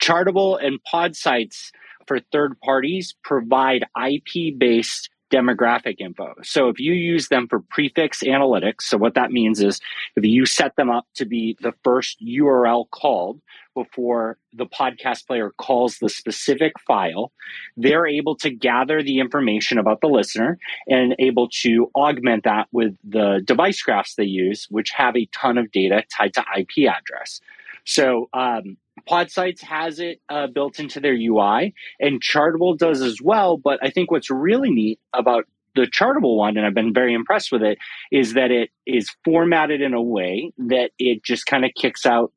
Chartable 0.00 0.64
and 0.64 0.78
Podsights 0.94 1.72
for 2.06 2.20
third 2.30 2.58
parties 2.60 3.16
provide 3.24 3.84
IP 4.00 4.56
based 4.56 5.10
demographic 5.30 5.96
info. 5.98 6.34
So 6.42 6.68
if 6.68 6.78
you 6.78 6.92
use 6.92 7.28
them 7.28 7.46
for 7.48 7.60
prefix 7.60 8.22
analytics, 8.22 8.82
so 8.82 8.98
what 8.98 9.14
that 9.14 9.30
means 9.30 9.60
is 9.60 9.80
if 10.16 10.24
you 10.24 10.44
set 10.46 10.76
them 10.76 10.90
up 10.90 11.06
to 11.14 11.24
be 11.24 11.56
the 11.60 11.72
first 11.84 12.20
URL 12.20 12.90
called 12.90 13.40
before 13.74 14.36
the 14.52 14.66
podcast 14.66 15.26
player 15.26 15.50
calls 15.56 15.98
the 15.98 16.08
specific 16.08 16.72
file, 16.80 17.32
they're 17.76 18.06
able 18.06 18.34
to 18.36 18.50
gather 18.50 19.02
the 19.02 19.20
information 19.20 19.78
about 19.78 20.00
the 20.00 20.08
listener 20.08 20.58
and 20.88 21.14
able 21.18 21.48
to 21.48 21.90
augment 21.94 22.44
that 22.44 22.66
with 22.72 22.96
the 23.04 23.40
device 23.44 23.80
graphs 23.80 24.16
they 24.16 24.24
use, 24.24 24.66
which 24.70 24.90
have 24.90 25.16
a 25.16 25.26
ton 25.26 25.56
of 25.56 25.70
data 25.70 26.02
tied 26.14 26.34
to 26.34 26.44
IP 26.58 26.88
address. 26.88 27.40
So 27.84 28.28
um, 28.32 28.76
Podsights 29.08 29.60
has 29.62 30.00
it 30.00 30.20
uh, 30.28 30.46
built 30.46 30.78
into 30.78 31.00
their 31.00 31.14
UI, 31.14 31.74
and 31.98 32.20
Chartable 32.20 32.76
does 32.76 33.02
as 33.02 33.20
well. 33.22 33.56
But 33.56 33.78
I 33.82 33.90
think 33.90 34.10
what's 34.10 34.30
really 34.30 34.70
neat 34.70 35.00
about 35.12 35.44
the 35.74 35.82
Chartable 35.82 36.36
one, 36.36 36.56
and 36.56 36.66
I've 36.66 36.74
been 36.74 36.94
very 36.94 37.14
impressed 37.14 37.52
with 37.52 37.62
it, 37.62 37.78
is 38.10 38.34
that 38.34 38.50
it 38.50 38.70
is 38.86 39.10
formatted 39.24 39.80
in 39.80 39.94
a 39.94 40.02
way 40.02 40.52
that 40.58 40.90
it 40.98 41.22
just 41.22 41.46
kind 41.46 41.64
of 41.64 41.70
kicks 41.76 42.04
out 42.06 42.32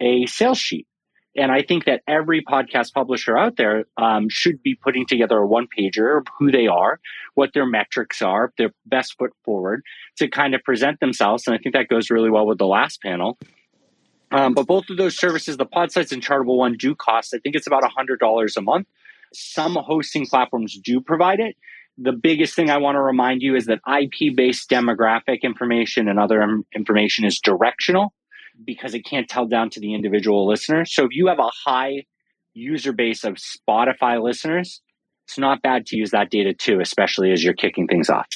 a 0.00 0.26
sales 0.26 0.58
sheet. 0.58 0.86
And 1.38 1.52
I 1.52 1.62
think 1.62 1.84
that 1.84 2.00
every 2.08 2.42
podcast 2.42 2.94
publisher 2.94 3.36
out 3.36 3.56
there 3.56 3.84
um, 3.98 4.28
should 4.30 4.62
be 4.62 4.74
putting 4.74 5.06
together 5.06 5.36
a 5.36 5.46
one 5.46 5.66
pager 5.66 6.18
of 6.18 6.26
who 6.38 6.50
they 6.50 6.66
are, 6.66 6.98
what 7.34 7.50
their 7.52 7.66
metrics 7.66 8.22
are, 8.22 8.52
their 8.56 8.70
best 8.86 9.16
foot 9.18 9.32
forward 9.44 9.82
to 10.16 10.28
kind 10.28 10.54
of 10.54 10.62
present 10.64 10.98
themselves. 11.00 11.46
And 11.46 11.54
I 11.54 11.58
think 11.58 11.74
that 11.74 11.88
goes 11.88 12.08
really 12.08 12.30
well 12.30 12.46
with 12.46 12.58
the 12.58 12.66
last 12.66 13.02
panel. 13.02 13.38
Um, 14.36 14.52
but 14.52 14.66
both 14.66 14.90
of 14.90 14.98
those 14.98 15.16
services, 15.16 15.56
the 15.56 15.64
Podsights 15.64 16.12
and 16.12 16.22
Chartable 16.22 16.58
one, 16.58 16.76
do 16.76 16.94
cost. 16.94 17.32
I 17.34 17.38
think 17.38 17.56
it's 17.56 17.66
about 17.66 17.82
$100 17.82 18.56
a 18.56 18.60
month. 18.60 18.86
Some 19.32 19.76
hosting 19.76 20.26
platforms 20.26 20.78
do 20.84 21.00
provide 21.00 21.40
it. 21.40 21.56
The 21.96 22.12
biggest 22.12 22.54
thing 22.54 22.68
I 22.68 22.76
want 22.76 22.96
to 22.96 23.00
remind 23.00 23.40
you 23.40 23.56
is 23.56 23.64
that 23.64 23.80
IP 23.88 24.36
based 24.36 24.68
demographic 24.68 25.40
information 25.42 26.06
and 26.06 26.18
other 26.18 26.46
information 26.74 27.24
is 27.24 27.40
directional 27.40 28.12
because 28.62 28.92
it 28.92 29.06
can't 29.06 29.26
tell 29.26 29.46
down 29.46 29.70
to 29.70 29.80
the 29.80 29.94
individual 29.94 30.46
listener. 30.46 30.84
So 30.84 31.04
if 31.04 31.12
you 31.12 31.28
have 31.28 31.38
a 31.38 31.50
high 31.64 32.04
user 32.52 32.92
base 32.92 33.24
of 33.24 33.36
Spotify 33.36 34.22
listeners, 34.22 34.82
it's 35.26 35.38
not 35.38 35.62
bad 35.62 35.86
to 35.86 35.96
use 35.96 36.10
that 36.10 36.30
data 36.30 36.52
too, 36.52 36.80
especially 36.80 37.32
as 37.32 37.42
you're 37.42 37.54
kicking 37.54 37.86
things 37.86 38.10
off. 38.10 38.28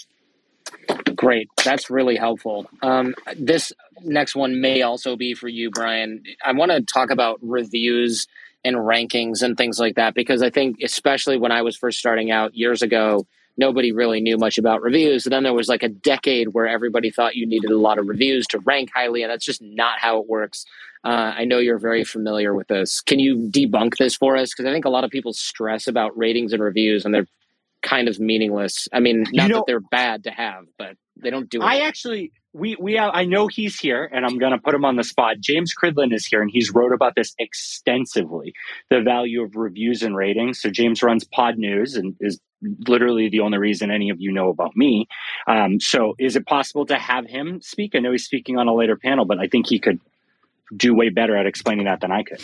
Great. 1.14 1.48
That's 1.64 1.90
really 1.90 2.16
helpful. 2.16 2.66
Um, 2.82 3.14
this 3.36 3.72
next 4.02 4.34
one 4.34 4.60
may 4.60 4.82
also 4.82 5.16
be 5.16 5.34
for 5.34 5.48
you, 5.48 5.70
Bryan. 5.70 6.22
I 6.44 6.52
want 6.52 6.70
to 6.72 6.80
talk 6.80 7.10
about 7.10 7.38
reviews 7.42 8.26
and 8.64 8.76
rankings 8.76 9.42
and 9.42 9.56
things 9.56 9.78
like 9.78 9.96
that 9.96 10.14
because 10.14 10.42
I 10.42 10.50
think, 10.50 10.78
especially 10.82 11.38
when 11.38 11.52
I 11.52 11.62
was 11.62 11.76
first 11.76 11.98
starting 11.98 12.30
out 12.30 12.54
years 12.54 12.82
ago, 12.82 13.26
nobody 13.56 13.92
really 13.92 14.20
knew 14.20 14.38
much 14.38 14.58
about 14.58 14.82
reviews. 14.82 15.26
And 15.26 15.32
then 15.32 15.42
there 15.42 15.54
was 15.54 15.68
like 15.68 15.82
a 15.82 15.88
decade 15.88 16.48
where 16.48 16.66
everybody 16.66 17.10
thought 17.10 17.36
you 17.36 17.46
needed 17.46 17.70
a 17.70 17.78
lot 17.78 17.98
of 17.98 18.08
reviews 18.08 18.46
to 18.48 18.58
rank 18.60 18.90
highly, 18.94 19.22
and 19.22 19.30
that's 19.30 19.44
just 19.44 19.62
not 19.62 19.98
how 19.98 20.18
it 20.18 20.28
works. 20.28 20.64
Uh, 21.04 21.32
I 21.36 21.44
know 21.44 21.58
you're 21.58 21.78
very 21.78 22.04
familiar 22.04 22.54
with 22.54 22.68
this. 22.68 23.00
Can 23.00 23.18
you 23.18 23.36
debunk 23.50 23.96
this 23.96 24.16
for 24.16 24.36
us? 24.36 24.50
Because 24.50 24.68
I 24.68 24.72
think 24.72 24.84
a 24.84 24.90
lot 24.90 25.04
of 25.04 25.10
people 25.10 25.32
stress 25.32 25.86
about 25.86 26.16
ratings 26.16 26.52
and 26.52 26.62
reviews, 26.62 27.04
and 27.04 27.14
they're 27.14 27.26
kind 27.82 28.08
of 28.08 28.18
meaningless. 28.20 28.88
I 28.92 29.00
mean, 29.00 29.24
not 29.32 29.44
you 29.44 29.48
know, 29.48 29.56
that 29.56 29.64
they're 29.66 29.80
bad 29.80 30.24
to 30.24 30.30
have, 30.30 30.64
but 30.78 30.96
they 31.16 31.30
don't 31.30 31.48
do 31.48 31.60
it. 31.60 31.64
I 31.64 31.80
actually 31.80 32.32
we 32.52 32.76
we 32.80 32.94
have, 32.94 33.10
I 33.14 33.24
know 33.24 33.46
he's 33.46 33.78
here, 33.78 34.08
and 34.12 34.24
I'm 34.26 34.38
going 34.38 34.52
to 34.52 34.58
put 34.58 34.74
him 34.74 34.84
on 34.84 34.96
the 34.96 35.04
spot. 35.04 35.36
James 35.40 35.72
Cridland 35.74 36.12
is 36.12 36.26
here, 36.26 36.42
and 36.42 36.50
he's 36.50 36.72
wrote 36.72 36.92
about 36.92 37.14
this 37.14 37.34
extensively. 37.38 38.52
The 38.88 39.00
value 39.00 39.42
of 39.42 39.54
reviews 39.56 40.02
and 40.02 40.16
ratings. 40.16 40.60
So 40.60 40.70
James 40.70 41.02
runs 41.02 41.24
Podnews 41.24 41.96
and 41.96 42.16
is 42.20 42.40
literally 42.88 43.28
the 43.28 43.40
only 43.40 43.58
reason 43.58 43.90
any 43.90 44.10
of 44.10 44.20
you 44.20 44.32
know 44.32 44.48
about 44.48 44.76
me. 44.76 45.06
Um, 45.46 45.80
so 45.80 46.14
is 46.18 46.36
it 46.36 46.46
possible 46.46 46.86
to 46.86 46.96
have 46.96 47.26
him 47.26 47.60
speak? 47.62 47.94
I 47.94 48.00
know 48.00 48.12
he's 48.12 48.24
speaking 48.24 48.58
on 48.58 48.68
a 48.68 48.74
later 48.74 48.96
panel, 48.96 49.24
but 49.24 49.38
I 49.38 49.46
think 49.46 49.68
he 49.68 49.78
could 49.78 50.00
do 50.76 50.94
way 50.94 51.08
better 51.08 51.36
at 51.36 51.46
explaining 51.46 51.86
that 51.86 52.00
than 52.00 52.12
I 52.12 52.22
could. 52.22 52.40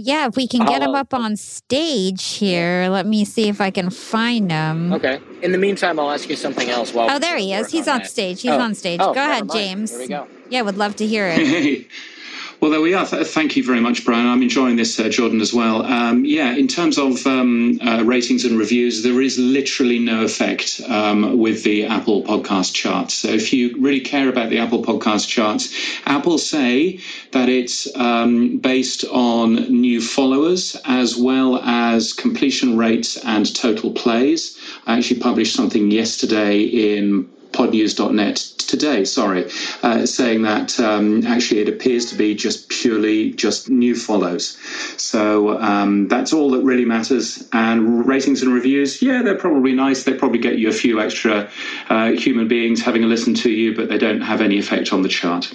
Yeah, 0.00 0.28
if 0.28 0.36
we 0.36 0.46
can 0.46 0.64
get 0.64 0.80
him 0.80 0.90
oh. 0.90 1.00
up 1.00 1.12
on 1.12 1.34
stage 1.34 2.34
here, 2.34 2.86
let 2.88 3.04
me 3.04 3.24
see 3.24 3.48
if 3.48 3.60
I 3.60 3.72
can 3.72 3.90
find 3.90 4.48
him. 4.48 4.92
Okay. 4.92 5.20
In 5.42 5.50
the 5.50 5.58
meantime, 5.58 5.98
I'll 5.98 6.12
ask 6.12 6.28
you 6.28 6.36
something 6.36 6.70
else. 6.70 6.94
While 6.94 7.10
oh, 7.10 7.18
there 7.18 7.36
he 7.36 7.52
is. 7.52 7.72
He's 7.72 7.88
on, 7.88 8.02
on 8.02 8.06
stage. 8.06 8.42
He's 8.42 8.52
oh. 8.52 8.60
on 8.60 8.76
stage. 8.76 9.00
Oh, 9.02 9.12
go 9.12 9.20
ahead, 9.20 9.50
James. 9.50 9.90
Here 9.90 9.98
we 9.98 10.06
go. 10.06 10.28
Yeah, 10.50 10.62
would 10.62 10.76
love 10.76 10.94
to 10.96 11.06
hear 11.06 11.28
it. 11.36 11.88
Well, 12.60 12.72
there 12.72 12.80
we 12.80 12.92
are. 12.92 13.06
Thank 13.06 13.56
you 13.56 13.62
very 13.62 13.78
much, 13.78 14.04
Bryan. 14.04 14.26
I'm 14.26 14.42
enjoying 14.42 14.74
this, 14.74 14.98
uh, 14.98 15.08
Jordan, 15.08 15.40
as 15.40 15.54
well. 15.54 15.82
Um, 15.84 16.24
yeah, 16.24 16.56
in 16.56 16.66
terms 16.66 16.98
of 16.98 17.24
um, 17.24 17.78
uh, 17.80 18.02
ratings 18.02 18.44
and 18.44 18.58
reviews, 18.58 19.04
there 19.04 19.20
is 19.22 19.38
literally 19.38 20.00
no 20.00 20.24
effect 20.24 20.80
um, 20.88 21.38
with 21.38 21.62
the 21.62 21.86
Apple 21.86 22.24
podcast 22.24 22.74
charts. 22.74 23.14
So 23.14 23.28
if 23.28 23.52
you 23.52 23.76
really 23.80 24.00
care 24.00 24.28
about 24.28 24.50
the 24.50 24.58
Apple 24.58 24.82
podcast 24.82 25.28
charts, 25.28 25.72
Apple 26.04 26.36
say 26.36 26.98
that 27.30 27.48
it's 27.48 27.86
um, 27.94 28.58
based 28.58 29.04
on 29.04 29.54
new 29.80 30.00
followers 30.00 30.76
as 30.84 31.16
well 31.16 31.58
as 31.58 32.12
completion 32.12 32.76
rates 32.76 33.16
and 33.18 33.54
total 33.54 33.92
plays. 33.92 34.58
I 34.84 34.98
actually 34.98 35.20
published 35.20 35.54
something 35.54 35.92
yesterday 35.92 36.62
in 36.62 37.30
podnews.net 37.52 38.36
today, 38.68 39.04
sorry, 39.04 39.50
uh, 39.82 40.06
saying 40.06 40.42
that 40.42 40.78
um, 40.78 41.26
actually 41.26 41.60
it 41.60 41.68
appears 41.68 42.06
to 42.06 42.14
be 42.14 42.34
just 42.34 42.68
purely 42.68 43.30
just 43.32 43.68
new 43.68 43.96
follows. 43.96 44.58
So 45.00 45.58
um, 45.58 46.08
that's 46.08 46.32
all 46.32 46.50
that 46.50 46.62
really 46.62 46.84
matters. 46.84 47.48
And 47.52 48.06
ratings 48.06 48.42
and 48.42 48.52
reviews, 48.52 49.02
yeah, 49.02 49.22
they're 49.22 49.38
probably 49.38 49.72
nice. 49.72 50.04
They 50.04 50.14
probably 50.14 50.38
get 50.38 50.58
you 50.58 50.68
a 50.68 50.72
few 50.72 51.00
extra 51.00 51.50
uh, 51.88 52.10
human 52.10 52.46
beings 52.46 52.82
having 52.82 53.02
a 53.02 53.06
listen 53.06 53.34
to 53.34 53.50
you, 53.50 53.74
but 53.74 53.88
they 53.88 53.98
don't 53.98 54.20
have 54.20 54.40
any 54.40 54.58
effect 54.58 54.92
on 54.92 55.02
the 55.02 55.08
chart. 55.08 55.52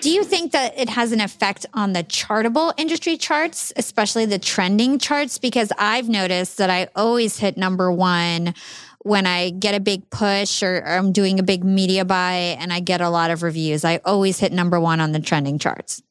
Do 0.00 0.10
you 0.10 0.22
think 0.22 0.52
that 0.52 0.78
it 0.78 0.88
has 0.90 1.10
an 1.10 1.20
effect 1.20 1.66
on 1.74 1.92
the 1.92 2.04
chartable 2.04 2.72
industry 2.76 3.16
charts, 3.16 3.72
especially 3.74 4.26
the 4.26 4.38
trending 4.38 5.00
charts? 5.00 5.38
Because 5.38 5.72
I've 5.76 6.08
noticed 6.08 6.58
that 6.58 6.70
I 6.70 6.88
always 6.94 7.38
hit 7.38 7.56
number 7.56 7.90
one 7.90 8.54
when 9.04 9.26
I 9.26 9.50
get 9.50 9.74
a 9.74 9.80
big 9.80 10.08
push 10.10 10.62
or, 10.62 10.78
or, 10.78 10.96
I'm 10.96 11.12
doing 11.12 11.38
a 11.38 11.42
big 11.42 11.64
media 11.64 12.04
buy 12.04 12.56
and 12.58 12.72
I 12.72 12.80
get 12.80 13.00
a 13.00 13.08
lot 13.08 13.30
of 13.30 13.42
reviews, 13.42 13.84
I 13.84 14.00
always 14.04 14.38
hit 14.38 14.52
number 14.52 14.80
one 14.80 15.00
on 15.00 15.12
the 15.12 15.20
trending 15.20 15.58
charts. 15.58 16.02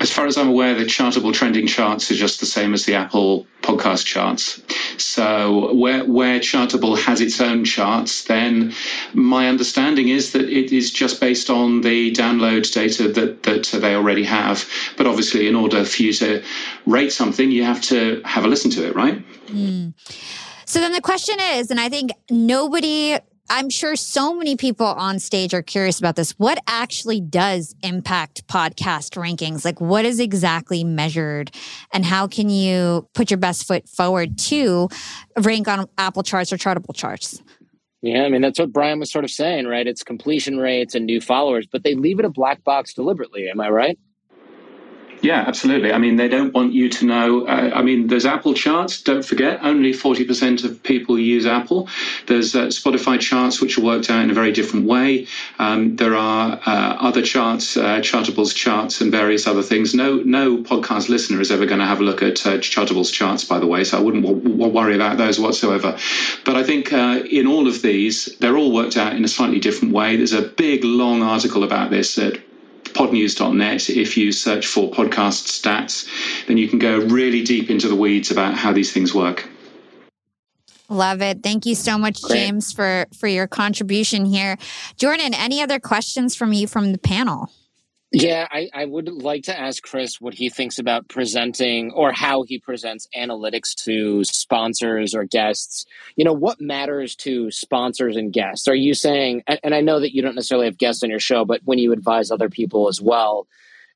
As 0.00 0.12
far 0.12 0.26
as 0.26 0.38
I'm 0.38 0.48
aware, 0.48 0.74
the 0.74 0.84
Chartable 0.84 1.34
trending 1.34 1.66
charts 1.66 2.08
are 2.12 2.14
just 2.14 2.38
the 2.38 2.46
same 2.46 2.72
as 2.72 2.84
the 2.84 2.94
Apple 2.94 3.46
podcast 3.62 4.06
charts. 4.06 4.62
So 4.96 5.74
where 5.74 6.04
where 6.04 6.38
Chartable 6.38 6.96
has 6.98 7.20
its 7.20 7.40
own 7.40 7.64
charts, 7.64 8.24
then 8.24 8.72
my 9.12 9.48
understanding 9.48 10.08
is 10.08 10.32
that 10.32 10.48
it 10.48 10.72
is 10.72 10.92
just 10.92 11.20
based 11.20 11.50
on 11.50 11.80
the 11.80 12.12
download 12.12 12.72
data 12.72 13.08
that 13.08 13.42
that 13.42 13.64
they 13.72 13.96
already 13.96 14.22
have. 14.22 14.68
But 14.96 15.08
obviously, 15.08 15.48
in 15.48 15.56
order 15.56 15.84
for 15.84 16.00
you 16.00 16.12
to 16.12 16.44
rate 16.86 17.12
something, 17.12 17.50
you 17.50 17.64
have 17.64 17.80
to 17.82 18.22
have 18.24 18.44
a 18.44 18.48
listen 18.48 18.70
to 18.72 18.86
it, 18.86 18.94
right? 18.94 19.20
Mm. 19.48 19.94
So 20.68 20.80
then 20.80 20.92
the 20.92 21.00
question 21.00 21.38
is, 21.40 21.70
and 21.70 21.80
I 21.80 21.88
think 21.88 22.10
nobody 22.30 23.16
I'm 23.48 23.70
sure 23.70 23.96
so 23.96 24.34
many 24.34 24.54
people 24.54 24.84
on 24.84 25.18
stage 25.18 25.54
are 25.54 25.62
curious 25.62 25.98
about 25.98 26.16
this. 26.16 26.32
What 26.32 26.58
actually 26.66 27.22
does 27.22 27.74
impact 27.82 28.46
podcast 28.46 29.16
rankings? 29.16 29.64
Like, 29.64 29.80
what 29.80 30.04
is 30.04 30.20
exactly 30.20 30.84
measured, 30.84 31.50
and 31.94 32.04
how 32.04 32.26
can 32.26 32.50
you 32.50 33.08
put 33.14 33.30
your 33.30 33.38
best 33.38 33.66
foot 33.66 33.88
forward 33.88 34.36
to 34.38 34.90
rank 35.38 35.68
on 35.68 35.88
Apple 35.96 36.22
charts 36.22 36.52
or 36.52 36.58
Chartable 36.58 36.94
charts? 36.94 37.42
Yeah, 38.02 38.24
I 38.24 38.28
mean, 38.28 38.42
that's 38.42 38.58
what 38.58 38.70
Bryan 38.70 39.00
was 39.00 39.10
sort 39.10 39.24
of 39.24 39.30
saying, 39.30 39.66
right? 39.66 39.86
It's 39.86 40.02
completion 40.04 40.58
rates 40.58 40.94
and 40.94 41.06
new 41.06 41.22
followers, 41.22 41.66
but 41.66 41.82
they 41.82 41.94
leave 41.94 42.18
it 42.18 42.26
a 42.26 42.30
black 42.30 42.62
box 42.62 42.92
deliberately. 42.92 43.48
Am 43.48 43.58
I 43.58 43.70
right? 43.70 43.98
Yeah, 45.20 45.44
absolutely. 45.46 45.92
I 45.92 45.98
mean, 45.98 46.16
they 46.16 46.28
don't 46.28 46.54
want 46.54 46.72
you 46.72 46.88
to 46.90 47.04
know. 47.04 47.46
Uh, 47.46 47.72
I 47.74 47.82
mean, 47.82 48.06
there's 48.06 48.24
Apple 48.26 48.54
charts. 48.54 49.02
Don't 49.02 49.24
forget, 49.24 49.58
only 49.62 49.92
40% 49.92 50.64
of 50.64 50.82
people 50.82 51.18
use 51.18 51.44
Apple. 51.44 51.88
There's 52.26 52.54
uh, 52.54 52.66
Spotify 52.66 53.18
charts, 53.18 53.60
which 53.60 53.78
are 53.78 53.82
worked 53.82 54.10
out 54.10 54.22
in 54.22 54.30
a 54.30 54.34
very 54.34 54.52
different 54.52 54.86
way. 54.86 55.26
Um, 55.58 55.96
there 55.96 56.14
are 56.14 56.60
uh, 56.64 56.96
other 57.00 57.22
charts, 57.22 57.76
uh, 57.76 58.00
Chartable's 58.00 58.54
charts, 58.54 59.00
and 59.00 59.10
various 59.10 59.46
other 59.46 59.62
things. 59.62 59.94
No, 59.94 60.16
no 60.16 60.58
podcast 60.58 61.08
listener 61.08 61.40
is 61.40 61.50
ever 61.50 61.66
going 61.66 61.80
to 61.80 61.86
have 61.86 62.00
a 62.00 62.04
look 62.04 62.22
at 62.22 62.46
uh, 62.46 62.60
Chartable's 62.60 63.10
charts, 63.10 63.44
by 63.44 63.58
the 63.58 63.66
way. 63.66 63.82
So 63.84 63.98
I 63.98 64.00
wouldn't 64.00 64.24
w- 64.24 64.42
w- 64.42 64.72
worry 64.72 64.94
about 64.94 65.18
those 65.18 65.40
whatsoever. 65.40 65.98
But 66.44 66.56
I 66.56 66.62
think 66.62 66.92
uh, 66.92 67.22
in 67.28 67.46
all 67.46 67.66
of 67.66 67.82
these, 67.82 68.26
they're 68.40 68.56
all 68.56 68.72
worked 68.72 68.96
out 68.96 69.16
in 69.16 69.24
a 69.24 69.28
slightly 69.28 69.58
different 69.58 69.94
way. 69.94 70.16
There's 70.16 70.32
a 70.32 70.42
big, 70.42 70.84
long 70.84 71.22
article 71.22 71.64
about 71.64 71.90
this 71.90 72.18
at 72.18 72.38
podnews.net, 72.92 73.90
if 73.90 74.16
you 74.16 74.32
search 74.32 74.66
for 74.66 74.90
podcast 74.90 75.46
stats, 75.46 76.08
then 76.46 76.58
you 76.58 76.68
can 76.68 76.78
go 76.78 76.98
really 76.98 77.42
deep 77.42 77.70
into 77.70 77.88
the 77.88 77.96
weeds 77.96 78.30
about 78.30 78.54
how 78.54 78.72
these 78.72 78.92
things 78.92 79.14
work. 79.14 79.48
Love 80.88 81.20
it. 81.20 81.42
Thank 81.42 81.66
you 81.66 81.74
so 81.74 81.98
much, 81.98 82.22
Great. 82.22 82.38
James, 82.38 82.72
for 82.72 83.06
for 83.18 83.26
your 83.26 83.46
contribution 83.46 84.24
here. 84.24 84.56
Jordan, 84.96 85.34
any 85.34 85.60
other 85.60 85.78
questions 85.78 86.34
from 86.34 86.52
you 86.52 86.66
from 86.66 86.92
the 86.92 86.98
panel? 86.98 87.50
Yeah, 88.10 88.48
I, 88.50 88.70
I 88.72 88.86
would 88.86 89.08
like 89.10 89.42
to 89.44 89.58
ask 89.58 89.82
Chris 89.82 90.18
what 90.18 90.32
he 90.32 90.48
thinks 90.48 90.78
about 90.78 91.08
presenting 91.08 91.92
or 91.92 92.10
how 92.10 92.42
he 92.42 92.58
presents 92.58 93.06
analytics 93.14 93.74
to 93.84 94.24
sponsors 94.24 95.14
or 95.14 95.24
guests. 95.24 95.84
You 96.16 96.24
know, 96.24 96.32
what 96.32 96.58
matters 96.58 97.14
to 97.16 97.50
sponsors 97.50 98.16
and 98.16 98.32
guests? 98.32 98.66
Are 98.66 98.74
you 98.74 98.94
saying, 98.94 99.42
and 99.62 99.74
I 99.74 99.82
know 99.82 100.00
that 100.00 100.14
you 100.14 100.22
don't 100.22 100.34
necessarily 100.34 100.66
have 100.66 100.78
guests 100.78 101.02
on 101.02 101.10
your 101.10 101.18
show, 101.18 101.44
but 101.44 101.60
when 101.64 101.78
you 101.78 101.92
advise 101.92 102.30
other 102.30 102.48
people 102.48 102.88
as 102.88 102.98
well, 102.98 103.46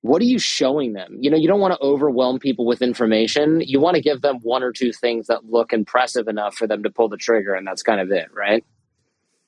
what 0.02 0.20
are 0.20 0.26
you 0.26 0.38
showing 0.38 0.92
them? 0.92 1.16
You 1.18 1.30
know, 1.30 1.38
you 1.38 1.48
don't 1.48 1.60
want 1.60 1.72
to 1.72 1.80
overwhelm 1.80 2.38
people 2.38 2.66
with 2.66 2.82
information. 2.82 3.62
You 3.62 3.80
want 3.80 3.94
to 3.94 4.02
give 4.02 4.20
them 4.20 4.40
one 4.42 4.62
or 4.62 4.72
two 4.72 4.92
things 4.92 5.28
that 5.28 5.46
look 5.46 5.72
impressive 5.72 6.28
enough 6.28 6.54
for 6.54 6.66
them 6.66 6.82
to 6.82 6.90
pull 6.90 7.08
the 7.08 7.16
trigger, 7.16 7.54
and 7.54 7.66
that's 7.66 7.82
kind 7.82 8.00
of 8.00 8.10
it, 8.10 8.28
right? 8.34 8.62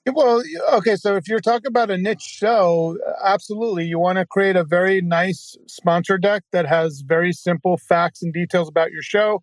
Well, 0.07 0.43
okay, 0.75 0.97
so 0.97 1.17
if 1.17 1.29
you're 1.29 1.41
talking 1.41 1.67
about 1.69 1.91
a 1.91 1.97
niche 1.97 2.21
show, 2.21 2.99
absolutely. 3.25 3.87
You 3.87 3.99
want 3.99 4.19
to 4.19 4.27
create 4.27 4.55
a 4.55 4.63
very 4.65 5.01
nice 5.01 5.57
sponsor 5.67 6.19
deck 6.19 6.43
that 6.53 6.67
has 6.67 7.03
very 7.07 7.33
simple 7.33 7.79
facts 7.79 8.23
and 8.23 8.33
details 8.33 8.69
about 8.69 8.93
your 8.93 9.01
show. 9.01 9.43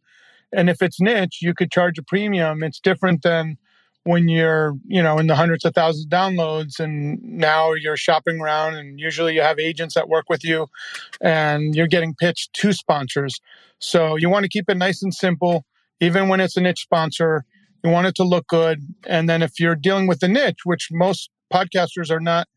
And 0.54 0.70
if 0.70 0.82
it's 0.82 1.02
niche, 1.02 1.40
you 1.42 1.56
could 1.56 1.72
charge 1.72 1.98
a 1.98 2.04
premium. 2.04 2.62
It's 2.62 2.80
different 2.80 3.24
than 3.24 3.58
when 4.04 4.30
you're, 4.30 4.76
you 4.88 5.02
know, 5.02 5.18
in 5.18 5.28
the 5.28 5.36
hundreds 5.36 5.66
of 5.66 5.74
thousands 5.74 6.06
of 6.06 6.12
downloads 6.12 6.80
and 6.80 7.24
now 7.24 7.74
you're 7.74 7.98
shopping 7.98 8.40
around 8.40 8.76
and 8.76 9.00
usually 9.00 9.34
you 9.36 9.42
have 9.42 9.60
agents 9.60 9.96
that 9.96 10.10
work 10.10 10.30
with 10.30 10.44
you 10.44 10.68
and 11.22 11.76
you're 11.76 11.88
getting 11.88 12.14
pitched 12.16 12.54
to 12.54 12.74
sponsors. 12.74 13.40
So 13.80 14.16
you 14.16 14.30
want 14.30 14.44
to 14.44 14.50
keep 14.50 14.70
it 14.70 14.78
nice 14.78 15.02
and 15.02 15.14
simple, 15.14 15.66
even 16.00 16.30
when 16.30 16.40
it's 16.40 16.58
a 16.58 16.62
niche 16.62 16.82
sponsor 16.82 17.46
you 17.84 17.90
want 17.90 18.08
it 18.08 18.16
to 18.16 18.24
look 18.24 18.48
good. 18.48 18.80
And 19.08 19.30
then 19.30 19.42
if 19.42 19.60
you're 19.60 19.76
dealing 19.76 20.08
with 20.08 20.22
a 20.24 20.28
niche, 20.28 20.60
which 20.66 20.90
most 20.92 21.30
podcasters 21.54 22.10
are 22.12 22.20
not 22.20 22.48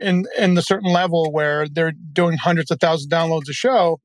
in 0.00 0.24
in 0.36 0.54
the 0.54 0.62
certain 0.62 0.92
level 0.92 1.30
where 1.32 1.68
they're 1.68 1.92
doing 2.12 2.36
hundreds 2.36 2.70
of 2.70 2.80
thousands 2.80 3.12
of 3.12 3.18
downloads 3.18 3.48
a 3.48 3.52
show, 3.52 4.00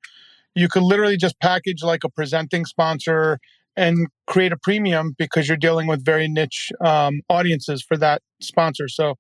you 0.56 0.68
could 0.68 0.84
literally 0.84 1.18
just 1.18 1.40
package 1.40 1.84
like 1.84 2.04
a 2.04 2.10
presenting 2.10 2.66
sponsor 2.66 3.40
and 3.76 4.08
create 4.28 4.52
a 4.52 4.58
premium 4.58 5.16
because 5.18 5.48
you're 5.48 5.58
dealing 5.58 5.88
with 5.88 6.04
very 6.04 6.28
niche 6.28 6.72
um, 6.82 7.22
audiences 7.30 7.82
for 7.82 7.98
that 7.98 8.22
sponsor. 8.42 8.88
So 8.88 9.16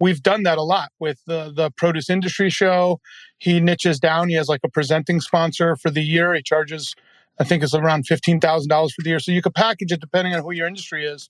we've 0.00 0.22
done 0.22 0.42
that 0.42 0.58
a 0.58 0.62
lot 0.62 0.90
with 1.00 1.20
the 1.26 1.52
the 1.54 1.70
produce 1.76 2.10
industry 2.10 2.50
show. 2.50 3.00
He 3.38 3.60
niches 3.60 3.98
down. 3.98 4.28
He 4.28 4.34
has 4.34 4.48
like 4.48 4.60
a 4.64 4.68
presenting 4.68 5.20
sponsor 5.20 5.76
for 5.76 5.90
the 5.90 6.02
year. 6.02 6.34
He 6.34 6.42
charges 6.42 6.94
I 7.42 7.44
think 7.44 7.64
it's 7.64 7.74
around 7.74 8.06
$15,000 8.06 8.92
for 8.92 9.02
the 9.02 9.08
year. 9.08 9.18
So 9.18 9.32
you 9.32 9.42
could 9.42 9.54
package 9.54 9.90
it 9.90 10.00
depending 10.00 10.32
on 10.32 10.42
who 10.42 10.52
your 10.52 10.68
industry 10.68 11.04
is. 11.04 11.28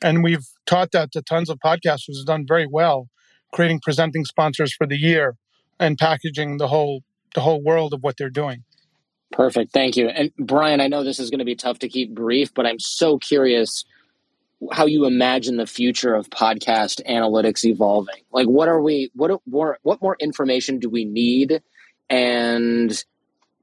And 0.00 0.22
we've 0.22 0.46
taught 0.66 0.92
that 0.92 1.10
to 1.12 1.20
tons 1.20 1.50
of 1.50 1.58
podcasters 1.58 2.16
have 2.18 2.26
done 2.26 2.44
very 2.46 2.64
well, 2.70 3.08
creating 3.52 3.80
presenting 3.80 4.24
sponsors 4.24 4.72
for 4.72 4.86
the 4.86 4.96
year 4.96 5.36
and 5.80 5.98
packaging 5.98 6.58
the 6.58 6.68
whole 6.68 7.02
the 7.34 7.40
whole 7.40 7.60
world 7.60 7.92
of 7.92 8.04
what 8.04 8.16
they're 8.16 8.30
doing. 8.30 8.62
Perfect. 9.32 9.72
Thank 9.72 9.96
you. 9.96 10.08
And 10.08 10.32
Bryan, 10.36 10.80
I 10.80 10.86
know 10.86 11.02
this 11.02 11.18
is 11.18 11.28
going 11.28 11.40
to 11.40 11.44
be 11.44 11.56
tough 11.56 11.80
to 11.80 11.88
keep 11.88 12.14
brief, 12.14 12.54
but 12.54 12.64
I'm 12.64 12.78
so 12.78 13.18
curious 13.18 13.84
how 14.70 14.86
you 14.86 15.06
imagine 15.06 15.56
the 15.56 15.66
future 15.66 16.14
of 16.14 16.30
podcast 16.30 17.04
analytics 17.04 17.64
evolving. 17.64 18.22
Like 18.30 18.46
what 18.46 18.68
are 18.68 18.80
we 18.80 19.10
what 19.14 19.40
more 19.44 19.78
what 19.82 20.00
more 20.00 20.16
information 20.20 20.78
do 20.78 20.88
we 20.88 21.04
need 21.04 21.60
and 22.08 23.04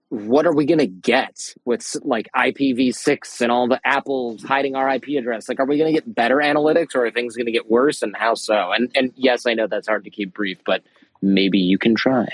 what 0.10 0.46
are 0.46 0.54
we 0.54 0.66
going 0.66 0.80
to 0.80 0.88
get 0.88 1.54
with 1.66 1.96
like 2.04 2.30
IPv6 2.36 3.42
and 3.42 3.52
all 3.52 3.68
the 3.68 3.82
Apple 3.84 4.38
hiding 4.46 4.76
our 4.76 4.90
IP 4.90 5.10
address? 5.18 5.50
Like, 5.50 5.60
are 5.60 5.66
we 5.66 5.78
going 5.78 5.94
to 5.94 6.00
get 6.00 6.14
better 6.14 6.38
analytics 6.38 6.96
or 6.96 7.06
are 7.06 7.12
things 7.12 7.36
going 7.36 7.48
to 7.48 7.52
get 7.52 7.70
worse 7.70 8.02
and 8.02 8.16
how 8.16 8.36
so? 8.36 8.72
And, 8.72 8.92
and 8.96 9.12
yes, 9.16 9.46
I 9.46 9.54
know 9.54 9.68
that's 9.68 9.88
hard 9.88 10.04
to 10.04 10.10
keep 10.10 10.34
brief, 10.34 10.60
but 10.66 10.84
maybe 11.22 11.58
you 11.58 11.78
can 11.78 11.96
try. 11.96 12.28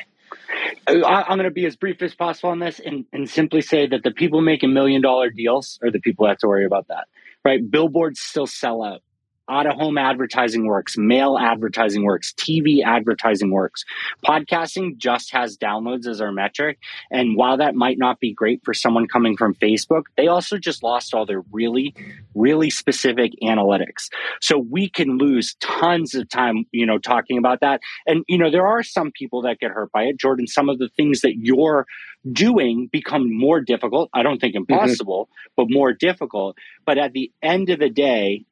I'm 0.88 1.02
going 1.02 1.43
to 1.43 1.52
be 1.52 1.65
as 1.65 1.76
brief 1.76 2.02
as 2.02 2.14
possible 2.14 2.49
on 2.49 2.60
this 2.60 2.80
and, 2.80 3.06
and 3.14 3.30
simply 3.30 3.61
say 3.61 3.88
that 3.88 4.03
the 4.03 4.11
people 4.11 4.41
making 4.41 4.73
million 4.73 5.02
dollar 5.02 5.30
deals 5.30 5.80
are 5.81 5.91
the 5.91 5.99
people 5.99 6.26
that 6.26 6.31
have 6.31 6.38
to 6.39 6.48
worry 6.48 6.65
about 6.65 6.88
that, 6.89 7.07
right? 7.45 7.60
Billboards 7.69 8.19
still 8.19 8.48
sell 8.48 8.84
out 8.84 9.02
out 9.49 9.65
of 9.65 9.73
home 9.73 9.97
advertising 9.97 10.65
works, 10.65 10.97
mail 10.97 11.38
advertising 11.38 12.03
works, 12.03 12.34
TV 12.34 12.84
advertising 12.84 13.51
works. 13.51 13.84
Podcasting 14.26 14.97
just 14.97 15.31
has 15.31 15.57
downloads 15.57 16.07
as 16.07 16.22
our 16.22 16.31
metric. 16.31 16.80
And 17.11 17.35
while 17.35 17.57
that 17.57 17.76
might 17.76 17.97
not 17.97 18.19
be 18.19 18.34
great 18.34 18.61
for 18.63 18.73
someone 18.73 19.07
coming 19.07 19.35
from 19.35 19.55
Facebook, 19.55 20.03
they 20.15 20.27
also 20.27 20.57
just 20.57 20.84
lost 20.84 21.13
all 21.13 21.26
their 21.26 21.41
really, 21.51 21.93
really 22.35 22.69
specific 22.69 23.34
analytics. 23.43 24.09
So 24.41 24.57
we 24.57 24.89
can 24.89 25.18
lose 25.18 25.55
tons 25.59 26.15
of 26.15 26.30
time, 26.30 26.65
you 26.72 26.85
know, 26.85 26.97
talking 26.97 27.38
about 27.38 27.59
that. 27.61 27.81
And, 28.05 28.23
you 28.27 28.38
know, 28.38 28.51
there 28.51 28.68
are 28.68 28.84
some 28.84 29.11
people 29.11 29.41
that 29.43 29.59
get 29.59 29.72
hurt 29.72 29.91
by 29.91 30.03
it. 30.03 30.18
Jordan, 30.18 30.47
some 30.47 30.69
of 30.69 30.80
the 30.80 30.89
things 30.95 31.22
that 31.22 31.35
you're 31.38 31.85
doing 32.31 32.88
become 32.91 33.35
more 33.35 33.61
difficult. 33.61 34.09
I 34.13 34.23
don't 34.23 34.39
think 34.39 34.55
mm-hmm. 34.55 34.72
impossible, 34.72 35.26
mm-hmm. 35.26 35.51
but 35.57 35.68
more 35.69 35.93
difficult. 35.93 36.57
But 36.85 36.97
at 36.97 37.13
the 37.13 37.31
end 37.41 37.69
of 37.69 37.80
the 37.80 37.89
day, 37.89 38.45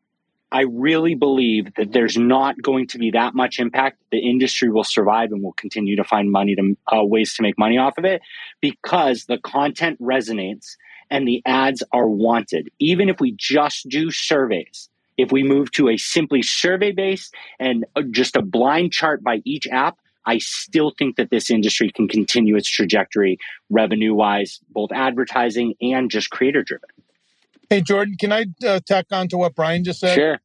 I 0.52 0.62
really 0.62 1.14
believe 1.14 1.74
that 1.76 1.92
there's 1.92 2.18
not 2.18 2.60
going 2.62 2.88
to 2.88 2.98
be 2.98 3.12
that 3.12 3.36
much 3.36 3.60
impact. 3.60 4.00
The 4.12 4.18
industry 4.18 4.70
will 4.70 4.84
survive 4.84 5.32
and 5.32 5.44
will 5.44 5.54
continue 5.54 5.96
to 5.96 6.04
find 6.04 6.32
money 6.32 6.56
to 6.56 6.76
uh, 6.92 7.04
ways 7.04 7.36
to 7.36 7.44
make 7.44 7.58
money 7.58 7.78
off 7.78 7.98
of 7.98 8.06
it 8.06 8.22
because 8.60 9.26
the 9.26 9.38
content 9.38 10.02
resonates 10.02 10.76
and 11.12 11.28
the 11.28 11.44
ads 11.46 11.84
are 11.92 12.08
wanted. 12.08 12.70
Even 12.80 13.10
if 13.10 13.20
we 13.20 13.32
just 13.38 13.88
do 13.90 14.10
surveys, 14.10 14.90
if 15.18 15.32
we 15.32 15.44
move 15.44 15.72
to 15.72 15.90
a 15.90 15.98
simply 15.98 16.42
survey 16.42 16.92
based 16.92 17.34
and 17.60 17.86
uh, 17.96 18.02
just 18.10 18.36
a 18.36 18.42
blind 18.42 18.92
chart 18.92 19.24
by 19.24 19.42
each 19.46 19.68
app, 19.68 19.98
I 20.26 20.40
still 20.40 20.94
think 20.98 21.18
that 21.18 21.30
this 21.30 21.50
industry 21.52 21.92
can 21.92 22.08
continue 22.08 22.56
its 22.56 22.70
trajectory 22.70 23.38
revenue 23.70 24.14
wise, 24.14 24.60
both 24.70 24.92
advertising 24.92 25.76
and 25.82 26.10
just 26.10 26.30
creator 26.30 26.64
driven. 26.64 26.90
Hey, 27.70 27.82
Jordan, 27.82 28.16
can 28.20 28.32
I 28.32 28.46
uh, 28.66 28.80
tack 28.86 29.06
on 29.12 29.28
to 29.28 29.38
what 29.38 29.54
Bryan 29.56 29.84
just 29.84 30.00
said? 30.00 30.16
Sure. 30.16 30.40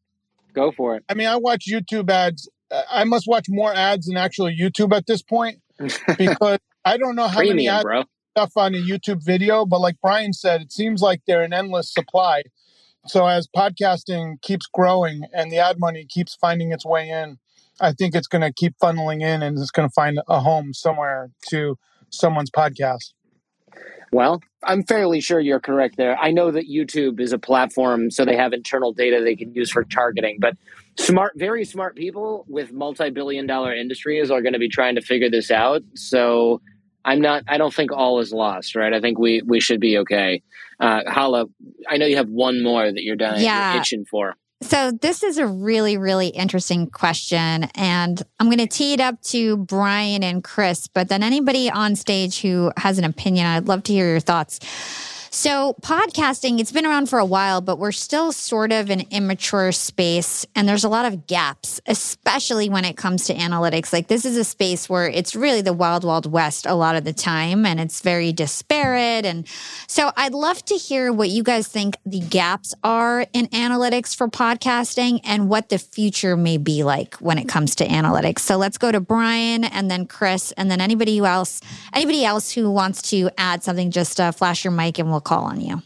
Go 0.53 0.73
for 0.73 0.97
it. 0.97 1.05
I 1.09 1.15
mean, 1.15 1.27
I 1.27 1.37
watch 1.37 1.65
YouTube 1.67 2.11
ads. 2.11 2.49
I 2.91 3.05
must 3.05 3.27
watch 3.27 3.47
more 3.49 3.75
ads 3.75 4.07
than 4.07 4.17
actual 4.17 4.47
YouTube 4.47 4.95
at 4.95 5.07
this 5.07 5.23
point 5.23 5.61
because 6.19 6.59
I 6.85 6.97
don't 6.97 7.17
know 7.17 7.27
how 7.27 7.39
Premium, 7.39 7.57
many 7.57 7.69
ads 7.69 7.85
bro. 7.85 8.05
stuff 8.33 8.53
on 8.57 8.75
a 8.75 8.79
YouTube 8.79 9.25
video, 9.25 9.65
but 9.65 9.81
like 9.81 10.01
Bryan 10.03 10.33
said, 10.33 10.61
it 10.63 10.73
seems 10.73 11.01
like 11.01 11.23
they're 11.27 11.43
an 11.43 11.53
endless 11.53 11.93
supply. 11.93 12.43
So 13.07 13.27
as 13.27 13.49
podcasting 13.49 14.41
keeps 14.43 14.67
growing 14.67 15.23
and 15.33 15.51
the 15.51 15.59
ad 15.59 15.79
money 15.79 16.07
keeps 16.09 16.35
finding 16.35 16.73
its 16.73 16.85
way 16.85 17.09
in, 17.09 17.39
I 17.81 17.93
think 17.93 18.15
it's 18.15 18.29
going 18.29 18.43
to 18.43 18.53
keep 18.53 18.75
funneling 18.83 19.23
in 19.23 19.43
and 19.43 19.59
it's 19.59 19.71
going 19.71 19.89
to 19.89 19.93
find 19.93 20.21
a 20.29 20.41
home 20.41 20.73
somewhere 20.73 21.31
to 21.49 21.79
someone's 22.11 22.51
podcast. 22.51 23.13
Well, 24.15 24.41
I'm 24.63 24.85
fairly 24.85 25.21
sure 25.21 25.41
you're 25.41 25.59
correct 25.59 25.97
there. 25.97 26.17
I 26.17 26.31
know 26.31 26.53
that 26.53 26.71
YouTube 26.71 27.19
is 27.19 27.33
a 27.33 27.39
platform, 27.39 28.13
so 28.13 28.25
they 28.25 28.37
have 28.37 28.53
internal 28.53 28.93
data 28.93 29.21
they 29.25 29.35
can 29.35 29.53
use 29.53 29.73
for 29.73 29.83
targeting, 29.83 30.39
but 30.41 30.57
smart, 30.97 31.33
very 31.35 31.65
smart 31.65 31.97
people 31.97 32.45
with 32.49 32.73
multi 32.73 33.11
billion 33.11 33.45
dollar 33.49 33.75
industries 33.75 34.31
are 34.31 34.41
going 34.41 34.53
to 34.53 34.61
be 34.61 34.69
trying 34.69 34.95
to 34.95 35.01
figure 35.01 35.29
this 35.29 35.51
out. 35.51 35.83
So 35.97 36.61
I'm 37.05 37.21
not, 37.21 37.43
I 37.49 37.59
don't 37.59 37.75
think 37.75 37.91
all 37.91 38.21
is 38.21 38.33
lost, 38.33 38.77
right? 38.77 38.95
I 38.95 39.01
think 39.01 39.19
we, 39.19 39.43
we 39.45 39.59
should 39.59 39.81
be 39.81 39.99
okay. 39.99 40.45
Uh, 40.79 41.01
Hala, 41.09 41.47
I 41.89 41.97
know 41.97 42.07
you 42.07 42.17
have 42.17 42.29
one 42.29 42.63
more 42.63 42.85
that 42.91 43.03
you're 43.03 43.17
dying, 43.17 43.43
Yeah. 43.43 43.73
you're 43.73 43.83
itching 43.83 44.05
for. 44.05 44.37
So, 44.65 44.93
this 44.93 45.23
is 45.23 45.37
a 45.37 45.47
really, 45.47 45.99
really 45.99 46.29
interesting 46.29 46.89
question. 46.89 47.65
And 47.75 48.23
I'm 48.41 48.47
going 48.47 48.59
to 48.59 48.67
tee 48.67 48.95
it 48.95 49.01
up 49.01 49.21
to 49.25 49.59
Bryan 49.59 50.23
and 50.23 50.43
Chris, 50.43 50.89
but 50.89 51.11
then 51.11 51.23
anybody 51.23 51.71
on 51.71 51.95
stage 51.97 52.41
who 52.41 52.73
has 52.79 52.97
an 52.99 53.05
opinion, 53.05 53.47
I'd 53.47 53.69
love 53.69 53.83
to 53.85 53.93
hear 53.93 54.09
your 54.09 54.21
thoughts. 54.21 54.61
So, 55.37 55.75
podcasting, 55.81 56.61
it's 56.61 56.71
been 56.71 56.87
around 56.87 57.09
for 57.09 57.19
a 57.19 57.25
while, 57.25 57.61
but 57.61 57.81
we're 57.81 57.91
still 57.91 58.31
sort 58.31 58.71
of 58.71 58.89
an 58.89 59.01
immature 59.11 59.73
space. 59.73 60.47
And 60.55 60.69
there's 60.69 60.85
a 60.85 60.89
lot 60.89 61.07
of 61.07 61.27
gaps, 61.27 61.81
especially 61.87 62.69
when 62.69 62.85
it 62.85 62.97
comes 62.97 63.25
to 63.25 63.35
analytics. 63.35 63.93
Like, 63.93 64.07
this 64.07 64.25
is 64.25 64.37
a 64.37 64.45
space 64.45 64.89
where 64.89 65.09
it's 65.09 65.35
really 65.35 65.61
the 65.61 65.73
wild, 65.73 66.05
wild 66.05 66.31
west 66.31 66.67
a 66.67 66.75
lot 66.75 66.95
of 66.95 67.03
the 67.03 67.13
time, 67.13 67.67
and 67.67 67.81
it's 67.81 68.01
very 68.01 68.33
disparate. 68.33 69.27
And 69.27 69.45
so, 69.89 70.13
I'd 70.17 70.35
love 70.35 70.65
to 70.67 70.77
hear 70.77 71.13
what 71.13 71.31
you 71.31 71.43
guys 71.43 71.67
think 71.67 71.97
the 72.07 72.21
gaps 72.21 72.73
are 72.85 73.27
in 73.33 73.49
analytics 73.49 74.17
for 74.17 74.29
podcasting 74.29 75.19
and 75.25 75.49
what 75.49 75.69
the 75.69 75.79
future 75.79 76.37
may 76.37 76.59
be 76.59 76.85
like 76.85 77.17
when 77.17 77.39
it 77.39 77.49
comes 77.49 77.75
to 77.75 77.87
analytics. 77.89 78.39
So, 78.39 78.57
let's 78.57 78.79
go 78.79 78.93
to 78.93 79.01
Bryan 79.01 79.65
and 79.65 79.91
then 79.91 80.07
Chris, 80.07 80.53
and 80.53 80.71
then 80.71 80.81
anybody 80.81 81.19
else, 81.19 81.61
anybody 81.93 82.25
else 82.25 82.53
who 82.53 82.71
wants 82.71 83.03
to 83.11 83.31
add 83.37 83.65
something, 83.65 83.91
just 83.91 84.21
uh, 84.21 84.31
flash 84.31 84.63
your 84.63 84.71
mic 84.71 85.01
and 85.01 85.11
we'll 85.11 85.24
call 85.25 85.45
on 85.45 85.61
you. 85.61 85.83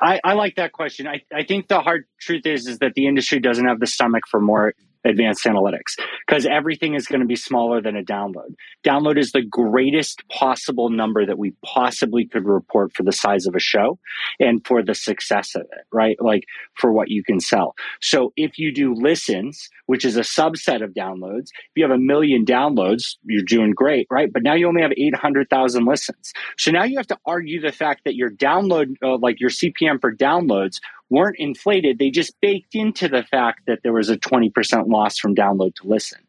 I, 0.00 0.20
I 0.24 0.32
like 0.32 0.56
that 0.56 0.72
question. 0.72 1.06
I, 1.06 1.22
I 1.32 1.44
think 1.44 1.68
the 1.68 1.80
hard 1.80 2.04
truth 2.20 2.46
is 2.46 2.66
is 2.66 2.78
that 2.78 2.94
the 2.94 3.06
industry 3.06 3.38
doesn't 3.40 3.66
have 3.66 3.80
the 3.80 3.86
stomach 3.86 4.24
for 4.28 4.40
more 4.40 4.74
advanced 5.04 5.44
analytics 5.44 5.98
because 6.26 6.46
everything 6.46 6.94
is 6.94 7.06
going 7.06 7.20
to 7.20 7.26
be 7.26 7.36
smaller 7.36 7.80
than 7.80 7.96
a 7.96 8.02
download. 8.02 8.54
Download 8.84 9.18
is 9.18 9.32
the 9.32 9.42
greatest 9.42 10.26
possible 10.28 10.90
number 10.90 11.26
that 11.26 11.38
we 11.38 11.52
possibly 11.64 12.26
could 12.26 12.44
report 12.44 12.92
for 12.94 13.02
the 13.02 13.12
size 13.12 13.46
of 13.46 13.54
a 13.54 13.60
show 13.60 13.98
and 14.38 14.64
for 14.66 14.82
the 14.82 14.94
success 14.94 15.54
of 15.54 15.62
it, 15.62 15.86
right? 15.92 16.16
Like 16.20 16.44
for 16.74 16.92
what 16.92 17.10
you 17.10 17.22
can 17.22 17.40
sell. 17.40 17.74
So 18.00 18.32
if 18.36 18.58
you 18.58 18.72
do 18.72 18.94
listens, 18.94 19.68
which 19.86 20.04
is 20.04 20.16
a 20.16 20.20
subset 20.20 20.82
of 20.82 20.90
downloads, 20.90 21.48
if 21.52 21.72
you 21.76 21.84
have 21.84 21.94
a 21.94 21.98
million 21.98 22.44
downloads, 22.44 23.16
you're 23.24 23.44
doing 23.44 23.72
great, 23.72 24.06
right? 24.10 24.32
But 24.32 24.42
now 24.42 24.54
you 24.54 24.68
only 24.68 24.82
have 24.82 24.92
800,000 24.96 25.84
listens. 25.84 26.32
So 26.58 26.70
now 26.70 26.84
you 26.84 26.96
have 26.96 27.06
to 27.08 27.18
argue 27.26 27.60
the 27.60 27.72
fact 27.72 28.02
that 28.04 28.14
your 28.14 28.30
download, 28.30 28.96
uh, 29.02 29.18
like 29.18 29.40
your 29.40 29.50
CPM 29.50 30.00
for 30.00 30.14
downloads, 30.14 30.78
weren't 31.12 31.36
inflated. 31.38 31.98
They 31.98 32.10
just 32.10 32.40
baked 32.40 32.74
into 32.74 33.06
the 33.06 33.22
fact 33.22 33.60
that 33.66 33.80
there 33.82 33.92
was 33.92 34.08
a 34.08 34.16
20% 34.16 34.88
loss 34.88 35.18
from 35.18 35.34
download 35.34 35.74
to 35.76 35.86
listen. 35.86 36.20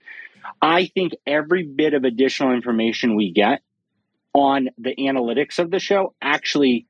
I 0.62 0.88
think 0.88 1.14
every 1.26 1.64
bit 1.64 1.94
of 1.94 2.04
additional 2.04 2.52
information 2.52 3.16
we 3.16 3.32
get 3.32 3.62
on 4.34 4.70
the 4.78 4.94
analytics 4.96 5.58
of 5.58 5.72
the 5.72 5.80
show 5.80 6.14
actually 6.22 6.86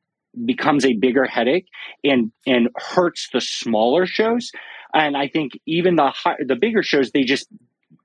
becomes 0.45 0.85
a 0.85 0.93
bigger 0.93 1.25
headache 1.25 1.67
and 2.03 2.31
and 2.47 2.69
hurts 2.75 3.29
the 3.31 3.41
smaller 3.41 4.07
shows 4.07 4.51
and 4.91 5.15
i 5.15 5.27
think 5.27 5.51
even 5.67 5.95
the 5.95 6.09
high, 6.09 6.37
the 6.43 6.55
bigger 6.55 6.81
shows 6.81 7.11
they 7.11 7.23
just 7.23 7.47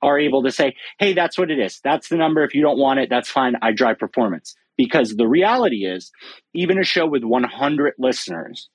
are 0.02 0.19
able 0.19 0.43
to 0.43 0.51
say 0.51 0.74
hey 0.98 1.15
that's 1.15 1.39
what 1.39 1.51
it 1.51 1.59
is 1.59 1.81
that's 1.82 2.09
the 2.10 2.16
number 2.16 2.44
if 2.44 2.55
you 2.55 2.60
don't 2.60 2.77
want 2.77 2.98
it 2.98 3.09
that's 3.09 3.31
fine 3.31 3.55
i 3.62 3.73
drive 3.73 3.98
performance 3.98 4.55
because 4.77 5.16
the 5.16 5.27
reality 5.27 5.86
is 5.86 6.12
even 6.52 6.78
a 6.78 6.85
show 6.85 7.06
with 7.06 7.24
100 7.24 7.94
listeners 7.98 8.69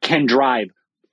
can 0.00 0.26
drive 0.26 0.68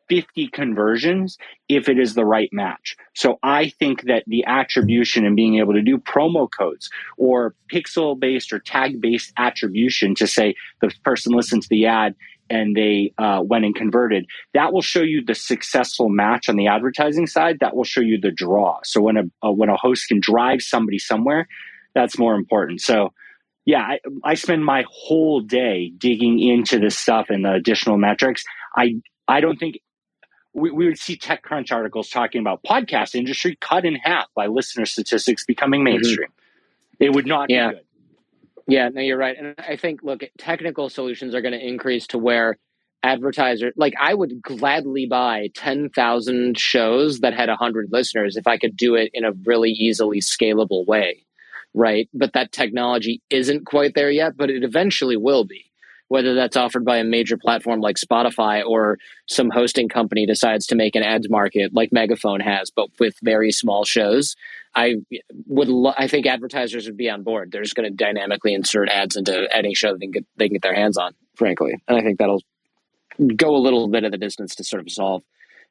50 0.10 0.48
conversions 0.48 1.38
if 1.68 1.90
it 1.90 2.00
is 2.00 2.14
the 2.14 2.26
right 2.26 2.50
match. 2.54 2.96
So 3.14 3.40
I 3.44 3.70
think 3.70 4.04
that 4.04 4.24
the 4.26 4.46
attribution 4.46 5.26
and 5.26 5.36
being 5.36 5.58
able 5.58 5.74
to 5.74 5.82
do 5.82 5.98
promo 5.98 6.48
codes 6.50 6.90
or 7.18 7.56
pixel 7.72 8.18
based 8.18 8.54
or 8.54 8.60
tag 8.60 9.02
based 9.02 9.34
attribution 9.38 10.16
to 10.16 10.28
say 10.28 10.56
the 10.82 10.94
person 11.04 11.34
listened 11.34 11.64
to 11.64 11.70
the 11.70 11.88
ad 11.88 12.16
and 12.50 12.76
they 12.78 13.14
uh, 13.18 13.42
went 13.44 13.66
and 13.66 13.76
converted, 13.76 14.26
that 14.54 14.72
will 14.72 14.82
show 14.82 15.02
you 15.02 15.24
the 15.24 15.36
successful 15.36 16.08
match 16.08 16.48
on 16.48 16.56
the 16.56 16.68
advertising 16.68 17.28
side. 17.28 17.58
That 17.60 17.76
will 17.76 17.84
show 17.84 18.00
you 18.00 18.20
the 18.20 18.32
draw. 18.32 18.80
So 18.86 19.02
when 19.02 19.18
a, 19.18 19.24
a 19.44 19.52
when 19.52 19.68
a 19.68 19.76
host 19.76 20.08
can 20.08 20.22
drive 20.22 20.62
somebody 20.62 21.00
somewhere, 21.00 21.48
that's 21.94 22.18
more 22.18 22.36
important. 22.36 22.80
So 22.80 23.12
yeah, 23.66 23.82
I, 23.82 24.00
I 24.24 24.34
spend 24.36 24.64
my 24.64 24.86
whole 24.90 25.42
day 25.42 25.92
digging 25.98 26.40
into 26.40 26.80
this 26.80 26.98
stuff 26.98 27.26
and 27.30 27.44
the 27.44 27.52
additional 27.52 27.98
metrics. 27.98 28.46
I 28.76 28.96
I 29.28 29.42
don't 29.42 29.58
think 29.58 29.80
we, 30.54 30.72
we 30.72 30.86
would 30.86 30.98
see 30.98 31.18
TechCrunch 31.18 31.72
articles 31.72 32.10
talking 32.10 32.42
about 32.42 32.64
podcast 32.64 33.16
industry 33.16 33.58
cut 33.62 33.86
in 33.86 33.96
half 33.96 34.26
by 34.36 34.48
listener 34.48 34.86
statistics 34.86 35.46
becoming 35.46 35.82
mm-hmm. 35.82 35.96
mainstream. 35.96 36.30
It 37.00 37.14
would 37.14 37.28
not 37.28 37.50
Yeah. 37.50 37.70
be 37.70 37.76
good. 37.76 37.84
Yeah, 38.70 38.90
no, 38.90 39.00
you're 39.02 39.18
right. 39.18 39.38
And 39.38 39.56
I 39.58 39.78
think, 39.78 40.04
look, 40.04 40.24
technical 40.38 40.90
solutions 40.90 41.34
are 41.34 41.42
going 41.42 41.54
to 41.54 41.66
increase 41.66 42.08
to 42.08 42.18
where 42.18 42.58
advertiser, 43.04 43.72
like 43.78 43.94
I 44.00 44.14
would 44.14 44.42
gladly 44.42 45.06
buy 45.06 45.50
10,000 45.56 46.58
shows 46.60 47.20
that 47.22 47.34
had 47.34 47.48
100 47.48 47.90
listeners 47.92 48.36
if 48.36 48.46
I 48.48 48.58
could 48.58 48.76
do 48.76 48.96
it 48.96 49.12
in 49.14 49.24
a 49.24 49.32
really 49.46 49.72
easily 49.72 50.20
scalable 50.20 50.86
way, 50.86 51.24
right? 51.74 52.10
But 52.14 52.34
that 52.34 52.52
technology 52.52 53.22
isn't 53.30 53.66
quite 53.66 53.94
there 53.96 54.12
yet, 54.12 54.36
but 54.36 54.50
it 54.50 54.64
eventually 54.64 55.16
will 55.16 55.46
be. 55.46 55.67
Whether 56.10 56.34
that's 56.34 56.56
offered 56.56 56.86
by 56.86 56.98
a 56.98 57.04
major 57.04 57.38
platform 57.38 57.82
like 57.82 57.98
Spotify 57.98 58.66
or 58.66 58.98
some 59.28 59.50
hosting 59.50 59.90
company 59.90 60.26
decides 60.26 60.66
to 60.68 60.76
make 60.76 60.96
an 60.96 61.04
ads 61.04 61.30
market 61.30 61.74
like 61.74 61.92
Megaphone 61.92 62.40
has, 62.40 62.72
but 62.72 62.88
with 63.00 63.16
very 63.22 63.52
small 63.52 63.84
shows, 63.84 64.36
I 64.74 64.96
would. 65.48 65.68
Lo- 65.68 65.94
I 65.98 66.08
think 66.08 66.26
advertisers 66.26 66.86
would 66.86 66.98
be 66.98 67.10
on 67.10 67.24
board. 67.24 67.52
They're 67.52 67.64
just 67.64 67.76
going 67.76 67.90
to 67.90 67.96
dynamically 67.96 68.54
insert 68.54 68.90
ads 68.90 69.16
into 69.16 69.48
any 69.56 69.74
show 69.74 69.94
they 69.94 70.06
can 70.06 70.12
get 70.12 70.26
they 70.38 70.48
can 70.48 70.56
get 70.56 70.62
their 70.62 70.76
hands 70.76 70.98
on. 70.98 71.14
Frankly, 71.36 71.82
and 71.88 71.98
I 71.98 72.02
think 72.02 72.20
that'll 72.20 72.44
go 73.36 73.56
a 73.56 73.58
little 73.58 73.88
bit 73.88 74.04
of 74.04 74.12
the 74.12 74.18
distance 74.18 74.56
to 74.56 74.64
sort 74.64 74.82
of 74.82 74.92
solve 74.92 75.24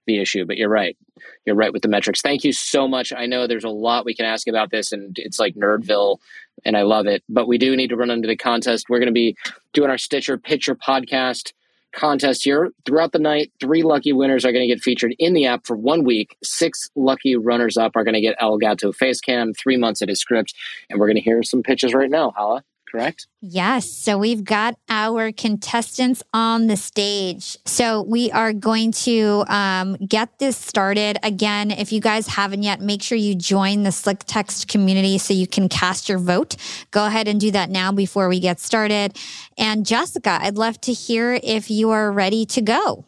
the 0.07 0.21
issue. 0.21 0.45
But 0.45 0.57
you're 0.57 0.69
right. 0.69 0.97
You're 1.45 1.57
right 1.57 1.73
with 1.73 1.83
the 1.83 1.89
metrics. 1.89 2.21
Thank 2.21 2.45
you 2.45 2.53
so 2.53 2.89
much. 2.89 3.13
I 3.13 3.27
know 3.27 3.47
there's 3.47 3.65
a 3.65 3.69
lot 3.69 4.05
we 4.05 4.15
can 4.15 4.27
ask 4.27 4.49
about 4.49 4.71
this, 4.71 4.93
and 4.93 5.17
it's 5.19 5.39
like 5.39 5.55
Nerdville, 5.55 6.19
and 6.65 6.77
I 6.77 6.83
love 6.83 7.07
it. 7.07 7.23
But 7.29 7.49
we 7.49 7.59
do 7.59 7.77
need 7.77 7.89
to 7.89 7.97
run 7.97 8.11
into 8.11 8.29
the 8.29 8.37
contest. 8.37 8.87
We're 8.89 8.99
going 8.99 9.07
to 9.07 9.13
be 9.13 9.37
doing 9.73 9.91
our 9.91 9.99
Stitcher 9.99 10.39
Pitch 10.39 10.67
Your 10.67 10.77
podcast 10.77 11.53
contest 11.97 12.45
here 12.45 12.71
throughout 12.85 13.13
the 13.13 13.19
night. 13.19 13.51
Three 13.61 13.83
lucky 13.83 14.13
winners 14.13 14.45
are 14.45 14.53
going 14.53 14.69
to 14.69 14.75
get 14.75 14.83
featured 14.83 15.15
in 15.19 15.33
the 15.33 15.47
app 15.47 15.67
for 15.67 15.77
one 15.77 16.05
week. 16.05 16.37
Six 16.43 16.91
lucky 16.95 17.37
runners 17.37 17.77
up 17.77 17.97
are 17.97 18.05
going 18.05 18.15
to 18.15 18.21
get 18.21 18.39
Elgato 18.39 18.95
Facecam, 18.95 19.57
three 19.57 19.77
months 19.77 20.03
at 20.03 20.09
Descript, 20.09 20.55
and 20.89 21.01
we're 21.01 21.07
going 21.07 21.17
to 21.17 21.23
hear 21.23 21.43
some 21.43 21.63
pitches 21.63 21.95
right 21.95 22.11
now. 22.11 22.33
Hala, 22.37 22.63
correct? 22.91 23.27
Yes. 23.41 23.91
So 23.91 24.19
we've 24.19 24.45
got 24.45 24.77
our 24.89 25.33
contestants 25.33 26.23
on 26.33 26.67
the 26.67 26.77
stage. 26.77 27.57
So 27.65 28.03
we 28.03 28.31
are 28.33 28.53
going 28.53 28.93
to 28.93 29.45
um, 29.49 29.97
get 29.97 30.39
this 30.39 30.57
started. 30.57 31.19
Again, 31.23 31.71
if 31.71 31.93
you 31.93 32.01
guys 32.01 32.27
haven't 32.27 32.63
yet, 32.63 32.81
make 32.81 33.03
sure 33.03 33.19
you 33.19 33.35
join 33.35 33.83
the 33.83 33.93
Slick 33.93 34.21
Text 34.27 34.69
community 34.69 35.19
so 35.19 35.35
you 35.35 35.47
can 35.47 35.69
cast 35.69 36.09
your 36.09 36.19
vote. 36.19 36.57
Go 36.91 37.07
ahead 37.07 37.29
and 37.29 37.41
do 37.41 37.51
that 37.51 37.71
now 37.71 37.93
before 37.93 38.29
we 38.29 38.41
get 38.41 38.61
started. 38.61 39.17
And 39.59 39.87
Jessica, 39.87 40.39
I'd 40.41 40.57
love 40.57 40.81
to 40.83 40.93
hear 40.93 41.39
if 41.43 41.71
you 41.71 41.91
are 41.91 42.11
ready 42.11 42.47
to 42.47 42.61
go. 42.61 43.05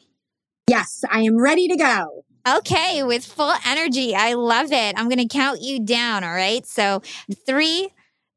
Yes, 0.69 1.03
I 1.11 1.21
am 1.23 1.39
ready 1.39 1.67
to 1.69 1.77
go. 1.77 2.25
Okay, 2.47 3.03
with 3.03 3.27
full 3.27 3.55
energy. 3.67 4.15
I 4.15 4.35
love 4.35 4.73
it. 4.73 4.95
I'm 4.97 5.09
going 5.09 5.19
to 5.19 5.29
count 5.29 5.61
you 5.61 5.81
down. 5.81 6.25
All 6.25 6.33
right. 6.33 6.65
So 6.67 7.03
three, 7.47 7.91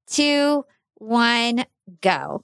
two, 0.07 0.65
one, 1.02 1.65
go. 2.02 2.44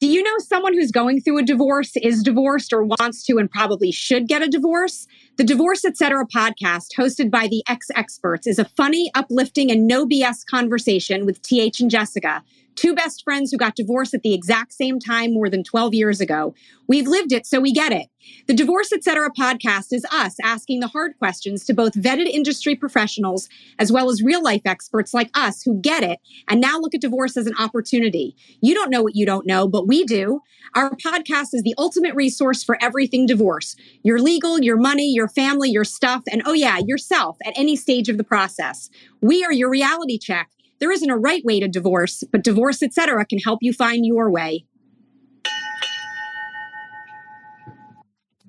Do 0.00 0.08
you 0.08 0.24
know 0.24 0.36
someone 0.38 0.74
who's 0.74 0.90
going 0.90 1.20
through 1.20 1.38
a 1.38 1.44
divorce, 1.44 1.92
is 1.96 2.24
divorced, 2.24 2.72
or 2.72 2.82
wants 2.82 3.24
to 3.26 3.38
and 3.38 3.48
probably 3.48 3.92
should 3.92 4.26
get 4.26 4.42
a 4.42 4.48
divorce? 4.48 5.06
The 5.36 5.44
Divorce 5.44 5.84
Etc. 5.84 6.26
podcast, 6.26 6.88
hosted 6.98 7.30
by 7.30 7.46
the 7.46 7.62
ex 7.68 7.86
experts, 7.94 8.48
is 8.48 8.58
a 8.58 8.64
funny, 8.64 9.12
uplifting, 9.14 9.70
and 9.70 9.86
no 9.86 10.04
BS 10.04 10.44
conversation 10.44 11.24
with 11.24 11.40
TH 11.42 11.78
and 11.78 11.90
Jessica, 11.90 12.42
two 12.76 12.94
best 12.94 13.22
friends 13.24 13.50
who 13.50 13.58
got 13.58 13.76
divorced 13.76 14.14
at 14.14 14.22
the 14.22 14.34
exact 14.34 14.72
same 14.72 14.98
time 14.98 15.32
more 15.32 15.48
than 15.48 15.64
12 15.64 15.94
years 15.94 16.20
ago. 16.20 16.54
We've 16.88 17.06
lived 17.06 17.32
it, 17.32 17.46
so 17.46 17.60
we 17.60 17.72
get 17.72 17.92
it. 17.92 18.08
The 18.46 18.54
Divorce 18.54 18.92
Etc. 18.92 19.30
podcast 19.38 19.86
is 19.92 20.04
us 20.12 20.36
asking 20.42 20.80
the 20.80 20.88
hard 20.88 21.16
questions 21.18 21.64
to 21.64 21.74
both 21.74 21.94
vetted 21.94 22.26
industry 22.26 22.76
professionals 22.76 23.48
as 23.78 23.90
well 23.90 24.10
as 24.10 24.22
real 24.22 24.42
life 24.42 24.62
experts 24.64 25.12
like 25.12 25.30
us 25.34 25.62
who 25.62 25.80
get 25.80 26.02
it 26.02 26.20
and 26.48 26.60
now 26.60 26.78
look 26.78 26.94
at 26.94 27.00
divorce 27.00 27.36
as 27.36 27.46
an 27.46 27.54
opportunity. 27.58 28.36
You 28.60 28.74
don't 28.74 28.90
know 28.90 29.02
what 29.02 29.16
you 29.16 29.26
don't 29.26 29.46
know, 29.46 29.66
but 29.66 29.88
we 29.88 30.04
do. 30.04 30.40
Our 30.74 30.90
podcast 30.96 31.48
is 31.52 31.62
the 31.62 31.74
ultimate 31.78 32.14
resource 32.14 32.62
for 32.62 32.78
everything 32.80 33.26
divorce 33.26 33.76
your 34.02 34.18
legal, 34.18 34.60
your 34.60 34.76
money, 34.76 35.12
your 35.12 35.28
family, 35.28 35.70
your 35.70 35.84
stuff, 35.84 36.22
and 36.30 36.42
oh, 36.44 36.52
yeah, 36.52 36.78
yourself 36.78 37.36
at 37.44 37.52
any 37.56 37.76
stage 37.76 38.08
of 38.08 38.18
the 38.18 38.24
process. 38.24 38.90
We 39.20 39.44
are 39.44 39.52
your 39.52 39.70
reality 39.70 40.18
check. 40.18 40.50
There 40.82 40.90
isn't 40.90 41.08
a 41.08 41.16
right 41.16 41.44
way 41.44 41.60
to 41.60 41.68
divorce, 41.68 42.24
but 42.32 42.42
Divorce 42.42 42.82
Etc. 42.82 43.24
can 43.26 43.38
help 43.38 43.60
you 43.62 43.72
find 43.72 44.04
your 44.04 44.32
way. 44.32 44.64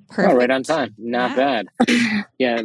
Perfect. 0.10 0.34
Oh, 0.34 0.38
right 0.38 0.50
on 0.50 0.64
time. 0.64 0.96
Not 0.98 1.38
yeah. 1.38 1.62
bad. 1.88 2.26
yeah, 2.40 2.62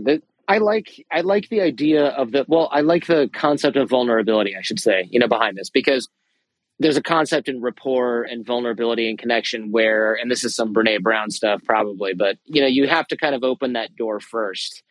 I 0.48 0.56
like 0.56 1.04
I 1.12 1.20
like 1.20 1.50
the 1.50 1.60
idea 1.60 2.06
of 2.06 2.32
the 2.32 2.46
well, 2.48 2.70
I 2.72 2.80
like 2.80 3.08
the 3.08 3.28
concept 3.34 3.76
of 3.76 3.90
vulnerability, 3.90 4.56
I 4.56 4.62
should 4.62 4.80
say, 4.80 5.06
you 5.10 5.20
know, 5.20 5.28
behind 5.28 5.58
this 5.58 5.68
because 5.68 6.08
there's 6.78 6.96
a 6.96 7.02
concept 7.02 7.46
in 7.46 7.60
rapport 7.60 8.22
and 8.22 8.46
vulnerability 8.46 9.10
and 9.10 9.18
connection 9.18 9.70
where, 9.70 10.14
and 10.14 10.30
this 10.30 10.44
is 10.44 10.56
some 10.56 10.72
Brene 10.72 11.02
Brown 11.02 11.30
stuff 11.30 11.60
probably, 11.66 12.14
but 12.14 12.38
you 12.46 12.62
know, 12.62 12.68
you 12.68 12.88
have 12.88 13.06
to 13.08 13.18
kind 13.18 13.34
of 13.34 13.44
open 13.44 13.74
that 13.74 13.94
door 13.96 14.18
first 14.18 14.82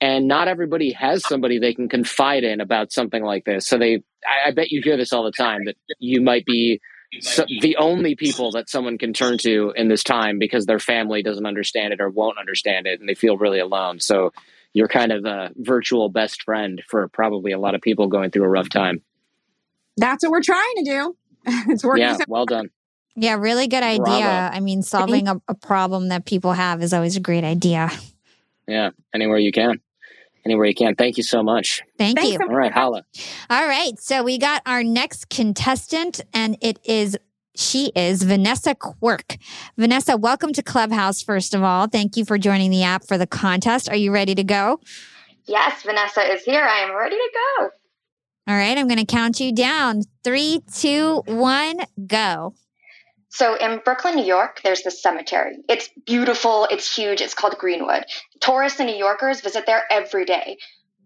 and 0.00 0.28
not 0.28 0.48
everybody 0.48 0.92
has 0.92 1.26
somebody 1.26 1.58
they 1.58 1.72
can 1.72 1.88
confide 1.88 2.44
in 2.44 2.60
about 2.60 2.92
something 2.92 3.22
like 3.22 3.44
this. 3.44 3.66
So 3.66 3.78
they, 3.78 4.02
I, 4.26 4.48
I 4.48 4.50
bet 4.50 4.70
you 4.70 4.82
hear 4.82 4.96
this 4.96 5.12
all 5.12 5.24
the 5.24 5.32
time 5.32 5.64
that 5.64 5.76
you 5.98 6.20
might 6.20 6.44
be 6.44 6.80
so, 7.20 7.44
the 7.60 7.76
only 7.76 8.14
people 8.14 8.50
that 8.52 8.68
someone 8.68 8.98
can 8.98 9.12
turn 9.12 9.38
to 9.38 9.72
in 9.74 9.88
this 9.88 10.02
time 10.02 10.38
because 10.38 10.66
their 10.66 10.78
family 10.78 11.22
doesn't 11.22 11.46
understand 11.46 11.94
it 11.94 12.00
or 12.00 12.10
won't 12.10 12.38
understand 12.38 12.86
it 12.86 13.00
and 13.00 13.08
they 13.08 13.14
feel 13.14 13.38
really 13.38 13.58
alone. 13.58 14.00
So 14.00 14.32
you're 14.74 14.88
kind 14.88 15.12
of 15.12 15.24
a 15.24 15.50
virtual 15.56 16.10
best 16.10 16.42
friend 16.42 16.82
for 16.86 17.08
probably 17.08 17.52
a 17.52 17.58
lot 17.58 17.74
of 17.74 17.80
people 17.80 18.08
going 18.08 18.30
through 18.30 18.44
a 18.44 18.48
rough 18.48 18.68
time. 18.68 19.02
That's 19.96 20.22
what 20.24 20.30
we're 20.30 20.42
trying 20.42 20.74
to 20.78 20.84
do. 20.84 21.16
it's 21.72 21.84
working. 21.84 22.02
Yeah, 22.02 22.16
so- 22.16 22.24
well 22.28 22.44
done. 22.44 22.70
Yeah, 23.18 23.36
really 23.36 23.66
good 23.66 23.82
idea. 23.82 24.04
Bravo. 24.04 24.56
I 24.56 24.60
mean, 24.60 24.82
solving 24.82 25.26
a, 25.26 25.40
a 25.48 25.54
problem 25.54 26.08
that 26.08 26.26
people 26.26 26.52
have 26.52 26.82
is 26.82 26.92
always 26.92 27.16
a 27.16 27.20
great 27.20 27.44
idea. 27.44 27.90
Yeah, 28.68 28.90
anywhere 29.14 29.38
you 29.38 29.52
can. 29.52 29.80
Anywhere 30.46 30.66
you 30.66 30.76
can. 30.76 30.94
Thank 30.94 31.16
you 31.16 31.24
so 31.24 31.42
much. 31.42 31.82
Thank 31.98 32.22
you. 32.22 32.38
All 32.40 32.54
right, 32.54 32.70
Hala. 32.70 33.02
All 33.50 33.66
right. 33.66 33.98
So 33.98 34.22
we 34.22 34.38
got 34.38 34.62
our 34.64 34.84
next 34.84 35.28
contestant, 35.28 36.20
and 36.32 36.56
it 36.60 36.78
is 36.84 37.18
she 37.56 37.90
is 37.96 38.22
Vanessa 38.22 38.76
Quirk. 38.76 39.38
Vanessa, 39.76 40.16
welcome 40.16 40.52
to 40.52 40.62
Clubhouse, 40.62 41.20
first 41.20 41.52
of 41.52 41.64
all. 41.64 41.88
Thank 41.88 42.16
you 42.16 42.24
for 42.24 42.38
joining 42.38 42.70
the 42.70 42.84
app 42.84 43.04
for 43.04 43.18
the 43.18 43.26
contest. 43.26 43.88
Are 43.88 43.96
you 43.96 44.12
ready 44.12 44.36
to 44.36 44.44
go? 44.44 44.78
Yes, 45.46 45.82
Vanessa 45.82 46.20
is 46.32 46.44
here. 46.44 46.62
I 46.62 46.78
am 46.80 46.94
ready 46.94 47.16
to 47.16 47.30
go. 47.34 47.70
All 48.48 48.56
right. 48.56 48.78
I'm 48.78 48.86
going 48.86 49.04
to 49.04 49.04
count 49.04 49.40
you 49.40 49.52
down. 49.52 50.02
Three, 50.22 50.60
two, 50.72 51.24
one, 51.26 51.80
go. 52.06 52.54
So 53.36 53.54
in 53.54 53.82
Brooklyn, 53.84 54.14
New 54.16 54.24
York, 54.24 54.62
there's 54.64 54.80
this 54.80 55.02
cemetery. 55.02 55.58
It's 55.68 55.90
beautiful, 56.06 56.66
it's 56.70 56.96
huge, 56.96 57.20
it's 57.20 57.34
called 57.34 57.58
Greenwood. 57.58 58.02
Tourists 58.40 58.80
and 58.80 58.88
New 58.88 58.96
Yorkers 58.96 59.42
visit 59.42 59.66
there 59.66 59.84
every 59.90 60.24
day. 60.24 60.56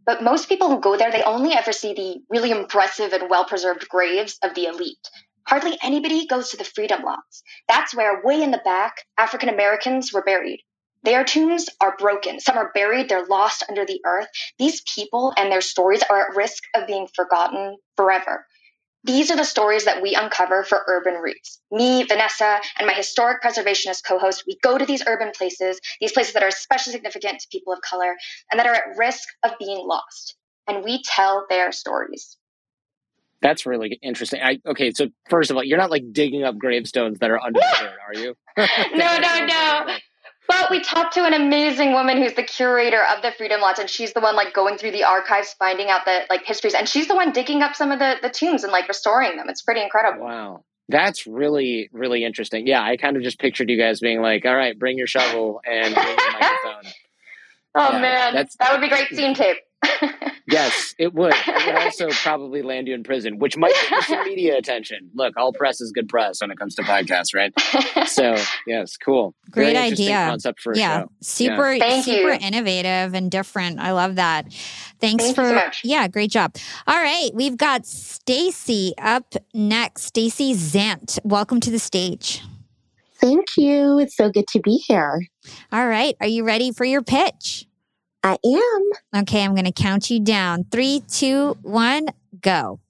But 0.06 0.22
most 0.22 0.48
people 0.48 0.68
who 0.68 0.78
go 0.78 0.96
there, 0.96 1.10
they 1.10 1.24
only 1.24 1.54
ever 1.54 1.72
see 1.72 1.92
the 1.92 2.22
really 2.28 2.52
impressive 2.52 3.12
and 3.12 3.28
well 3.28 3.46
preserved 3.46 3.88
graves 3.88 4.38
of 4.44 4.54
the 4.54 4.66
elite. 4.66 5.10
Hardly 5.48 5.76
anybody 5.82 6.24
goes 6.28 6.50
to 6.50 6.56
the 6.56 6.62
freedom 6.62 7.02
lots. 7.02 7.42
That's 7.66 7.96
where, 7.96 8.22
way 8.22 8.40
in 8.40 8.52
the 8.52 8.62
back, 8.64 9.04
African 9.18 9.48
Americans 9.48 10.12
were 10.12 10.22
buried. 10.22 10.60
Their 11.02 11.24
tombs 11.24 11.68
are 11.80 11.96
broken. 11.96 12.38
Some 12.38 12.56
are 12.56 12.70
buried, 12.72 13.08
they're 13.08 13.26
lost 13.26 13.64
under 13.68 13.84
the 13.84 14.00
earth. 14.06 14.28
These 14.56 14.82
people 14.94 15.34
and 15.36 15.50
their 15.50 15.62
stories 15.62 16.04
are 16.08 16.28
at 16.30 16.36
risk 16.36 16.62
of 16.76 16.86
being 16.86 17.08
forgotten 17.12 17.76
forever. 17.96 18.46
These 19.04 19.30
are 19.30 19.36
the 19.36 19.44
stories 19.44 19.86
that 19.86 20.02
we 20.02 20.14
uncover 20.14 20.62
for 20.62 20.84
Urban 20.86 21.14
Roots. 21.14 21.60
Me, 21.70 22.02
Vanessa, 22.04 22.60
and 22.78 22.86
my 22.86 22.92
historic 22.92 23.42
preservationist 23.42 24.04
co 24.06 24.18
host, 24.18 24.44
we 24.46 24.58
go 24.62 24.76
to 24.76 24.84
these 24.84 25.02
urban 25.06 25.32
places, 25.34 25.80
these 26.00 26.12
places 26.12 26.34
that 26.34 26.42
are 26.42 26.48
especially 26.48 26.92
significant 26.92 27.40
to 27.40 27.48
people 27.50 27.72
of 27.72 27.80
color 27.80 28.14
and 28.50 28.58
that 28.58 28.66
are 28.66 28.74
at 28.74 28.98
risk 28.98 29.28
of 29.42 29.52
being 29.58 29.86
lost. 29.86 30.36
And 30.68 30.84
we 30.84 31.02
tell 31.02 31.46
their 31.48 31.72
stories. 31.72 32.36
That's 33.42 33.64
really 33.64 33.98
interesting. 34.02 34.42
I 34.42 34.58
okay, 34.66 34.90
so 34.90 35.08
first 35.30 35.50
of 35.50 35.56
all, 35.56 35.64
you're 35.64 35.78
not 35.78 35.90
like 35.90 36.12
digging 36.12 36.44
up 36.44 36.58
gravestones 36.58 37.18
that 37.20 37.30
are 37.30 37.40
under 37.40 37.58
the 37.58 37.76
dirt, 37.80 37.98
are 38.06 38.20
you? 38.20 38.34
no, 38.98 39.18
no, 39.18 39.46
no. 39.46 39.96
But 40.50 40.68
we 40.70 40.80
talked 40.80 41.14
to 41.14 41.24
an 41.24 41.32
amazing 41.32 41.92
woman 41.92 42.16
who's 42.18 42.34
the 42.34 42.42
curator 42.42 43.02
of 43.04 43.22
the 43.22 43.30
Freedom 43.38 43.60
Lots, 43.60 43.78
and 43.78 43.88
she's 43.88 44.12
the 44.12 44.20
one 44.20 44.34
like 44.34 44.52
going 44.52 44.76
through 44.78 44.90
the 44.90 45.04
archives, 45.04 45.54
finding 45.58 45.90
out 45.90 46.04
the 46.04 46.22
like 46.28 46.44
histories, 46.44 46.74
and 46.74 46.88
she's 46.88 47.06
the 47.06 47.14
one 47.14 47.30
digging 47.30 47.62
up 47.62 47.76
some 47.76 47.92
of 47.92 47.98
the 48.00 48.16
the 48.20 48.30
tombs 48.30 48.64
and 48.64 48.72
like 48.72 48.88
restoring 48.88 49.36
them. 49.36 49.48
It's 49.48 49.62
pretty 49.62 49.80
incredible. 49.80 50.24
Wow. 50.24 50.64
That's 50.88 51.24
really, 51.24 51.88
really 51.92 52.24
interesting. 52.24 52.66
Yeah, 52.66 52.82
I 52.82 52.96
kind 52.96 53.16
of 53.16 53.22
just 53.22 53.38
pictured 53.38 53.70
you 53.70 53.78
guys 53.78 54.00
being 54.00 54.20
like, 54.22 54.44
all 54.44 54.56
right, 54.56 54.76
bring 54.76 54.98
your 54.98 55.06
shovel 55.06 55.60
and 55.64 55.94
bring 55.94 56.06
your 56.08 56.16
microphone. 56.32 56.92
Oh 57.76 57.92
Yeah, 57.92 58.00
man, 58.00 58.34
that's- 58.34 58.56
that 58.58 58.72
would 58.72 58.80
be 58.80 58.88
great 58.88 59.08
scene 59.10 59.34
tape. 59.34 59.58
Yes, 60.46 60.94
it 60.98 61.14
would. 61.14 61.32
It 61.46 61.66
would 61.66 61.76
also 61.76 62.08
probably 62.22 62.62
land 62.62 62.88
you 62.88 62.94
in 62.94 63.04
prison, 63.04 63.38
which 63.38 63.56
might 63.56 63.72
get 63.72 63.90
you 63.90 64.02
some 64.02 64.24
media 64.24 64.56
attention. 64.56 65.08
Look, 65.14 65.36
all 65.36 65.52
press 65.52 65.80
is 65.80 65.92
good 65.92 66.08
press 66.08 66.40
when 66.40 66.50
it 66.50 66.58
comes 66.58 66.74
to 66.74 66.82
podcasts, 66.82 67.34
right? 67.34 67.52
So, 68.08 68.36
yes, 68.66 68.96
cool. 68.96 69.34
Great 69.50 69.74
Very 69.74 69.92
idea. 69.92 70.26
concept 70.28 70.60
for 70.60 70.72
a 70.72 70.76
yeah, 70.78 71.00
show. 71.02 71.12
super, 71.20 71.72
Yeah. 71.74 71.78
Thank 71.78 72.04
super 72.04 72.32
you. 72.32 72.38
innovative 72.40 73.14
and 73.14 73.30
different. 73.30 73.78
I 73.78 73.92
love 73.92 74.16
that. 74.16 74.52
Thanks 75.00 75.24
Thank 75.24 75.36
you 75.36 75.44
for 75.44 75.48
so 75.50 75.54
much. 75.54 75.82
yeah, 75.84 76.08
great 76.08 76.30
job. 76.32 76.56
All 76.86 76.98
right, 77.00 77.30
we've 77.32 77.56
got 77.56 77.86
Stacy 77.86 78.92
up 78.98 79.34
next. 79.54 80.02
Stacy 80.02 80.54
Zant, 80.54 81.20
welcome 81.22 81.60
to 81.60 81.70
the 81.70 81.78
stage. 81.78 82.42
Thank 83.20 83.56
you. 83.56 83.98
It's 84.00 84.16
so 84.16 84.30
good 84.30 84.48
to 84.48 84.60
be 84.60 84.76
here. 84.86 85.20
All 85.70 85.86
right, 85.86 86.16
are 86.20 86.26
you 86.26 86.42
ready 86.44 86.72
for 86.72 86.84
your 86.84 87.02
pitch? 87.02 87.66
I 88.22 88.36
am. 88.44 89.22
Okay, 89.22 89.42
I'm 89.44 89.54
going 89.54 89.64
to 89.64 89.72
count 89.72 90.10
you 90.10 90.20
down. 90.20 90.64
Three, 90.70 91.02
two, 91.08 91.56
one, 91.62 92.06
go. 92.40 92.80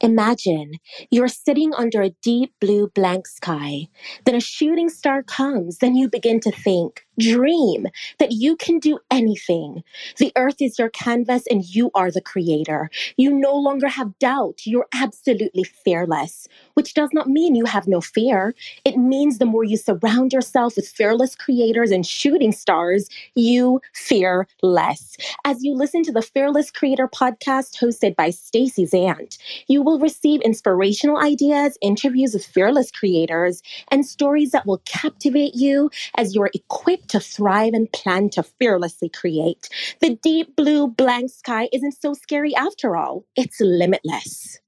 Imagine 0.00 0.72
you're 1.10 1.28
sitting 1.28 1.72
under 1.74 2.02
a 2.02 2.10
deep 2.22 2.52
blue 2.60 2.88
blank 2.92 3.28
sky. 3.28 3.86
Then 4.24 4.34
a 4.34 4.40
shooting 4.40 4.88
star 4.88 5.22
comes. 5.22 5.78
Then 5.78 5.94
you 5.94 6.08
begin 6.08 6.40
to 6.40 6.50
think, 6.50 7.06
dream 7.18 7.86
that 8.18 8.32
you 8.32 8.56
can 8.56 8.78
do 8.78 8.98
anything. 9.10 9.82
The 10.18 10.32
earth 10.36 10.60
is 10.60 10.78
your 10.78 10.90
canvas 10.90 11.44
and 11.50 11.64
you 11.64 11.90
are 11.94 12.10
the 12.10 12.20
creator. 12.20 12.90
You 13.16 13.32
no 13.32 13.54
longer 13.54 13.88
have 13.88 14.18
doubt. 14.18 14.60
You're 14.64 14.86
absolutely 14.94 15.64
fearless, 15.64 16.48
which 16.74 16.94
does 16.94 17.10
not 17.12 17.28
mean 17.28 17.54
you 17.54 17.64
have 17.64 17.86
no 17.86 18.00
fear. 18.00 18.54
It 18.84 18.96
means 18.96 19.38
the 19.38 19.46
more 19.46 19.64
you 19.64 19.76
surround 19.76 20.32
yourself 20.32 20.76
with 20.76 20.88
fearless 20.88 21.34
creators 21.34 21.90
and 21.90 22.06
shooting 22.06 22.52
stars, 22.52 23.08
you 23.34 23.80
fear 23.92 24.46
less. 24.62 25.16
As 25.44 25.62
you 25.62 25.74
listen 25.74 26.02
to 26.04 26.12
the 26.12 26.22
Fearless 26.22 26.70
Creator 26.70 27.08
podcast 27.08 27.78
hosted 27.78 28.16
by 28.16 28.30
Stacey 28.30 28.86
Zant, 28.86 29.38
you 29.66 29.82
will 29.82 29.98
receive 29.98 30.40
inspirational 30.42 31.18
ideas, 31.18 31.76
interviews 31.82 32.34
with 32.34 32.46
fearless 32.46 32.90
creators, 32.90 33.62
and 33.90 34.06
stories 34.06 34.50
that 34.52 34.66
will 34.66 34.82
captivate 34.84 35.54
you 35.54 35.90
as 36.16 36.34
you're 36.34 36.50
equipped 36.54 37.01
to 37.08 37.20
thrive 37.20 37.74
and 37.74 37.90
plan 37.92 38.30
to 38.30 38.42
fearlessly 38.42 39.08
create. 39.08 39.68
The 40.00 40.18
deep 40.22 40.56
blue 40.56 40.88
blank 40.88 41.30
sky 41.30 41.68
isn't 41.72 42.00
so 42.00 42.14
scary 42.14 42.54
after 42.54 42.96
all, 42.96 43.24
it's 43.36 43.60
limitless. 43.60 44.58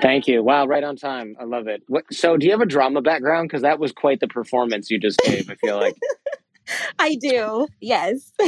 Thank 0.00 0.28
you. 0.28 0.42
Wow, 0.42 0.66
right 0.66 0.84
on 0.84 0.96
time. 0.96 1.34
I 1.40 1.44
love 1.44 1.66
it. 1.66 1.82
What, 1.88 2.04
so, 2.12 2.36
do 2.36 2.46
you 2.46 2.52
have 2.52 2.60
a 2.60 2.66
drama 2.66 3.02
background? 3.02 3.48
Because 3.48 3.62
that 3.62 3.80
was 3.80 3.90
quite 3.90 4.20
the 4.20 4.28
performance 4.28 4.90
you 4.90 5.00
just 5.00 5.18
gave. 5.20 5.50
I 5.50 5.54
feel 5.56 5.76
like. 5.76 5.96
I 6.98 7.16
do, 7.16 7.66
yes. 7.80 8.32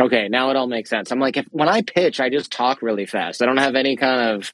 Okay, 0.00 0.28
now 0.28 0.50
it 0.50 0.56
all 0.56 0.66
makes 0.66 0.88
sense. 0.88 1.12
I'm 1.12 1.20
like, 1.20 1.36
if, 1.36 1.46
when 1.50 1.68
I 1.68 1.82
pitch, 1.82 2.18
I 2.18 2.30
just 2.30 2.50
talk 2.50 2.82
really 2.82 3.06
fast. 3.06 3.42
I 3.42 3.46
don't 3.46 3.58
have 3.58 3.74
any 3.74 3.96
kind 3.96 4.30
of 4.30 4.52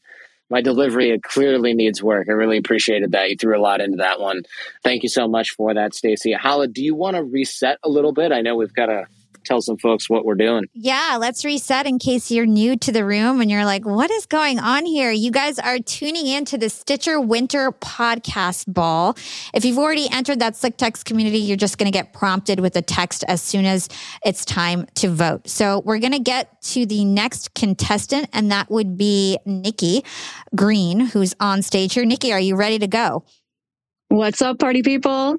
my 0.50 0.60
delivery. 0.60 1.18
Clearly 1.22 1.74
needs 1.74 2.02
work. 2.02 2.28
I 2.28 2.32
really 2.32 2.58
appreciated 2.58 3.12
that. 3.12 3.30
You 3.30 3.36
threw 3.36 3.58
a 3.58 3.62
lot 3.62 3.80
into 3.80 3.98
that 3.98 4.20
one. 4.20 4.42
Thank 4.82 5.02
you 5.02 5.08
so 5.08 5.28
much 5.28 5.52
for 5.52 5.74
that, 5.74 5.94
Stacey. 5.94 6.32
Hala, 6.32 6.68
do 6.68 6.82
you 6.82 6.94
want 6.94 7.16
to 7.16 7.24
reset 7.24 7.78
a 7.82 7.88
little 7.88 8.12
bit? 8.12 8.32
I 8.32 8.40
know 8.40 8.56
we've 8.56 8.72
got 8.72 8.86
to 8.86 9.06
tell 9.44 9.60
some 9.60 9.76
folks 9.78 10.08
what 10.08 10.24
we're 10.24 10.34
doing. 10.34 10.64
Yeah, 10.74 11.16
let's 11.18 11.44
reset 11.44 11.86
in 11.86 11.98
case 11.98 12.30
you're 12.30 12.46
new 12.46 12.76
to 12.76 12.92
the 12.92 13.04
room 13.04 13.40
and 13.40 13.50
you're 13.50 13.64
like, 13.64 13.86
what 13.86 14.10
is 14.10 14.26
going 14.26 14.58
on 14.58 14.84
here? 14.84 15.10
You 15.10 15.30
guys 15.30 15.58
are 15.58 15.78
tuning 15.78 16.26
in 16.26 16.44
to 16.46 16.58
the 16.58 16.68
Stitcher 16.68 17.20
Winter 17.20 17.72
Podcast 17.72 18.72
Ball. 18.72 19.16
If 19.54 19.64
you've 19.64 19.78
already 19.78 20.08
entered 20.10 20.40
that 20.40 20.56
Slick 20.56 20.76
Text 20.76 21.04
community, 21.04 21.38
you're 21.38 21.56
just 21.56 21.78
going 21.78 21.90
to 21.90 21.96
get 21.96 22.12
prompted 22.12 22.60
with 22.60 22.76
a 22.76 22.82
text 22.82 23.24
as 23.28 23.42
soon 23.42 23.64
as 23.64 23.88
it's 24.24 24.44
time 24.44 24.86
to 24.96 25.08
vote. 25.08 25.48
So 25.48 25.82
we're 25.84 25.98
going 25.98 26.12
to 26.12 26.18
get 26.18 26.60
to 26.62 26.86
the 26.86 27.04
next 27.04 27.54
contestant, 27.54 28.28
and 28.32 28.50
that 28.50 28.70
would 28.70 28.96
be 28.96 29.38
Nikki 29.46 30.04
Green, 30.54 31.00
who's 31.00 31.34
on 31.40 31.62
stage 31.62 31.94
here. 31.94 32.04
Nikki, 32.04 32.32
are 32.32 32.40
you 32.40 32.56
ready 32.56 32.78
to 32.78 32.86
go? 32.86 33.24
What's 34.08 34.40
up, 34.40 34.58
party 34.58 34.82
people? 34.82 35.38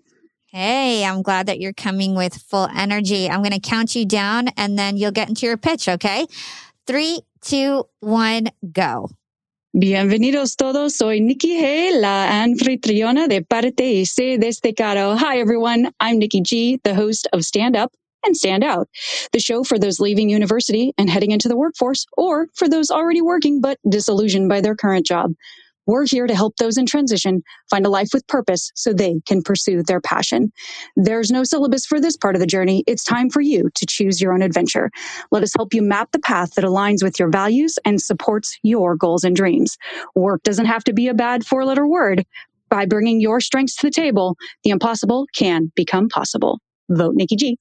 Hey, 0.52 1.06
I'm 1.06 1.22
glad 1.22 1.46
that 1.46 1.60
you're 1.60 1.74
coming 1.74 2.16
with 2.16 2.34
full 2.34 2.68
energy. 2.76 3.30
I'm 3.30 3.44
going 3.44 3.52
to 3.52 3.60
count 3.60 3.96
you 3.96 4.04
down 4.04 4.48
and 4.58 4.80
then 4.80 4.98
you'll 4.98 5.12
get 5.12 5.30
into 5.30 5.46
your 5.46 5.58
pitch, 5.58 5.88
okay? 5.88 6.26
Three, 6.88 7.22
two, 7.42 7.86
one, 8.00 8.48
go. 8.72 9.12
Bienvenidos 9.78 10.56
todos. 10.56 10.96
Soy 10.96 11.20
Nikki 11.20 11.54
Hay, 11.60 11.92
la 12.00 12.44
anfitriona 12.44 13.30
de 13.30 13.42
Parte 13.42 14.00
y 14.00 14.06
Se 14.06 14.40
Destacado. 14.40 15.16
Hi, 15.20 15.38
everyone. 15.38 15.92
I'm 16.00 16.18
Nikki 16.18 16.42
G, 16.42 16.80
the 16.84 16.96
host 16.96 17.28
of 17.32 17.46
Stand 17.46 17.76
Up 17.76 17.94
and 18.26 18.36
Stand 18.36 18.64
Out, 18.64 18.90
the 19.32 19.40
show 19.40 19.64
for 19.64 19.78
those 19.78 20.00
leaving 20.00 20.30
university 20.30 20.96
and 20.98 21.12
heading 21.12 21.30
into 21.30 21.48
the 21.48 21.56
workforce, 21.56 22.08
or 22.18 22.48
for 22.56 22.68
those 22.68 22.90
already 22.90 23.22
working 23.22 23.62
but 23.62 23.78
disillusioned 23.88 24.50
by 24.50 24.62
their 24.62 24.76
current 24.76 25.06
job. 25.06 25.32
We're 25.90 26.06
here 26.06 26.28
to 26.28 26.36
help 26.36 26.56
those 26.58 26.78
in 26.78 26.86
transition 26.86 27.42
find 27.68 27.84
a 27.84 27.90
life 27.90 28.10
with 28.14 28.28
purpose 28.28 28.72
so 28.76 28.94
they 28.94 29.22
can 29.26 29.42
pursue 29.42 29.82
their 29.82 30.00
passion. 30.00 30.52
There's 30.96 31.32
no 31.32 31.44
syllabus 31.44 31.88
for 31.88 32.00
this 32.00 32.16
part 32.16 32.36
of 32.36 32.42
the 32.42 32.46
journey. 32.46 32.84
It's 32.86 33.04
time 33.04 33.32
for 33.32 33.42
you 33.42 33.72
to 33.74 33.88
choose 33.88 34.22
your 34.22 34.32
own 34.32 34.44
adventure. 34.44 34.92
Let 35.32 35.42
us 35.42 35.52
help 35.58 35.74
you 35.74 35.82
map 35.82 36.12
the 36.12 36.20
path 36.20 36.54
that 36.54 36.64
aligns 36.64 37.02
with 37.02 37.18
your 37.18 37.32
values 37.32 37.80
and 37.86 38.00
supports 38.00 38.60
your 38.62 38.96
goals 38.96 39.24
and 39.24 39.36
dreams. 39.36 39.80
Work 40.14 40.44
doesn't 40.44 40.68
have 40.68 40.84
to 40.84 40.94
be 40.94 41.08
a 41.08 41.16
bad 41.16 41.44
four 41.44 41.66
letter 41.66 41.88
word. 41.88 42.24
By 42.70 42.86
bringing 42.86 43.20
your 43.20 43.42
strengths 43.42 43.76
to 43.78 43.88
the 43.88 43.92
table, 43.92 44.38
the 44.64 44.70
impossible 44.70 45.26
can 45.34 45.72
become 45.76 46.08
possible. 46.08 46.60
Vote 46.92 47.16
Nikki 47.16 47.36
G. 47.36 47.58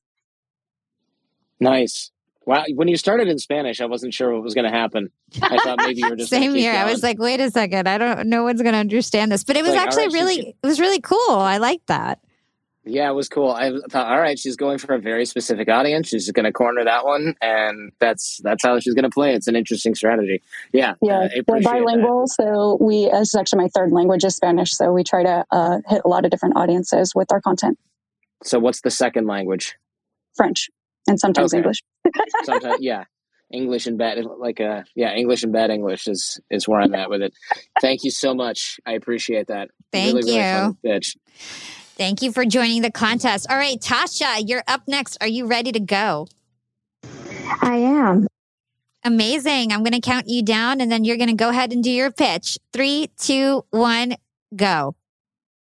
Nice. 1.60 2.10
Wow. 2.48 2.64
When 2.76 2.88
you 2.88 2.96
started 2.96 3.28
in 3.28 3.38
Spanish, 3.38 3.78
I 3.82 3.84
wasn't 3.84 4.14
sure 4.14 4.32
what 4.32 4.42
was 4.42 4.54
going 4.54 4.64
to 4.64 4.70
happen. 4.70 5.10
I 5.42 5.58
thought 5.58 5.76
maybe 5.86 6.00
you 6.00 6.08
were 6.08 6.16
just 6.16 6.30
gonna 6.30 6.44
Same 6.44 6.54
keep 6.54 6.62
here. 6.62 6.72
I 6.72 6.90
was 6.90 7.02
like, 7.02 7.18
wait 7.18 7.40
a 7.40 7.50
second. 7.50 7.86
I 7.86 7.98
don't. 7.98 8.26
No 8.26 8.42
one's 8.42 8.62
going 8.62 8.72
to 8.72 8.78
understand 8.78 9.30
this, 9.30 9.44
but 9.44 9.58
it 9.58 9.62
was 9.62 9.72
Like, 9.72 9.82
actually 9.82 10.04
right, 10.04 10.12
she's 10.12 10.20
really. 10.22 10.56
It 10.62 10.66
was 10.66 10.80
really 10.80 11.00
cool. 11.02 11.28
I 11.28 11.58
liked 11.58 11.88
that. 11.88 12.20
Yeah, 12.86 13.10
it 13.10 13.12
was 13.12 13.28
cool. 13.28 13.50
I 13.50 13.72
thought, 13.90 14.06
all 14.06 14.18
right, 14.18 14.38
she's 14.38 14.56
going 14.56 14.78
for 14.78 14.94
a 14.94 14.98
very 14.98 15.26
specific 15.26 15.68
audience. 15.68 16.08
She's 16.08 16.30
going 16.30 16.44
to 16.44 16.52
corner 16.52 16.82
that 16.84 17.04
one, 17.04 17.34
and 17.42 17.92
that's 18.00 18.40
that's 18.42 18.64
how 18.64 18.80
she's 18.80 18.94
going 18.94 19.02
to 19.02 19.10
play. 19.10 19.34
It's 19.34 19.46
an 19.46 19.54
interesting 19.54 19.94
strategy. 19.94 20.40
Yeah, 20.72 20.94
Yeah, 21.02 21.18
uh, 21.18 21.28
we're 21.34 21.40
appreciate 21.40 21.64
that. 21.64 21.84
bilingual, 21.84 22.26
so 22.28 22.78
we. 22.80 23.10
This 23.10 23.28
is 23.28 23.34
actually 23.34 23.64
my 23.64 23.68
third 23.68 23.92
language 23.92 24.24
is 24.24 24.34
Spanish, 24.36 24.74
so 24.74 24.90
we 24.90 25.04
try 25.04 25.22
to 25.22 25.44
uh, 25.50 25.80
hit 25.86 26.00
a 26.02 26.08
lot 26.08 26.24
of 26.24 26.30
different 26.30 26.56
audiences 26.56 27.14
with 27.14 27.30
our 27.30 27.42
content. 27.42 27.78
So, 28.42 28.58
what's 28.58 28.80
the 28.80 28.90
second 28.90 29.26
language? 29.26 29.76
French 30.34 30.70
and 31.08 31.18
sometimes 31.18 31.52
Okay. 31.52 31.58
English. 31.58 31.82
Sometimes, 32.44 32.76
yeah, 32.80 33.04
English 33.52 33.86
and 33.86 33.98
bad, 33.98 34.24
like 34.24 34.60
uh, 34.60 34.82
yeah, 34.94 35.14
English 35.14 35.42
and 35.42 35.52
bad 35.52 35.70
English 35.70 36.06
is 36.06 36.38
is 36.50 36.68
where 36.68 36.80
I'm 36.80 36.94
at 36.94 37.10
with 37.10 37.22
it. 37.22 37.32
Thank 37.80 38.04
you 38.04 38.10
so 38.10 38.34
much. 38.34 38.78
I 38.86 38.92
appreciate 38.92 39.46
that. 39.48 39.70
Thank 39.92 40.14
really, 40.14 40.30
really 40.30 40.42
fun 40.42 40.76
you. 40.82 40.90
pitch. 40.90 41.16
Thank 41.96 42.22
you 42.22 42.30
for 42.30 42.44
joining 42.44 42.82
the 42.82 42.92
contest. 42.92 43.46
All 43.50 43.56
right, 43.56 43.80
Tasha, 43.80 44.44
you're 44.46 44.62
up 44.68 44.82
next. 44.86 45.16
Are 45.20 45.26
you 45.26 45.46
ready 45.46 45.72
to 45.72 45.80
go? 45.80 46.28
I 47.60 47.76
am. 47.76 48.28
Amazing. 49.04 49.72
I'm 49.72 49.82
going 49.82 49.92
to 49.92 50.00
count 50.00 50.28
you 50.28 50.42
down, 50.42 50.80
and 50.80 50.92
then 50.92 51.04
you're 51.04 51.16
going 51.16 51.28
to 51.30 51.34
go 51.34 51.48
ahead 51.48 51.72
and 51.72 51.82
do 51.82 51.90
your 51.90 52.10
pitch. 52.12 52.58
Three, 52.72 53.10
two, 53.18 53.64
one, 53.70 54.14
go. 54.54 54.94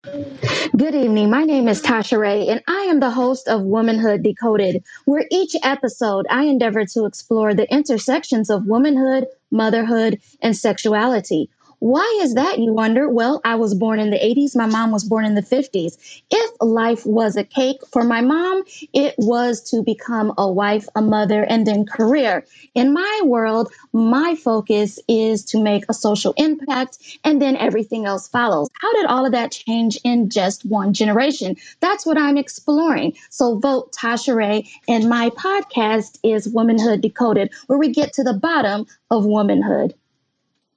Good 0.04 0.94
evening. 0.94 1.30
My 1.30 1.44
name 1.44 1.66
is 1.66 1.80
Tasha 1.80 2.18
Ray, 2.18 2.46
and 2.48 2.62
I 2.68 2.82
am 2.82 3.00
the 3.00 3.10
host 3.10 3.48
of 3.48 3.62
Womanhood 3.62 4.22
Decoded, 4.22 4.84
where 5.06 5.24
each 5.30 5.56
episode 5.62 6.26
I 6.28 6.44
endeavor 6.44 6.84
to 6.84 7.06
explore 7.06 7.54
the 7.54 7.72
intersections 7.72 8.50
of 8.50 8.66
womanhood, 8.66 9.26
motherhood, 9.50 10.20
and 10.42 10.54
sexuality. 10.54 11.48
Why 11.84 12.20
is 12.22 12.32
that, 12.32 12.60
you 12.60 12.72
wonder? 12.72 13.10
Well, 13.10 13.42
I 13.44 13.56
was 13.56 13.74
born 13.74 13.98
in 13.98 14.08
the 14.08 14.16
80s. 14.16 14.56
My 14.56 14.64
mom 14.64 14.90
was 14.90 15.04
born 15.04 15.26
in 15.26 15.34
the 15.34 15.42
50s. 15.42 16.22
If 16.30 16.50
life 16.62 17.04
was 17.04 17.36
a 17.36 17.44
cake 17.44 17.76
for 17.92 18.04
my 18.04 18.22
mom, 18.22 18.62
it 18.94 19.14
was 19.18 19.60
to 19.70 19.82
become 19.82 20.32
a 20.38 20.50
wife, 20.50 20.88
a 20.94 21.02
mother, 21.02 21.44
and 21.44 21.66
then 21.66 21.84
career. 21.84 22.46
In 22.74 22.94
my 22.94 23.20
world, 23.24 23.70
my 23.92 24.34
focus 24.34 24.98
is 25.08 25.44
to 25.44 25.62
make 25.62 25.84
a 25.90 25.92
social 25.92 26.32
impact, 26.38 27.18
and 27.22 27.42
then 27.42 27.54
everything 27.54 28.06
else 28.06 28.28
follows. 28.28 28.70
How 28.80 28.90
did 28.94 29.04
all 29.04 29.26
of 29.26 29.32
that 29.32 29.52
change 29.52 29.98
in 30.04 30.30
just 30.30 30.64
one 30.64 30.94
generation? 30.94 31.54
That's 31.80 32.06
what 32.06 32.16
I'm 32.16 32.38
exploring. 32.38 33.12
So 33.28 33.58
vote 33.58 33.92
Tasha 33.92 34.34
Ray, 34.34 34.70
and 34.88 35.10
my 35.10 35.28
podcast 35.28 36.18
is 36.22 36.48
Womanhood 36.48 37.02
Decoded, 37.02 37.52
where 37.66 37.78
we 37.78 37.90
get 37.90 38.14
to 38.14 38.22
the 38.22 38.32
bottom 38.32 38.86
of 39.10 39.26
womanhood. 39.26 39.94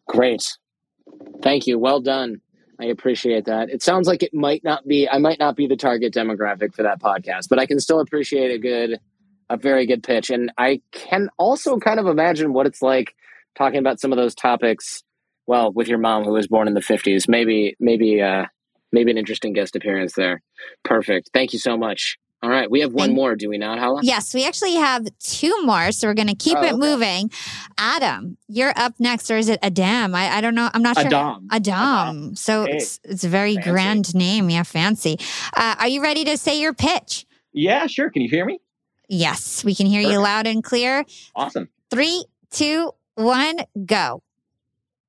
Great. 0.05 0.57
Thank 1.47 1.65
you. 1.65 1.79
Well 1.79 2.01
done. 2.01 2.41
I 2.77 2.87
appreciate 2.87 3.45
that. 3.45 3.69
It 3.69 3.81
sounds 3.81 4.05
like 4.05 4.21
it 4.21 4.33
might 4.33 4.65
not 4.65 4.85
be 4.85 5.07
I 5.07 5.17
might 5.17 5.39
not 5.39 5.55
be 5.55 5.65
the 5.65 5.77
target 5.77 6.13
demographic 6.13 6.75
for 6.75 6.83
that 6.83 6.99
podcast, 7.01 7.47
but 7.49 7.57
I 7.57 7.65
can 7.65 7.79
still 7.79 8.01
appreciate 8.01 8.51
a 8.51 8.59
good 8.59 8.99
a 9.49 9.55
very 9.55 9.85
good 9.85 10.03
pitch 10.03 10.29
and 10.29 10.51
I 10.57 10.81
can 10.91 11.29
also 11.39 11.77
kind 11.77 12.01
of 12.01 12.07
imagine 12.07 12.51
what 12.51 12.67
it's 12.67 12.81
like 12.81 13.15
talking 13.57 13.79
about 13.79 14.01
some 14.01 14.11
of 14.11 14.17
those 14.17 14.35
topics 14.35 15.03
well 15.45 15.71
with 15.71 15.87
your 15.87 15.99
mom 15.99 16.25
who 16.25 16.33
was 16.33 16.47
born 16.47 16.67
in 16.67 16.73
the 16.73 16.81
50s. 16.81 17.29
Maybe 17.29 17.77
maybe 17.79 18.21
uh 18.21 18.47
maybe 18.91 19.09
an 19.09 19.17
interesting 19.17 19.53
guest 19.53 19.77
appearance 19.77 20.15
there. 20.15 20.41
Perfect. 20.83 21.29
Thank 21.33 21.53
you 21.53 21.59
so 21.59 21.77
much. 21.77 22.17
All 22.43 22.51
right, 22.51 22.69
we 22.69 22.81
have 22.81 22.93
one 22.93 23.15
more, 23.15 23.35
do 23.35 23.49
we 23.49 23.57
not, 23.57 23.79
Hala? 23.79 24.01
Yes, 24.03 24.31
we 24.31 24.45
actually 24.45 24.75
have 24.75 25.07
two 25.19 25.53
more, 25.63 25.91
so 25.91 26.07
we're 26.07 26.13
going 26.13 26.27
to 26.27 26.35
keep 26.35 26.55
Oh, 26.55 26.61
it 26.63 26.73
okay. 26.73 26.77
moving. 26.77 27.31
Adam, 27.79 28.37
you're 28.47 28.73
up 28.75 28.93
next, 28.99 29.31
or 29.31 29.37
is 29.37 29.49
it 29.49 29.57
Adam? 29.63 30.13
I, 30.13 30.29
I 30.37 30.41
don't 30.41 30.53
know. 30.53 30.69
I'm 30.71 30.83
not 30.83 30.97
sure. 30.97 31.07
Adam. 31.07 31.47
Adam. 31.49 32.35
So 32.35 32.65
Hey, 32.65 32.73
it's 32.77 32.99
it's 33.03 33.23
a 33.23 33.29
very 33.29 33.55
fancy. 33.55 33.69
grand 33.71 34.15
name. 34.15 34.51
Yeah, 34.51 34.61
fancy. 34.63 35.17
Uh, 35.55 35.75
are 35.79 35.87
you 35.87 35.99
ready 36.03 36.23
to 36.25 36.37
say 36.37 36.61
your 36.61 36.75
pitch? 36.75 37.25
Yeah, 37.53 37.87
sure. 37.87 38.11
Can 38.11 38.21
you 38.21 38.29
hear 38.29 38.45
me? 38.45 38.59
Yes, 39.09 39.63
we 39.63 39.73
can 39.73 39.87
hear 39.87 40.01
you 40.01 40.19
loud 40.19 40.45
and 40.45 40.63
clear. 40.63 41.05
Awesome. 41.35 41.69
Three, 41.89 42.23
two, 42.51 42.91
one, 43.15 43.57
go. 43.85 44.21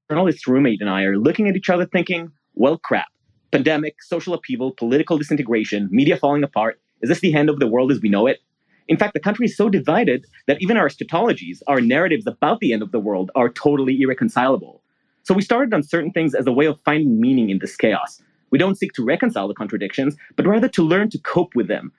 Journalist 0.09 0.46
roommate 0.46 0.80
and 0.80 0.88
I 0.88 1.02
are 1.02 1.18
looking 1.18 1.46
at 1.46 1.56
each 1.56 1.68
other 1.68 1.84
thinking, 1.84 2.32
well, 2.55 2.78
crap. 2.78 3.09
Pandemic, 3.52 4.02
social 4.02 4.32
upheaval, 4.32 4.72
political 4.72 5.18
disintegration, 5.18 5.88
media 5.90 6.16
falling 6.16 6.42
apart. 6.42 6.80
Is 7.02 7.08
this 7.08 7.20
the 7.20 7.34
end 7.34 7.48
of 7.48 7.58
the 7.58 7.66
world 7.66 7.92
as 7.92 8.00
we 8.00 8.08
know 8.08 8.26
it? 8.26 8.40
In 8.88 8.96
fact, 8.96 9.12
the 9.12 9.20
country 9.20 9.46
is 9.46 9.56
so 9.56 9.68
divided 9.68 10.26
that 10.46 10.60
even 10.60 10.76
our 10.76 10.88
eschatologies, 10.88 11.62
our 11.66 11.80
narratives 11.80 12.26
about 12.26 12.60
the 12.60 12.72
end 12.72 12.82
of 12.82 12.90
the 12.90 12.98
world, 12.98 13.30
are 13.34 13.50
totally 13.50 14.00
irreconcilable. 14.00 14.82
So 15.22 15.34
we 15.34 15.42
started 15.42 15.74
Uncertain 15.74 16.10
Things 16.10 16.34
as 16.34 16.46
a 16.46 16.52
way 16.52 16.66
of 16.66 16.80
finding 16.84 17.20
meaning 17.20 17.50
in 17.50 17.58
this 17.58 17.76
chaos. 17.76 18.22
We 18.50 18.58
don't 18.58 18.78
seek 18.78 18.94
to 18.94 19.04
reconcile 19.04 19.46
the 19.46 19.54
contradictions, 19.54 20.16
but 20.36 20.46
rather 20.46 20.68
to 20.68 20.82
learn 20.82 21.10
to 21.10 21.18
cope 21.18 21.54
with 21.54 21.68
them, 21.68 21.92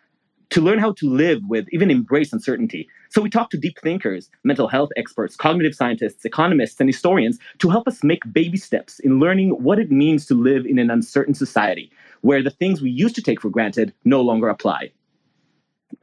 to 0.50 0.62
learn 0.62 0.80
how 0.80 0.94
to 0.94 1.08
live 1.08 1.42
with, 1.48 1.68
even 1.72 1.92
embrace 1.92 2.34
uncertainty. 2.34 2.90
So 3.10 3.22
we 3.22 3.30
talk 3.30 3.52
to 3.52 3.58
deep 3.58 3.78
thinkers, 3.84 4.32
mental 4.44 4.68
health 4.68 4.90
experts, 4.98 5.36
cognitive 5.36 5.76
scientists, 5.76 6.26
economists, 6.26 6.80
and 6.80 6.90
historians 6.90 7.38
to 7.60 7.70
help 7.70 7.88
us 7.88 8.04
make 8.04 8.34
baby 8.34 8.58
steps 8.58 9.00
in 9.00 9.20
learning 9.20 9.52
what 9.64 9.78
it 9.78 9.92
means 9.92 10.26
to 10.26 10.34
live 10.34 10.66
in 10.66 10.80
an 10.80 10.90
uncertain 10.90 11.36
society 11.36 11.92
where 12.22 12.44
the 12.44 12.50
things 12.50 12.82
we 12.82 12.90
used 12.90 13.16
to 13.16 13.22
take 13.22 13.42
for 13.42 13.50
granted 13.50 13.94
no 14.04 14.22
longer 14.22 14.50
apply. 14.50 14.92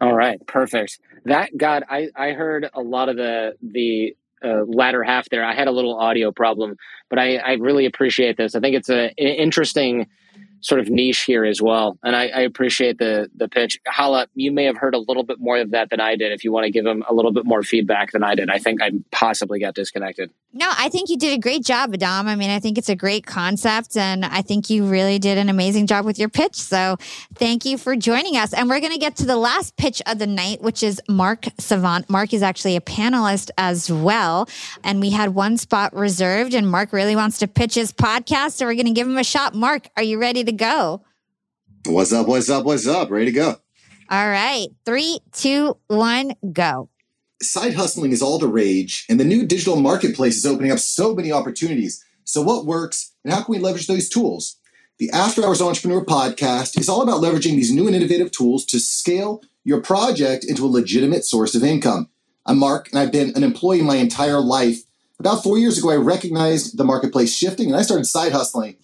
All 0.01 0.15
right, 0.15 0.45
perfect. 0.47 0.99
That 1.25 1.57
God, 1.57 1.85
I 1.89 2.09
I 2.15 2.33
heard 2.33 2.69
a 2.75 2.81
lot 2.81 3.09
of 3.09 3.17
the 3.17 3.57
the 3.63 4.17
uh, 4.45 4.65
latter 4.67 5.03
half 5.03 5.29
there. 5.31 5.45
I 5.45 5.55
had 5.55 5.69
a 5.69 5.73
little 5.73 5.97
audio 5.99 6.33
problem, 6.33 6.77
but 7.09 7.19
I 7.19 7.37
I 7.37 7.53
really 7.55 7.87
appreciate 7.87 8.37
this. 8.37 8.55
I 8.55 8.61
think 8.61 8.77
it's 8.77 8.91
a, 8.91 9.13
a 9.19 9.41
interesting 9.41 10.07
sort 10.67 10.81
of 10.81 10.89
niche 10.89 11.23
here 11.23 11.45
as 11.45 11.63
well, 11.63 11.97
and 12.03 12.17
I, 12.17 12.27
I 12.29 12.41
appreciate 12.41 12.99
the 12.99 13.31
the 13.37 13.49
pitch. 13.49 13.79
Hala, 13.87 14.27
you 14.35 14.51
may 14.51 14.65
have 14.65 14.77
heard 14.77 14.95
a 14.95 14.99
little 14.99 15.23
bit 15.23 15.39
more 15.39 15.59
of 15.59 15.71
that 15.71 15.91
than 15.91 16.01
I 16.01 16.17
did. 16.17 16.33
If 16.33 16.43
you 16.43 16.53
want 16.53 16.65
to 16.65 16.71
give 16.71 16.85
him 16.85 17.05
a 17.09 17.15
little 17.15 17.33
bit 17.33 17.45
more 17.45 17.63
feedback 17.63 18.13
than 18.13 18.25
I 18.25 18.35
did, 18.35 18.51
I 18.51 18.59
think 18.59 18.83
I 18.83 18.91
possibly 19.13 19.61
got 19.61 19.75
disconnected. 19.75 20.31
No, 20.53 20.67
I 20.77 20.89
think 20.89 21.09
you 21.09 21.19
did 21.19 21.35
a 21.35 21.41
great 21.41 21.65
job, 21.65 21.95
Adam. 21.95 22.27
I 22.27 22.35
mean, 22.35 22.51
I 22.51 22.59
think 22.59 22.79
it's 22.79 22.89
a 22.89 22.97
great 22.97 23.27
concept, 23.27 23.97
and 23.97 24.25
I 24.25 24.43
think 24.43 24.69
you 24.69 24.87
really 24.87 25.19
did 25.19 25.39
an 25.39 25.49
amazing 25.49 25.87
job 25.87 26.05
with 26.05 26.19
your 26.19 26.29
pitch. 26.29 26.57
So, 26.57 26.97
thank 27.35 27.65
you 27.65 27.79
for 27.79 27.95
joining 27.95 28.37
us. 28.37 28.53
And 28.53 28.69
we're 28.69 28.81
going 28.81 28.93
to 28.93 28.99
get 28.99 29.17
to 29.17 29.27
the 29.27 29.37
last 29.37 29.77
pitch 29.77 30.03
of 30.07 30.19
the 30.19 30.27
night, 30.27 30.63
which 30.63 30.83
is 30.83 31.01
Mark 31.09 31.45
Savant. 31.59 32.11
Mark 32.11 32.33
is 32.33 32.43
actually 32.43 32.75
a 32.77 32.81
panelist 32.81 33.51
as 33.57 33.91
well, 33.91 34.49
and 34.83 35.01
we 35.01 35.11
had 35.11 35.35
one 35.35 35.57
spot 35.59 35.95
reserved, 35.95 36.55
and 36.55 36.69
Mark 36.69 36.93
really 36.93 37.15
wants 37.15 37.39
to 37.39 37.47
pitch 37.47 37.75
his 37.75 37.93
podcast, 37.93 38.53
so 38.53 38.67
we're 38.67 38.75
going 38.75 38.87
to 38.87 38.93
give 38.93 39.07
him 39.07 39.19
a 39.19 39.25
shot. 39.25 39.55
Mark, 39.55 39.89
are 39.97 40.03
you 40.03 40.19
ready 40.19 40.26
to 40.35 40.53
go? 40.53 41.03
What's 41.87 42.13
up? 42.13 42.27
What's 42.27 42.51
up? 42.51 42.65
What's 42.65 42.87
up? 42.87 43.11
Ready 43.11 43.27
to 43.27 43.33
go. 43.33 43.57
All 44.09 44.29
right, 44.29 44.69
three, 44.85 45.19
two, 45.33 45.77
one, 45.89 46.33
go. 46.53 46.89
Side 47.43 47.75
hustling 47.75 48.13
is 48.13 48.23
all 48.23 48.39
the 48.39 48.47
rage, 48.47 49.05
and 49.09 49.19
the 49.19 49.25
new 49.25 49.45
digital 49.45 49.77
marketplace 49.77 50.37
is 50.37 50.47
opening 50.47 50.71
up 50.71 50.79
so 50.79 51.15
many 51.15 51.33
opportunities. 51.33 52.05
So, 52.25 52.41
what 52.41 52.67
works, 52.67 53.13
and 53.25 53.33
how 53.33 53.43
can 53.43 53.53
we 53.53 53.59
leverage 53.59 53.89
those 53.89 54.09
tools? 54.09 54.57
The 54.99 55.11
After 55.11 55.45
Hours 55.45 55.61
Entrepreneur 55.61 56.05
podcast 56.05 56.79
is 56.79 56.89
all 56.89 57.03
about 57.03 57.21
leveraging 57.21 57.57
these 57.57 57.73
new 57.73 57.87
and 57.87 57.95
innovative 57.97 58.31
tools 58.31 58.65
to 58.67 58.79
scale 58.79 59.43
your 59.65 59.83
project 59.83 60.45
into 60.45 60.65
a 60.65 60.69
legitimate 60.69 61.25
source 61.25 61.55
of 61.55 61.65
income. 61.65 62.09
I'm 62.47 62.59
Mark, 62.59 62.89
and 62.91 62.99
I've 62.99 63.13
been 63.13 63.37
an 63.37 63.43
employee 63.43 63.83
my 63.83 63.97
entire 63.97 64.41
life. 64.41 64.83
About 65.19 65.43
four 65.43 65.59
years 65.59 65.79
ago, 65.79 65.91
I 65.91 65.97
recognized 65.97 66.77
the 66.77 66.85
marketplace 66.85 67.35
shifting, 67.35 67.69
and 67.69 67.77
I 67.77 67.83
started 67.83 68.05
side 68.05 68.33
hustling. 68.33 68.77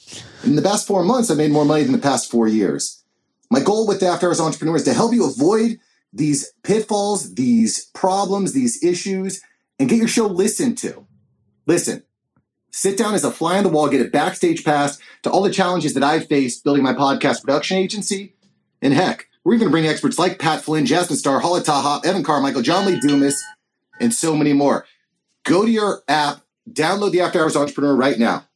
In 0.44 0.56
the 0.56 0.62
past 0.62 0.86
four 0.86 1.04
months, 1.04 1.30
I 1.30 1.34
made 1.34 1.50
more 1.50 1.64
money 1.64 1.82
than 1.82 1.92
the 1.92 1.98
past 1.98 2.30
four 2.30 2.48
years. 2.48 3.04
My 3.50 3.60
goal 3.60 3.86
with 3.86 4.00
the 4.00 4.06
After 4.06 4.28
Hours 4.28 4.40
Entrepreneur 4.40 4.76
is 4.76 4.84
to 4.84 4.94
help 4.94 5.12
you 5.12 5.26
avoid 5.26 5.78
these 6.12 6.52
pitfalls, 6.62 7.34
these 7.34 7.86
problems, 7.86 8.52
these 8.52 8.82
issues, 8.82 9.42
and 9.78 9.88
get 9.88 9.98
your 9.98 10.08
show 10.08 10.26
listened 10.26 10.78
to. 10.78 11.06
Listen, 11.66 12.02
sit 12.70 12.96
down 12.96 13.14
as 13.14 13.24
a 13.24 13.30
fly 13.30 13.58
on 13.58 13.64
the 13.64 13.68
wall, 13.68 13.88
get 13.88 14.04
a 14.04 14.10
backstage 14.10 14.64
pass 14.64 14.98
to 15.22 15.30
all 15.30 15.42
the 15.42 15.50
challenges 15.50 15.92
that 15.94 16.02
I've 16.02 16.28
faced 16.28 16.64
building 16.64 16.82
my 16.82 16.94
podcast 16.94 17.42
production 17.42 17.76
agency. 17.76 18.34
And 18.80 18.94
heck, 18.94 19.28
we're 19.44 19.54
even 19.54 19.66
going 19.66 19.70
to 19.70 19.72
bring 19.72 19.86
experts 19.86 20.18
like 20.18 20.38
Pat 20.38 20.62
Flynn, 20.62 20.86
Jasmine 20.86 21.18
Star, 21.18 21.40
Hala 21.40 21.62
Taha, 21.62 22.06
Evan 22.06 22.24
Carmichael, 22.24 22.62
John 22.62 22.86
Lee 22.86 23.00
Dumas, 23.00 23.42
and 24.00 24.14
so 24.14 24.34
many 24.34 24.52
more. 24.52 24.86
Go 25.44 25.64
to 25.64 25.70
your 25.70 26.02
app, 26.08 26.42
download 26.70 27.12
the 27.12 27.20
After 27.20 27.40
Hours 27.40 27.56
Entrepreneur 27.56 27.94
right 27.94 28.18
now. 28.18 28.46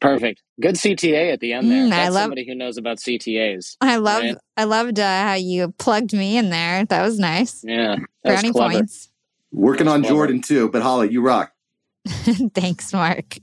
Perfect. 0.00 0.42
Good 0.60 0.76
CTA 0.76 1.32
at 1.32 1.40
the 1.40 1.52
end 1.52 1.70
there. 1.70 1.84
Mm, 1.86 1.92
I 1.92 2.08
love- 2.08 2.22
somebody 2.24 2.46
who 2.46 2.54
knows 2.54 2.78
about 2.78 2.98
CTAs. 2.98 3.76
I 3.80 3.96
love 3.96 4.22
right? 4.22 4.36
I 4.56 4.64
loved 4.64 4.98
uh, 4.98 5.22
how 5.22 5.34
you 5.34 5.72
plugged 5.78 6.12
me 6.12 6.36
in 6.38 6.50
there. 6.50 6.84
That 6.86 7.02
was 7.02 7.18
nice. 7.18 7.62
Yeah. 7.64 7.96
That 8.24 8.32
Brownie 8.40 8.52
clever. 8.52 8.74
points. 8.74 9.08
Working 9.52 9.88
on 9.88 10.00
Clever. 10.00 10.14
Jordan 10.14 10.42
too, 10.42 10.68
but 10.70 10.82
Hala, 10.82 11.06
you 11.06 11.22
rock. 11.22 11.52
Thanks, 12.54 12.92
Mark. 12.92 13.36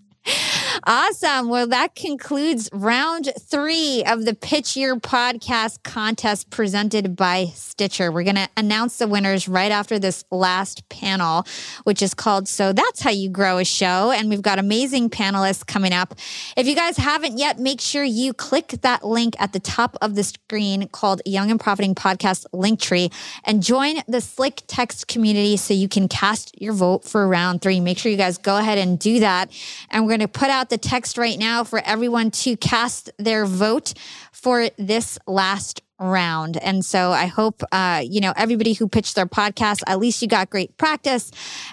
Awesome. 0.83 1.49
Well, 1.49 1.67
that 1.67 1.95
concludes 1.95 2.69
round 2.71 3.31
three 3.39 4.03
of 4.05 4.25
the 4.25 4.35
Pitch 4.35 4.77
Your 4.77 4.97
Podcast 4.97 5.81
contest 5.83 6.49
presented 6.49 7.15
by 7.15 7.45
Stitcher. 7.55 8.11
We're 8.11 8.23
going 8.23 8.35
to 8.35 8.49
announce 8.55 8.97
the 8.97 9.07
winners 9.07 9.47
right 9.47 9.71
after 9.71 9.97
this 9.97 10.23
last 10.29 10.87
panel, 10.89 11.45
which 11.83 12.01
is 12.01 12.13
called 12.13 12.47
So 12.47 12.73
That's 12.73 13.01
How 13.01 13.09
You 13.09 13.29
Grow 13.29 13.57
a 13.57 13.65
Show. 13.65 14.11
And 14.11 14.29
we've 14.29 14.41
got 14.41 14.59
amazing 14.59 15.09
panelists 15.09 15.65
coming 15.65 15.93
up. 15.93 16.13
If 16.55 16.67
you 16.67 16.75
guys 16.75 16.97
haven't 16.97 17.37
yet, 17.37 17.59
make 17.59 17.81
sure 17.81 18.03
you 18.03 18.33
click 18.33 18.67
that 18.81 19.03
link 19.03 19.35
at 19.39 19.53
the 19.53 19.59
top 19.59 19.97
of 20.01 20.15
the 20.15 20.23
screen 20.23 20.87
called 20.89 21.21
Young 21.25 21.49
and 21.49 21.59
Profiting 21.59 21.95
Podcast 21.95 22.45
Linktree 22.53 23.11
and 23.45 23.63
join 23.63 23.95
the 24.07 24.21
Slick 24.21 24.61
Text 24.67 25.07
community 25.07 25.57
so 25.57 25.73
you 25.73 25.89
can 25.89 26.07
cast 26.07 26.59
your 26.61 26.73
vote 26.73 27.03
for 27.03 27.27
round 27.27 27.61
three. 27.61 27.79
Make 27.79 27.97
sure 27.97 28.11
you 28.11 28.17
guys 28.17 28.37
go 28.37 28.57
ahead 28.57 28.77
and 28.77 28.99
do 28.99 29.21
that. 29.21 29.51
And 29.89 30.03
we're 30.03 30.11
going 30.11 30.19
to 30.21 30.27
put 30.27 30.49
out 30.49 30.66
the 30.69 30.77
text 30.77 31.17
right 31.17 31.37
now 31.37 31.63
for 31.63 31.79
everyone 31.79 32.31
to 32.31 32.55
cast 32.57 33.09
their 33.17 33.45
vote 33.45 33.93
for 34.31 34.69
this 34.77 35.17
last 35.27 35.81
round. 35.99 36.57
And 36.57 36.85
so 36.85 37.11
I 37.11 37.25
hope, 37.25 37.63
uh, 37.71 38.03
you 38.05 38.21
know, 38.21 38.33
everybody 38.35 38.73
who 38.73 38.87
pitched 38.87 39.15
their 39.15 39.25
podcast, 39.25 39.81
at 39.87 39.99
least 39.99 40.21
you 40.21 40.27
got 40.27 40.49
great 40.49 40.77
practice. 40.77 41.31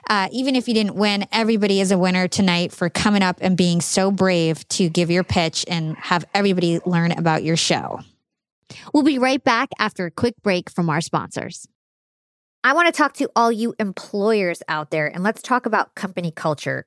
Uh, 0.09 0.29
even 0.33 0.57
if 0.57 0.67
you 0.67 0.75
didn't 0.75 0.95
win, 0.95 1.27
everybody 1.31 1.81
is 1.81 1.91
a 1.91 1.99
winner 1.99 2.27
tonight 2.27 2.73
for 2.73 2.89
coming 2.89 3.23
up 3.23 3.39
and 3.41 3.57
being 3.57 3.81
so 3.81 4.11
brave 4.11 4.67
to 4.69 4.89
give 4.89 5.11
your 5.11 5.25
pitch 5.25 5.65
and 5.69 5.97
have 5.97 6.25
everybody 6.35 6.81
learn 6.87 7.13
about 7.13 7.43
your 7.43 7.57
show. 7.57 8.01
We'll 8.93 9.03
be 9.03 9.19
right 9.19 9.43
back 9.43 9.69
after 9.79 10.07
a 10.07 10.11
quick 10.11 10.35
break 10.43 10.71
from 10.71 10.89
our 10.89 11.01
sponsors. 11.01 11.69
I 12.63 12.73
want 12.73 12.87
to 12.87 12.93
talk 12.93 13.13
to 13.15 13.31
all 13.37 13.53
you 13.53 13.75
employers 13.79 14.63
out 14.69 14.91
there 14.91 15.07
and 15.07 15.23
let's 15.23 15.43
talk 15.43 15.67
about 15.67 15.95
company 15.95 16.31
culture. 16.31 16.87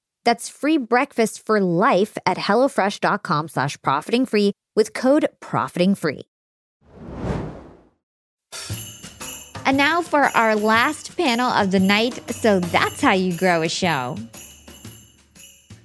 That's 0.25 0.49
free 0.49 0.77
breakfast 0.77 1.45
for 1.45 1.59
life 1.59 2.17
at 2.25 2.37
HelloFresh.com 2.37 3.47
slash 3.49 3.81
profiting 3.81 4.25
free 4.25 4.53
with 4.75 4.93
code 4.93 5.27
profiting 5.39 5.95
free. 5.95 6.23
And 9.65 9.77
now 9.77 10.01
for 10.01 10.23
our 10.23 10.55
last 10.55 11.15
panel 11.15 11.49
of 11.49 11.71
the 11.71 11.79
night. 11.79 12.19
So 12.31 12.59
that's 12.59 13.01
how 13.01 13.13
you 13.13 13.37
grow 13.37 13.61
a 13.61 13.69
show. 13.69 14.17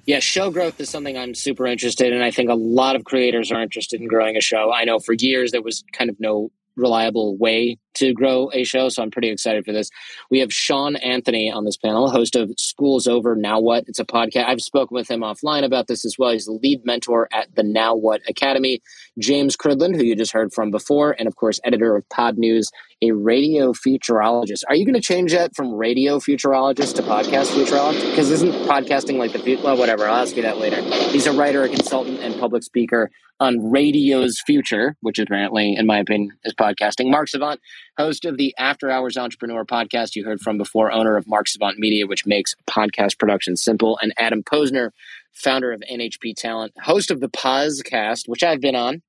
Yeah, 0.07 0.21
show 0.21 0.51
growth 0.51 0.81
is 0.81 0.89
something 0.89 1.19
I'm 1.19 1.35
super 1.35 1.67
interested 1.67 2.13
in. 2.13 2.23
I 2.23 2.31
think 2.31 2.49
a 2.49 2.55
lot 2.55 2.95
of 2.95 3.05
creators 3.05 3.51
are 3.51 3.61
interested 3.61 4.01
in 4.01 4.07
growing 4.07 4.37
a 4.37 4.41
show. 4.41 4.73
I 4.73 4.85
know 4.85 5.01
for 5.01 5.15
years 5.15 5.51
there 5.51 5.63
was 5.63 5.83
kind 5.93 6.09
of 6.09 6.17
no 6.21 6.51
reliable 6.77 7.37
way 7.37 7.79
to 7.97 8.13
grow 8.13 8.51
a 8.53 8.65
show. 8.65 8.89
So 8.89 9.03
I'm 9.03 9.11
pretty 9.11 9.29
excited 9.29 9.65
for 9.65 9.73
this. 9.73 9.91
We 10.31 10.39
have 10.41 10.53
Shawn 10.53 10.97
Anthony 10.97 11.51
on 11.51 11.65
this 11.65 11.77
panel, 11.77 12.11
host 12.11 12.37
of 12.37 12.51
School's 12.59 13.07
Over, 13.07 13.35
Now 13.37 13.61
What? 13.61 13.85
It's 13.87 13.99
a 13.99 14.05
podcast. 14.05 14.47
I've 14.47 14.61
spoken 14.61 14.95
with 14.95 15.11
him 15.11 15.21
offline 15.21 15.65
about 15.65 15.87
this 15.87 16.05
as 16.05 16.17
well. 16.19 16.31
He's 16.31 16.47
the 16.47 16.53
lead 16.53 16.85
mentor 16.85 17.29
at 17.33 17.55
the 17.55 17.63
Now 17.63 17.95
What 17.95 18.23
Academy. 18.29 18.81
James 19.19 19.57
Cridland, 19.57 19.97
who 19.97 20.05
you 20.05 20.15
just 20.15 20.33
heard 20.33 20.53
from 20.53 20.71
before, 20.71 21.17
and 21.19 21.27
of 21.27 21.37
course, 21.37 21.59
editor 21.65 21.97
of 21.97 22.07
Podnews, 22.09 22.67
a 23.03 23.13
radio 23.13 23.73
futurologist. 23.73 24.63
Are 24.69 24.75
you 24.75 24.85
going 24.85 24.95
to 24.95 25.01
change 25.01 25.33
that 25.33 25.55
from 25.55 25.75
radio 25.75 26.19
futurologist 26.19 26.95
to 26.97 27.03
podcast 27.03 27.47
futurologist? 27.47 28.11
Because 28.11 28.31
isn't 28.31 28.53
podcasting 28.67 29.19
like 29.19 29.33
the 29.33 29.39
future? 29.39 29.63
Well, 29.63 29.77
whatever. 29.77 30.07
I'll 30.07 30.23
ask 30.23 30.37
you 30.37 30.43
that 30.43 30.59
later. 30.59 30.83
He's 31.11 31.27
a 31.27 31.33
writer, 31.33 31.63
a 31.63 31.69
consultant, 31.69 32.21
and 32.21 32.39
public 32.39 32.63
speaker 32.63 33.11
on 33.39 33.71
radio's 33.71 34.41
future, 34.47 34.97
which 35.01 35.19
apparently, 35.19 35.75
in 35.77 35.87
my 35.87 35.99
opinion, 35.99 36.33
is 36.45 36.55
podcasting. 36.55 37.11
Mark 37.11 37.29
Savant, 37.29 37.61
host 37.97 38.25
of 38.25 38.37
the 38.37 38.55
After 38.59 38.91
Hours 38.91 39.17
Entrepreneur 39.17 39.65
podcast 39.65 40.17
you 40.17 40.25
heard 40.25 40.41
from 40.41 40.59
before, 40.59 40.93
owner 40.93 41.17
of 41.17 41.27
Mark 41.27 41.49
Savant 41.49 41.79
Media, 41.79 42.07
which 42.07 42.27
makes 42.27 42.55
podcast 42.69 43.19
production 43.19 43.57
simple, 43.57 43.99
and 44.03 44.13
Adam 44.19 44.43
Posner, 44.43 44.91
founder 45.33 45.73
of 45.73 45.83
NHP 45.91 46.37
Talent, 46.37 46.73
host 46.79 47.11
of 47.11 47.21
the 47.21 47.29
Pozcast, 47.29 48.29
which 48.29 48.43
I've 48.43 48.61
been 48.61 48.77
on. 48.77 49.03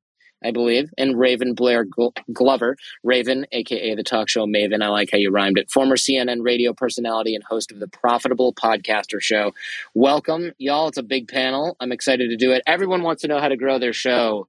I 0.43 0.51
believe, 0.51 0.93
and 0.99 1.17
Raven 1.17 1.55
Blair 1.55 1.83
Glover. 2.31 2.77
Raven, 3.03 3.47
aka 3.51 3.95
the 3.95 4.03
talk 4.03 4.29
show 4.29 4.45
Maven. 4.45 4.83
I 4.83 4.87
like 4.89 5.09
how 5.11 5.17
you 5.17 5.31
rhymed 5.31 5.57
it. 5.57 5.71
Former 5.71 5.95
CNN 5.95 6.43
radio 6.43 6.73
personality 6.73 7.33
and 7.33 7.43
host 7.43 7.71
of 7.71 7.79
the 7.79 7.87
Profitable 7.87 8.53
Podcaster 8.53 9.19
Show. 9.19 9.55
Welcome, 9.95 10.51
y'all. 10.59 10.89
It's 10.89 10.97
a 10.99 11.03
big 11.03 11.27
panel. 11.27 11.75
I'm 11.79 11.91
excited 11.91 12.29
to 12.29 12.37
do 12.37 12.51
it. 12.51 12.61
Everyone 12.67 13.01
wants 13.01 13.23
to 13.23 13.27
know 13.27 13.39
how 13.39 13.47
to 13.47 13.57
grow 13.57 13.79
their 13.79 13.93
show. 13.93 14.47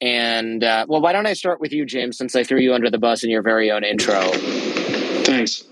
And 0.00 0.62
uh, 0.64 0.86
well, 0.88 1.00
why 1.00 1.12
don't 1.12 1.26
I 1.26 1.32
start 1.32 1.60
with 1.60 1.72
you, 1.72 1.86
James, 1.86 2.18
since 2.18 2.34
I 2.36 2.44
threw 2.44 2.58
you 2.58 2.74
under 2.74 2.90
the 2.90 2.98
bus 2.98 3.22
in 3.22 3.30
your 3.30 3.42
very 3.42 3.70
own 3.70 3.84
intro? 3.84 4.20
Thanks. 5.24 5.64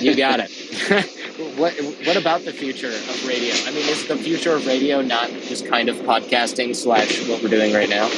You 0.00 0.14
got 0.14 0.40
it. 0.40 0.50
what 1.56 1.74
what 2.06 2.16
about 2.16 2.44
the 2.44 2.52
future 2.52 2.88
of 2.88 3.26
radio? 3.26 3.54
I 3.66 3.70
mean, 3.70 3.88
is 3.88 4.06
the 4.06 4.16
future 4.16 4.54
of 4.54 4.66
radio 4.66 5.00
not 5.00 5.30
just 5.30 5.66
kind 5.66 5.88
of 5.88 5.96
podcasting 5.98 6.76
slash 6.76 7.26
what 7.28 7.42
we're 7.42 7.48
doing 7.48 7.72
right 7.72 7.88
now? 7.88 8.08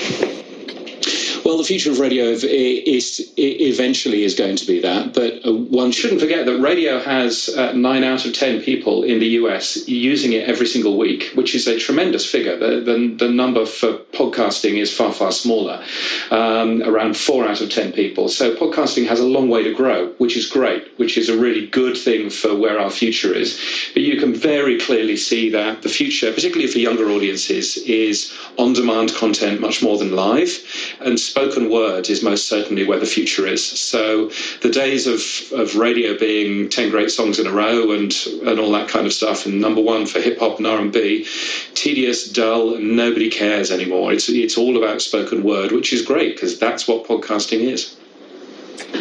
Well, 1.46 1.58
the 1.58 1.62
future 1.62 1.92
of 1.92 2.00
radio 2.00 2.24
is, 2.24 2.42
is 2.42 3.32
eventually 3.38 4.24
is 4.24 4.34
going 4.34 4.56
to 4.56 4.66
be 4.66 4.80
that, 4.80 5.14
but 5.14 5.46
uh, 5.46 5.52
one 5.52 5.92
shouldn't 5.92 6.20
forget 6.20 6.44
that 6.44 6.58
radio 6.58 6.98
has 6.98 7.48
uh, 7.48 7.70
nine 7.70 8.02
out 8.02 8.26
of 8.26 8.34
ten 8.34 8.60
people 8.60 9.04
in 9.04 9.20
the 9.20 9.28
US 9.40 9.86
using 9.86 10.32
it 10.32 10.48
every 10.48 10.66
single 10.66 10.98
week, 10.98 11.30
which 11.36 11.54
is 11.54 11.68
a 11.68 11.78
tremendous 11.78 12.28
figure. 12.28 12.58
The, 12.58 12.80
the, 12.80 13.14
the 13.26 13.28
number 13.30 13.64
for 13.64 13.92
podcasting 14.12 14.80
is 14.80 14.92
far, 14.92 15.12
far 15.12 15.30
smaller, 15.30 15.84
um, 16.32 16.82
around 16.82 17.16
four 17.16 17.46
out 17.46 17.60
of 17.60 17.70
ten 17.70 17.92
people. 17.92 18.28
So 18.28 18.56
podcasting 18.56 19.06
has 19.06 19.20
a 19.20 19.24
long 19.24 19.48
way 19.48 19.62
to 19.62 19.72
grow, 19.72 20.08
which 20.18 20.36
is 20.36 20.50
great, 20.50 20.98
which 20.98 21.16
is 21.16 21.28
a 21.28 21.38
really 21.38 21.68
good 21.68 21.96
thing 21.96 22.28
for 22.28 22.56
where 22.56 22.80
our 22.80 22.90
future 22.90 23.32
is. 23.32 23.56
But 23.94 24.02
you 24.02 24.18
can 24.18 24.34
very 24.34 24.80
clearly 24.80 25.16
see 25.16 25.50
that 25.50 25.82
the 25.82 25.90
future, 25.90 26.32
particularly 26.32 26.66
for 26.72 26.80
younger 26.80 27.08
audiences, 27.08 27.76
is 27.76 28.36
on 28.58 28.72
demand 28.72 29.14
content 29.14 29.60
much 29.60 29.80
more 29.80 29.96
than 29.96 30.10
live. 30.10 30.50
And 30.98 31.20
spoken 31.36 31.68
word 31.70 32.08
is 32.08 32.22
most 32.22 32.48
certainly 32.48 32.86
where 32.86 32.98
the 32.98 33.04
future 33.04 33.46
is. 33.46 33.62
So 33.62 34.30
the 34.62 34.70
days 34.70 35.06
of, 35.06 35.20
of 35.52 35.76
radio 35.76 36.16
being 36.16 36.70
10 36.70 36.90
great 36.90 37.10
songs 37.10 37.38
in 37.38 37.46
a 37.46 37.52
row 37.52 37.92
and, 37.92 38.10
and 38.46 38.58
all 38.58 38.72
that 38.72 38.88
kind 38.88 39.04
of 39.04 39.12
stuff, 39.12 39.44
and 39.44 39.60
number 39.60 39.82
one 39.82 40.06
for 40.06 40.18
hip 40.18 40.38
hop 40.38 40.56
and 40.56 40.66
R&B, 40.66 41.28
tedious, 41.74 42.26
dull, 42.32 42.78
nobody 42.78 43.28
cares 43.28 43.70
anymore. 43.70 44.14
It's, 44.14 44.30
it's 44.30 44.56
all 44.56 44.78
about 44.78 45.02
spoken 45.02 45.42
word, 45.42 45.72
which 45.72 45.92
is 45.92 46.00
great 46.00 46.36
because 46.36 46.58
that's 46.58 46.88
what 46.88 47.06
podcasting 47.06 47.60
is. 47.60 47.94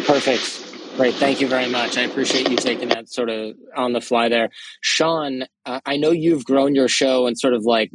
Perfect. 0.04 0.62
Great. 0.98 1.14
Thank 1.14 1.40
you 1.40 1.48
very 1.48 1.70
much. 1.70 1.96
I 1.96 2.02
appreciate 2.02 2.50
you 2.50 2.56
taking 2.58 2.90
that 2.90 3.08
sort 3.08 3.30
of 3.30 3.56
on 3.74 3.94
the 3.94 4.02
fly 4.02 4.28
there. 4.28 4.50
Shawn, 4.82 5.44
uh, 5.64 5.80
I 5.86 5.96
know 5.96 6.10
you've 6.10 6.44
grown 6.44 6.74
your 6.74 6.88
show 6.88 7.26
in 7.28 7.34
sort 7.34 7.54
of 7.54 7.64
like, 7.64 7.90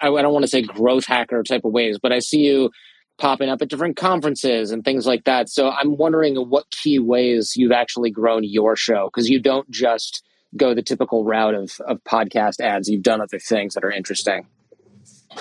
I, 0.00 0.08
I 0.08 0.22
don't 0.22 0.32
want 0.32 0.44
to 0.44 0.50
say 0.50 0.62
growth 0.62 1.04
hacker 1.04 1.42
type 1.42 1.66
of 1.66 1.72
ways, 1.72 1.98
but 2.02 2.12
I 2.12 2.20
see 2.20 2.40
you 2.40 2.70
popping 3.18 3.48
up 3.48 3.62
at 3.62 3.68
different 3.68 3.96
conferences 3.96 4.70
and 4.70 4.84
things 4.84 5.06
like 5.06 5.24
that. 5.24 5.48
So 5.48 5.70
I'm 5.70 5.96
wondering 5.96 6.36
what 6.36 6.70
key 6.70 6.98
ways 6.98 7.54
you've 7.56 7.72
actually 7.72 8.10
grown 8.10 8.44
your 8.44 8.76
show 8.76 9.10
because 9.12 9.28
you 9.28 9.40
don't 9.40 9.70
just 9.70 10.22
go 10.56 10.74
the 10.74 10.82
typical 10.82 11.24
route 11.24 11.54
of, 11.54 11.72
of 11.86 12.02
podcast 12.04 12.60
ads. 12.60 12.88
You've 12.88 13.02
done 13.02 13.20
other 13.20 13.38
things 13.38 13.74
that 13.74 13.84
are 13.84 13.90
interesting. 13.90 14.46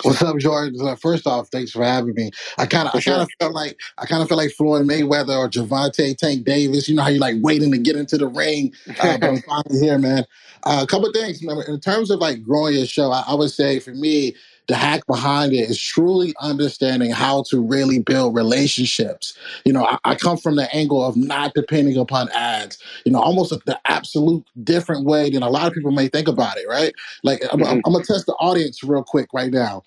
What's 0.02 0.22
up, 0.24 0.38
Jordan? 0.38 0.76
Uh, 0.82 0.96
first 0.96 1.28
off, 1.28 1.50
thanks 1.50 1.72
for 1.72 1.84
having 1.84 2.16
me. 2.16 2.32
I 2.58 2.66
kind 2.66 2.88
of, 2.88 2.96
I 2.96 3.02
kind 3.02 3.22
of 3.22 3.30
felt 3.40 3.54
like, 3.54 3.80
I 3.98 4.06
kind 4.06 4.24
of 4.24 4.28
felt 4.28 4.40
like 4.40 4.52
Floyd 4.52 4.88
Mayweather 4.88 5.38
or 5.38 5.48
Gervonta 5.48 6.18
Tank 6.18 6.46
Davis. 6.46 6.90
You 6.90 6.96
know 6.96 7.04
how 7.04 7.10
you're 7.10 7.20
like 7.20 7.36
waiting 7.42 7.72
to 7.72 7.78
get 7.78 7.96
into 7.96 8.18
the 8.18 8.28
ring, 8.28 8.74
uh, 9.00 9.18
but 9.20 9.30
I'm 9.30 9.42
finally 9.48 9.80
here, 9.80 10.00
man. 10.00 10.26
Uh, 10.64 10.80
a 10.82 10.88
couple 10.88 11.12
things, 11.12 11.44
in 11.44 11.80
terms 11.80 12.10
of 12.10 12.20
like 12.20 12.42
growing 12.42 12.76
your 12.76 12.88
show, 12.88 13.12
I, 13.12 13.24
I 13.28 13.36
would 13.36 13.52
say 13.52 13.80
for 13.80 13.94
me, 13.94 14.36
the 14.68 14.76
hack 14.76 15.06
behind 15.08 15.54
it 15.54 15.70
is 15.70 15.80
truly 15.80 16.34
understanding 16.40 17.12
how 17.12 17.44
to 17.50 17.62
really 17.62 18.00
build 18.00 18.36
relationships. 18.36 19.38
You 19.66 19.74
know, 19.74 19.86
I, 19.86 19.98
I 20.06 20.16
come 20.16 20.38
from 20.38 20.56
the 20.56 20.74
angle 20.74 21.04
of 21.04 21.18
not 21.18 21.54
depending 21.54 21.98
upon 21.98 22.30
ads, 22.30 22.78
you 23.06 23.12
know, 23.12 23.20
almost 23.20 23.52
the 23.66 23.80
absolute 23.86 24.46
different 24.64 25.06
way 25.06 25.30
than 25.30 25.44
a 25.44 25.50
lot 25.50 25.68
of 25.68 25.74
people 25.74 25.92
may 25.92 26.08
think 26.08 26.28
about 26.28 26.58
it, 26.58 26.68
right? 26.68 26.94
Like, 27.24 27.44
I'm, 27.52 27.62
I'm, 27.62 27.68
mm-hmm. 27.68 27.80
I'm 27.86 27.94
gonna 27.94 28.06
test 28.06 28.26
the 28.26 28.34
audience 28.34 28.84
real 28.84 29.04
quick 29.04 29.28
right 29.34 29.52
now. 29.52 29.84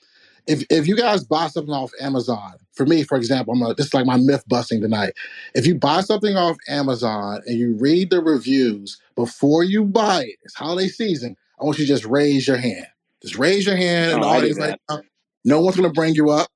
If, 0.46 0.64
if 0.70 0.86
you 0.86 0.96
guys 0.96 1.24
buy 1.24 1.48
something 1.48 1.74
off 1.74 1.90
Amazon, 2.00 2.54
for 2.72 2.86
me, 2.86 3.02
for 3.02 3.16
example, 3.16 3.54
I'm 3.54 3.62
a, 3.62 3.74
this 3.74 3.86
is 3.86 3.94
like 3.94 4.06
my 4.06 4.18
myth 4.18 4.44
busting 4.46 4.80
tonight. 4.80 5.14
If 5.54 5.66
you 5.66 5.74
buy 5.74 6.02
something 6.02 6.36
off 6.36 6.56
Amazon 6.68 7.40
and 7.46 7.58
you 7.58 7.74
read 7.74 8.10
the 8.10 8.20
reviews 8.20 9.00
before 9.16 9.64
you 9.64 9.84
buy 9.84 10.24
it, 10.24 10.36
it's 10.44 10.54
holiday 10.54 10.88
season, 10.88 11.36
I 11.60 11.64
want 11.64 11.78
you 11.78 11.86
to 11.86 11.92
just 11.92 12.04
raise 12.04 12.46
your 12.46 12.58
hand. 12.58 12.86
Just 13.22 13.38
raise 13.38 13.66
your 13.66 13.76
hand 13.76 14.12
in 14.12 14.20
the 14.20 14.26
audience 14.26 14.58
right 14.58 14.78
that. 14.88 14.96
now. 14.96 15.02
No 15.44 15.60
one's 15.60 15.76
gonna 15.76 15.92
bring 15.92 16.14
you 16.14 16.30
up. 16.30 16.48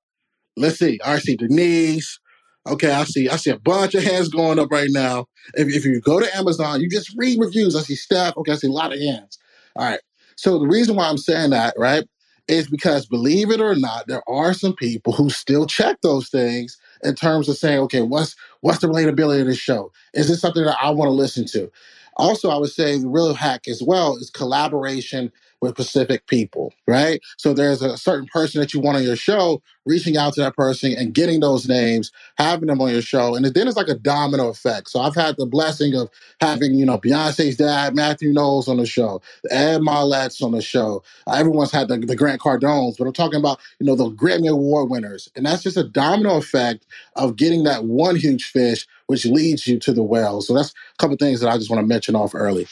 Let's 0.56 0.78
see. 0.78 1.00
I 1.04 1.18
see 1.18 1.36
Denise. 1.36 2.20
Okay, 2.68 2.92
I 2.92 3.04
see. 3.04 3.28
I 3.28 3.36
see 3.36 3.50
a 3.50 3.58
bunch 3.58 3.94
of 3.94 4.04
hands 4.04 4.28
going 4.30 4.58
up 4.58 4.70
right 4.70 4.90
now. 4.90 5.26
If, 5.54 5.68
if 5.74 5.84
you 5.84 6.00
go 6.00 6.20
to 6.20 6.36
Amazon, 6.36 6.80
you 6.80 6.90
just 6.90 7.14
read 7.18 7.40
reviews. 7.40 7.76
I 7.76 7.82
see 7.82 7.96
Steph. 7.96 8.36
Okay, 8.38 8.52
I 8.52 8.56
see 8.56 8.68
a 8.68 8.72
lot 8.72 8.94
of 8.94 9.00
hands. 9.00 9.38
All 9.76 9.86
right. 9.86 10.00
So 10.36 10.58
the 10.58 10.68
reason 10.68 10.96
why 10.96 11.08
I'm 11.08 11.18
saying 11.18 11.50
that, 11.50 11.74
right, 11.78 12.04
is 12.48 12.68
because 12.68 13.06
believe 13.06 13.50
it 13.50 13.60
or 13.60 13.74
not, 13.74 14.06
there 14.08 14.22
are 14.28 14.54
some 14.54 14.74
people 14.74 15.12
who 15.12 15.30
still 15.30 15.66
check 15.66 16.00
those 16.02 16.30
things 16.30 16.78
in 17.04 17.14
terms 17.16 17.48
of 17.48 17.56
saying, 17.56 17.80
okay, 17.80 18.02
what's 18.02 18.36
what's 18.62 18.80
the 18.80 18.88
relatability 18.88 19.42
of 19.42 19.48
this 19.48 19.58
show? 19.58 19.92
Is 20.14 20.28
this 20.28 20.40
something 20.40 20.64
that 20.64 20.78
I 20.82 20.90
want 20.90 21.08
to 21.08 21.14
listen 21.14 21.46
to? 21.48 21.70
Also, 22.18 22.50
I 22.50 22.58
would 22.58 22.70
say 22.70 22.98
the 22.98 23.08
real 23.08 23.34
hack 23.34 23.68
as 23.68 23.82
well 23.82 24.16
is 24.18 24.30
collaboration 24.30 25.32
with 25.60 25.72
specific 25.72 26.26
people, 26.26 26.72
right? 26.86 27.20
So 27.36 27.52
there's 27.52 27.82
a 27.82 27.96
certain 27.96 28.26
person 28.26 28.60
that 28.60 28.72
you 28.72 28.80
want 28.80 28.96
on 28.96 29.02
your 29.02 29.16
show, 29.16 29.62
reaching 29.86 30.16
out 30.16 30.32
to 30.34 30.40
that 30.40 30.56
person 30.56 30.94
and 30.96 31.12
getting 31.14 31.40
those 31.40 31.68
names, 31.68 32.10
having 32.36 32.68
them 32.68 32.80
on 32.80 32.90
your 32.90 33.02
show. 33.02 33.34
And 33.34 33.44
then 33.44 33.68
it's 33.68 33.76
like 33.76 33.88
a 33.88 33.94
domino 33.94 34.48
effect. 34.48 34.90
So 34.90 35.00
I've 35.00 35.14
had 35.14 35.36
the 35.36 35.46
blessing 35.46 35.94
of 35.94 36.08
having, 36.40 36.74
you 36.74 36.86
know, 36.86 36.98
Beyonce's 36.98 37.56
dad, 37.56 37.94
Matthew 37.94 38.32
Knowles 38.32 38.68
on 38.68 38.78
the 38.78 38.86
show, 38.86 39.20
Ed 39.50 39.80
Mylett's 39.80 40.40
on 40.42 40.52
the 40.52 40.62
show. 40.62 41.02
Everyone's 41.32 41.72
had 41.72 41.88
the, 41.88 41.98
the 41.98 42.16
Grant 42.16 42.40
Cardones, 42.40 42.96
but 42.98 43.06
I'm 43.06 43.12
talking 43.12 43.38
about, 43.38 43.60
you 43.78 43.86
know, 43.86 43.96
the 43.96 44.10
Grammy 44.10 44.48
Award 44.48 44.90
winners. 44.90 45.28
And 45.36 45.44
that's 45.44 45.62
just 45.62 45.76
a 45.76 45.84
domino 45.84 46.36
effect 46.36 46.86
of 47.16 47.36
getting 47.36 47.64
that 47.64 47.84
one 47.84 48.16
huge 48.16 48.44
fish, 48.44 48.86
which 49.06 49.26
leads 49.26 49.66
you 49.66 49.78
to 49.80 49.92
the 49.92 50.02
whale. 50.02 50.40
So 50.40 50.54
that's 50.54 50.70
a 50.70 50.96
couple 50.98 51.16
things 51.16 51.40
that 51.40 51.50
I 51.50 51.56
just 51.56 51.70
want 51.70 51.80
to 51.82 51.86
mention 51.86 52.16
off 52.16 52.34
early. 52.34 52.66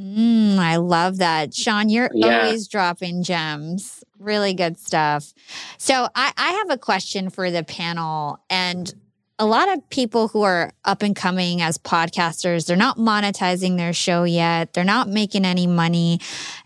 Mm, 0.00 0.58
I 0.58 0.76
love 0.76 1.18
that. 1.18 1.54
Shawn, 1.54 1.88
you're 1.88 2.10
Yeah. 2.12 2.42
always 2.44 2.66
dropping 2.68 3.22
gems. 3.22 4.02
Really 4.18 4.54
good 4.54 4.78
stuff. 4.78 5.32
So 5.78 6.08
I, 6.14 6.32
I 6.36 6.50
have 6.52 6.70
a 6.70 6.78
question 6.78 7.30
for 7.30 7.50
the 7.50 7.62
panel. 7.62 8.40
And 8.50 8.92
a 9.38 9.46
lot 9.46 9.68
of 9.72 9.88
people 9.90 10.28
who 10.28 10.42
are 10.42 10.72
up 10.84 11.02
and 11.02 11.14
coming 11.14 11.60
as 11.60 11.76
podcasters, 11.78 12.66
they're 12.66 12.76
not 12.76 12.98
monetizing 12.98 13.76
their 13.76 13.92
show 13.92 14.24
yet. 14.24 14.72
They're 14.72 14.84
not 14.84 15.08
making 15.08 15.44
any 15.44 15.66
money. 15.66 16.20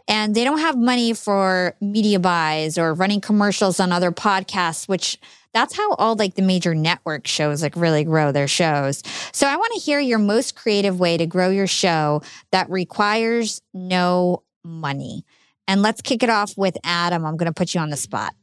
And 0.06 0.34
they 0.34 0.44
don't 0.44 0.59
have 0.60 0.76
money 0.76 1.12
for 1.12 1.74
media 1.80 2.18
buys 2.20 2.78
or 2.78 2.94
running 2.94 3.20
commercials 3.20 3.80
on 3.80 3.92
other 3.92 4.12
podcasts, 4.12 4.88
which 4.88 5.18
that's 5.53 5.77
how 5.77 5.95
all 5.95 6.16
like 6.16 6.35
the 6.35 6.43
major 6.43 6.75
network 6.75 7.27
shows 7.27 7.62
like 7.62 7.77
really 7.77 8.05
grow 8.05 8.33
their 8.33 8.49
shows. 8.49 9.03
So 9.33 9.47
I 9.47 9.57
want 9.57 9.73
to 9.75 9.81
hear 9.81 10.01
your 10.01 10.19
most 10.19 10.55
creative 10.57 11.01
way 11.01 11.16
to 11.16 11.27
grow 11.27 11.51
your 11.51 11.66
show 11.66 12.23
that 12.53 12.69
requires 12.70 13.62
no 13.73 14.43
money. 14.65 15.25
And 15.66 15.83
let's 15.83 16.01
kick 16.01 16.23
it 16.23 16.31
off 16.31 16.57
with 16.57 16.77
Adam. 16.85 17.25
I'm 17.25 17.37
going 17.37 17.51
to 17.51 17.55
put 17.55 17.75
you 17.75 17.81
on 17.81 17.91
the 17.91 17.97
spot. 17.97 18.35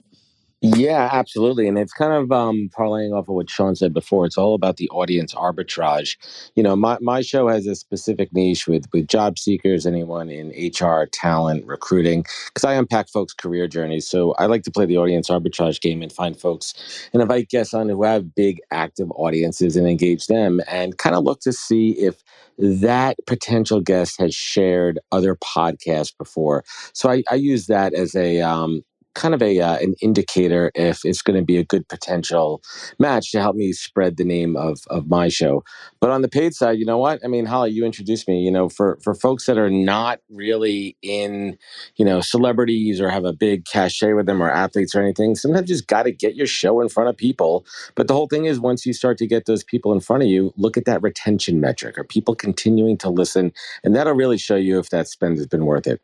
Yeah, 0.61 1.09
absolutely. 1.11 1.67
And 1.67 1.77
it's 1.77 1.93
kind 1.93 2.11
of 2.13 2.31
um, 2.31 2.69
parlaying 2.75 3.13
off 3.13 3.29
of 3.29 3.35
what 3.35 3.49
Shawn 3.49 3.75
said 3.75 3.93
before. 3.93 4.25
It's 4.25 4.37
all 4.37 4.55
about 4.55 4.77
the 4.77 4.89
audience 4.89 5.33
arbitrage. 5.35 6.17
You 6.55 6.63
know, 6.63 6.75
my, 6.75 6.97
my 7.01 7.21
show 7.21 7.47
has 7.49 7.67
a 7.67 7.75
specific 7.75 8.33
niche 8.33 8.67
with, 8.67 8.85
with 8.91 9.07
job 9.07 9.37
seekers, 9.37 9.85
anyone 9.85 10.29
in 10.29 10.49
HR, 10.49 11.05
talent, 11.11 11.65
recruiting, 11.67 12.23
because 12.47 12.63
I 12.63 12.73
unpack 12.73 13.09
folks' 13.09 13.33
career 13.33 13.67
journeys. 13.67 14.07
So 14.07 14.31
I 14.39 14.47
like 14.47 14.63
to 14.63 14.71
play 14.71 14.87
the 14.87 14.97
audience 14.97 15.29
arbitrage 15.29 15.79
game 15.81 16.01
and 16.01 16.11
find 16.11 16.39
folks 16.39 16.73
and 17.13 17.21
invite 17.21 17.49
guests 17.49 17.73
on 17.75 17.87
who 17.87 18.01
have 18.03 18.33
big 18.33 18.59
active 18.71 19.11
audiences 19.11 19.75
and 19.75 19.87
engage 19.87 20.25
them 20.27 20.61
and 20.67 20.97
kind 20.97 21.15
of 21.15 21.23
look 21.23 21.41
to 21.41 21.53
see 21.53 21.91
if 21.91 22.23
that 22.57 23.17
potential 23.27 23.81
guest 23.81 24.19
has 24.19 24.33
shared 24.33 24.99
other 25.11 25.35
podcasts 25.35 26.17
before. 26.17 26.63
So 26.93 27.09
I, 27.11 27.23
I 27.29 27.35
use 27.35 27.67
that 27.67 27.93
as 27.93 28.15
a 28.15 28.41
um, 28.41 28.83
kind 29.15 29.33
of 29.33 29.41
a 29.41 29.59
uh, 29.59 29.77
an 29.77 29.95
indicator 30.01 30.71
if 30.75 31.03
it's 31.03 31.21
going 31.21 31.39
to 31.39 31.45
be 31.45 31.57
a 31.57 31.63
good 31.63 31.87
potential 31.87 32.61
match 32.99 33.31
to 33.31 33.41
help 33.41 33.55
me 33.55 33.71
spread 33.73 34.17
the 34.17 34.25
name 34.25 34.55
of 34.55 34.79
of 34.89 35.09
my 35.09 35.27
show. 35.27 35.63
But 35.99 36.11
on 36.11 36.21
the 36.21 36.27
paid 36.27 36.53
side, 36.53 36.77
you 36.77 36.85
know 36.85 36.97
what? 36.97 37.19
I 37.23 37.27
mean, 37.27 37.45
Hala, 37.45 37.69
you 37.69 37.85
introduced 37.85 38.27
me. 38.27 38.41
You 38.41 38.51
know, 38.51 38.69
for 38.69 38.99
for 39.01 39.15
folks 39.15 39.45
that 39.47 39.57
are 39.57 39.69
not 39.69 40.19
really 40.29 40.97
in, 41.01 41.57
you 41.95 42.05
know, 42.05 42.21
celebrities 42.21 43.01
or 43.01 43.09
have 43.09 43.25
a 43.25 43.33
big 43.33 43.65
cachet 43.65 44.13
with 44.13 44.25
them 44.27 44.41
or 44.43 44.51
athletes 44.51 44.93
or 44.93 45.01
anything, 45.01 45.35
sometimes 45.35 45.67
just 45.67 45.87
got 45.87 46.03
to 46.03 46.11
get 46.11 46.35
your 46.35 46.47
show 46.47 46.81
in 46.81 46.89
front 46.89 47.09
of 47.09 47.17
people. 47.17 47.65
But 47.95 48.07
the 48.07 48.13
whole 48.13 48.27
thing 48.27 48.45
is, 48.45 48.59
once 48.59 48.85
you 48.85 48.93
start 48.93 49.17
to 49.19 49.27
get 49.27 49.45
those 49.45 49.63
people 49.63 49.93
in 49.93 49.99
front 49.99 50.23
of 50.23 50.29
you, 50.29 50.53
look 50.57 50.77
at 50.77 50.85
that 50.85 51.01
retention 51.01 51.59
metric. 51.59 51.97
Are 51.97 52.03
people 52.03 52.35
continuing 52.35 52.97
to 52.99 53.09
listen? 53.09 53.51
And 53.83 53.95
that'll 53.95 54.13
really 54.13 54.37
show 54.37 54.55
you 54.55 54.79
if 54.79 54.89
that 54.89 55.07
spend 55.07 55.37
has 55.37 55.47
been 55.47 55.65
worth 55.65 55.87
it. 55.87 56.01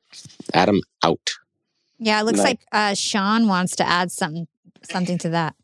Adam 0.53 0.81
out. 1.03 1.40
Yeah, 2.02 2.19
it 2.22 2.26
looks 2.26 2.40
No. 2.40 2.45
like 2.45 2.61
uh, 2.73 2.95
Shawn 2.95 3.48
wants 3.48 3.78
to 3.78 3.88
add 3.88 4.11
something 4.11 4.48
something 4.84 5.19
to 5.19 5.30
that. 5.30 5.56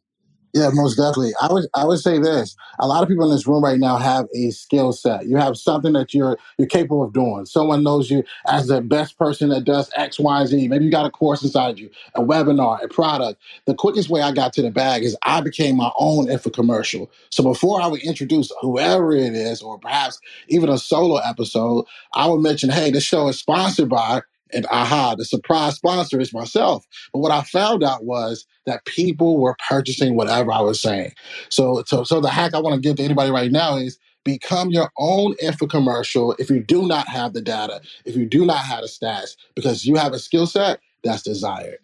Yeah, 0.54 0.70
most 0.74 0.98
definitely. 0.98 1.34
I 1.42 1.52
would 1.54 1.66
I 1.76 1.86
would 1.86 2.00
say 2.00 2.20
this. 2.20 2.56
A 2.80 2.88
lot 2.88 3.04
of 3.04 3.10
people 3.10 3.26
in 3.26 3.32
this 3.32 3.48
room 3.48 3.64
right 3.64 3.80
now 3.80 3.98
have 3.98 4.28
a 4.36 4.52
skill 4.52 4.94
set. 4.94 5.28
You 5.28 5.38
have 5.38 5.58
something 5.58 5.94
that 5.94 6.14
you're 6.14 6.38
you're 6.58 6.68
capable 6.68 7.04
of 7.04 7.14
doing. 7.14 7.46
Someone 7.46 7.84
knows 7.84 8.10
you 8.12 8.24
as 8.48 8.68
the 8.68 8.82
best 8.82 9.18
person 9.20 9.50
that 9.50 9.66
does 9.66 9.92
X, 9.96 10.20
Y, 10.20 10.46
Z. 10.48 10.68
Maybe 10.70 10.86
you 10.86 10.92
got 10.92 11.06
a 11.08 11.12
course 11.12 11.44
inside 11.44 11.80
you, 11.80 11.90
a 12.16 12.22
webinar, 12.24 12.84
a 12.84 12.88
product. 12.90 13.42
The 13.66 13.76
quickest 13.76 14.10
way 14.10 14.22
I 14.22 14.32
got 14.32 14.54
to 14.54 14.64
the 14.64 14.72
bag 14.72 15.04
is 15.04 15.18
I 15.24 15.42
became 15.42 15.78
my 15.78 15.92
own 16.00 16.28
infomercial. 16.28 17.10
So 17.32 17.44
before 17.44 17.82
I 17.82 17.88
would 17.88 18.02
introduce 18.02 18.52
whoever 18.62 19.14
it 19.16 19.36
is, 19.36 19.62
or 19.62 19.80
perhaps 19.80 20.20
even 20.50 20.70
a 20.70 20.80
solo 20.80 21.18
episode, 21.18 21.86
I 22.14 22.28
would 22.28 22.42
mention, 22.42 22.72
hey, 22.72 22.92
this 22.92 23.04
show 23.04 23.28
is 23.28 23.40
sponsored 23.40 23.90
by 23.90 24.22
and 24.54 24.66
aha, 24.72 25.16
the 25.16 25.26
surprise 25.26 25.76
sponsor 25.76 26.20
is 26.20 26.34
myself. 26.34 26.86
But 27.14 27.20
what 27.20 27.32
I 27.32 27.44
found 27.44 27.84
out 27.84 28.06
was 28.06 28.46
that 28.66 28.86
people 28.86 29.40
were 29.40 29.56
purchasing 29.70 30.16
whatever 30.16 30.52
I 30.52 30.62
was 30.62 30.82
saying. 30.82 31.12
So, 31.50 31.84
so, 31.88 32.04
so 32.04 32.22
the 32.22 32.30
hack 32.30 32.54
I 32.54 32.60
want 32.60 32.76
to 32.76 32.82
give 32.82 32.98
to 32.98 33.04
anybody 33.04 33.32
right 33.32 33.52
now 33.52 33.78
is 33.78 34.00
become 34.24 34.70
your 34.70 34.92
own 34.98 35.36
infomercial 35.44 36.36
if 36.40 36.50
you 36.50 36.62
do 36.62 36.88
not 36.88 37.08
have 37.08 37.34
the 37.34 37.42
data, 37.42 37.82
if 38.06 38.16
you 38.16 38.26
do 38.26 38.46
not 38.46 38.60
have 38.60 38.82
the 38.82 38.88
stats, 38.88 39.36
because 39.56 39.86
you 39.86 39.96
have 39.96 40.14
a 40.14 40.20
skill 40.20 40.46
set 40.48 40.80
that's 41.04 41.24
desired. 41.24 41.80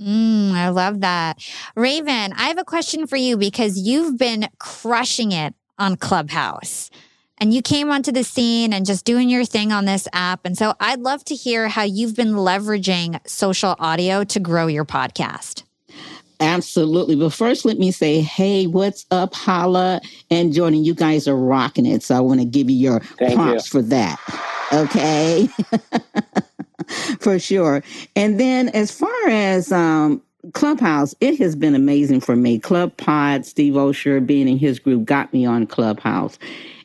Mm, 0.00 0.52
I 0.52 0.70
love 0.70 1.00
that. 1.00 1.44
Raven, 1.76 2.32
I 2.32 2.48
have 2.48 2.58
a 2.58 2.64
question 2.64 3.06
for 3.06 3.16
you 3.16 3.36
because 3.36 3.78
you've 3.78 4.16
been 4.18 4.48
crushing 4.58 5.32
it 5.32 5.54
on 5.78 5.96
Clubhouse. 5.96 6.90
And 7.40 7.54
you 7.54 7.62
came 7.62 7.90
onto 7.90 8.12
the 8.12 8.22
scene 8.22 8.74
and 8.74 8.84
just 8.84 9.06
doing 9.06 9.30
your 9.30 9.46
thing 9.46 9.72
on 9.72 9.86
this 9.86 10.06
app. 10.12 10.44
And 10.44 10.58
so 10.58 10.74
I'd 10.78 11.00
love 11.00 11.24
to 11.24 11.34
hear 11.34 11.68
how 11.68 11.82
you've 11.82 12.14
been 12.14 12.34
leveraging 12.34 13.26
social 13.26 13.76
audio 13.78 14.24
to 14.24 14.38
grow 14.38 14.66
your 14.66 14.84
podcast. 14.84 15.62
Absolutely. 16.40 17.16
But 17.16 17.30
first, 17.32 17.64
let 17.64 17.78
me 17.78 17.92
say, 17.92 18.20
hey, 18.20 18.66
what's 18.66 19.06
up, 19.10 19.34
Hala 19.34 20.00
and 20.30 20.52
Jordan? 20.52 20.84
You 20.84 20.94
guys 20.94 21.26
are 21.26 21.36
rocking 21.36 21.86
it. 21.86 22.02
So 22.02 22.14
I 22.14 22.20
want 22.20 22.40
to 22.40 22.46
give 22.46 22.68
you 22.68 22.76
your 22.76 23.00
Thank 23.00 23.34
props 23.34 23.68
for 23.68 23.82
that. 23.82 24.18
Okay. 24.72 25.48
for 27.20 27.38
sure. 27.38 27.82
And 28.16 28.38
then 28.38 28.68
as 28.70 28.90
far 28.90 29.28
as 29.28 29.72
um 29.72 30.22
Clubhouse, 30.54 31.14
it 31.20 31.38
has 31.38 31.54
been 31.54 31.74
amazing 31.74 32.20
for 32.20 32.34
me. 32.34 32.58
ClubPod, 32.58 33.44
Steve 33.44 33.74
Olsher 33.74 34.24
being 34.24 34.48
in 34.48 34.56
his 34.56 34.78
group 34.78 35.04
got 35.04 35.32
me 35.34 35.44
on 35.44 35.66
Clubhouse. 35.66 36.38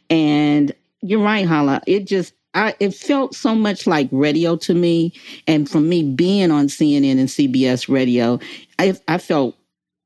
And 0.09 0.73
you're 1.01 1.21
right, 1.23 1.45
Hala. 1.45 1.81
It 1.87 2.05
just 2.05 2.33
I 2.53 2.73
it 2.79 2.93
felt 2.93 3.35
so 3.35 3.53
much 3.55 3.85
like 3.87 4.09
radio 4.11 4.55
to 4.57 4.73
me. 4.73 5.13
And 5.47 5.69
for 5.69 5.79
me 5.79 6.03
being 6.03 6.51
on 6.51 6.67
CNN 6.67 7.19
and 7.19 7.29
CBS 7.29 7.89
radio, 7.89 8.39
I 8.79 8.95
I 9.07 9.17
felt 9.17 9.55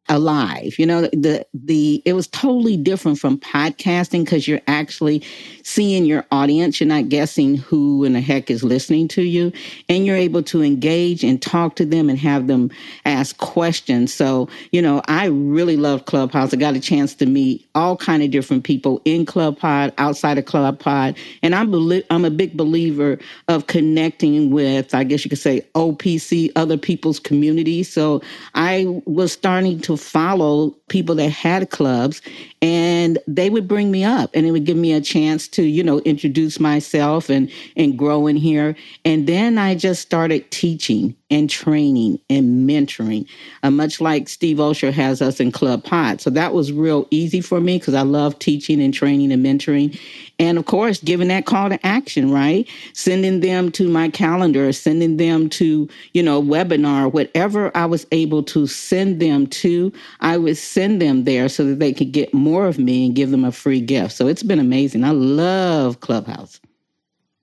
alive 0.09 0.77
you 0.79 0.85
know 0.85 1.01
the 1.13 1.45
the 1.53 2.01
it 2.05 2.13
was 2.13 2.27
totally 2.27 2.77
different 2.77 3.19
from 3.19 3.37
podcasting 3.39 4.25
because 4.25 4.47
you're 4.47 4.61
actually 4.67 5.23
seeing 5.63 6.05
your 6.05 6.25
audience. 6.31 6.79
You're 6.79 6.87
not 6.89 7.09
guessing 7.09 7.57
who 7.57 8.03
in 8.03 8.13
the 8.13 8.21
heck 8.21 8.49
is 8.49 8.63
listening 8.63 9.07
to 9.09 9.21
you 9.23 9.51
and 9.89 10.05
you're 10.05 10.15
able 10.15 10.43
to 10.43 10.63
engage 10.63 11.23
and 11.23 11.41
talk 11.41 11.75
to 11.77 11.85
them 11.85 12.09
and 12.09 12.17
have 12.19 12.47
them 12.47 12.71
ask 13.05 13.37
questions. 13.37 14.13
So 14.13 14.49
you 14.71 14.81
know 14.81 15.01
i 15.07 15.25
really 15.27 15.77
love 15.77 16.05
clubhouse. 16.05 16.53
I 16.53 16.57
got 16.57 16.75
a 16.75 16.79
chance 16.79 17.15
to 17.15 17.25
meet 17.25 17.67
all 17.75 17.97
kind 17.97 18.23
of 18.23 18.31
different 18.31 18.63
people 18.63 19.01
in 19.05 19.25
club 19.25 19.57
pod 19.59 19.93
outside 19.97 20.37
of 20.37 20.45
club 20.45 20.79
pod 20.79 21.15
and 21.43 21.55
i'm 21.55 21.71
belie- 21.71 22.03
i'm 22.09 22.25
a 22.25 22.31
big 22.31 22.57
believer 22.57 23.17
of 23.47 23.67
connecting 23.67 24.51
with 24.51 24.93
i 24.95 25.03
guess 25.03 25.23
you 25.25 25.29
could 25.29 25.39
say 25.39 25.61
opc 25.75 26.51
other 26.55 26.77
people's 26.77 27.19
communities. 27.19 27.91
So 27.91 28.21
i 28.55 28.85
was 29.05 29.31
starting 29.33 29.79
to 29.81 29.97
follow 29.99 30.78
people 30.89 31.15
that 31.15 31.29
had 31.29 31.69
clubs 31.69 32.21
and 32.61 33.17
they 33.27 33.49
would 33.49 33.67
bring 33.67 33.91
me 33.91 34.03
up 34.03 34.29
and 34.33 34.45
it 34.45 34.51
would 34.51 34.65
give 34.65 34.77
me 34.77 34.93
a 34.93 35.01
chance 35.01 35.47
to 35.47 35.63
you 35.63 35.83
know 35.83 35.99
introduce 36.01 36.59
myself 36.59 37.29
and 37.29 37.51
and 37.75 37.97
grow 37.97 38.27
in 38.27 38.35
here. 38.35 38.75
And 39.05 39.27
then 39.27 39.57
i 39.57 39.75
just 39.75 40.01
started 40.01 40.49
teaching 40.51 41.15
and 41.31 41.49
training 41.49 42.19
and 42.29 42.67
mentoring 42.67 43.27
uh, 43.61 43.69
much 43.69 44.01
like 44.01 44.27
steve 44.27 44.57
olsher 44.57 44.91
has 44.91 45.21
us 45.21 45.39
in 45.39 45.51
club 45.51 45.83
pod. 45.83 46.21
So 46.21 46.29
that 46.31 46.53
was 46.53 46.71
real 46.71 47.07
easy 47.11 47.41
for 47.41 47.59
me 47.61 47.77
because 47.77 47.93
i 47.93 48.01
love 48.01 48.39
teaching 48.39 48.81
and 48.81 48.93
training 48.93 49.31
and 49.31 49.45
mentoring. 49.45 49.99
And 50.39 50.57
of 50.57 50.65
course 50.65 50.99
giving 50.99 51.27
that 51.29 51.45
call 51.45 51.69
to 51.69 51.85
action 51.85 52.31
right? 52.31 52.67
Sending 52.93 53.41
them 53.41 53.71
to 53.73 53.87
my 53.89 54.09
calendar 54.09 54.71
sending 54.73 55.17
them 55.17 55.49
to 55.49 55.87
you 56.13 56.23
know 56.23 56.41
webinar 56.41 57.11
whatever 57.11 57.75
i 57.75 57.85
was 57.85 58.05
able 58.11 58.41
to 58.43 58.67
send 58.67 59.19
them 59.19 59.47
to 59.47 59.91
i 60.21 60.37
would 60.37 60.57
send 60.57 60.78
them 60.79 61.25
there 61.25 61.49
so 61.49 61.65
that 61.65 61.79
they 61.79 61.91
could 61.91 62.11
get 62.11 62.33
more 62.33 62.67
of 62.67 62.79
me 62.79 63.05
and 63.05 63.15
give 63.15 63.31
them 63.31 63.43
a 63.43 63.51
free 63.51 63.81
gift 63.81 64.13
so 64.13 64.27
it's 64.27 64.43
been 64.43 64.59
amazing 64.59 65.03
i 65.03 65.11
love 65.11 65.99
clubhouse 65.99 66.61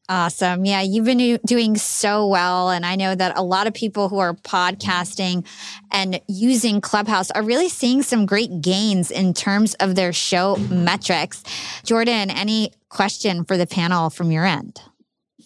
Awesome. 0.09 0.65
Yeah, 0.65 0.83
you've 0.83 1.05
been 1.05 1.39
doing 1.45 1.77
so 1.77 2.29
well. 2.29 2.71
And 2.71 2.87
I 2.87 2.95
know 2.95 3.15
that 3.15 3.37
a 3.37 3.43
lot 3.43 3.67
of 3.67 3.75
people 3.75 4.09
who 4.09 4.19
are 4.19 4.35
podcasting 4.35 5.45
and 5.91 6.21
using 6.29 6.81
Clubhouse 6.81 7.31
are 7.33 7.43
really 7.43 7.69
seeing 7.69 8.03
some 8.03 8.25
great 8.25 8.61
gains 8.61 9.11
in 9.11 9.35
terms 9.35 9.75
of 9.75 9.97
their 9.97 10.13
show 10.13 10.57
metrics. 10.71 11.43
Jordan, 11.85 12.31
any 12.31 12.73
question 12.89 13.45
for 13.45 13.57
the 13.57 13.67
panel 13.67 14.09
from 14.11 14.31
your 14.31 14.45
end? 14.45 14.81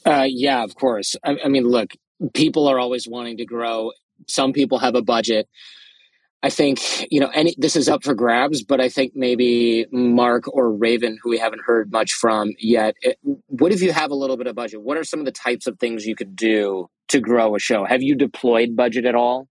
Uh, 0.04 0.26
yeah, 0.28 0.62
of 0.62 0.74
course. 0.74 1.16
I, 1.24 1.38
I 1.42 1.48
mean, 1.48 1.64
look, 1.64 1.92
people 2.34 2.68
are 2.68 2.78
always 2.78 3.08
wanting 3.08 3.38
to 3.38 3.46
grow. 3.46 3.92
Some 4.28 4.52
people 4.52 4.78
have 4.78 4.94
a 4.94 5.02
budget. 5.02 5.48
I 6.42 6.50
think 6.50 6.80
you 7.10 7.20
know 7.20 7.30
any 7.34 7.54
this 7.58 7.76
is 7.76 7.88
up 7.88 8.02
for 8.02 8.14
grabs, 8.14 8.62
but 8.62 8.80
I 8.80 8.88
think 8.88 9.12
maybe 9.14 9.86
Mark 9.92 10.44
or 10.48 10.72
Raven, 10.72 11.18
who 11.22 11.30
we 11.30 11.38
haven't 11.38 11.62
heard 11.64 11.92
much 11.92 12.12
from 12.12 12.52
yet, 12.58 12.94
it, 13.02 13.18
what 13.46 13.72
if 13.72 13.82
you 13.82 13.92
have 13.92 14.10
a 14.10 14.14
little 14.14 14.36
bit 14.36 14.46
of 14.46 14.54
budget? 14.54 14.82
What 14.82 14.96
are 14.96 15.04
some 15.04 15.20
of 15.20 15.26
the 15.26 15.32
types 15.32 15.66
of 15.66 15.78
things 15.78 16.06
you 16.06 16.16
could 16.16 16.34
do 16.34 16.88
to 17.08 17.20
grow 17.20 17.54
a 17.54 17.58
show? 17.58 17.84
Have 17.84 18.02
you 18.02 18.14
deployed 18.14 18.74
budget 18.74 19.04
at 19.04 19.14
all? 19.14 19.48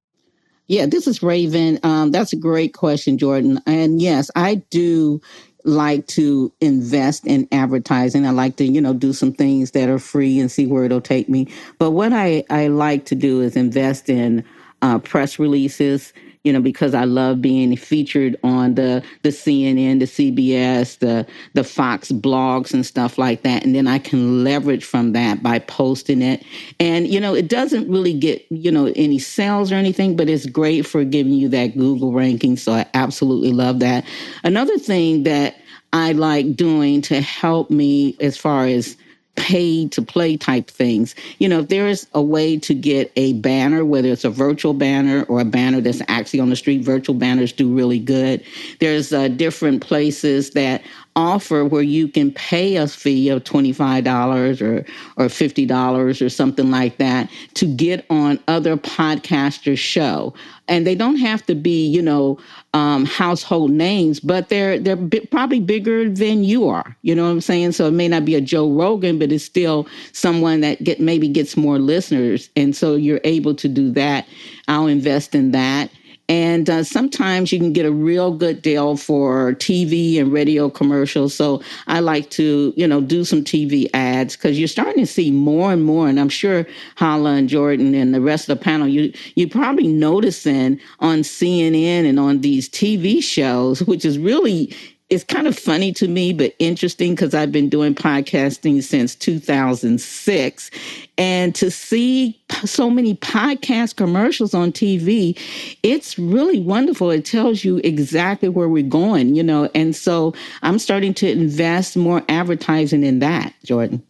Yeah, 0.67 0.85
this 0.85 1.07
is 1.07 1.23
Raven. 1.23 1.79
Um, 1.81 2.11
that's 2.11 2.31
a 2.31 2.37
great 2.37 2.73
question, 2.75 3.17
Jordan. 3.17 3.59
And 3.65 3.99
yes, 4.01 4.29
I 4.35 4.55
do 4.69 5.19
like 5.65 6.05
to 6.07 6.53
invest 6.61 7.25
in 7.25 7.47
advertising. 7.51 8.25
I 8.25 8.29
like 8.29 8.55
to, 8.57 8.65
you 8.65 8.79
know, 8.79 8.93
do 8.93 9.11
some 9.11 9.33
things 9.33 9.71
that 9.71 9.89
are 9.89 9.99
free 9.99 10.39
and 10.39 10.51
see 10.51 10.67
where 10.67 10.85
it'll 10.85 11.01
take 11.01 11.27
me. 11.27 11.47
But 11.79 11.91
what 11.91 12.13
I, 12.13 12.43
I 12.49 12.67
like 12.67 13.05
to 13.05 13.15
do 13.15 13.41
is 13.41 13.55
invest 13.55 14.09
in 14.09 14.43
uh, 14.81 14.99
press 14.99 15.39
releases 15.39 16.13
you 16.43 16.53
know, 16.53 16.61
because 16.61 16.93
I 16.93 17.03
love 17.03 17.41
being 17.41 17.75
featured 17.75 18.37
on 18.43 18.75
the 18.75 19.03
the 19.23 19.29
CNN, 19.29 19.99
the 19.99 20.05
CBS, 20.05 20.99
the 20.99 21.27
the 21.53 21.63
Fox 21.63 22.11
blogs 22.11 22.73
and 22.73 22.85
stuff 22.85 23.17
like 23.17 23.43
that. 23.43 23.65
And 23.65 23.75
then 23.75 23.87
I 23.87 23.99
can 23.99 24.43
leverage 24.43 24.85
from 24.85 25.11
that 25.13 25.43
by 25.43 25.59
posting 25.59 26.21
it. 26.21 26.43
And 26.79 27.07
you 27.07 27.19
know, 27.19 27.33
it 27.33 27.49
doesn't 27.49 27.89
really 27.89 28.13
get, 28.13 28.45
you 28.49 28.71
know, 28.71 28.91
any 28.95 29.19
sales 29.19 29.71
or 29.71 29.75
anything, 29.75 30.15
but 30.15 30.29
it's 30.29 30.45
great 30.45 30.85
for 30.85 31.03
giving 31.03 31.33
you 31.33 31.49
that 31.49 31.77
Google 31.77 32.13
ranking. 32.13 32.55
So 32.55 32.71
I 32.71 32.85
absolutely 32.93 33.51
love 33.51 33.79
that. 33.79 34.05
Another 34.43 34.77
thing 34.77 35.23
that 35.23 35.57
I 35.91 36.13
like 36.13 36.55
doing 36.55 37.01
to 37.03 37.19
help 37.19 37.69
me 37.69 38.15
as 38.21 38.37
far 38.37 38.65
as 38.65 38.95
pay 39.35 39.87
to 39.87 40.01
play 40.01 40.37
type 40.37 40.69
things. 40.69 41.15
You 41.39 41.49
know, 41.49 41.61
if 41.61 41.69
there 41.69 41.87
is 41.87 42.07
a 42.13 42.21
way 42.21 42.57
to 42.59 42.73
get 42.73 43.11
a 43.15 43.33
banner, 43.33 43.85
whether 43.85 44.09
it's 44.09 44.25
a 44.25 44.29
virtual 44.29 44.73
banner 44.73 45.23
or 45.23 45.39
a 45.39 45.45
banner 45.45 45.81
that's 45.81 46.01
actually 46.07 46.39
on 46.39 46.49
the 46.49 46.55
street, 46.55 46.83
virtual 46.83 47.15
banners 47.15 47.51
do 47.51 47.73
really 47.73 47.99
good. 47.99 48.43
There's 48.79 49.13
uh, 49.13 49.29
different 49.29 49.81
places 49.81 50.51
that 50.51 50.83
offer 51.15 51.65
where 51.65 51.81
you 51.81 52.07
can 52.07 52.31
pay 52.31 52.75
a 52.75 52.87
fee 52.87 53.29
of 53.29 53.43
$25 53.43 54.61
or 54.61 54.85
or 55.17 55.27
$50 55.27 56.21
or 56.21 56.29
something 56.29 56.71
like 56.71 56.97
that 56.97 57.29
to 57.55 57.65
get 57.65 58.05
on 58.09 58.39
other 58.47 58.77
podcasters 58.77 59.79
show 59.79 60.33
and 60.69 60.85
they 60.87 60.95
don't 60.95 61.17
have 61.17 61.45
to 61.47 61.55
be 61.55 61.85
you 61.87 62.01
know 62.01 62.37
um, 62.73 63.05
household 63.05 63.71
names 63.71 64.19
but 64.19 64.49
they're 64.49 64.79
they're 64.79 64.97
probably 65.31 65.59
bigger 65.59 66.09
than 66.09 66.43
you 66.43 66.67
are 66.67 66.95
you 67.01 67.15
know 67.15 67.23
what 67.23 67.31
i'm 67.31 67.41
saying? 67.41 67.71
So 67.71 67.87
it 67.87 67.91
may 67.91 68.07
not 68.07 68.25
be 68.25 68.35
a 68.35 68.41
joe 68.41 68.69
rogan 68.71 69.17
but 69.17 69.31
it's 69.31 69.43
still 69.43 69.87
someone 70.13 70.61
that 70.61 70.83
get 70.83 70.99
maybe 70.99 71.27
gets 71.27 71.57
more 71.57 71.79
listeners. 71.79 72.49
And 72.55 72.75
so 72.75 72.95
you're 72.95 73.21
able 73.23 73.55
to 73.55 73.67
do 73.67 73.91
that. 73.91 74.27
I'll 74.67 74.87
invest 74.87 75.33
in 75.35 75.51
that 75.51 75.89
and 76.29 76.69
uh, 76.69 76.83
sometimes 76.83 77.51
you 77.51 77.57
can 77.57 77.73
get 77.73 77.87
a 77.87 77.91
real 77.91 78.31
good 78.31 78.61
deal 78.61 78.95
for 78.95 79.53
TV 79.55 80.19
and 80.19 80.31
radio 80.31 80.69
commercials. 80.69 81.33
So 81.33 81.61
I 81.87 81.99
like 82.01 82.29
to, 82.31 82.71
you 82.77 82.87
know, 82.87 83.01
do 83.01 83.25
some 83.25 83.43
TV 83.43 83.89
ads 83.95 84.35
because 84.35 84.59
you're 84.59 84.67
starting 84.67 85.03
to 85.03 85.07
see 85.07 85.31
more 85.31 85.73
and 85.73 85.83
more. 85.83 86.07
And 86.07 86.19
I'm 86.19 86.29
sure 86.29 86.67
Hala 86.97 87.31
and 87.31 87.49
Jordan 87.49 87.95
and 87.95 88.13
the 88.13 88.21
rest 88.21 88.47
of 88.47 88.59
the 88.59 88.63
panel, 88.63 88.87
you 88.87 89.11
you 89.35 89.49
probably 89.49 89.87
noticing 89.87 90.79
on 90.99 91.19
CNN 91.19 92.07
and 92.07 92.19
on 92.19 92.41
these 92.41 92.69
TV 92.69 93.23
shows, 93.23 93.81
which 93.83 94.05
is 94.05 94.19
really 94.19 94.75
it's 95.09 95.23
kind 95.23 95.47
of 95.47 95.57
funny 95.57 95.91
to 95.93 96.07
me, 96.07 96.33
but 96.33 96.53
interesting 96.59 97.15
because 97.15 97.33
I've 97.33 97.51
been 97.51 97.67
doing 97.67 97.95
podcasting 97.95 98.83
since 98.83 99.15
2006. 99.15 100.71
And 101.17 101.55
to 101.55 101.71
see 101.71 102.39
so 102.63 102.89
many 102.89 103.15
podcast 103.15 103.95
commercials 103.95 104.53
on 104.53 104.71
TV, 104.71 105.37
it's 105.81 106.19
really 106.19 106.59
wonderful. 106.59 107.09
It 107.09 107.25
tells 107.25 107.63
you 107.63 107.77
exactly 107.83 108.49
where 108.49 108.69
we're 108.69 108.83
going, 108.83 109.33
you 109.33 109.43
know. 109.43 109.69
And 109.73 109.95
so 109.95 110.33
I'm 110.61 110.77
starting 110.77 111.15
to 111.15 111.29
invest 111.29 111.97
more 111.97 112.23
advertising 112.29 113.03
in 113.03 113.19
that, 113.19 113.53
Jordan. 113.63 114.03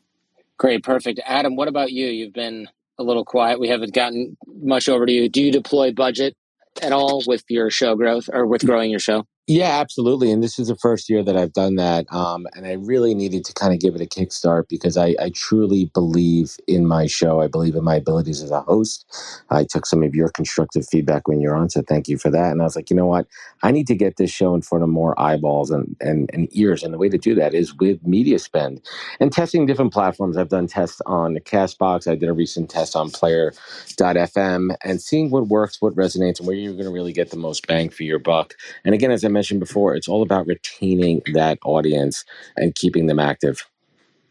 Great, 0.58 0.84
perfect. 0.84 1.22
Adam, 1.26 1.56
what 1.56 1.70
about 1.70 1.92
you? 1.94 2.08
You've 2.08 2.34
been 2.34 2.68
a 2.98 3.04
little 3.04 3.24
quiet. 3.24 3.62
We 3.62 3.70
haven't 3.70 3.94
gotten 3.94 4.36
much 4.62 4.90
over 4.90 5.06
to 5.06 5.12
you. 5.12 5.30
Do 5.30 5.42
you 5.42 5.52
deploy 5.52 5.94
budget 5.94 6.36
at 6.82 6.92
all 6.92 7.24
with 7.26 7.46
your 7.48 7.70
show 7.70 7.96
growth 7.96 8.30
or 8.32 8.46
with 8.46 8.66
growing 8.66 8.92
your 8.92 9.00
show? 9.00 9.26
Yeah, 9.50 9.80
absolutely. 9.80 10.32
And 10.32 10.44
this 10.44 10.60
is 10.60 10.70
the 10.70 10.76
first 10.76 11.10
year 11.10 11.24
that 11.24 11.36
I've 11.36 11.54
done 11.54 11.76
that. 11.78 12.06
Um, 12.14 12.48
and 12.56 12.68
I 12.68 12.74
really 12.74 13.16
needed 13.16 13.44
to 13.46 13.54
kind 13.54 13.74
of 13.74 13.80
give 13.82 13.96
it 13.96 14.02
a 14.02 14.06
kickstart 14.06 14.70
because 14.70 14.96
I, 14.96 15.16
I 15.20 15.32
truly 15.34 15.92
believe 15.94 16.58
in 16.68 16.86
my 16.88 17.08
show. 17.08 17.42
I 17.42 17.48
believe 17.48 17.76
in 17.76 17.84
my 17.84 17.96
abilities 17.96 18.44
as 18.44 18.52
a 18.52 18.62
host. 18.62 19.06
I 19.50 19.66
took 19.66 19.88
some 19.88 20.04
of 20.04 20.16
your 20.16 20.30
constructive 20.30 20.88
feedback 20.88 21.28
when 21.28 21.42
you're 21.42 21.56
on, 21.56 21.70
so 21.70 21.82
thank 21.82 22.08
you 22.08 22.18
for 22.18 22.32
that. 22.32 22.52
And 22.54 22.62
I 22.62 22.66
was 22.66 22.78
like, 22.78 22.90
you 22.92 22.96
know 22.96 23.08
what? 23.08 23.28
I 23.64 23.72
need 23.72 23.88
to 23.88 23.96
get 23.96 24.18
this 24.18 24.32
show 24.32 24.56
in 24.56 24.62
front 24.62 24.84
of 24.84 24.90
more 24.90 25.20
eyeballs 25.20 25.72
and, 25.72 25.96
and, 26.00 26.30
and 26.32 26.48
ears. 26.58 26.84
And 26.84 26.94
the 26.94 27.00
way 27.00 27.10
to 27.10 27.18
do 27.18 27.36
that 27.36 27.56
is 27.56 27.76
with 27.76 28.06
media 28.08 28.40
spend 28.40 28.82
and 29.20 29.32
testing 29.32 29.66
different 29.66 29.94
platforms. 29.94 30.38
I've 30.38 30.50
done 30.50 30.68
tests 30.68 31.02
on 31.06 31.34
the 31.34 31.42
Castbox. 31.42 32.10
I 32.10 32.16
did 32.16 32.30
a 32.30 32.34
recent 32.34 32.70
test 32.70 32.96
on 32.96 33.10
player.fm 33.10 34.76
and 34.86 35.02
seeing 35.02 35.32
what 35.32 35.50
works, 35.50 35.82
what 35.82 35.96
resonates, 35.96 36.40
and 36.40 36.48
where 36.48 36.56
you're 36.56 36.74
going 36.74 36.86
to 36.86 36.92
really 36.94 37.14
get 37.14 37.32
the 37.32 37.38
most 37.38 37.68
bang 37.68 37.90
for 37.90 38.04
your 38.04 38.20
buck. 38.20 38.54
And 38.86 38.96
again, 38.96 39.12
as 39.12 39.26
I 39.26 39.28
mentioned 39.28 39.39
before, 39.60 39.96
it's 39.96 40.08
all 40.08 40.22
about 40.22 40.48
retaining 40.48 41.22
that 41.34 41.60
audience 41.64 42.26
and 42.58 42.76
keeping 42.76 43.08
them 43.08 43.20
active. 43.20 43.66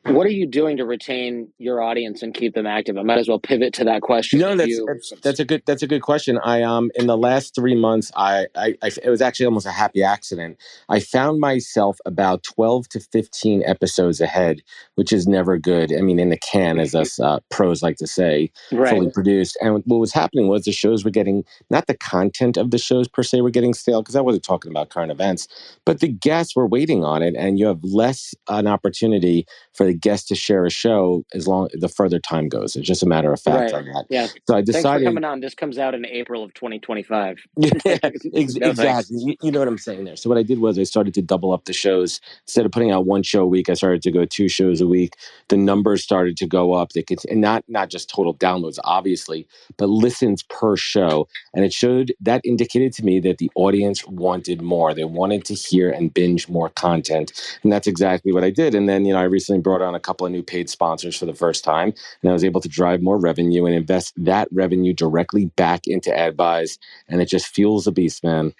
What 0.09 0.27
are 0.27 0.31
you 0.31 0.47
doing 0.47 0.77
to 0.79 0.85
retain 0.85 1.49
your 1.59 1.83
audience 1.83 2.23
and 2.23 2.33
keep 2.33 2.55
them 2.55 2.67
active? 2.67 2.97
I 2.97 3.03
might 3.03 3.19
as 3.19 3.29
well 3.29 3.39
pivot 3.39 3.75
to 3.75 3.85
that 3.85 4.03
question. 4.03 4.41
No, 4.41 4.57
that's, 4.57 4.81
that's, 4.87 5.13
that's 5.23 5.41
a 5.41 5.45
good 5.45 5.63
that's 5.67 5.83
a 5.83 5.87
good 5.87 6.03
question. 6.03 6.39
I 6.43 6.63
um 6.63 6.91
in 6.95 7.07
the 7.07 7.17
last 7.17 7.55
three 7.55 7.75
months, 7.75 8.11
I, 8.17 8.47
I, 8.55 8.75
I 8.83 8.91
it 9.03 9.11
was 9.11 9.21
actually 9.21 9.47
almost 9.47 9.67
a 9.67 9.71
happy 9.71 10.03
accident. 10.03 10.57
I 10.89 11.01
found 11.01 11.41
myself 11.41 11.99
about 12.07 12.43
twelve 12.43 12.89
to 12.91 13.01
fifteen 13.01 13.63
episodes 13.67 14.21
ahead, 14.21 14.63
which 14.95 15.13
is 15.13 15.27
never 15.27 15.59
good. 15.59 15.93
I 15.93 16.01
mean, 16.01 16.19
in 16.19 16.31
the 16.31 16.39
can, 16.39 16.79
as 16.79 16.95
us 16.95 17.21
uh, 17.21 17.41
pros 17.51 17.83
like 17.83 17.97
to 17.97 18.07
say, 18.07 18.51
Right. 18.73 18.91
fully 18.91 19.11
produced. 19.11 19.59
And 19.61 19.83
what 19.87 19.99
was 19.99 20.13
happening 20.13 20.49
was 20.49 20.65
the 20.65 20.73
shows 20.73 21.05
were 21.05 21.11
getting 21.11 21.45
not 21.71 21.87
the 21.87 21.97
content 21.97 22.57
of 22.57 22.71
the 22.71 22.79
shows 22.79 23.09
per 23.09 23.23
se 23.23 23.41
were 23.43 23.51
getting 23.51 23.75
stale 23.75 24.03
because 24.03 24.17
I 24.17 24.21
wasn't 24.21 24.45
talking 24.45 24.71
about 24.71 24.91
current 24.91 25.13
events, 25.13 25.49
but 25.85 26.01
the 26.01 26.09
guests 26.09 26.57
were 26.57 26.67
waiting 26.67 27.05
on 27.05 27.23
it, 27.23 27.35
and 27.37 27.59
you 27.59 27.67
have 27.67 27.83
less 27.85 28.35
an 28.49 28.67
opportunity 28.67 29.47
for 29.75 29.85
the 29.85 29.98
guest 30.01 30.29
to 30.29 30.35
share 30.35 30.65
a 30.67 30.71
show 30.71 31.25
as 31.35 31.49
long 31.49 31.69
the 31.75 31.89
further 31.89 32.19
time 32.21 32.49
goes. 32.49 32.77
It's 32.77 32.87
just 32.87 33.03
a 33.03 33.07
matter 33.07 33.33
of 33.33 33.41
fact 33.41 33.73
Right. 33.73 33.75
on 33.75 33.85
that. 33.87 34.05
Yeah. 34.11 34.27
So 34.49 34.55
I 34.57 34.63
Thanks 34.63 34.95
for 34.97 35.03
decided. 35.03 35.05
coming 35.07 35.25
on. 35.25 35.41
This 35.41 35.55
comes 35.55 35.79
out 35.79 35.95
in 35.95 36.07
April 36.07 36.45
of 36.45 36.55
2025. 36.55 37.39
Yeah, 37.59 37.71
ex- 38.05 38.57
No, 38.57 38.71
exactly. 38.71 39.17
You, 39.21 39.37
you 39.43 39.51
know 39.53 39.59
what 39.61 39.69
I'm 39.69 39.79
saying 39.79 40.05
there. 40.05 40.17
So 40.17 40.29
what 40.29 40.39
I 40.39 40.43
did 40.43 40.59
was 40.61 40.79
I 40.79 40.85
started 40.85 41.15
to 41.15 41.23
double 41.23 41.53
up 41.53 41.65
the 41.67 41.73
shows 41.73 42.21
instead 42.45 42.67
of 42.67 42.73
putting 42.73 42.91
out 42.91 43.07
one 43.07 43.23
show 43.23 43.43
a 43.43 43.47
week. 43.47 43.69
I 43.69 43.75
started 43.75 44.03
to 44.03 44.11
go 44.11 44.25
two 44.25 44.49
shows 44.49 44.81
a 44.81 44.87
week. 44.87 45.15
The 45.49 45.57
numbers 45.57 46.03
started 46.03 46.37
to 46.39 46.47
go 46.47 46.75
up. 46.75 46.91
They 46.93 47.03
could, 47.03 47.19
and 47.31 47.41
not 47.41 47.65
not 47.69 47.91
just 47.91 48.09
total 48.11 48.35
downloads, 48.35 48.79
obviously, 48.85 49.47
but 49.77 49.89
listens 49.89 50.43
per 50.45 50.77
show. 50.77 51.29
And 51.55 51.65
it 51.65 51.73
showed 51.73 52.13
that 52.21 52.41
indicated 52.45 52.93
to 52.95 53.05
me 53.05 53.21
that 53.21 53.39
the 53.39 53.51
audience 53.55 54.07
wanted 54.07 54.63
more. 54.63 54.95
They 54.95 55.05
wanted 55.05 55.45
to 55.47 55.55
hear 55.55 55.91
and 55.91 56.13
binge 56.13 56.49
more 56.49 56.71
content, 56.71 57.33
and 57.63 57.73
that's 57.73 57.87
exactly 57.87 58.33
what 58.33 58.45
I 58.45 58.51
did. 58.51 58.75
And 58.75 58.89
then 58.89 59.05
you 59.05 59.13
know 59.13 59.21
I 59.21 59.25
recently 59.25 59.61
brought 59.61 59.78
on 59.83 59.95
a 59.95 60.01
couple 60.01 60.27
of 60.27 60.33
new 60.33 60.43
paid 60.43 60.69
sponsors 60.71 61.17
for 61.17 61.27
the 61.27 61.35
first 61.35 61.65
time, 61.65 61.93
and 62.23 62.31
I 62.31 62.33
was 62.33 62.45
able 62.45 62.61
to 62.61 62.69
drive 62.69 63.03
more 63.03 63.19
revenue 63.19 63.67
and 63.67 63.75
invest 63.75 64.13
that 64.17 64.49
revenue 64.53 64.93
directly 64.93 65.47
back 65.57 65.83
into 65.87 66.17
ad 66.17 66.37
buys, 66.37 66.79
and 67.09 67.21
it 67.21 67.27
just 67.27 67.47
fuels 67.47 67.85
the 67.85 67.93
beast, 67.93 68.23
man. 68.25 68.55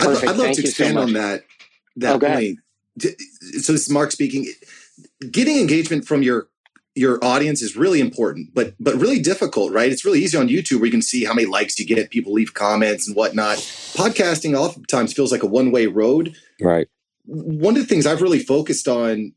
I'd. 0.00 0.08
I'd 0.08 0.22
love 0.24 0.36
Thank 0.36 0.56
to 0.56 0.62
you 0.62 0.68
so 0.68 0.84
expand 0.84 0.98
on 0.98 1.12
that 1.14 1.44
that 1.96 2.16
Oh, 2.16 2.18
point. 2.18 2.58
So 3.00 3.72
this 3.72 3.86
is 3.86 3.90
Mark 3.90 4.12
speaking. 4.12 4.46
Getting 5.30 5.58
engagement 5.58 6.06
from 6.06 6.22
your 6.22 6.48
your 6.94 7.22
audience 7.24 7.62
is 7.62 7.76
really 7.76 8.00
important, 8.00 8.52
but 8.54 8.74
but 8.80 8.94
really 8.96 9.20
difficult, 9.20 9.72
right? 9.72 9.90
It's 9.90 10.04
really 10.04 10.20
easy 10.20 10.36
on 10.36 10.48
YouTube 10.48 10.76
where 10.76 10.86
you 10.86 10.92
can 10.92 11.02
see 11.02 11.24
how 11.24 11.32
many 11.32 11.46
likes 11.46 11.78
you 11.78 11.86
get, 11.86 12.10
people 12.10 12.32
leave 12.32 12.54
comments 12.54 13.06
and 13.06 13.16
whatnot. 13.16 13.58
Podcasting 13.58 14.58
oftentimes 14.58 15.12
feels 15.12 15.30
like 15.30 15.42
a 15.42 15.46
one 15.46 15.70
way 15.70 15.86
road. 15.86 16.34
Right. 16.60 16.88
One 17.30 17.76
of 17.76 17.82
the 17.82 17.86
things 17.86 18.06
I've 18.06 18.22
really 18.22 18.38
focused 18.38 18.88
on 18.88 19.32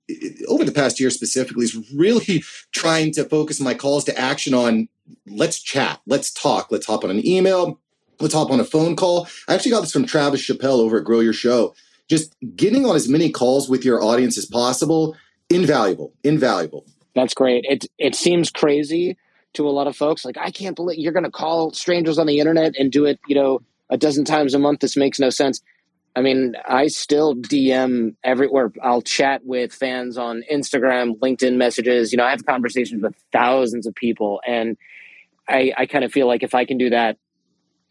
over 0.48 0.64
the 0.64 0.72
past 0.72 1.00
year 1.00 1.10
specifically 1.10 1.66
is 1.66 1.92
really 1.94 2.42
trying 2.72 3.12
to 3.14 3.26
focus 3.26 3.60
my 3.60 3.74
calls 3.74 4.06
to 4.06 4.18
action 4.18 4.54
on 4.54 4.88
let's 5.28 5.62
chat, 5.62 6.00
let's 6.08 6.32
talk, 6.32 6.72
let's 6.72 6.86
hop 6.86 7.04
on 7.04 7.10
an 7.10 7.26
email, 7.28 7.80
let's 8.22 8.34
hop 8.34 8.50
on 8.50 8.62
a 8.62 8.64
phone 8.64 8.96
call. 8.96 9.28
I 9.50 9.56
actually 9.56 9.72
got 9.72 9.82
this 9.82 9.92
from 9.92 10.06
Travis 10.06 10.42
Chappelle 10.42 10.80
over 10.80 11.00
at 11.00 11.04
Grow 11.04 11.20
Your 11.20 11.34
Show. 11.34 11.76
Just 12.08 12.36
getting 12.56 12.86
on 12.86 12.96
as 12.96 13.10
many 13.10 13.30
calls 13.30 13.70
with 13.70 13.84
your 13.84 14.02
audience 14.02 14.38
as 14.38 14.46
possible, 14.46 15.16
invaluable, 15.50 16.14
invaluable. 16.24 16.86
That's 17.14 17.34
great. 17.34 17.66
It 17.68 17.88
it 17.98 18.16
seems 18.16 18.50
crazy 18.50 19.18
to 19.54 19.68
a 19.68 19.72
lot 19.72 19.88
of 19.88 19.98
folks. 19.98 20.24
Like, 20.24 20.38
I 20.38 20.52
can't 20.52 20.76
believe 20.76 21.00
you're 21.00 21.12
going 21.12 21.26
to 21.26 21.32
call 21.32 21.74
strangers 21.74 22.18
on 22.18 22.28
the 22.28 22.40
internet 22.40 22.74
and 22.78 22.92
do 22.92 23.06
it, 23.06 23.20
you 23.28 23.36
know, 23.36 23.62
a 23.90 23.98
dozen 23.98 24.24
times 24.24 24.54
a 24.54 24.60
month. 24.60 24.80
This 24.80 24.96
makes 24.96 25.20
no 25.20 25.30
sense. 25.30 25.62
I 26.16 26.22
mean, 26.22 26.56
I 26.68 26.88
still 26.88 27.36
DM 27.36 28.16
everywhere. 28.24 28.72
I'll 28.84 29.02
chat 29.02 29.42
with 29.46 29.74
fans 29.74 30.18
on 30.18 30.44
Instagram, 30.52 31.18
LinkedIn 31.20 31.56
messages. 31.56 32.12
You 32.12 32.18
know, 32.18 32.26
I 32.26 32.32
have 32.32 32.46
conversations 32.46 33.02
with 33.02 33.16
thousands 33.32 33.88
of 33.88 33.96
people, 33.96 34.42
and 34.46 34.78
I, 35.48 35.74
I 35.78 35.86
kind 35.86 36.04
of 36.04 36.12
feel 36.12 36.28
like 36.28 36.44
if 36.44 36.54
I 36.54 36.66
can 36.66 36.78
do 36.78 36.90
that 36.90 37.18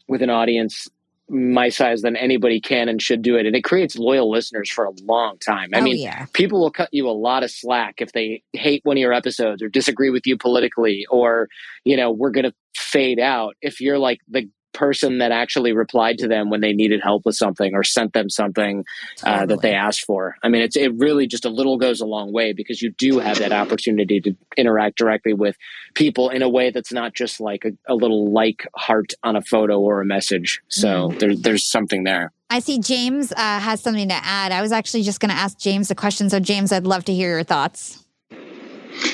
with 0.07 0.21
an 0.21 0.29
audience 0.29 0.87
my 1.29 1.69
size, 1.69 2.01
then 2.01 2.17
anybody 2.17 2.59
can 2.59 2.89
and 2.89 3.01
should 3.01 3.21
do 3.21 3.37
it. 3.37 3.45
And 3.45 3.55
it 3.55 3.63
creates 3.63 3.95
loyal 3.97 4.29
listeners 4.29 4.69
for 4.69 4.83
a 4.83 4.91
long 5.03 5.37
time. 5.37 5.69
I 5.73 5.79
Oh, 5.79 5.83
mean, 5.83 5.97
yeah. 5.97 6.25
people 6.33 6.59
will 6.59 6.71
cut 6.71 6.89
you 6.91 7.07
a 7.07 7.11
lot 7.11 7.41
of 7.43 7.49
slack 7.49 8.01
if 8.01 8.11
they 8.11 8.43
hate 8.51 8.81
one 8.83 8.97
of 8.97 9.01
your 9.01 9.13
episodes 9.13 9.61
or 9.63 9.69
disagree 9.69 10.09
with 10.09 10.27
you 10.27 10.37
politically, 10.37 11.05
or, 11.09 11.47
you 11.85 11.95
know, 11.95 12.11
we're 12.11 12.31
going 12.31 12.43
to 12.43 12.53
fade 12.75 13.17
out. 13.19 13.55
If 13.61 13.79
you're 13.79 13.97
like 13.97 14.19
the 14.27 14.49
person 14.73 15.17
that 15.19 15.31
actually 15.31 15.73
replied 15.73 16.17
to 16.19 16.27
them 16.27 16.49
when 16.49 16.61
they 16.61 16.73
needed 16.73 17.01
help 17.01 17.25
with 17.25 17.35
something 17.35 17.73
or 17.73 17.83
sent 17.83 18.13
them 18.13 18.29
something 18.29 18.83
uh, 19.23 19.45
that 19.45 19.61
they 19.61 19.73
asked 19.73 20.05
for. 20.05 20.35
I 20.43 20.49
mean, 20.49 20.61
it's 20.61 20.75
it 20.75 20.93
really 20.97 21.27
just 21.27 21.45
a 21.45 21.49
little 21.49 21.77
goes 21.77 22.01
a 22.01 22.05
long 22.05 22.31
way 22.31 22.53
because 22.53 22.81
you 22.81 22.91
do 22.91 23.19
have 23.19 23.37
that 23.39 23.51
opportunity 23.51 24.19
to 24.21 24.35
interact 24.57 24.97
directly 24.97 25.33
with 25.33 25.55
people 25.93 26.29
in 26.29 26.41
a 26.41 26.49
way 26.49 26.71
that's 26.71 26.91
not 26.91 27.13
just 27.13 27.39
like 27.39 27.65
a, 27.65 27.71
a 27.91 27.95
little 27.95 28.31
like 28.31 28.67
heart 28.75 29.13
on 29.23 29.35
a 29.35 29.41
photo 29.41 29.79
or 29.79 30.01
a 30.01 30.05
message. 30.05 30.61
So 30.69 30.87
Mhm. 31.11 31.19
there, 31.19 31.35
there's 31.35 31.65
something 31.65 32.03
there. 32.03 32.31
I 32.49 32.59
see 32.59 32.79
James 32.79 33.31
uh, 33.31 33.59
has 33.59 33.81
something 33.81 34.09
to 34.09 34.15
add. 34.15 34.51
I 34.51 34.61
was 34.61 34.71
actually 34.71 35.03
just 35.03 35.19
going 35.21 35.29
to 35.29 35.35
ask 35.35 35.57
James 35.57 35.89
a 35.89 35.95
question. 35.95 36.29
So, 36.29 36.39
James, 36.39 36.73
I'd 36.73 36.85
love 36.85 37.05
to 37.05 37.13
hear 37.13 37.29
your 37.29 37.43
thoughts. 37.43 38.03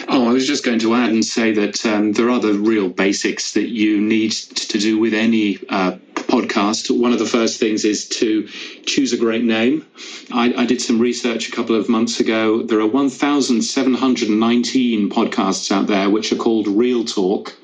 Oh, 0.07 0.27
I 0.29 0.33
was 0.33 0.47
just 0.47 0.65
going 0.65 0.79
to 0.79 0.95
add 0.95 1.09
and 1.09 1.23
say 1.23 1.51
that 1.53 1.85
um, 1.85 2.13
there 2.13 2.29
are 2.29 2.39
the 2.39 2.53
real 2.53 2.89
basics 2.89 3.53
that 3.53 3.69
you 3.69 4.01
need 4.01 4.31
to 4.31 4.77
do 4.77 4.97
with 4.97 5.13
any 5.13 5.59
uh, 5.69 5.97
podcast. 6.23 6.89
One 6.97 7.13
of 7.13 7.19
the 7.19 7.25
first 7.25 7.59
things 7.59 7.85
is 7.85 8.07
to 8.09 8.47
choose 8.85 9.13
a 9.13 9.17
great 9.17 9.43
name. 9.43 9.85
I, 10.31 10.53
I 10.55 10.65
did 10.65 10.81
some 10.81 10.99
research 10.99 11.49
a 11.49 11.51
couple 11.51 11.75
of 11.75 11.89
months 11.89 12.19
ago. 12.19 12.63
There 12.63 12.79
are 12.79 12.87
1,719 12.87 15.09
podcasts 15.09 15.71
out 15.71 15.87
there 15.87 16.09
which 16.09 16.31
are 16.31 16.37
called 16.37 16.67
Real 16.67 17.05
Talk. 17.05 17.55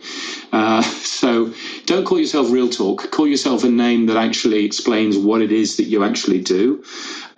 Uh, 0.52 0.82
so 0.82 1.54
don't 1.86 2.06
call 2.06 2.20
yourself 2.20 2.52
Real 2.52 2.70
Talk. 2.70 3.12
Call 3.12 3.28
yourself 3.28 3.64
a 3.64 3.70
name 3.70 4.08
that 4.08 4.18
actually 4.18 4.66
explains 4.66 5.18
what 5.18 5.42
it 5.42 5.52
is 5.52 5.78
that 5.78 5.86
you 5.86 6.04
actually 6.04 6.42
do. 6.42 6.84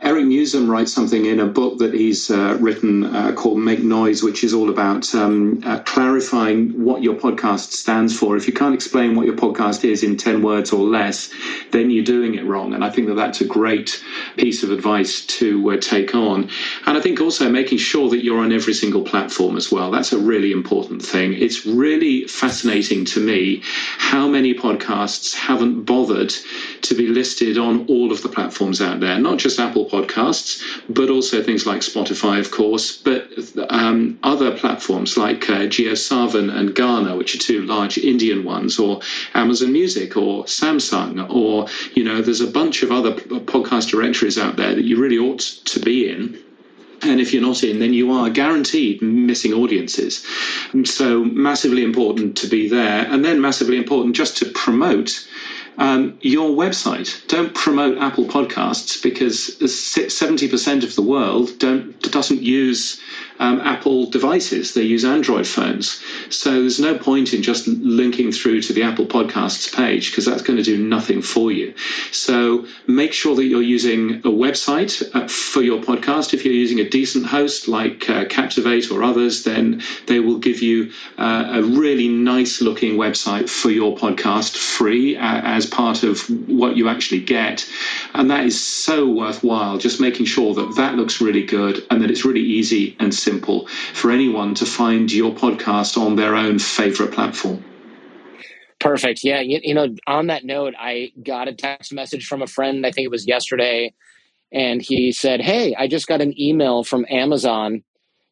Eric 0.01 0.25
Nuzum 0.25 0.69
writes 0.69 0.93
something 0.93 1.25
in 1.25 1.39
a 1.39 1.47
book 1.47 1.79
that 1.79 1.93
he's 1.93 2.29
uh, 2.29 2.57
written 2.59 3.05
uh, 3.05 3.31
called 3.33 3.57
Make 3.57 3.79
Noise, 3.79 4.21
which 4.21 4.43
is 4.43 4.53
all 4.53 4.69
about 4.69 5.15
um, 5.15 5.61
uh, 5.65 5.79
clarifying 5.79 6.83
what 6.83 7.01
your 7.01 7.15
podcast 7.15 7.71
stands 7.71 8.15
for. 8.15 8.37
If 8.37 8.45
you 8.45 8.53
can't 8.53 8.75
explain 8.75 9.15
what 9.15 9.25
your 9.25 9.35
podcast 9.35 9.83
is 9.83 10.03
in 10.03 10.17
10 10.17 10.43
words 10.43 10.71
or 10.71 10.85
less, 10.85 11.04
then 11.71 11.89
you're 11.89 12.03
doing 12.03 12.35
it 12.35 12.45
wrong. 12.45 12.73
And 12.73 12.83
I 12.83 12.89
think 12.89 13.07
that 13.07 13.15
that's 13.15 13.41
a 13.41 13.45
great 13.45 14.03
piece 14.37 14.63
of 14.63 14.71
advice 14.71 15.25
to 15.25 15.71
uh, 15.71 15.77
take 15.77 16.15
on. 16.15 16.49
And 16.85 16.97
I 16.97 17.01
think 17.01 17.19
also 17.19 17.49
making 17.49 17.77
sure 17.77 18.09
that 18.09 18.23
you're 18.23 18.39
on 18.39 18.51
every 18.51 18.73
single 18.73 19.03
platform 19.03 19.57
as 19.57 19.71
well. 19.71 19.91
That's 19.91 20.13
a 20.13 20.17
really 20.17 20.51
important 20.51 21.01
thing. 21.01 21.33
It's 21.33 21.65
really 21.65 22.27
fascinating 22.27 23.05
to 23.05 23.19
me 23.19 23.61
how 23.97 24.27
many 24.27 24.53
podcasts 24.53 25.35
haven't 25.35 25.83
bothered 25.83 26.33
to 26.81 26.95
be 26.95 27.07
listed 27.07 27.57
on 27.57 27.85
all 27.87 28.11
of 28.11 28.21
the 28.21 28.29
platforms 28.29 28.81
out 28.81 28.99
there, 28.99 29.17
not 29.19 29.37
just 29.37 29.59
Apple 29.59 29.85
Podcasts, 29.89 30.61
but 30.89 31.09
also 31.09 31.41
things 31.41 31.65
like 31.65 31.81
Spotify, 31.81 32.39
of 32.39 32.51
course, 32.51 32.97
but 32.97 33.29
um, 33.69 34.17
other 34.23 34.55
platforms 34.57 35.17
like 35.17 35.49
uh, 35.49 35.65
JioSaavn 35.75 36.55
and 36.55 36.75
Gaana, 36.75 37.17
which 37.17 37.35
are 37.35 37.39
two 37.39 37.61
large 37.63 37.97
Indian 37.97 38.43
ones, 38.43 38.79
or 38.79 39.01
Amazon 39.33 39.71
Music 39.71 40.15
or 40.17 40.45
Samsung, 40.45 40.94
or, 41.29 41.67
you 41.93 42.03
know, 42.03 42.21
there's 42.21 42.41
a 42.41 42.47
bunch 42.47 42.83
of 42.83 42.91
other 42.91 43.13
podcast 43.13 43.89
directories 43.89 44.37
out 44.37 44.55
there 44.55 44.75
that 44.75 44.83
you 44.83 44.97
really 44.97 45.17
ought 45.17 45.39
to 45.39 45.79
be 45.79 46.09
in. 46.09 46.39
And 47.01 47.19
if 47.19 47.33
you're 47.33 47.41
not 47.41 47.63
in, 47.63 47.79
then 47.79 47.93
you 47.93 48.11
are 48.11 48.29
guaranteed 48.29 49.01
missing 49.01 49.53
audiences. 49.53 50.25
And 50.71 50.87
So, 50.87 51.23
massively 51.25 51.83
important 51.83 52.37
to 52.37 52.47
be 52.47 52.69
there. 52.69 53.05
And 53.05 53.23
then, 53.23 53.41
massively 53.41 53.77
important 53.77 54.15
just 54.15 54.37
to 54.37 54.45
promote 54.45 55.27
um, 55.77 56.17
your 56.21 56.49
website. 56.49 57.27
Don't 57.27 57.53
promote 57.53 57.97
Apple 57.97 58.25
Podcasts 58.25 59.01
because 59.01 59.57
70% 59.59 60.83
of 60.83 60.95
the 60.95 61.01
world 61.01 61.59
don't 61.59 61.99
doesn't 62.11 62.41
use 62.41 62.99
um, 63.39 63.59
Apple 63.61 64.09
devices. 64.09 64.73
They 64.73 64.83
use 64.83 65.05
Android 65.05 65.47
phones. 65.47 66.01
So 66.29 66.51
there's 66.51 66.79
no 66.79 66.97
point 66.97 67.33
in 67.33 67.43
just 67.43 67.67
linking 67.67 68.31
through 68.31 68.61
to 68.63 68.73
the 68.73 68.83
Apple 68.83 69.05
Podcasts 69.05 69.73
page 69.73 70.11
because 70.11 70.25
that's 70.25 70.41
going 70.41 70.57
to 70.57 70.63
do 70.63 70.77
nothing 70.77 71.21
for 71.21 71.51
you. 71.51 71.73
So 72.11 72.65
make 72.87 73.13
sure 73.13 73.35
that 73.35 73.45
you're 73.45 73.61
using 73.61 74.15
a 74.15 74.31
website 74.31 75.03
uh, 75.15 75.27
for 75.27 75.61
your 75.61 75.81
podcast. 75.81 76.33
If 76.33 76.45
you're 76.45 76.53
using 76.53 76.79
a 76.79 76.89
decent 76.89 77.25
host 77.25 77.67
like 77.67 78.09
uh, 78.09 78.25
Captivate 78.25 78.91
or 78.91 79.03
others, 79.03 79.43
then 79.43 79.81
they 80.07 80.19
will 80.19 80.37
give 80.37 80.61
you 80.61 80.91
uh, 81.17 81.51
a 81.53 81.63
really 81.63 82.07
nice 82.07 82.61
looking 82.61 82.95
website 82.95 83.49
for 83.49 83.69
your 83.69 83.97
podcast 83.97 84.57
free 84.57 85.17
uh, 85.17 85.41
as 85.43 85.65
part 85.65 86.03
of 86.03 86.21
what 86.49 86.75
you 86.75 86.89
actually 86.89 87.21
get. 87.21 87.67
And 88.13 88.29
that 88.31 88.45
is 88.45 88.63
so 88.63 89.07
worthwhile, 89.07 89.77
just 89.77 89.99
making 89.99 90.25
sure 90.25 90.53
that 90.53 90.75
that 90.75 90.95
looks 90.95 91.21
really 91.21 91.45
good 91.45 91.85
and 91.89 92.01
that 92.01 92.11
it's 92.11 92.25
really 92.25 92.41
easy 92.41 92.95
and 92.99 93.13
simple 93.25 93.67
for 93.93 94.11
anyone 94.11 94.55
to 94.55 94.65
find 94.65 95.11
your 95.11 95.33
podcast 95.33 95.97
on 95.97 96.15
their 96.15 96.35
own 96.35 96.59
favorite 96.59 97.11
platform. 97.11 97.63
Perfect. 98.79 99.21
Yeah. 99.23 99.41
You, 99.41 99.59
you 99.63 99.73
know, 99.73 99.87
on 100.05 100.27
that 100.27 100.45
note, 100.45 100.75
I 100.77 101.11
got 101.23 101.47
a 101.47 101.53
text 101.53 101.91
message 101.91 102.27
from 102.27 102.41
a 102.41 102.47
friend, 102.47 102.85
I 102.85 102.91
think 102.91 103.05
it 103.05 103.11
was 103.11 103.27
yesterday, 103.27 103.93
and 104.51 104.81
he 104.81 105.11
said, 105.11 105.41
Hey, 105.41 105.75
I 105.75 105.87
just 105.87 106.07
got 106.07 106.21
an 106.21 106.39
email 106.39 106.83
from 106.83 107.05
Amazon 107.09 107.83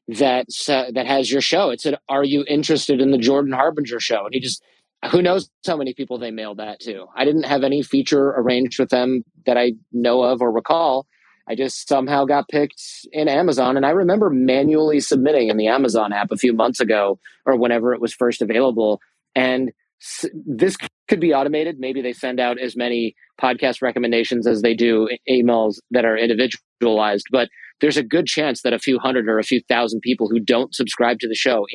that 0.08 0.48
uh, 0.70 0.92
that 0.94 1.08
has 1.08 1.32
your 1.32 1.42
show. 1.42 1.70
It 1.70 1.82
said, 1.82 1.98
Are 2.08 2.24
you 2.24 2.46
interested 2.48 3.02
in 3.02 3.12
the 3.12 3.18
Jordan 3.18 3.54
Harbinger 3.54 4.00
show? 4.00 4.26
And 4.26 4.34
he 4.34 4.40
just, 4.40 4.62
who 5.12 5.22
knows 5.22 5.50
how 5.66 5.78
many 5.78 5.94
people 5.94 6.18
they 6.18 6.32
mailed 6.32 6.60
that 6.60 6.80
to. 6.82 7.08
I 7.16 7.26
didn't 7.26 7.44
have 7.44 7.64
any 7.64 7.82
feature 7.82 8.30
arranged 8.30 8.80
with 8.80 8.90
them 8.90 9.24
that 9.46 9.58
I 9.58 9.74
know 9.92 10.22
of 10.24 10.42
or 10.42 10.52
recall. 10.52 11.08
I 11.48 11.56
just 11.56 11.88
somehow 11.88 12.26
got 12.26 12.48
picked 12.48 12.82
in 13.12 13.28
Amazon. 13.28 13.76
And 13.76 13.86
I 13.86 13.90
remember 13.90 14.30
manually 14.30 15.00
submitting 15.00 15.50
in 15.50 15.58
the 15.58 15.68
Amazon 15.68 16.14
app 16.14 16.32
a 16.32 16.38
few 16.38 16.54
months 16.54 16.80
ago 16.80 17.20
or 17.46 17.58
whenever 17.58 17.94
it 17.94 18.02
was 18.02 18.14
first 18.14 18.42
available. 18.42 19.00
And 19.36 19.72
this 20.46 20.78
could 21.08 21.20
be 21.20 21.34
automated. 21.34 21.80
Maybe 21.80 22.02
they 22.02 22.14
send 22.14 22.40
out 22.40 22.60
as 22.60 22.76
many 22.76 23.16
podcast 23.42 23.82
recommendations 23.82 24.48
as 24.48 24.62
they 24.62 24.74
do 24.74 25.10
emails 25.30 25.80
that 25.92 26.06
are 26.06 26.18
individualized. 26.18 27.28
But 27.32 27.50
there's 27.82 27.98
a 27.98 28.04
good 28.04 28.26
chance 28.26 28.62
that 28.62 28.74
a 28.74 28.80
few 28.80 29.00
hundred 29.00 29.28
or 29.28 29.40
a 29.40 29.44
few 29.44 29.62
thousand 29.68 30.02
people 30.02 30.30
who 30.30 30.40
don't 30.40 30.74
subscribe 30.74 31.20
to 31.20 31.28
the 31.28 31.36
show 31.36 31.66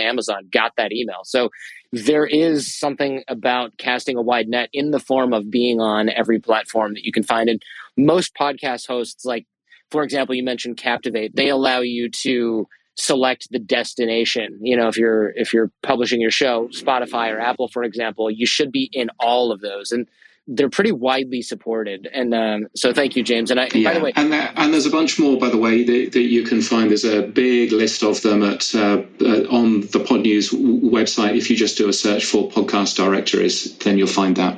Amazon 0.00 0.48
got 0.50 0.72
that 0.76 0.92
email. 0.92 1.20
So 1.24 1.50
there 1.92 2.26
is 2.26 2.74
something 2.78 3.22
about 3.28 3.76
casting 3.78 4.16
a 4.16 4.22
wide 4.22 4.48
net 4.48 4.68
in 4.72 4.90
the 4.90 5.00
form 5.00 5.32
of 5.32 5.50
being 5.50 5.80
on 5.80 6.08
every 6.08 6.38
platform 6.38 6.94
that 6.94 7.04
you 7.04 7.12
can 7.12 7.22
find. 7.22 7.48
And 7.48 7.62
most 7.96 8.34
podcast 8.34 8.86
hosts, 8.86 9.24
like, 9.24 9.46
for 9.90 10.02
example, 10.02 10.34
you 10.34 10.42
mentioned 10.42 10.78
Captivate, 10.78 11.36
they 11.36 11.48
allow 11.48 11.80
you 11.80 12.08
to 12.22 12.66
select 12.96 13.48
the 13.50 13.58
destination 13.58 14.58
you 14.60 14.76
know 14.76 14.86
if 14.86 14.98
you're 14.98 15.30
if 15.30 15.54
you're 15.54 15.70
publishing 15.82 16.20
your 16.20 16.30
show 16.30 16.68
spotify 16.68 17.32
or 17.32 17.40
apple 17.40 17.66
for 17.66 17.84
example 17.84 18.30
you 18.30 18.44
should 18.44 18.70
be 18.70 18.90
in 18.92 19.08
all 19.18 19.50
of 19.50 19.62
those 19.62 19.92
and 19.92 20.06
they're 20.46 20.70
pretty 20.70 20.92
widely 20.92 21.42
supported 21.42 22.08
and 22.12 22.34
um, 22.34 22.66
so 22.74 22.92
thank 22.92 23.16
you 23.16 23.22
james 23.22 23.50
and 23.50 23.60
i 23.60 23.68
by 23.68 23.94
the 23.94 24.00
way 24.00 24.12
and 24.16 24.32
there, 24.32 24.52
and 24.56 24.72
there's 24.72 24.86
a 24.86 24.90
bunch 24.90 25.18
more, 25.18 25.38
by 25.38 25.48
the 25.48 25.58
way, 25.58 25.82
that, 25.84 26.12
that 26.12 26.22
you 26.22 26.44
can 26.44 26.62
find. 26.62 26.90
There's 26.90 27.04
a 27.04 27.22
big 27.22 27.72
list 27.72 28.02
of 28.02 28.22
them 28.22 28.42
at 28.42 28.74
uh, 28.74 29.02
uh, 29.20 29.48
on 29.50 29.80
the 29.80 29.98
Podnews 29.98 30.52
website. 30.52 31.36
If 31.36 31.50
you 31.50 31.56
just 31.56 31.76
do 31.76 31.88
a 31.88 31.92
search 31.92 32.24
for 32.24 32.48
podcast 32.50 32.96
directories, 32.96 33.76
then 33.78 33.98
you'll 33.98 34.06
find 34.06 34.36
that. 34.36 34.56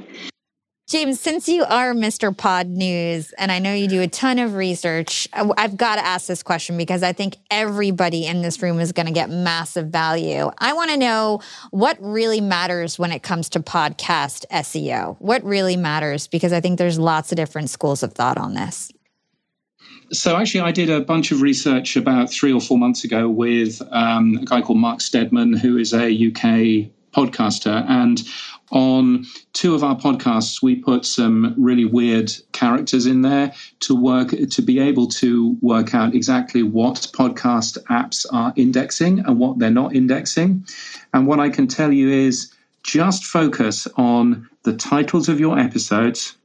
James, 0.86 1.19
since 1.19 1.48
you 1.48 1.65
are 1.65 1.94
Mr. 1.94 2.31
Podnews, 2.31 3.32
and 3.39 3.51
I 3.51 3.59
know 3.59 3.73
you 3.73 3.89
do 3.89 4.02
a 4.02 4.06
ton 4.06 4.39
of 4.39 4.52
research, 4.52 5.27
I've 5.32 5.78
got 5.78 5.94
to 5.94 6.05
ask 6.05 6.27
this 6.27 6.43
question 6.43 6.77
because 6.77 7.02
I 7.02 7.15
think 7.15 7.39
everybody 7.51 8.27
in 8.27 8.43
this 8.43 8.61
room 8.61 8.78
is 8.78 8.93
going 8.93 9.06
to 9.06 9.12
get 9.12 9.31
massive 9.31 9.89
value. 9.89 10.51
I 10.59 10.74
want 10.74 10.90
to 10.90 10.98
know 10.98 11.40
what 11.70 11.97
really 12.02 12.43
matters 12.43 12.98
when 12.98 13.12
it 13.12 13.23
comes 13.23 13.48
to 13.51 13.61
podcast 13.61 14.44
SEO. 14.52 15.16
What 15.20 15.43
really 15.43 15.78
matters? 15.78 16.27
Because 16.27 16.52
I 16.52 16.61
think 16.61 16.78
there's 16.78 16.98
lots 16.98 17.32
of 17.32 17.36
different 17.36 17.70
schools 17.70 18.02
of 18.02 18.12
thought 18.12 18.36
on 18.36 18.52
this. 18.52 18.93
So 20.12 20.36
actually, 20.36 20.61
I 20.61 20.70
did 20.70 20.90
a 20.90 21.01
bunch 21.01 21.32
of 21.32 21.40
research 21.40 21.97
about 21.97 22.31
three 22.31 22.52
or 22.52 22.61
four 22.61 22.77
months 22.77 23.05
ago 23.05 23.31
with 23.31 23.81
um, 23.90 24.36
a 24.43 24.44
guy 24.44 24.61
called 24.61 24.78
Mark 24.78 25.01
Steadman, 25.01 25.55
who 25.55 25.78
is 25.78 25.94
a 25.94 26.05
UK 26.09 26.90
podcaster. 27.15 27.85
And 27.89 28.23
on 28.70 29.27
two 29.53 29.74
of 29.74 29.85
our 29.85 29.97
podcasts, 29.97 30.62
we 30.62 30.77
put 30.77 31.05
some 31.05 31.55
really 31.59 31.85
weird 31.85 32.32
characters 32.53 33.07
in 33.07 33.23
there 33.23 33.53
to 33.81 33.95
work 33.95 34.31
to 34.31 34.62
be 34.62 34.78
able 34.78 35.07
to 35.09 35.57
work 35.61 35.95
out 35.95 36.15
exactly 36.15 36.62
what 36.62 37.09
podcast 37.12 37.78
apps 37.85 38.27
are 38.32 38.53
indexing 38.57 39.20
and 39.20 39.39
what 39.39 39.59
they're 39.59 39.70
not 39.70 39.95
indexing. 39.95 40.66
And 41.12 41.27
what 41.27 41.41
I 41.41 41.49
can 41.49 41.66
tell 41.66 41.93
you 41.93 42.09
is 42.09 42.53
just 42.82 43.24
focus 43.24 43.86
on 43.97 44.49
the 44.62 44.74
titles 44.77 45.28
of 45.28 45.41
your 45.41 45.59
episodes 45.59 46.36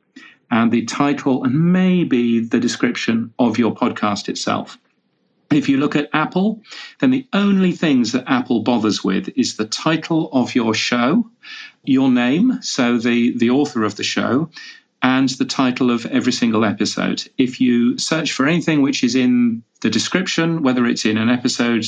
and 0.52 0.72
the 0.72 0.86
title 0.86 1.44
and 1.44 1.72
maybe 1.74 2.40
the 2.40 2.60
description 2.60 3.34
of 3.40 3.58
your 3.58 3.74
podcast 3.74 4.30
itself. 4.30 4.78
If 5.52 5.68
you 5.68 5.78
look 5.78 5.96
at 5.96 6.10
Apple, 6.14 6.62
then 7.00 7.10
the 7.10 7.28
only 7.34 7.72
things 7.72 8.12
that 8.12 8.26
Apple 8.28 8.62
bothers 8.62 9.04
with 9.04 9.30
is 9.36 9.56
the 9.56 9.66
title 9.66 10.30
of 10.32 10.54
your 10.54 10.76
show, 10.76 11.30
your 11.84 12.12
name, 12.12 12.62
so 12.62 12.98
the, 12.98 13.36
the 13.36 13.50
author 13.50 13.84
of 13.84 13.96
the 13.96 14.04
show, 14.04 14.50
and 15.02 15.30
the 15.30 15.46
title 15.46 15.90
of 15.92 16.06
every 16.06 16.34
single 16.34 16.66
episode. 16.66 17.28
If 17.38 17.62
you 17.62 17.98
search 17.98 18.32
for 18.32 18.46
anything 18.46 18.82
which 18.82 19.04
is 19.04 19.16
in 19.16 19.64
the 19.82 19.90
description, 19.90 20.62
whether 20.62 20.86
it's 20.86 21.06
in 21.06 21.18
an 21.18 21.30
episode 21.30 21.86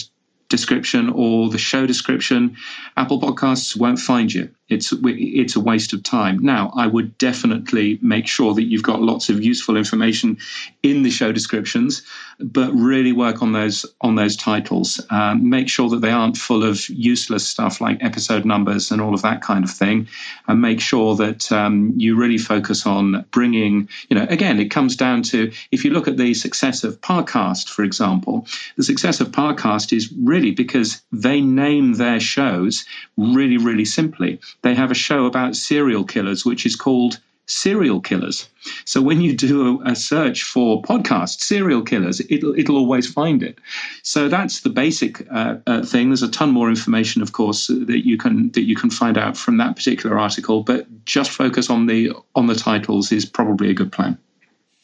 description 0.49 1.09
or 1.09 1.49
the 1.49 1.57
show 1.57 1.85
description, 1.85 2.57
Apple 2.97 3.19
Podcasts 3.21 3.77
won't 3.77 3.99
find 3.99 4.33
you. 4.33 4.49
It's 4.72 4.93
it's 5.03 5.56
a 5.56 5.60
waste 5.60 5.93
of 5.93 6.03
time. 6.03 6.39
Now, 6.39 6.72
I 6.76 6.88
would 6.88 7.18
definitely 7.18 7.99
make 8.02 8.27
sure 8.27 8.53
that 8.53 8.64
you've 8.64 8.84
got 8.84 9.02
lots 9.02 9.30
of 9.30 9.43
useful 9.43 9.77
information 9.77 10.38
in 10.84 11.03
the 11.03 11.10
show 11.10 11.31
descriptions, 11.31 12.03
but 12.39 12.72
really 12.73 13.11
work 13.11 13.41
on 13.41 13.52
those 13.52 13.85
on 14.02 14.15
those 14.15 14.35
titles. 14.35 15.03
Um, 15.10 15.49
make 15.49 15.69
sure 15.69 15.89
that 15.89 16.02
they 16.02 16.11
aren't 16.11 16.38
full 16.38 16.64
of 16.64 16.88
useless 16.89 17.48
stuff 17.48 17.81
like 17.81 18.03
episode 18.03 18.45
numbers 18.45 18.91
and 18.91 19.02
all 19.02 19.14
of 19.14 19.22
that 19.22 19.41
kind 19.41 19.64
of 19.64 19.72
thing, 19.72 20.07
and 20.48 20.61
make 20.61 20.80
sure 20.80 21.15
that 21.15 21.52
um, 21.52 21.93
you 21.98 22.15
really 22.15 22.38
focus 22.38 22.85
on 22.85 23.26
bringing. 23.31 23.89
You 24.10 24.18
know, 24.18 24.26
again, 24.30 24.60
it 24.60 24.69
comes 24.69 24.95
down 24.95 25.23
to 25.23 25.52
if 25.72 25.84
you 25.84 25.91
look 25.91 26.07
at 26.07 26.18
the 26.18 26.34
success 26.34 26.84
of 26.84 26.99
Parcast, 27.02 27.69
for 27.69 27.84
example, 27.84 28.48
the 28.77 28.84
success 28.84 29.19
of 29.22 29.30
Parcast 29.30 29.95
is 29.95 30.11
really 30.14 30.52
because 30.52 31.02
they 31.11 31.41
name 31.41 31.93
their 31.93 32.19
shows 32.19 32.85
really, 33.18 33.57
really 33.57 33.85
simply 33.85 34.39
they 34.61 34.75
have 34.75 34.91
a 34.91 34.95
show 34.95 35.25
about 35.25 35.55
serial 35.55 36.03
killers, 36.03 36.45
which 36.45 36.65
is 36.65 36.75
called 36.75 37.19
Serial 37.47 37.99
Killers. 37.99 38.47
So 38.85 39.01
when 39.01 39.19
you 39.19 39.35
do 39.35 39.81
a, 39.81 39.91
a, 39.91 39.95
search 39.95 40.43
for 40.43 40.81
podcast 40.83 41.41
serial 41.41 41.81
killers, 41.81 42.21
it'll 42.29 42.57
it'll 42.57 42.77
always 42.77 43.11
find 43.11 43.43
it. 43.43 43.59
So 44.03 44.29
that's 44.29 44.61
the 44.61 44.69
basic 44.69 45.27
uh, 45.31 45.57
uh, 45.67 45.83
thing. 45.83 46.09
There's 46.09 46.23
a 46.23 46.31
ton 46.31 46.51
more 46.51 46.69
information, 46.69 47.21
of 47.21 47.33
course, 47.33 47.67
that 47.67 48.05
you 48.05 48.17
can 48.17 48.51
that 48.51 48.61
you 48.61 48.75
can 48.75 48.89
find 48.89 49.17
out 49.17 49.35
from 49.35 49.57
that 49.57 49.75
particular 49.75 50.17
article. 50.17 50.63
But 50.63 51.05
just 51.05 51.31
focus 51.31 51.69
on 51.69 51.88
the 51.88 52.13
on 52.35 52.47
the 52.47 52.55
titles 52.55 53.11
is 53.11 53.25
probably 53.25 53.69
a 53.69 53.73
good 53.73 53.91
plan. 53.91 54.17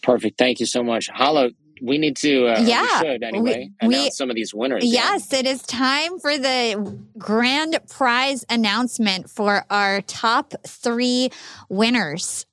Perfect. 0.04 0.38
Thank 0.38 0.60
you 0.60 0.66
so 0.66 0.84
much, 0.84 1.08
Hala 1.08 1.52
we 1.82 1.98
need 1.98 2.16
to 2.18 2.48
uh, 2.48 2.60
yeah. 2.62 2.82
we 2.82 3.08
should 3.08 3.24
anyway 3.24 3.70
we, 3.82 3.88
announce 3.88 4.04
we, 4.04 4.10
some 4.12 4.30
of 4.30 4.36
these 4.36 4.54
winners 4.54 4.84
yes 4.84 5.30
yeah. 5.32 5.40
it 5.40 5.46
is 5.46 5.62
time 5.64 6.20
for 6.20 6.38
the 6.38 6.98
grand 7.18 7.80
prize 7.90 8.46
announcement 8.50 9.30
for 9.30 9.66
our 9.70 10.02
top 10.02 10.54
three 10.66 11.30
winners. 11.70 12.46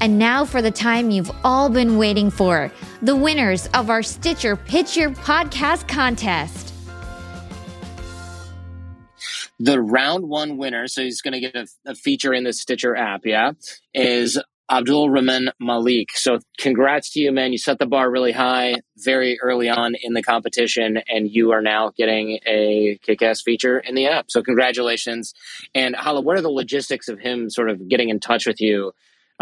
And 0.00 0.18
now 0.18 0.44
for 0.44 0.60
the 0.60 0.70
time 0.70 1.10
you've 1.10 1.30
all 1.44 1.68
been 1.68 1.96
waiting 1.96 2.30
for 2.30 2.72
the 3.02 3.14
winners 3.14 3.68
of 3.74 3.88
our 3.88 4.02
stitcher 4.02 4.56
pitch 4.56 4.96
your 4.96 5.10
podcast 5.10 5.86
contest. 5.86 6.74
The 9.60 9.80
round 9.80 10.28
one 10.28 10.56
winner 10.56 10.88
so 10.88 11.02
he's 11.02 11.22
going 11.22 11.34
to 11.34 11.40
get 11.40 11.54
a, 11.54 11.66
a 11.86 11.94
feature 11.94 12.34
in 12.34 12.44
the 12.44 12.52
stitcher 12.52 12.96
app 12.96 13.20
yeah 13.24 13.52
is 13.94 14.40
Abdul 14.72 15.10
Rahman 15.10 15.50
Malik. 15.60 16.08
So 16.14 16.38
congrats 16.56 17.12
to 17.12 17.20
you, 17.20 17.30
man. 17.30 17.52
You 17.52 17.58
set 17.58 17.78
the 17.78 17.84
bar 17.84 18.10
really 18.10 18.32
high 18.32 18.76
very 19.04 19.38
early 19.42 19.68
on 19.68 19.94
in 20.02 20.14
the 20.14 20.22
competition, 20.22 21.02
and 21.08 21.28
you 21.30 21.52
are 21.52 21.60
now 21.60 21.90
getting 21.90 22.38
a 22.46 22.98
kick-ass 23.02 23.42
feature 23.42 23.78
in 23.78 23.94
the 23.94 24.06
app. 24.06 24.30
So 24.30 24.42
congratulations. 24.42 25.34
And 25.74 25.94
Hala, 25.94 26.22
what 26.22 26.38
are 26.38 26.40
the 26.40 26.48
logistics 26.48 27.08
of 27.08 27.18
him 27.18 27.50
sort 27.50 27.68
of 27.68 27.86
getting 27.86 28.08
in 28.08 28.18
touch 28.18 28.46
with 28.46 28.62
you 28.62 28.92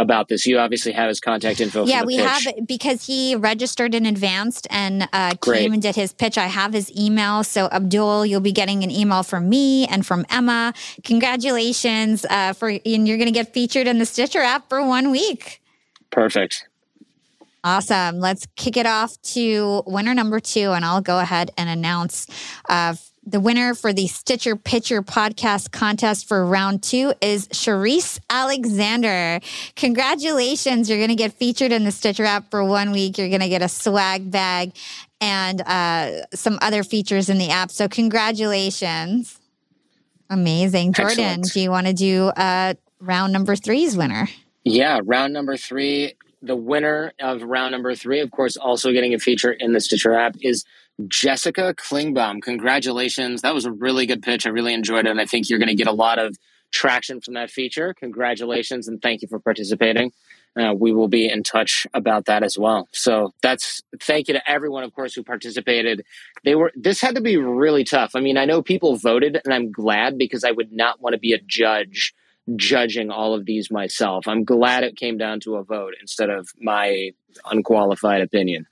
about 0.00 0.28
this. 0.28 0.46
You 0.46 0.58
obviously 0.58 0.92
have 0.92 1.08
his 1.08 1.20
contact 1.20 1.60
info. 1.60 1.84
Yeah, 1.84 2.02
we 2.04 2.16
pitch. 2.16 2.26
have 2.26 2.66
because 2.66 3.06
he 3.06 3.36
registered 3.36 3.94
in 3.94 4.06
advance 4.06 4.62
and 4.70 5.08
uh, 5.12 5.34
came 5.42 5.72
and 5.72 5.82
did 5.82 5.94
his 5.94 6.12
pitch. 6.12 6.38
I 6.38 6.46
have 6.46 6.72
his 6.72 6.90
email. 6.96 7.44
So 7.44 7.66
Abdul, 7.66 8.26
you'll 8.26 8.40
be 8.40 8.52
getting 8.52 8.82
an 8.82 8.90
email 8.90 9.22
from 9.22 9.48
me 9.48 9.86
and 9.86 10.04
from 10.04 10.24
Emma. 10.30 10.72
Congratulations 11.04 12.24
uh, 12.28 12.52
for 12.54 12.70
and 12.70 13.06
you're 13.06 13.18
going 13.18 13.26
to 13.26 13.32
get 13.32 13.52
featured 13.52 13.86
in 13.86 13.98
the 13.98 14.06
Stitcher 14.06 14.40
app 14.40 14.68
for 14.68 14.84
one 14.84 15.10
week. 15.10 15.62
Perfect. 16.10 16.66
Awesome. 17.62 18.20
Let's 18.20 18.46
kick 18.56 18.78
it 18.78 18.86
off 18.86 19.20
to 19.34 19.82
winner 19.86 20.14
number 20.14 20.40
two, 20.40 20.72
and 20.72 20.82
I'll 20.82 21.02
go 21.02 21.18
ahead 21.18 21.50
and 21.58 21.68
announce 21.68 22.26
uh, 22.68 22.94
the 23.30 23.40
winner 23.40 23.74
for 23.74 23.92
the 23.92 24.06
Stitcher 24.08 24.56
Pitch 24.56 24.90
Your 24.90 25.02
podcast 25.02 25.70
contest 25.70 26.26
for 26.26 26.44
round 26.44 26.82
two 26.82 27.12
is 27.20 27.46
Charisse 27.48 28.18
Alexander. 28.28 29.40
Congratulations. 29.76 30.88
You're 30.88 30.98
going 30.98 31.10
to 31.10 31.14
get 31.14 31.32
featured 31.32 31.70
in 31.70 31.84
the 31.84 31.92
Stitcher 31.92 32.24
app 32.24 32.50
for 32.50 32.64
one 32.64 32.90
week. 32.90 33.18
You're 33.18 33.28
going 33.28 33.40
to 33.40 33.48
get 33.48 33.62
a 33.62 33.68
swag 33.68 34.30
bag 34.30 34.74
and 35.20 35.60
uh, 35.62 36.26
some 36.34 36.58
other 36.60 36.82
features 36.82 37.28
in 37.28 37.38
the 37.38 37.50
app. 37.50 37.70
So, 37.70 37.88
congratulations. 37.88 39.38
Amazing. 40.28 40.92
Jordan, 40.92 41.20
Excellent. 41.20 41.52
do 41.52 41.60
you 41.60 41.70
want 41.70 41.86
to 41.86 41.92
do 41.92 42.26
uh, 42.28 42.74
round 43.00 43.32
number 43.32 43.54
three's 43.54 43.96
winner? 43.96 44.28
Yeah, 44.64 45.00
round 45.04 45.32
number 45.32 45.56
three. 45.56 46.14
The 46.42 46.56
winner 46.56 47.12
of 47.20 47.42
round 47.42 47.72
number 47.72 47.94
three, 47.94 48.20
of 48.20 48.30
course, 48.30 48.56
also 48.56 48.92
getting 48.92 49.12
a 49.12 49.18
feature 49.18 49.52
in 49.52 49.72
the 49.72 49.80
Stitcher 49.80 50.14
app 50.14 50.36
is 50.40 50.64
Jessica 51.08 51.74
Klingbaum, 51.74 52.42
congratulations. 52.42 53.42
That 53.42 53.54
was 53.54 53.64
a 53.64 53.72
really 53.72 54.06
good 54.06 54.22
pitch. 54.22 54.46
I 54.46 54.50
really 54.50 54.74
enjoyed 54.74 55.06
it. 55.06 55.10
And 55.10 55.20
I 55.20 55.26
think 55.26 55.48
you're 55.48 55.58
going 55.58 55.68
to 55.68 55.74
get 55.74 55.86
a 55.86 55.92
lot 55.92 56.18
of 56.18 56.36
traction 56.70 57.20
from 57.20 57.34
that 57.34 57.50
feature. 57.50 57.94
Congratulations 57.94 58.88
and 58.88 59.00
thank 59.02 59.22
you 59.22 59.28
for 59.28 59.38
participating. 59.38 60.12
Uh, 60.56 60.74
we 60.74 60.92
will 60.92 61.08
be 61.08 61.28
in 61.28 61.42
touch 61.42 61.86
about 61.94 62.24
that 62.24 62.42
as 62.42 62.58
well. 62.58 62.88
So 62.92 63.32
that's 63.40 63.82
thank 64.00 64.28
you 64.28 64.34
to 64.34 64.50
everyone, 64.50 64.82
of 64.82 64.92
course, 64.92 65.14
who 65.14 65.22
participated. 65.22 66.04
They 66.44 66.56
were 66.56 66.72
this 66.74 67.00
had 67.00 67.14
to 67.14 67.20
be 67.20 67.36
really 67.36 67.84
tough. 67.84 68.12
I 68.16 68.20
mean, 68.20 68.36
I 68.36 68.46
know 68.46 68.60
people 68.60 68.96
voted, 68.96 69.40
and 69.44 69.54
I'm 69.54 69.70
glad 69.70 70.18
because 70.18 70.42
I 70.42 70.50
would 70.50 70.72
not 70.72 71.00
want 71.00 71.14
to 71.14 71.20
be 71.20 71.32
a 71.32 71.38
judge 71.38 72.14
judging 72.56 73.10
all 73.12 73.34
of 73.34 73.44
these 73.44 73.70
myself. 73.70 74.26
I'm 74.26 74.42
glad 74.42 74.82
it 74.82 74.96
came 74.96 75.16
down 75.16 75.38
to 75.40 75.54
a 75.54 75.62
vote 75.62 75.94
instead 76.00 76.30
of 76.30 76.50
my 76.60 77.12
unqualified 77.48 78.20
opinion. 78.20 78.66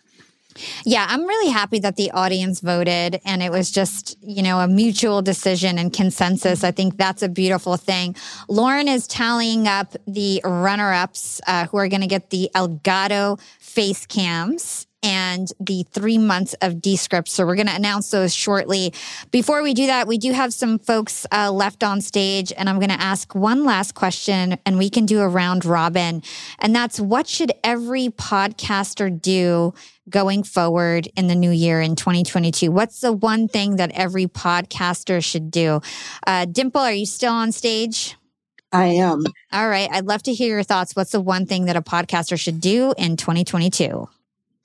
Yeah, 0.85 1.07
I'm 1.09 1.25
really 1.25 1.51
happy 1.51 1.79
that 1.81 1.97
the 1.97 2.11
audience 2.11 2.61
voted 2.61 3.21
and 3.25 3.43
it 3.43 3.53
was 3.53 3.71
just, 3.71 4.17
you 4.21 4.43
know, 4.43 4.59
a 4.61 4.69
mutual 4.69 5.23
decision 5.23 5.79
and 5.79 5.93
consensus. 5.93 6.65
I 6.65 6.73
think 6.73 6.97
that's 6.97 7.23
a 7.23 7.29
beautiful 7.29 7.77
thing. 7.77 8.17
Lauren 8.49 8.89
is 8.89 9.07
tallying 9.07 9.69
up 9.69 9.95
the 10.07 10.41
runner 10.45 10.93
ups 10.93 11.41
uh, 11.47 11.67
who 11.67 11.77
are 11.77 11.89
going 11.89 12.01
to 12.01 12.07
get 12.07 12.31
the 12.31 12.51
Elgato 12.55 13.41
face 13.61 14.07
cams 14.07 14.88
and 15.03 15.53
the 15.61 15.85
three 15.93 16.19
months 16.19 16.55
of 16.61 16.83
Descript. 16.83 17.29
So 17.29 17.47
we're 17.47 17.55
going 17.55 17.69
to 17.69 17.75
announce 17.75 18.11
those 18.11 18.35
shortly. 18.35 18.93
Before 19.31 19.63
we 19.63 19.75
do 19.75 19.87
that, 19.87 20.09
we 20.09 20.19
do 20.19 20.33
have 20.33 20.53
some 20.53 20.79
folks 20.79 21.27
uh, 21.33 21.53
left 21.53 21.85
on 21.85 22.01
stage, 22.01 22.53
and 22.57 22.69
I'm 22.69 22.79
going 22.79 22.91
to 22.91 23.01
ask 23.01 23.35
one 23.35 23.65
last 23.65 23.95
question, 23.95 24.59
and 24.67 24.79
we 24.79 24.91
can 24.91 25.07
do 25.07 25.21
a 25.21 25.29
round 25.29 25.65
robin. 25.65 26.23
And 26.59 26.75
that's 26.75 26.99
what 26.99 27.27
should 27.27 27.53
every 27.63 28.09
podcaster 28.09 29.21
do 29.21 29.75
going 30.09 30.43
forward 30.43 31.09
in 31.17 31.27
the 31.29 31.35
new 31.35 31.51
year 31.51 31.81
in 31.81 31.95
2022? 31.95 32.71
What's 32.71 33.01
the 33.01 33.13
one 33.13 33.47
thing 33.47 33.77
that 33.77 33.91
every 33.93 34.27
podcaster 34.27 35.23
should 35.23 35.51
do? 35.51 35.81
Uh, 36.27 36.45
Dimple, 36.47 36.81
are 36.81 36.93
you 36.93 37.07
still 37.07 37.33
on 37.33 37.53
stage? 37.53 38.17
I 38.73 38.87
am. 38.87 39.25
All 39.53 39.69
right. 39.69 39.89
I'd 39.91 40.07
love 40.07 40.23
to 40.25 40.35
hear 40.35 40.49
your 40.49 40.63
thoughts. 40.63 40.95
What's 40.95 41.13
the 41.13 41.21
one 41.21 41.47
thing 41.47 41.67
that 41.67 41.77
a 41.77 41.83
podcaster 41.83 42.39
should 42.39 42.61
do 42.61 42.93
in 42.99 43.17
2022? 43.17 44.09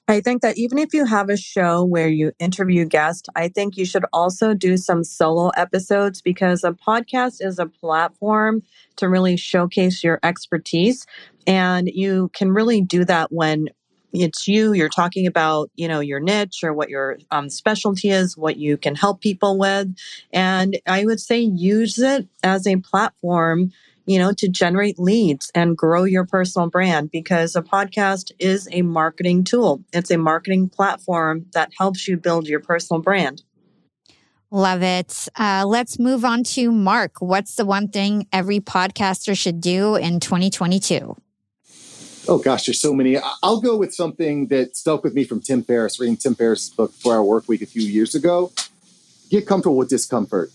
I 0.08 0.20
think 0.20 0.42
that 0.42 0.58
even 0.58 0.78
if 0.80 0.94
you 0.94 1.06
have 1.06 1.30
a 1.30 1.38
show 1.38 1.84
where 1.84 2.10
you 2.10 2.34
interview 2.38 2.86
guests, 2.86 3.30
I 3.36 3.48
think 3.48 3.78
you 3.78 3.86
should 3.86 4.04
also 4.12 4.54
do 4.54 4.76
some 4.76 5.04
solo 5.04 5.50
episodes 5.56 6.22
because 6.22 6.64
a 6.66 6.72
podcast 6.72 7.38
is 7.40 7.58
a 7.58 7.68
platform 7.68 8.64
to 8.98 9.08
really 9.08 9.38
showcase 9.38 10.04
your 10.04 10.20
expertise. 10.22 11.06
And 11.48 11.88
you 11.88 12.30
can 12.34 12.52
really 12.52 12.82
do 12.82 13.06
that 13.06 13.32
when 13.32 13.70
it's 14.14 14.48
you 14.48 14.74
you're 14.74 14.90
talking 14.90 15.26
about 15.26 15.72
you 15.76 15.88
know 15.88 16.00
your 16.00 16.20
niche 16.20 16.64
or 16.64 16.72
what 16.72 16.88
your 16.88 17.18
um, 17.32 17.50
specialty 17.50 18.12
is 18.12 18.38
what 18.38 18.58
you 18.58 18.78
can 18.78 18.94
help 18.94 19.22
people 19.22 19.58
with 19.58 19.88
and 20.32 20.80
i 20.86 21.04
would 21.04 21.20
say 21.20 21.40
use 21.40 21.98
it 21.98 22.28
as 22.44 22.68
a 22.68 22.76
platform 22.76 23.72
you 24.06 24.20
know, 24.20 24.34
to 24.34 24.50
generate 24.50 25.00
leads 25.00 25.52
and 25.56 25.78
grow 25.78 26.04
your 26.04 26.26
personal 26.26 26.70
brand 26.70 27.12
because 27.12 27.56
a 27.56 27.62
podcast 27.62 28.32
is 28.40 28.68
a 28.72 28.82
marketing 28.82 29.44
tool. 29.44 29.84
It's 29.94 30.12
a 30.12 30.18
marketing 30.18 30.70
platform 30.70 31.46
that 31.54 31.72
helps 31.78 32.08
you 32.08 32.18
build 32.18 32.48
your 32.48 32.60
personal 32.60 33.02
brand. 33.02 33.44
Love 34.52 34.84
it. 34.84 35.28
Uh, 35.36 35.64
let's 35.66 35.98
move 35.98 36.24
on 36.24 36.44
to 36.44 36.72
Mark. 36.72 37.14
What's 37.20 37.56
the 37.56 37.66
one 37.66 37.88
thing 37.88 38.28
every 38.32 38.60
podcaster 38.60 39.36
should 39.36 39.62
do 39.62 39.96
in 39.96 40.20
2022? 40.20 41.16
Oh 42.28 42.38
gosh, 42.38 42.68
there's 42.68 42.80
so 42.80 42.94
many. 42.94 43.18
I'll 43.42 43.60
go 43.60 43.76
with 43.76 43.94
something 43.94 44.48
that 44.48 44.78
stuck 44.78 45.04
with 45.04 45.14
me 45.14 45.24
from 45.24 45.42
Tim 45.42 45.64
Ferriss, 45.64 46.00
reading 46.00 46.18
Tim 46.18 46.36
Ferriss's 46.36 46.70
book 46.70 46.94
Four-Hour 46.94 47.42
Workweek 47.42 47.62
a 47.62 47.66
few 47.66 47.82
years 47.82 48.16
ago. 48.16 48.52
Get 49.30 49.48
comfortable 49.48 49.76
with 49.76 49.90
discomfort. 49.90 50.52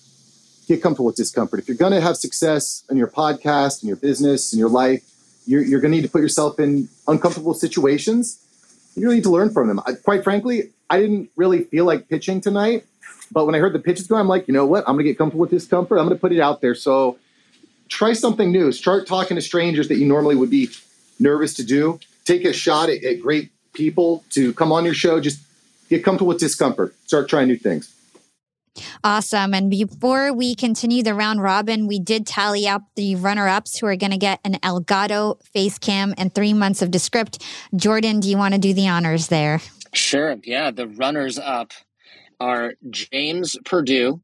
Get 0.69 0.83
comfortable 0.83 1.07
with 1.07 1.17
discomfort. 1.17 1.59
If 1.59 1.67
you're 1.67 1.77
going 1.77 1.93
to 1.93 2.01
have 2.01 2.17
success 2.17 2.85
in 2.91 2.97
your 2.97 3.09
podcast, 3.09 3.83
in 3.83 3.89
your 3.89 3.97
business, 3.97 4.53
in 4.53 4.59
your 4.59 4.69
life, 4.69 5.03
you're, 5.47 5.63
you're 5.63 5.81
going 5.81 5.91
to 5.93 5.97
need 5.97 6.05
to 6.05 6.11
put 6.11 6.21
yourself 6.21 6.61
in 6.61 6.89
uncomfortable 7.09 7.55
situations. 7.55 8.45
You 8.95 9.03
really 9.03 9.17
need 9.17 9.25
to 9.25 9.31
learn 9.31 9.51
from 9.51 9.69
them. 9.69 9.81
I, 9.87 9.95
quite 9.95 10.23
frankly, 10.23 10.71
I 10.91 11.01
didn't 11.01 11.31
really 11.37 11.65
feel 11.65 11.87
like 11.87 12.09
pitching 12.09 12.41
tonight 12.41 12.85
but 13.31 13.47
when 13.47 13.55
I 13.55 13.59
heard 13.59 13.73
the 13.73 13.79
pitches 13.79 14.07
go, 14.07 14.17
I'm 14.17 14.29
like, 14.29 14.49
you 14.49 14.55
know 14.55 14.67
what? 14.67 14.81
I'm 14.89 14.95
going 14.95 15.05
to 15.05 15.11
get 15.11 15.19
comfortable 15.19 15.43
with 15.43 15.51
discomfort. 15.51 15.99
I'm 15.99 16.07
going 16.07 16.17
to 16.17 16.21
put 16.21 16.33
it 16.33 16.41
out 16.41 16.61
there. 16.61 16.75
So 16.75 17.19
try 17.89 18.13
something 18.13 18.51
new. 18.51 18.73
Start 18.73 19.07
talking 19.07 19.35
to 19.37 19.41
strangers 19.41 19.89
that 19.89 19.97
you 19.97 20.07
normally 20.07 20.35
would 20.35 20.51
be 20.51 20.71
nervous 21.21 21.55
to 21.55 21.65
do. 21.65 22.01
Take 22.25 22.45
a 22.45 22.53
shot 22.53 22.89
at, 22.89 23.03
at 23.05 23.21
great 23.21 23.51
people 23.73 24.25
to 24.31 24.53
come 24.55 24.73
on 24.73 24.85
your 24.85 24.95
show. 24.95 25.21
Just 25.21 25.41
get 25.89 26.05
comfortable 26.05 26.29
with 26.29 26.39
discomfort. 26.39 26.95
Start 27.07 27.29
trying 27.29 27.49
new 27.49 27.57
things. 27.57 27.95
Awesome. 29.03 29.55
And 29.55 29.71
before 29.71 30.33
we 30.33 30.55
continue 30.55 31.03
the 31.03 31.15
round 31.15 31.43
robin, 31.43 31.87
we 31.87 31.99
did 31.99 32.27
tally 32.27 32.69
up 32.69 32.83
the 32.97 33.17
runner 33.17 33.49
ups 33.49 33.79
who 33.79 33.87
are 33.87 33.97
going 33.97 34.13
to 34.13 34.19
get 34.19 34.41
an 34.45 34.55
Elgato 34.55 35.43
face 35.47 35.79
cam 35.79 36.15
and 36.17 36.35
three 36.35 36.53
months 36.53 36.83
of 36.83 36.91
Descript. 36.91 37.43
Jordan, 37.75 38.21
do 38.21 38.29
you 38.29 38.37
want 38.37 38.55
to 38.55 38.61
do 38.61 38.75
the 38.75 38.89
honors 38.89 39.29
there? 39.29 39.61
Sure. 39.93 40.37
Yeah. 40.45 40.71
The 40.71 40.87
runners 40.87 41.39
up 41.39 41.73
are 42.41 42.75
James 42.91 43.57
Purdue. 43.65 44.21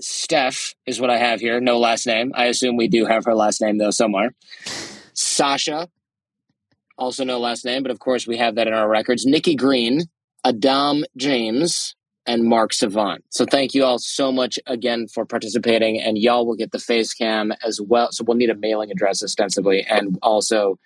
Steph 0.00 0.74
is 0.86 1.00
what 1.00 1.10
I 1.10 1.18
have 1.18 1.40
here. 1.40 1.60
No 1.60 1.78
last 1.78 2.06
name. 2.06 2.32
I 2.34 2.46
assume 2.46 2.76
we 2.76 2.88
do 2.88 3.06
have 3.06 3.24
her 3.24 3.34
last 3.34 3.60
name 3.60 3.78
though 3.78 3.90
somewhere. 3.90 4.34
Sasha, 5.14 5.88
also 6.98 7.24
no 7.24 7.38
last 7.38 7.64
name, 7.64 7.82
but 7.82 7.92
of 7.92 7.98
course 7.98 8.26
we 8.26 8.36
have 8.36 8.56
that 8.56 8.66
in 8.66 8.74
our 8.74 8.88
records. 8.88 9.24
Nikki 9.24 9.54
Green, 9.54 10.02
Adam 10.44 11.04
James, 11.16 11.94
and 12.26 12.44
Mark 12.44 12.72
Savant. 12.72 13.24
So 13.30 13.44
thank 13.44 13.74
you 13.74 13.84
all 13.84 13.98
so 13.98 14.32
much 14.32 14.58
again 14.66 15.08
for 15.08 15.24
participating, 15.24 16.00
and 16.00 16.18
y'all 16.18 16.46
will 16.46 16.56
get 16.56 16.72
the 16.72 16.78
face 16.78 17.12
cam 17.12 17.52
as 17.64 17.80
well. 17.80 18.12
So 18.12 18.24
we'll 18.24 18.36
need 18.36 18.50
a 18.50 18.54
mailing 18.54 18.90
address 18.90 19.22
ostensibly, 19.22 19.82
and 19.84 20.18
also 20.22 20.78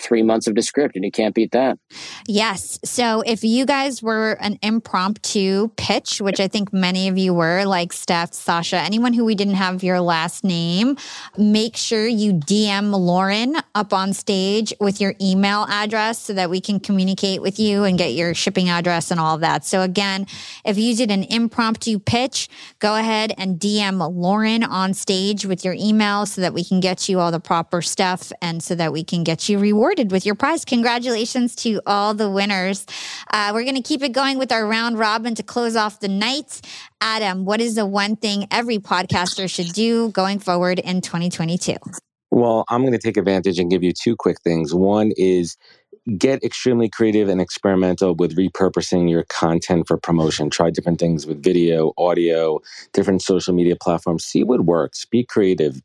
three 0.00 0.22
months 0.22 0.46
of 0.46 0.54
Descript, 0.54 0.96
and 0.96 1.04
you 1.04 1.10
can't 1.10 1.34
beat 1.34 1.52
that. 1.52 1.78
Yes. 2.26 2.78
So 2.84 3.22
if 3.22 3.44
you 3.44 3.64
guys 3.64 4.02
were 4.02 4.32
an 4.40 4.58
impromptu 4.62 5.68
pitch, 5.76 6.20
which 6.20 6.40
I 6.40 6.48
think 6.48 6.72
many 6.72 7.08
of 7.08 7.16
you 7.16 7.32
were, 7.32 7.64
like 7.64 7.92
Steph, 7.92 8.34
Sasha, 8.34 8.78
anyone 8.78 9.12
who 9.12 9.24
we 9.24 9.34
didn't 9.34 9.54
have 9.54 9.82
your 9.82 10.00
last 10.00 10.44
name, 10.44 10.96
make 11.38 11.76
sure 11.76 12.06
you 12.06 12.32
DM 12.32 12.92
Lauren 12.92 13.56
up 13.74 13.92
on 13.92 14.12
stage 14.12 14.72
with 14.80 15.00
your 15.00 15.14
email 15.20 15.66
address 15.68 16.18
so 16.18 16.32
that 16.32 16.50
we 16.50 16.60
can 16.60 16.80
communicate 16.80 17.40
with 17.40 17.58
you 17.58 17.84
and 17.84 17.96
get 17.96 18.14
your 18.14 18.34
shipping 18.34 18.68
address 18.68 19.10
and 19.10 19.20
all 19.20 19.36
of 19.36 19.40
that. 19.40 19.64
So 19.64 19.82
again, 19.82 20.26
if 20.64 20.76
you 20.76 20.96
did 20.96 21.10
an 21.10 21.24
impromptu 21.24 21.98
pitch, 21.98 22.48
go 22.78 22.96
ahead 22.96 23.32
and 23.38 23.58
DM 23.58 24.12
Lauren 24.14 24.64
on 24.64 24.92
stage 24.94 25.46
with 25.46 25.64
your 25.64 25.74
email 25.74 26.26
so 26.26 26.40
that 26.40 26.52
we 26.52 26.64
can 26.64 26.80
get 26.80 27.08
you 27.08 27.20
all 27.20 27.30
the 27.30 27.40
proper 27.40 27.80
stuff 27.80 28.32
and 28.42 28.62
so 28.62 28.74
that 28.74 28.92
we 28.92 29.04
can 29.04 29.22
get 29.22 29.48
you 29.48 29.58
rewarded 29.58 29.83
with 29.84 30.24
your 30.24 30.34
prize. 30.34 30.64
Congratulations 30.64 31.54
to 31.56 31.80
all 31.86 32.14
the 32.14 32.30
winners. 32.30 32.86
Uh, 33.30 33.50
we're 33.52 33.64
going 33.64 33.76
to 33.76 33.82
keep 33.82 34.02
it 34.02 34.12
going 34.12 34.38
with 34.38 34.50
our 34.50 34.66
round 34.66 34.98
robin 34.98 35.34
to 35.34 35.42
close 35.42 35.76
off 35.76 36.00
the 36.00 36.08
night. 36.08 36.60
Adam, 37.00 37.44
what 37.44 37.60
is 37.60 37.74
the 37.74 37.84
one 37.84 38.16
thing 38.16 38.46
every 38.50 38.78
podcaster 38.78 39.48
should 39.48 39.72
do 39.74 40.08
going 40.10 40.38
forward 40.38 40.78
in 40.78 41.00
2022? 41.00 41.74
Well, 42.30 42.64
I'm 42.68 42.80
going 42.80 42.92
to 42.92 42.98
take 42.98 43.16
advantage 43.16 43.58
and 43.58 43.70
give 43.70 43.82
you 43.82 43.92
two 43.92 44.16
quick 44.16 44.40
things. 44.40 44.74
One 44.74 45.12
is 45.16 45.56
get 46.18 46.44
extremely 46.44 46.88
creative 46.88 47.28
and 47.28 47.40
experimental 47.40 48.14
with 48.14 48.36
repurposing 48.36 49.10
your 49.10 49.24
content 49.24 49.88
for 49.88 49.96
promotion. 49.96 50.50
Try 50.50 50.70
different 50.70 51.00
things 51.00 51.26
with 51.26 51.42
video, 51.42 51.92
audio, 51.96 52.60
different 52.92 53.22
social 53.22 53.54
media 53.54 53.74
platforms. 53.74 54.24
See 54.24 54.44
what 54.44 54.66
works. 54.66 55.06
Be 55.06 55.24
creative, 55.24 55.80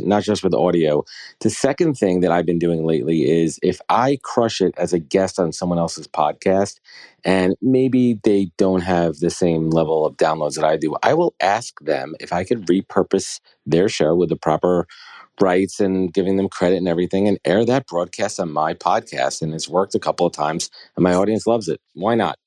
not 0.00 0.22
just 0.22 0.44
with 0.44 0.54
audio. 0.54 1.04
The 1.40 1.50
second 1.50 1.94
thing 1.94 2.20
that 2.20 2.30
I've 2.30 2.46
been 2.46 2.58
doing 2.58 2.84
lately 2.84 3.28
is 3.28 3.58
if 3.62 3.80
I 3.88 4.18
crush 4.22 4.60
it 4.60 4.74
as 4.76 4.92
a 4.92 4.98
guest 5.00 5.40
on 5.40 5.52
someone 5.52 5.78
else's 5.78 6.06
podcast, 6.06 6.78
and 7.24 7.56
maybe 7.62 8.20
they 8.22 8.50
don't 8.58 8.82
have 8.82 9.18
the 9.18 9.30
same 9.30 9.70
level 9.70 10.04
of 10.06 10.16
downloads 10.16 10.54
that 10.56 10.64
I 10.64 10.76
do, 10.76 10.94
I 11.02 11.14
will 11.14 11.34
ask 11.40 11.80
them 11.80 12.14
if 12.20 12.32
I 12.32 12.44
could 12.44 12.66
repurpose 12.66 13.40
their 13.66 13.88
show 13.88 14.14
with 14.14 14.28
the 14.28 14.36
proper 14.36 14.86
rights 15.40 15.80
and 15.80 16.12
giving 16.12 16.36
them 16.36 16.48
credit 16.48 16.76
and 16.76 16.88
everything 16.88 17.28
and 17.28 17.38
air 17.44 17.64
that 17.64 17.86
broadcast 17.86 18.38
on 18.40 18.50
my 18.52 18.74
podcast. 18.74 19.42
And 19.42 19.54
it's 19.54 19.68
worked 19.68 19.94
a 19.94 20.00
couple 20.00 20.26
of 20.26 20.32
times 20.32 20.70
and 20.96 21.02
my 21.02 21.14
audience 21.14 21.46
loves 21.46 21.68
it. 21.68 21.80
Why 21.94 22.14
not? 22.14 22.38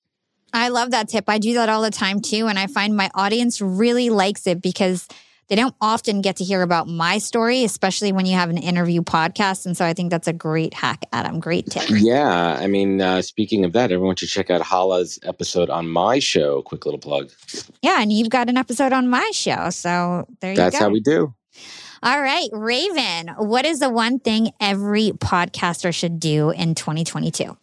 I 0.54 0.70
love 0.70 0.92
that 0.92 1.10
tip. 1.10 1.26
I 1.28 1.38
do 1.38 1.54
that 1.56 1.70
all 1.70 1.82
the 1.82 1.92
time 1.92 2.22
too. 2.22 2.48
And 2.48 2.58
I 2.58 2.68
find 2.68 2.96
my 2.96 3.12
audience 3.14 3.62
really 3.62 4.10
likes 4.10 4.48
it 4.48 4.62
because 4.62 5.08
they 5.50 5.56
don't 5.56 5.76
often 5.80 6.22
get 6.22 6.38
to 6.38 6.44
hear 6.44 6.62
about 6.62 6.88
my 6.88 7.20
story, 7.20 7.64
especially 7.64 8.12
when 8.12 8.26
you 8.26 8.36
have 8.36 8.50
an 8.50 8.58
interview 8.58 9.02
podcast. 9.02 9.66
And 9.66 9.78
so 9.78 9.86
I 9.86 9.94
think 9.94 10.10
that's 10.10 10.28
a 10.28 10.34
great 10.34 10.74
hack, 10.74 11.06
Adam. 11.14 11.40
Great 11.40 11.68
tip. 11.68 11.86
Yeah. 11.90 12.58
I 12.60 12.68
mean, 12.68 13.02
uh, 13.02 13.22
speaking 13.22 13.64
of 13.64 13.74
that, 13.74 13.92
everyone 13.92 14.16
should 14.18 14.30
check 14.30 14.50
out 14.50 14.62
Hala's 14.62 15.20
episode 15.24 15.70
on 15.70 15.88
my 15.88 16.20
show. 16.20 16.62
Quick 16.64 16.86
little 16.86 17.00
plug. 17.00 17.32
Yeah. 17.82 18.02
And 18.02 18.12
you've 18.12 18.30
got 18.30 18.50
an 18.50 18.58
episode 18.58 18.92
on 18.92 19.10
my 19.10 19.30
show. 19.34 19.70
So 19.70 20.28
there 20.42 20.52
you 20.52 20.58
that's 20.58 20.76
go. 20.76 20.80
That's 20.80 20.84
how 20.84 20.90
we 20.90 21.00
do. 21.00 21.34
All 22.04 22.22
right, 22.22 22.48
Raven, 22.52 23.30
what 23.38 23.66
is 23.66 23.80
the 23.80 23.90
one 23.90 24.20
thing 24.20 24.52
every 24.62 25.10
podcaster 25.12 25.92
should 25.94 26.20
do 26.20 26.52
in 26.52 26.76
2022? 26.76 27.58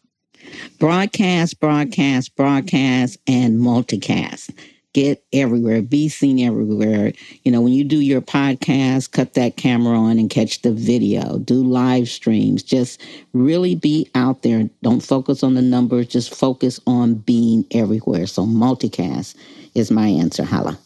Broadcast, 0.80 1.60
broadcast, 1.60 2.34
broadcast, 2.34 3.18
and 3.28 3.60
multicast. 3.60 4.52
Get 4.92 5.24
everywhere, 5.32 5.82
be 5.82 6.08
seen 6.08 6.40
everywhere. 6.40 7.12
You 7.44 7.52
know, 7.52 7.60
when 7.60 7.72
you 7.72 7.84
do 7.84 7.98
your 8.00 8.20
podcast, 8.20 9.12
cut 9.12 9.34
that 9.34 9.56
camera 9.56 9.96
on 9.96 10.18
and 10.18 10.28
catch 10.28 10.62
the 10.62 10.72
video. 10.72 11.38
Do 11.38 11.62
live 11.64 12.08
streams. 12.08 12.62
Just 12.62 13.00
really 13.32 13.76
be 13.76 14.08
out 14.16 14.42
there. 14.42 14.68
Don't 14.82 15.00
focus 15.00 15.44
on 15.44 15.54
the 15.54 15.62
numbers, 15.62 16.08
just 16.08 16.34
focus 16.34 16.80
on 16.88 17.14
being 17.14 17.64
everywhere. 17.70 18.26
So, 18.26 18.44
multicast 18.46 19.36
is 19.74 19.90
my 19.92 20.06
answer, 20.08 20.44
Hala. 20.44 20.78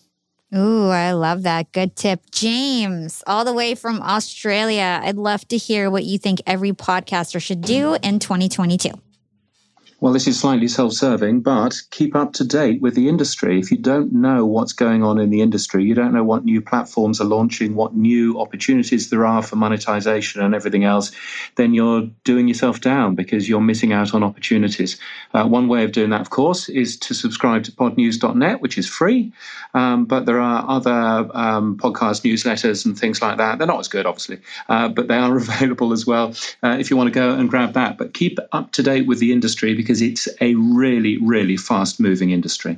Ooh, 0.56 0.88
I 0.88 1.12
love 1.12 1.42
that. 1.42 1.72
Good 1.72 1.94
tip. 1.94 2.22
James, 2.30 3.22
all 3.26 3.44
the 3.44 3.52
way 3.52 3.74
from 3.74 4.00
Australia. 4.00 5.00
I'd 5.02 5.16
love 5.16 5.46
to 5.48 5.58
hear 5.58 5.90
what 5.90 6.04
you 6.04 6.18
think 6.18 6.40
every 6.46 6.72
podcaster 6.72 7.40
should 7.40 7.60
do 7.60 7.98
in 8.02 8.18
2022. 8.18 8.90
Well, 10.00 10.12
this 10.12 10.28
is 10.28 10.38
slightly 10.38 10.68
self 10.68 10.92
serving, 10.92 11.40
but 11.40 11.82
keep 11.90 12.14
up 12.14 12.32
to 12.34 12.44
date 12.44 12.80
with 12.80 12.94
the 12.94 13.08
industry. 13.08 13.58
If 13.58 13.72
you 13.72 13.78
don't 13.78 14.12
know 14.12 14.46
what's 14.46 14.72
going 14.72 15.02
on 15.02 15.18
in 15.18 15.30
the 15.30 15.40
industry, 15.40 15.82
you 15.82 15.92
don't 15.92 16.14
know 16.14 16.22
what 16.22 16.44
new 16.44 16.60
platforms 16.62 17.20
are 17.20 17.24
launching, 17.24 17.74
what 17.74 17.96
new 17.96 18.38
opportunities 18.40 19.10
there 19.10 19.26
are 19.26 19.42
for 19.42 19.56
monetization 19.56 20.40
and 20.40 20.54
everything 20.54 20.84
else, 20.84 21.10
then 21.56 21.74
you're 21.74 22.02
doing 22.22 22.46
yourself 22.46 22.80
down 22.80 23.16
because 23.16 23.48
you're 23.48 23.60
missing 23.60 23.92
out 23.92 24.14
on 24.14 24.22
opportunities. 24.22 25.00
Uh, 25.34 25.48
one 25.48 25.66
way 25.66 25.82
of 25.82 25.90
doing 25.90 26.10
that, 26.10 26.20
of 26.20 26.30
course, 26.30 26.68
is 26.68 26.96
to 26.98 27.12
subscribe 27.12 27.64
to 27.64 27.72
podnews.net, 27.72 28.60
which 28.60 28.78
is 28.78 28.88
free. 28.88 29.32
Um, 29.74 30.04
but 30.04 30.26
there 30.26 30.40
are 30.40 30.64
other 30.68 31.28
um, 31.34 31.76
podcast 31.76 32.22
newsletters 32.22 32.86
and 32.86 32.96
things 32.96 33.20
like 33.20 33.38
that. 33.38 33.58
They're 33.58 33.66
not 33.66 33.80
as 33.80 33.88
good, 33.88 34.06
obviously, 34.06 34.38
uh, 34.68 34.90
but 34.90 35.08
they 35.08 35.16
are 35.16 35.36
available 35.36 35.92
as 35.92 36.06
well 36.06 36.34
uh, 36.62 36.76
if 36.78 36.88
you 36.88 36.96
want 36.96 37.08
to 37.08 37.12
go 37.14 37.34
and 37.34 37.50
grab 37.50 37.72
that. 37.72 37.98
But 37.98 38.14
keep 38.14 38.38
up 38.52 38.70
to 38.72 38.82
date 38.84 39.08
with 39.08 39.18
the 39.18 39.32
industry 39.32 39.74
because 39.88 40.02
it's 40.02 40.28
a 40.42 40.54
really, 40.56 41.16
really 41.16 41.56
fast 41.56 41.98
moving 41.98 42.28
industry. 42.28 42.76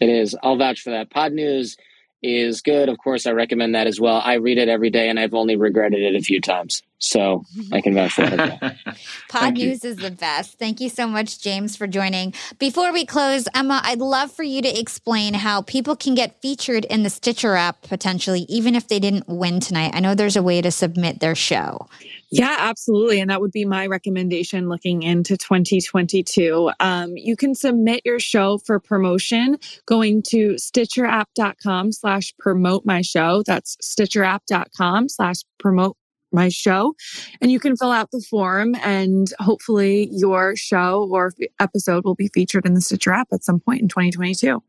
It 0.00 0.08
is. 0.08 0.34
I'll 0.42 0.56
vouch 0.56 0.80
for 0.80 0.88
that. 0.88 1.10
Podnews 1.10 1.76
is 2.22 2.62
good. 2.62 2.88
Of 2.88 2.96
course, 2.96 3.26
I 3.26 3.32
recommend 3.32 3.74
that 3.74 3.86
as 3.86 4.00
well. 4.00 4.22
I 4.24 4.34
read 4.34 4.56
it 4.56 4.66
every 4.66 4.88
day 4.88 5.10
and 5.10 5.20
I've 5.20 5.34
only 5.34 5.56
regretted 5.56 6.00
it 6.00 6.16
a 6.16 6.22
few 6.22 6.40
times. 6.40 6.82
So 7.00 7.44
I 7.70 7.82
can 7.82 7.92
vouch 7.92 8.14
for 8.14 8.22
that. 8.22 8.76
Podnews 9.28 9.84
is 9.84 9.96
the 9.96 10.10
best. 10.10 10.58
Thank 10.58 10.80
you 10.80 10.88
so 10.88 11.06
much, 11.06 11.38
James, 11.38 11.76
for 11.76 11.86
joining. 11.86 12.32
Before 12.58 12.94
we 12.94 13.04
close, 13.04 13.46
Emma, 13.54 13.82
I'd 13.84 13.98
love 13.98 14.32
for 14.32 14.44
you 14.44 14.62
to 14.62 14.80
explain 14.80 15.34
how 15.34 15.60
people 15.60 15.96
can 15.96 16.14
get 16.14 16.40
featured 16.40 16.86
in 16.86 17.02
the 17.02 17.10
Stitcher 17.10 17.56
app 17.56 17.82
potentially, 17.82 18.46
even 18.48 18.74
if 18.74 18.88
they 18.88 18.98
didn't 18.98 19.28
win 19.28 19.60
tonight. 19.60 19.90
I 19.92 20.00
know 20.00 20.14
there's 20.14 20.36
a 20.36 20.42
way 20.42 20.62
to 20.62 20.70
submit 20.70 21.20
their 21.20 21.34
show. 21.34 21.88
Yeah, 22.32 22.56
absolutely. 22.58 23.20
And 23.20 23.28
that 23.28 23.42
would 23.42 23.52
be 23.52 23.66
my 23.66 23.86
recommendation 23.86 24.70
looking 24.70 25.02
into 25.02 25.36
2022. 25.36 26.70
Um, 26.80 27.14
you 27.14 27.36
can 27.36 27.54
submit 27.54 28.00
your 28.06 28.18
show 28.18 28.56
for 28.56 28.80
promotion 28.80 29.58
going 29.84 30.22
to 30.28 30.54
stitcherapp.com 30.54 31.92
slash 31.92 32.34
promote 32.38 32.86
my 32.86 33.02
show. 33.02 33.42
That's 33.46 33.76
stitcherapp.com 33.82 35.10
slash 35.10 35.36
promote 35.58 35.98
my 36.32 36.48
show. 36.48 36.94
And 37.42 37.52
you 37.52 37.60
can 37.60 37.76
fill 37.76 37.90
out 37.90 38.10
the 38.12 38.24
form 38.30 38.74
and 38.76 39.30
hopefully 39.38 40.08
your 40.10 40.56
show 40.56 41.06
or 41.12 41.34
episode 41.60 42.06
will 42.06 42.14
be 42.14 42.30
featured 42.32 42.64
in 42.64 42.72
the 42.72 42.80
Stitcher 42.80 43.12
app 43.12 43.28
at 43.30 43.44
some 43.44 43.60
point 43.60 43.82
in 43.82 43.88
2022. 43.88 44.62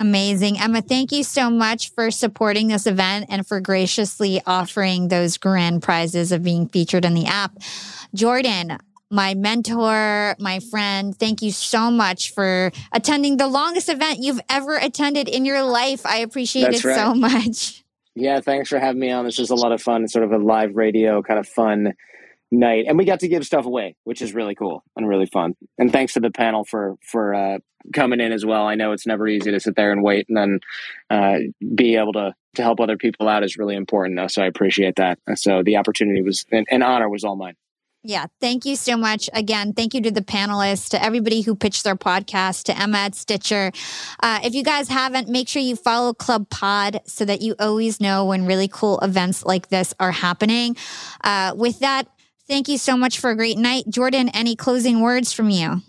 Amazing. 0.00 0.58
Emma, 0.58 0.80
thank 0.80 1.12
you 1.12 1.22
so 1.22 1.50
much 1.50 1.92
for 1.92 2.10
supporting 2.10 2.68
this 2.68 2.86
event 2.86 3.26
and 3.28 3.46
for 3.46 3.60
graciously 3.60 4.40
offering 4.46 5.08
those 5.08 5.36
grand 5.36 5.82
prizes 5.82 6.32
of 6.32 6.42
being 6.42 6.68
featured 6.68 7.04
in 7.04 7.12
the 7.12 7.26
app. 7.26 7.52
Jordan, 8.14 8.78
my 9.10 9.34
mentor, 9.34 10.36
my 10.38 10.58
friend, 10.70 11.14
thank 11.14 11.42
you 11.42 11.52
so 11.52 11.90
much 11.90 12.32
for 12.32 12.72
attending 12.92 13.36
the 13.36 13.46
longest 13.46 13.90
event 13.90 14.22
you've 14.22 14.40
ever 14.48 14.76
attended 14.76 15.28
in 15.28 15.44
your 15.44 15.62
life. 15.64 16.06
I 16.06 16.18
appreciate 16.18 16.62
That's 16.62 16.82
it 16.82 16.88
right. 16.88 16.96
so 16.96 17.14
much. 17.14 17.84
Yeah, 18.14 18.40
thanks 18.40 18.70
for 18.70 18.78
having 18.78 19.00
me 19.00 19.10
on. 19.10 19.26
This 19.26 19.38
is 19.38 19.50
a 19.50 19.54
lot 19.54 19.72
of 19.72 19.82
fun. 19.82 20.04
It's 20.04 20.14
sort 20.14 20.24
of 20.24 20.32
a 20.32 20.38
live 20.38 20.76
radio 20.76 21.22
kind 21.22 21.38
of 21.38 21.46
fun 21.46 21.92
night, 22.50 22.86
and 22.88 22.98
we 22.98 23.04
got 23.04 23.20
to 23.20 23.28
give 23.28 23.44
stuff 23.44 23.66
away, 23.66 23.96
which 24.04 24.22
is 24.22 24.34
really 24.34 24.54
cool 24.54 24.82
and 24.96 25.08
really 25.08 25.26
fun. 25.26 25.54
And 25.78 25.92
thanks 25.92 26.14
to 26.14 26.20
the 26.20 26.30
panel 26.30 26.64
for 26.64 26.96
for 27.02 27.34
uh, 27.34 27.58
coming 27.94 28.20
in 28.20 28.32
as 28.32 28.44
well. 28.44 28.66
I 28.66 28.74
know 28.74 28.92
it's 28.92 29.06
never 29.06 29.28
easy 29.28 29.50
to 29.50 29.60
sit 29.60 29.76
there 29.76 29.92
and 29.92 30.02
wait, 30.02 30.26
and 30.28 30.36
then 30.36 30.60
uh, 31.10 31.38
be 31.74 31.96
able 31.96 32.12
to 32.14 32.34
to 32.54 32.62
help 32.62 32.80
other 32.80 32.96
people 32.96 33.28
out 33.28 33.44
is 33.44 33.56
really 33.56 33.76
important. 33.76 34.16
Though, 34.16 34.26
so 34.26 34.42
I 34.42 34.46
appreciate 34.46 34.96
that. 34.96 35.18
So 35.36 35.62
the 35.62 35.76
opportunity 35.76 36.22
was 36.22 36.44
an, 36.50 36.64
an 36.70 36.82
honor 36.82 37.08
was 37.08 37.24
all 37.24 37.36
mine. 37.36 37.54
Yeah, 38.02 38.26
thank 38.40 38.64
you 38.64 38.76
so 38.76 38.96
much. 38.96 39.28
Again, 39.34 39.74
thank 39.74 39.92
you 39.92 40.00
to 40.00 40.10
the 40.10 40.22
panelists, 40.22 40.88
to 40.90 41.04
everybody 41.04 41.42
who 41.42 41.54
pitched 41.54 41.84
their 41.84 41.96
podcast, 41.96 42.62
to 42.64 42.78
Emma 42.78 42.96
at 42.96 43.14
Stitcher. 43.14 43.72
Uh, 44.22 44.40
if 44.42 44.54
you 44.54 44.64
guys 44.64 44.88
haven't, 44.88 45.28
make 45.28 45.48
sure 45.48 45.60
you 45.60 45.76
follow 45.76 46.14
ClubPod 46.14 47.06
so 47.06 47.26
that 47.26 47.42
you 47.42 47.54
always 47.60 48.00
know 48.00 48.24
when 48.24 48.46
really 48.46 48.68
cool 48.68 48.98
events 49.00 49.44
like 49.44 49.68
this 49.68 49.92
are 50.00 50.12
happening. 50.12 50.76
Uh, 51.22 51.52
with 51.54 51.80
that, 51.80 52.08
thank 52.50 52.68
you 52.68 52.78
so 52.78 52.96
much 52.96 53.20
for 53.20 53.30
a 53.30 53.36
great 53.36 53.56
night. 53.56 53.84
Jordan, 53.88 54.28
any 54.30 54.56
closing 54.56 55.00
words 55.00 55.32
from 55.32 55.50
you? 55.50 55.82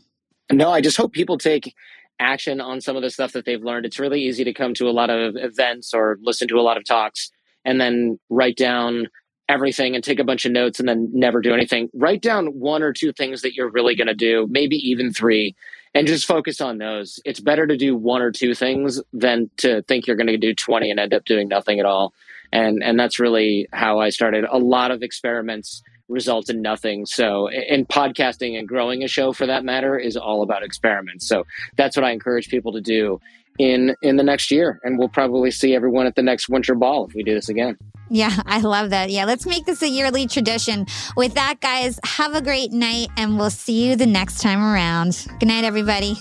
No, 0.52 0.70
I 0.70 0.80
just 0.80 0.96
hope 0.96 1.12
people 1.12 1.40
take 1.40 1.74
action 2.20 2.62
on 2.62 2.82
some 2.82 2.96
of 2.96 3.02
the 3.02 3.10
stuff 3.10 3.32
that 3.32 3.46
they've 3.46 3.64
learned. 3.64 3.88
It's 3.88 3.98
really 3.98 4.22
easy 4.22 4.44
to 4.44 4.54
come 4.54 4.76
to 4.76 4.88
a 4.88 4.92
lot 4.92 5.10
of 5.10 5.36
events 5.36 5.92
or 5.92 6.20
listen 6.22 6.48
to 6.50 6.60
a 6.60 6.62
lot 6.62 6.78
of 6.78 6.86
talks 6.86 7.32
and 7.66 7.82
then 7.82 8.20
write 8.30 8.58
down 8.58 9.08
everything 9.50 9.96
and 9.96 10.04
take 10.04 10.20
a 10.20 10.24
bunch 10.24 10.46
of 10.46 10.52
notes 10.52 10.80
and 10.80 10.88
then 10.88 11.10
never 11.12 11.42
do 11.42 11.52
anything. 11.52 11.90
Write 11.96 12.22
down 12.22 12.46
one 12.48 12.84
or 12.84 12.94
two 12.94 13.12
things 13.12 13.42
that 13.42 13.56
you're 13.56 13.72
really 13.72 13.96
going 13.96 14.08
to 14.08 14.14
do, 14.14 14.48
maybe 14.52 14.76
even 14.76 15.12
three, 15.12 15.56
and 15.96 16.06
just 16.06 16.28
focus 16.28 16.62
on 16.62 16.78
those. 16.78 17.20
It's 17.26 17.40
better 17.40 17.66
to 17.66 17.76
do 17.76 17.96
one 17.96 18.22
or 18.22 18.32
two 18.32 18.54
things 18.54 19.02
than 19.14 19.50
to 19.58 19.82
think 19.84 20.06
you're 20.06 20.16
going 20.16 20.28
to 20.28 20.38
do 20.38 20.54
20 20.54 20.92
and 20.92 21.00
end 21.00 21.14
up 21.16 21.26
doing 21.26 21.48
nothing 21.48 21.80
at 21.80 21.88
all. 21.88 22.14
And 22.54 22.84
and 22.84 23.00
that's 23.00 23.20
really 23.20 23.68
how 23.74 24.00
I 24.00 24.10
started. 24.10 24.46
A 24.50 24.60
lot 24.60 24.92
of 24.92 25.02
experiments 25.02 25.82
result 26.12 26.50
in 26.50 26.62
nothing. 26.62 27.06
So 27.06 27.50
in 27.50 27.86
podcasting 27.86 28.58
and 28.60 28.68
growing 28.68 29.04
a 29.04 29.08
show 29.08 29.34
for 29.34 29.48
that 29.48 29.64
matter 29.64 29.98
is 29.98 30.16
all 30.18 30.44
about 30.44 30.64
experiments. 30.64 31.28
So 31.28 31.46
that's 31.78 31.96
what 31.96 32.04
I 32.04 32.12
encourage 32.12 32.50
people 32.50 32.72
to 32.74 32.82
do 32.82 33.20
in 33.60 33.96
in 34.02 34.16
the 34.16 34.24
next 34.24 34.50
year 34.50 34.80
and 34.84 34.98
we'll 34.98 35.10
probably 35.10 35.52
see 35.52 35.76
everyone 35.76 36.08
at 36.08 36.16
the 36.16 36.24
next 36.24 36.48
winter 36.48 36.74
ball 36.74 37.06
if 37.08 37.14
we 37.14 37.24
do 37.24 37.34
this 37.34 37.50
again. 37.50 37.78
Yeah, 38.10 38.42
I 38.46 38.60
love 38.60 38.90
that. 38.90 39.10
Yeah, 39.10 39.26
let's 39.26 39.46
make 39.46 39.66
this 39.66 39.82
a 39.82 39.88
yearly 39.88 40.28
tradition. 40.28 40.86
With 41.16 41.34
that, 41.36 41.62
guys, 41.62 42.00
have 42.04 42.36
a 42.36 42.42
great 42.42 42.72
night 42.72 43.08
and 43.18 43.38
we'll 43.38 43.50
see 43.50 43.88
you 43.88 43.96
the 43.96 44.06
next 44.06 44.42
time 44.42 44.62
around. 44.62 45.28
Good 45.40 45.48
night, 45.48 45.64
everybody. 45.64 46.18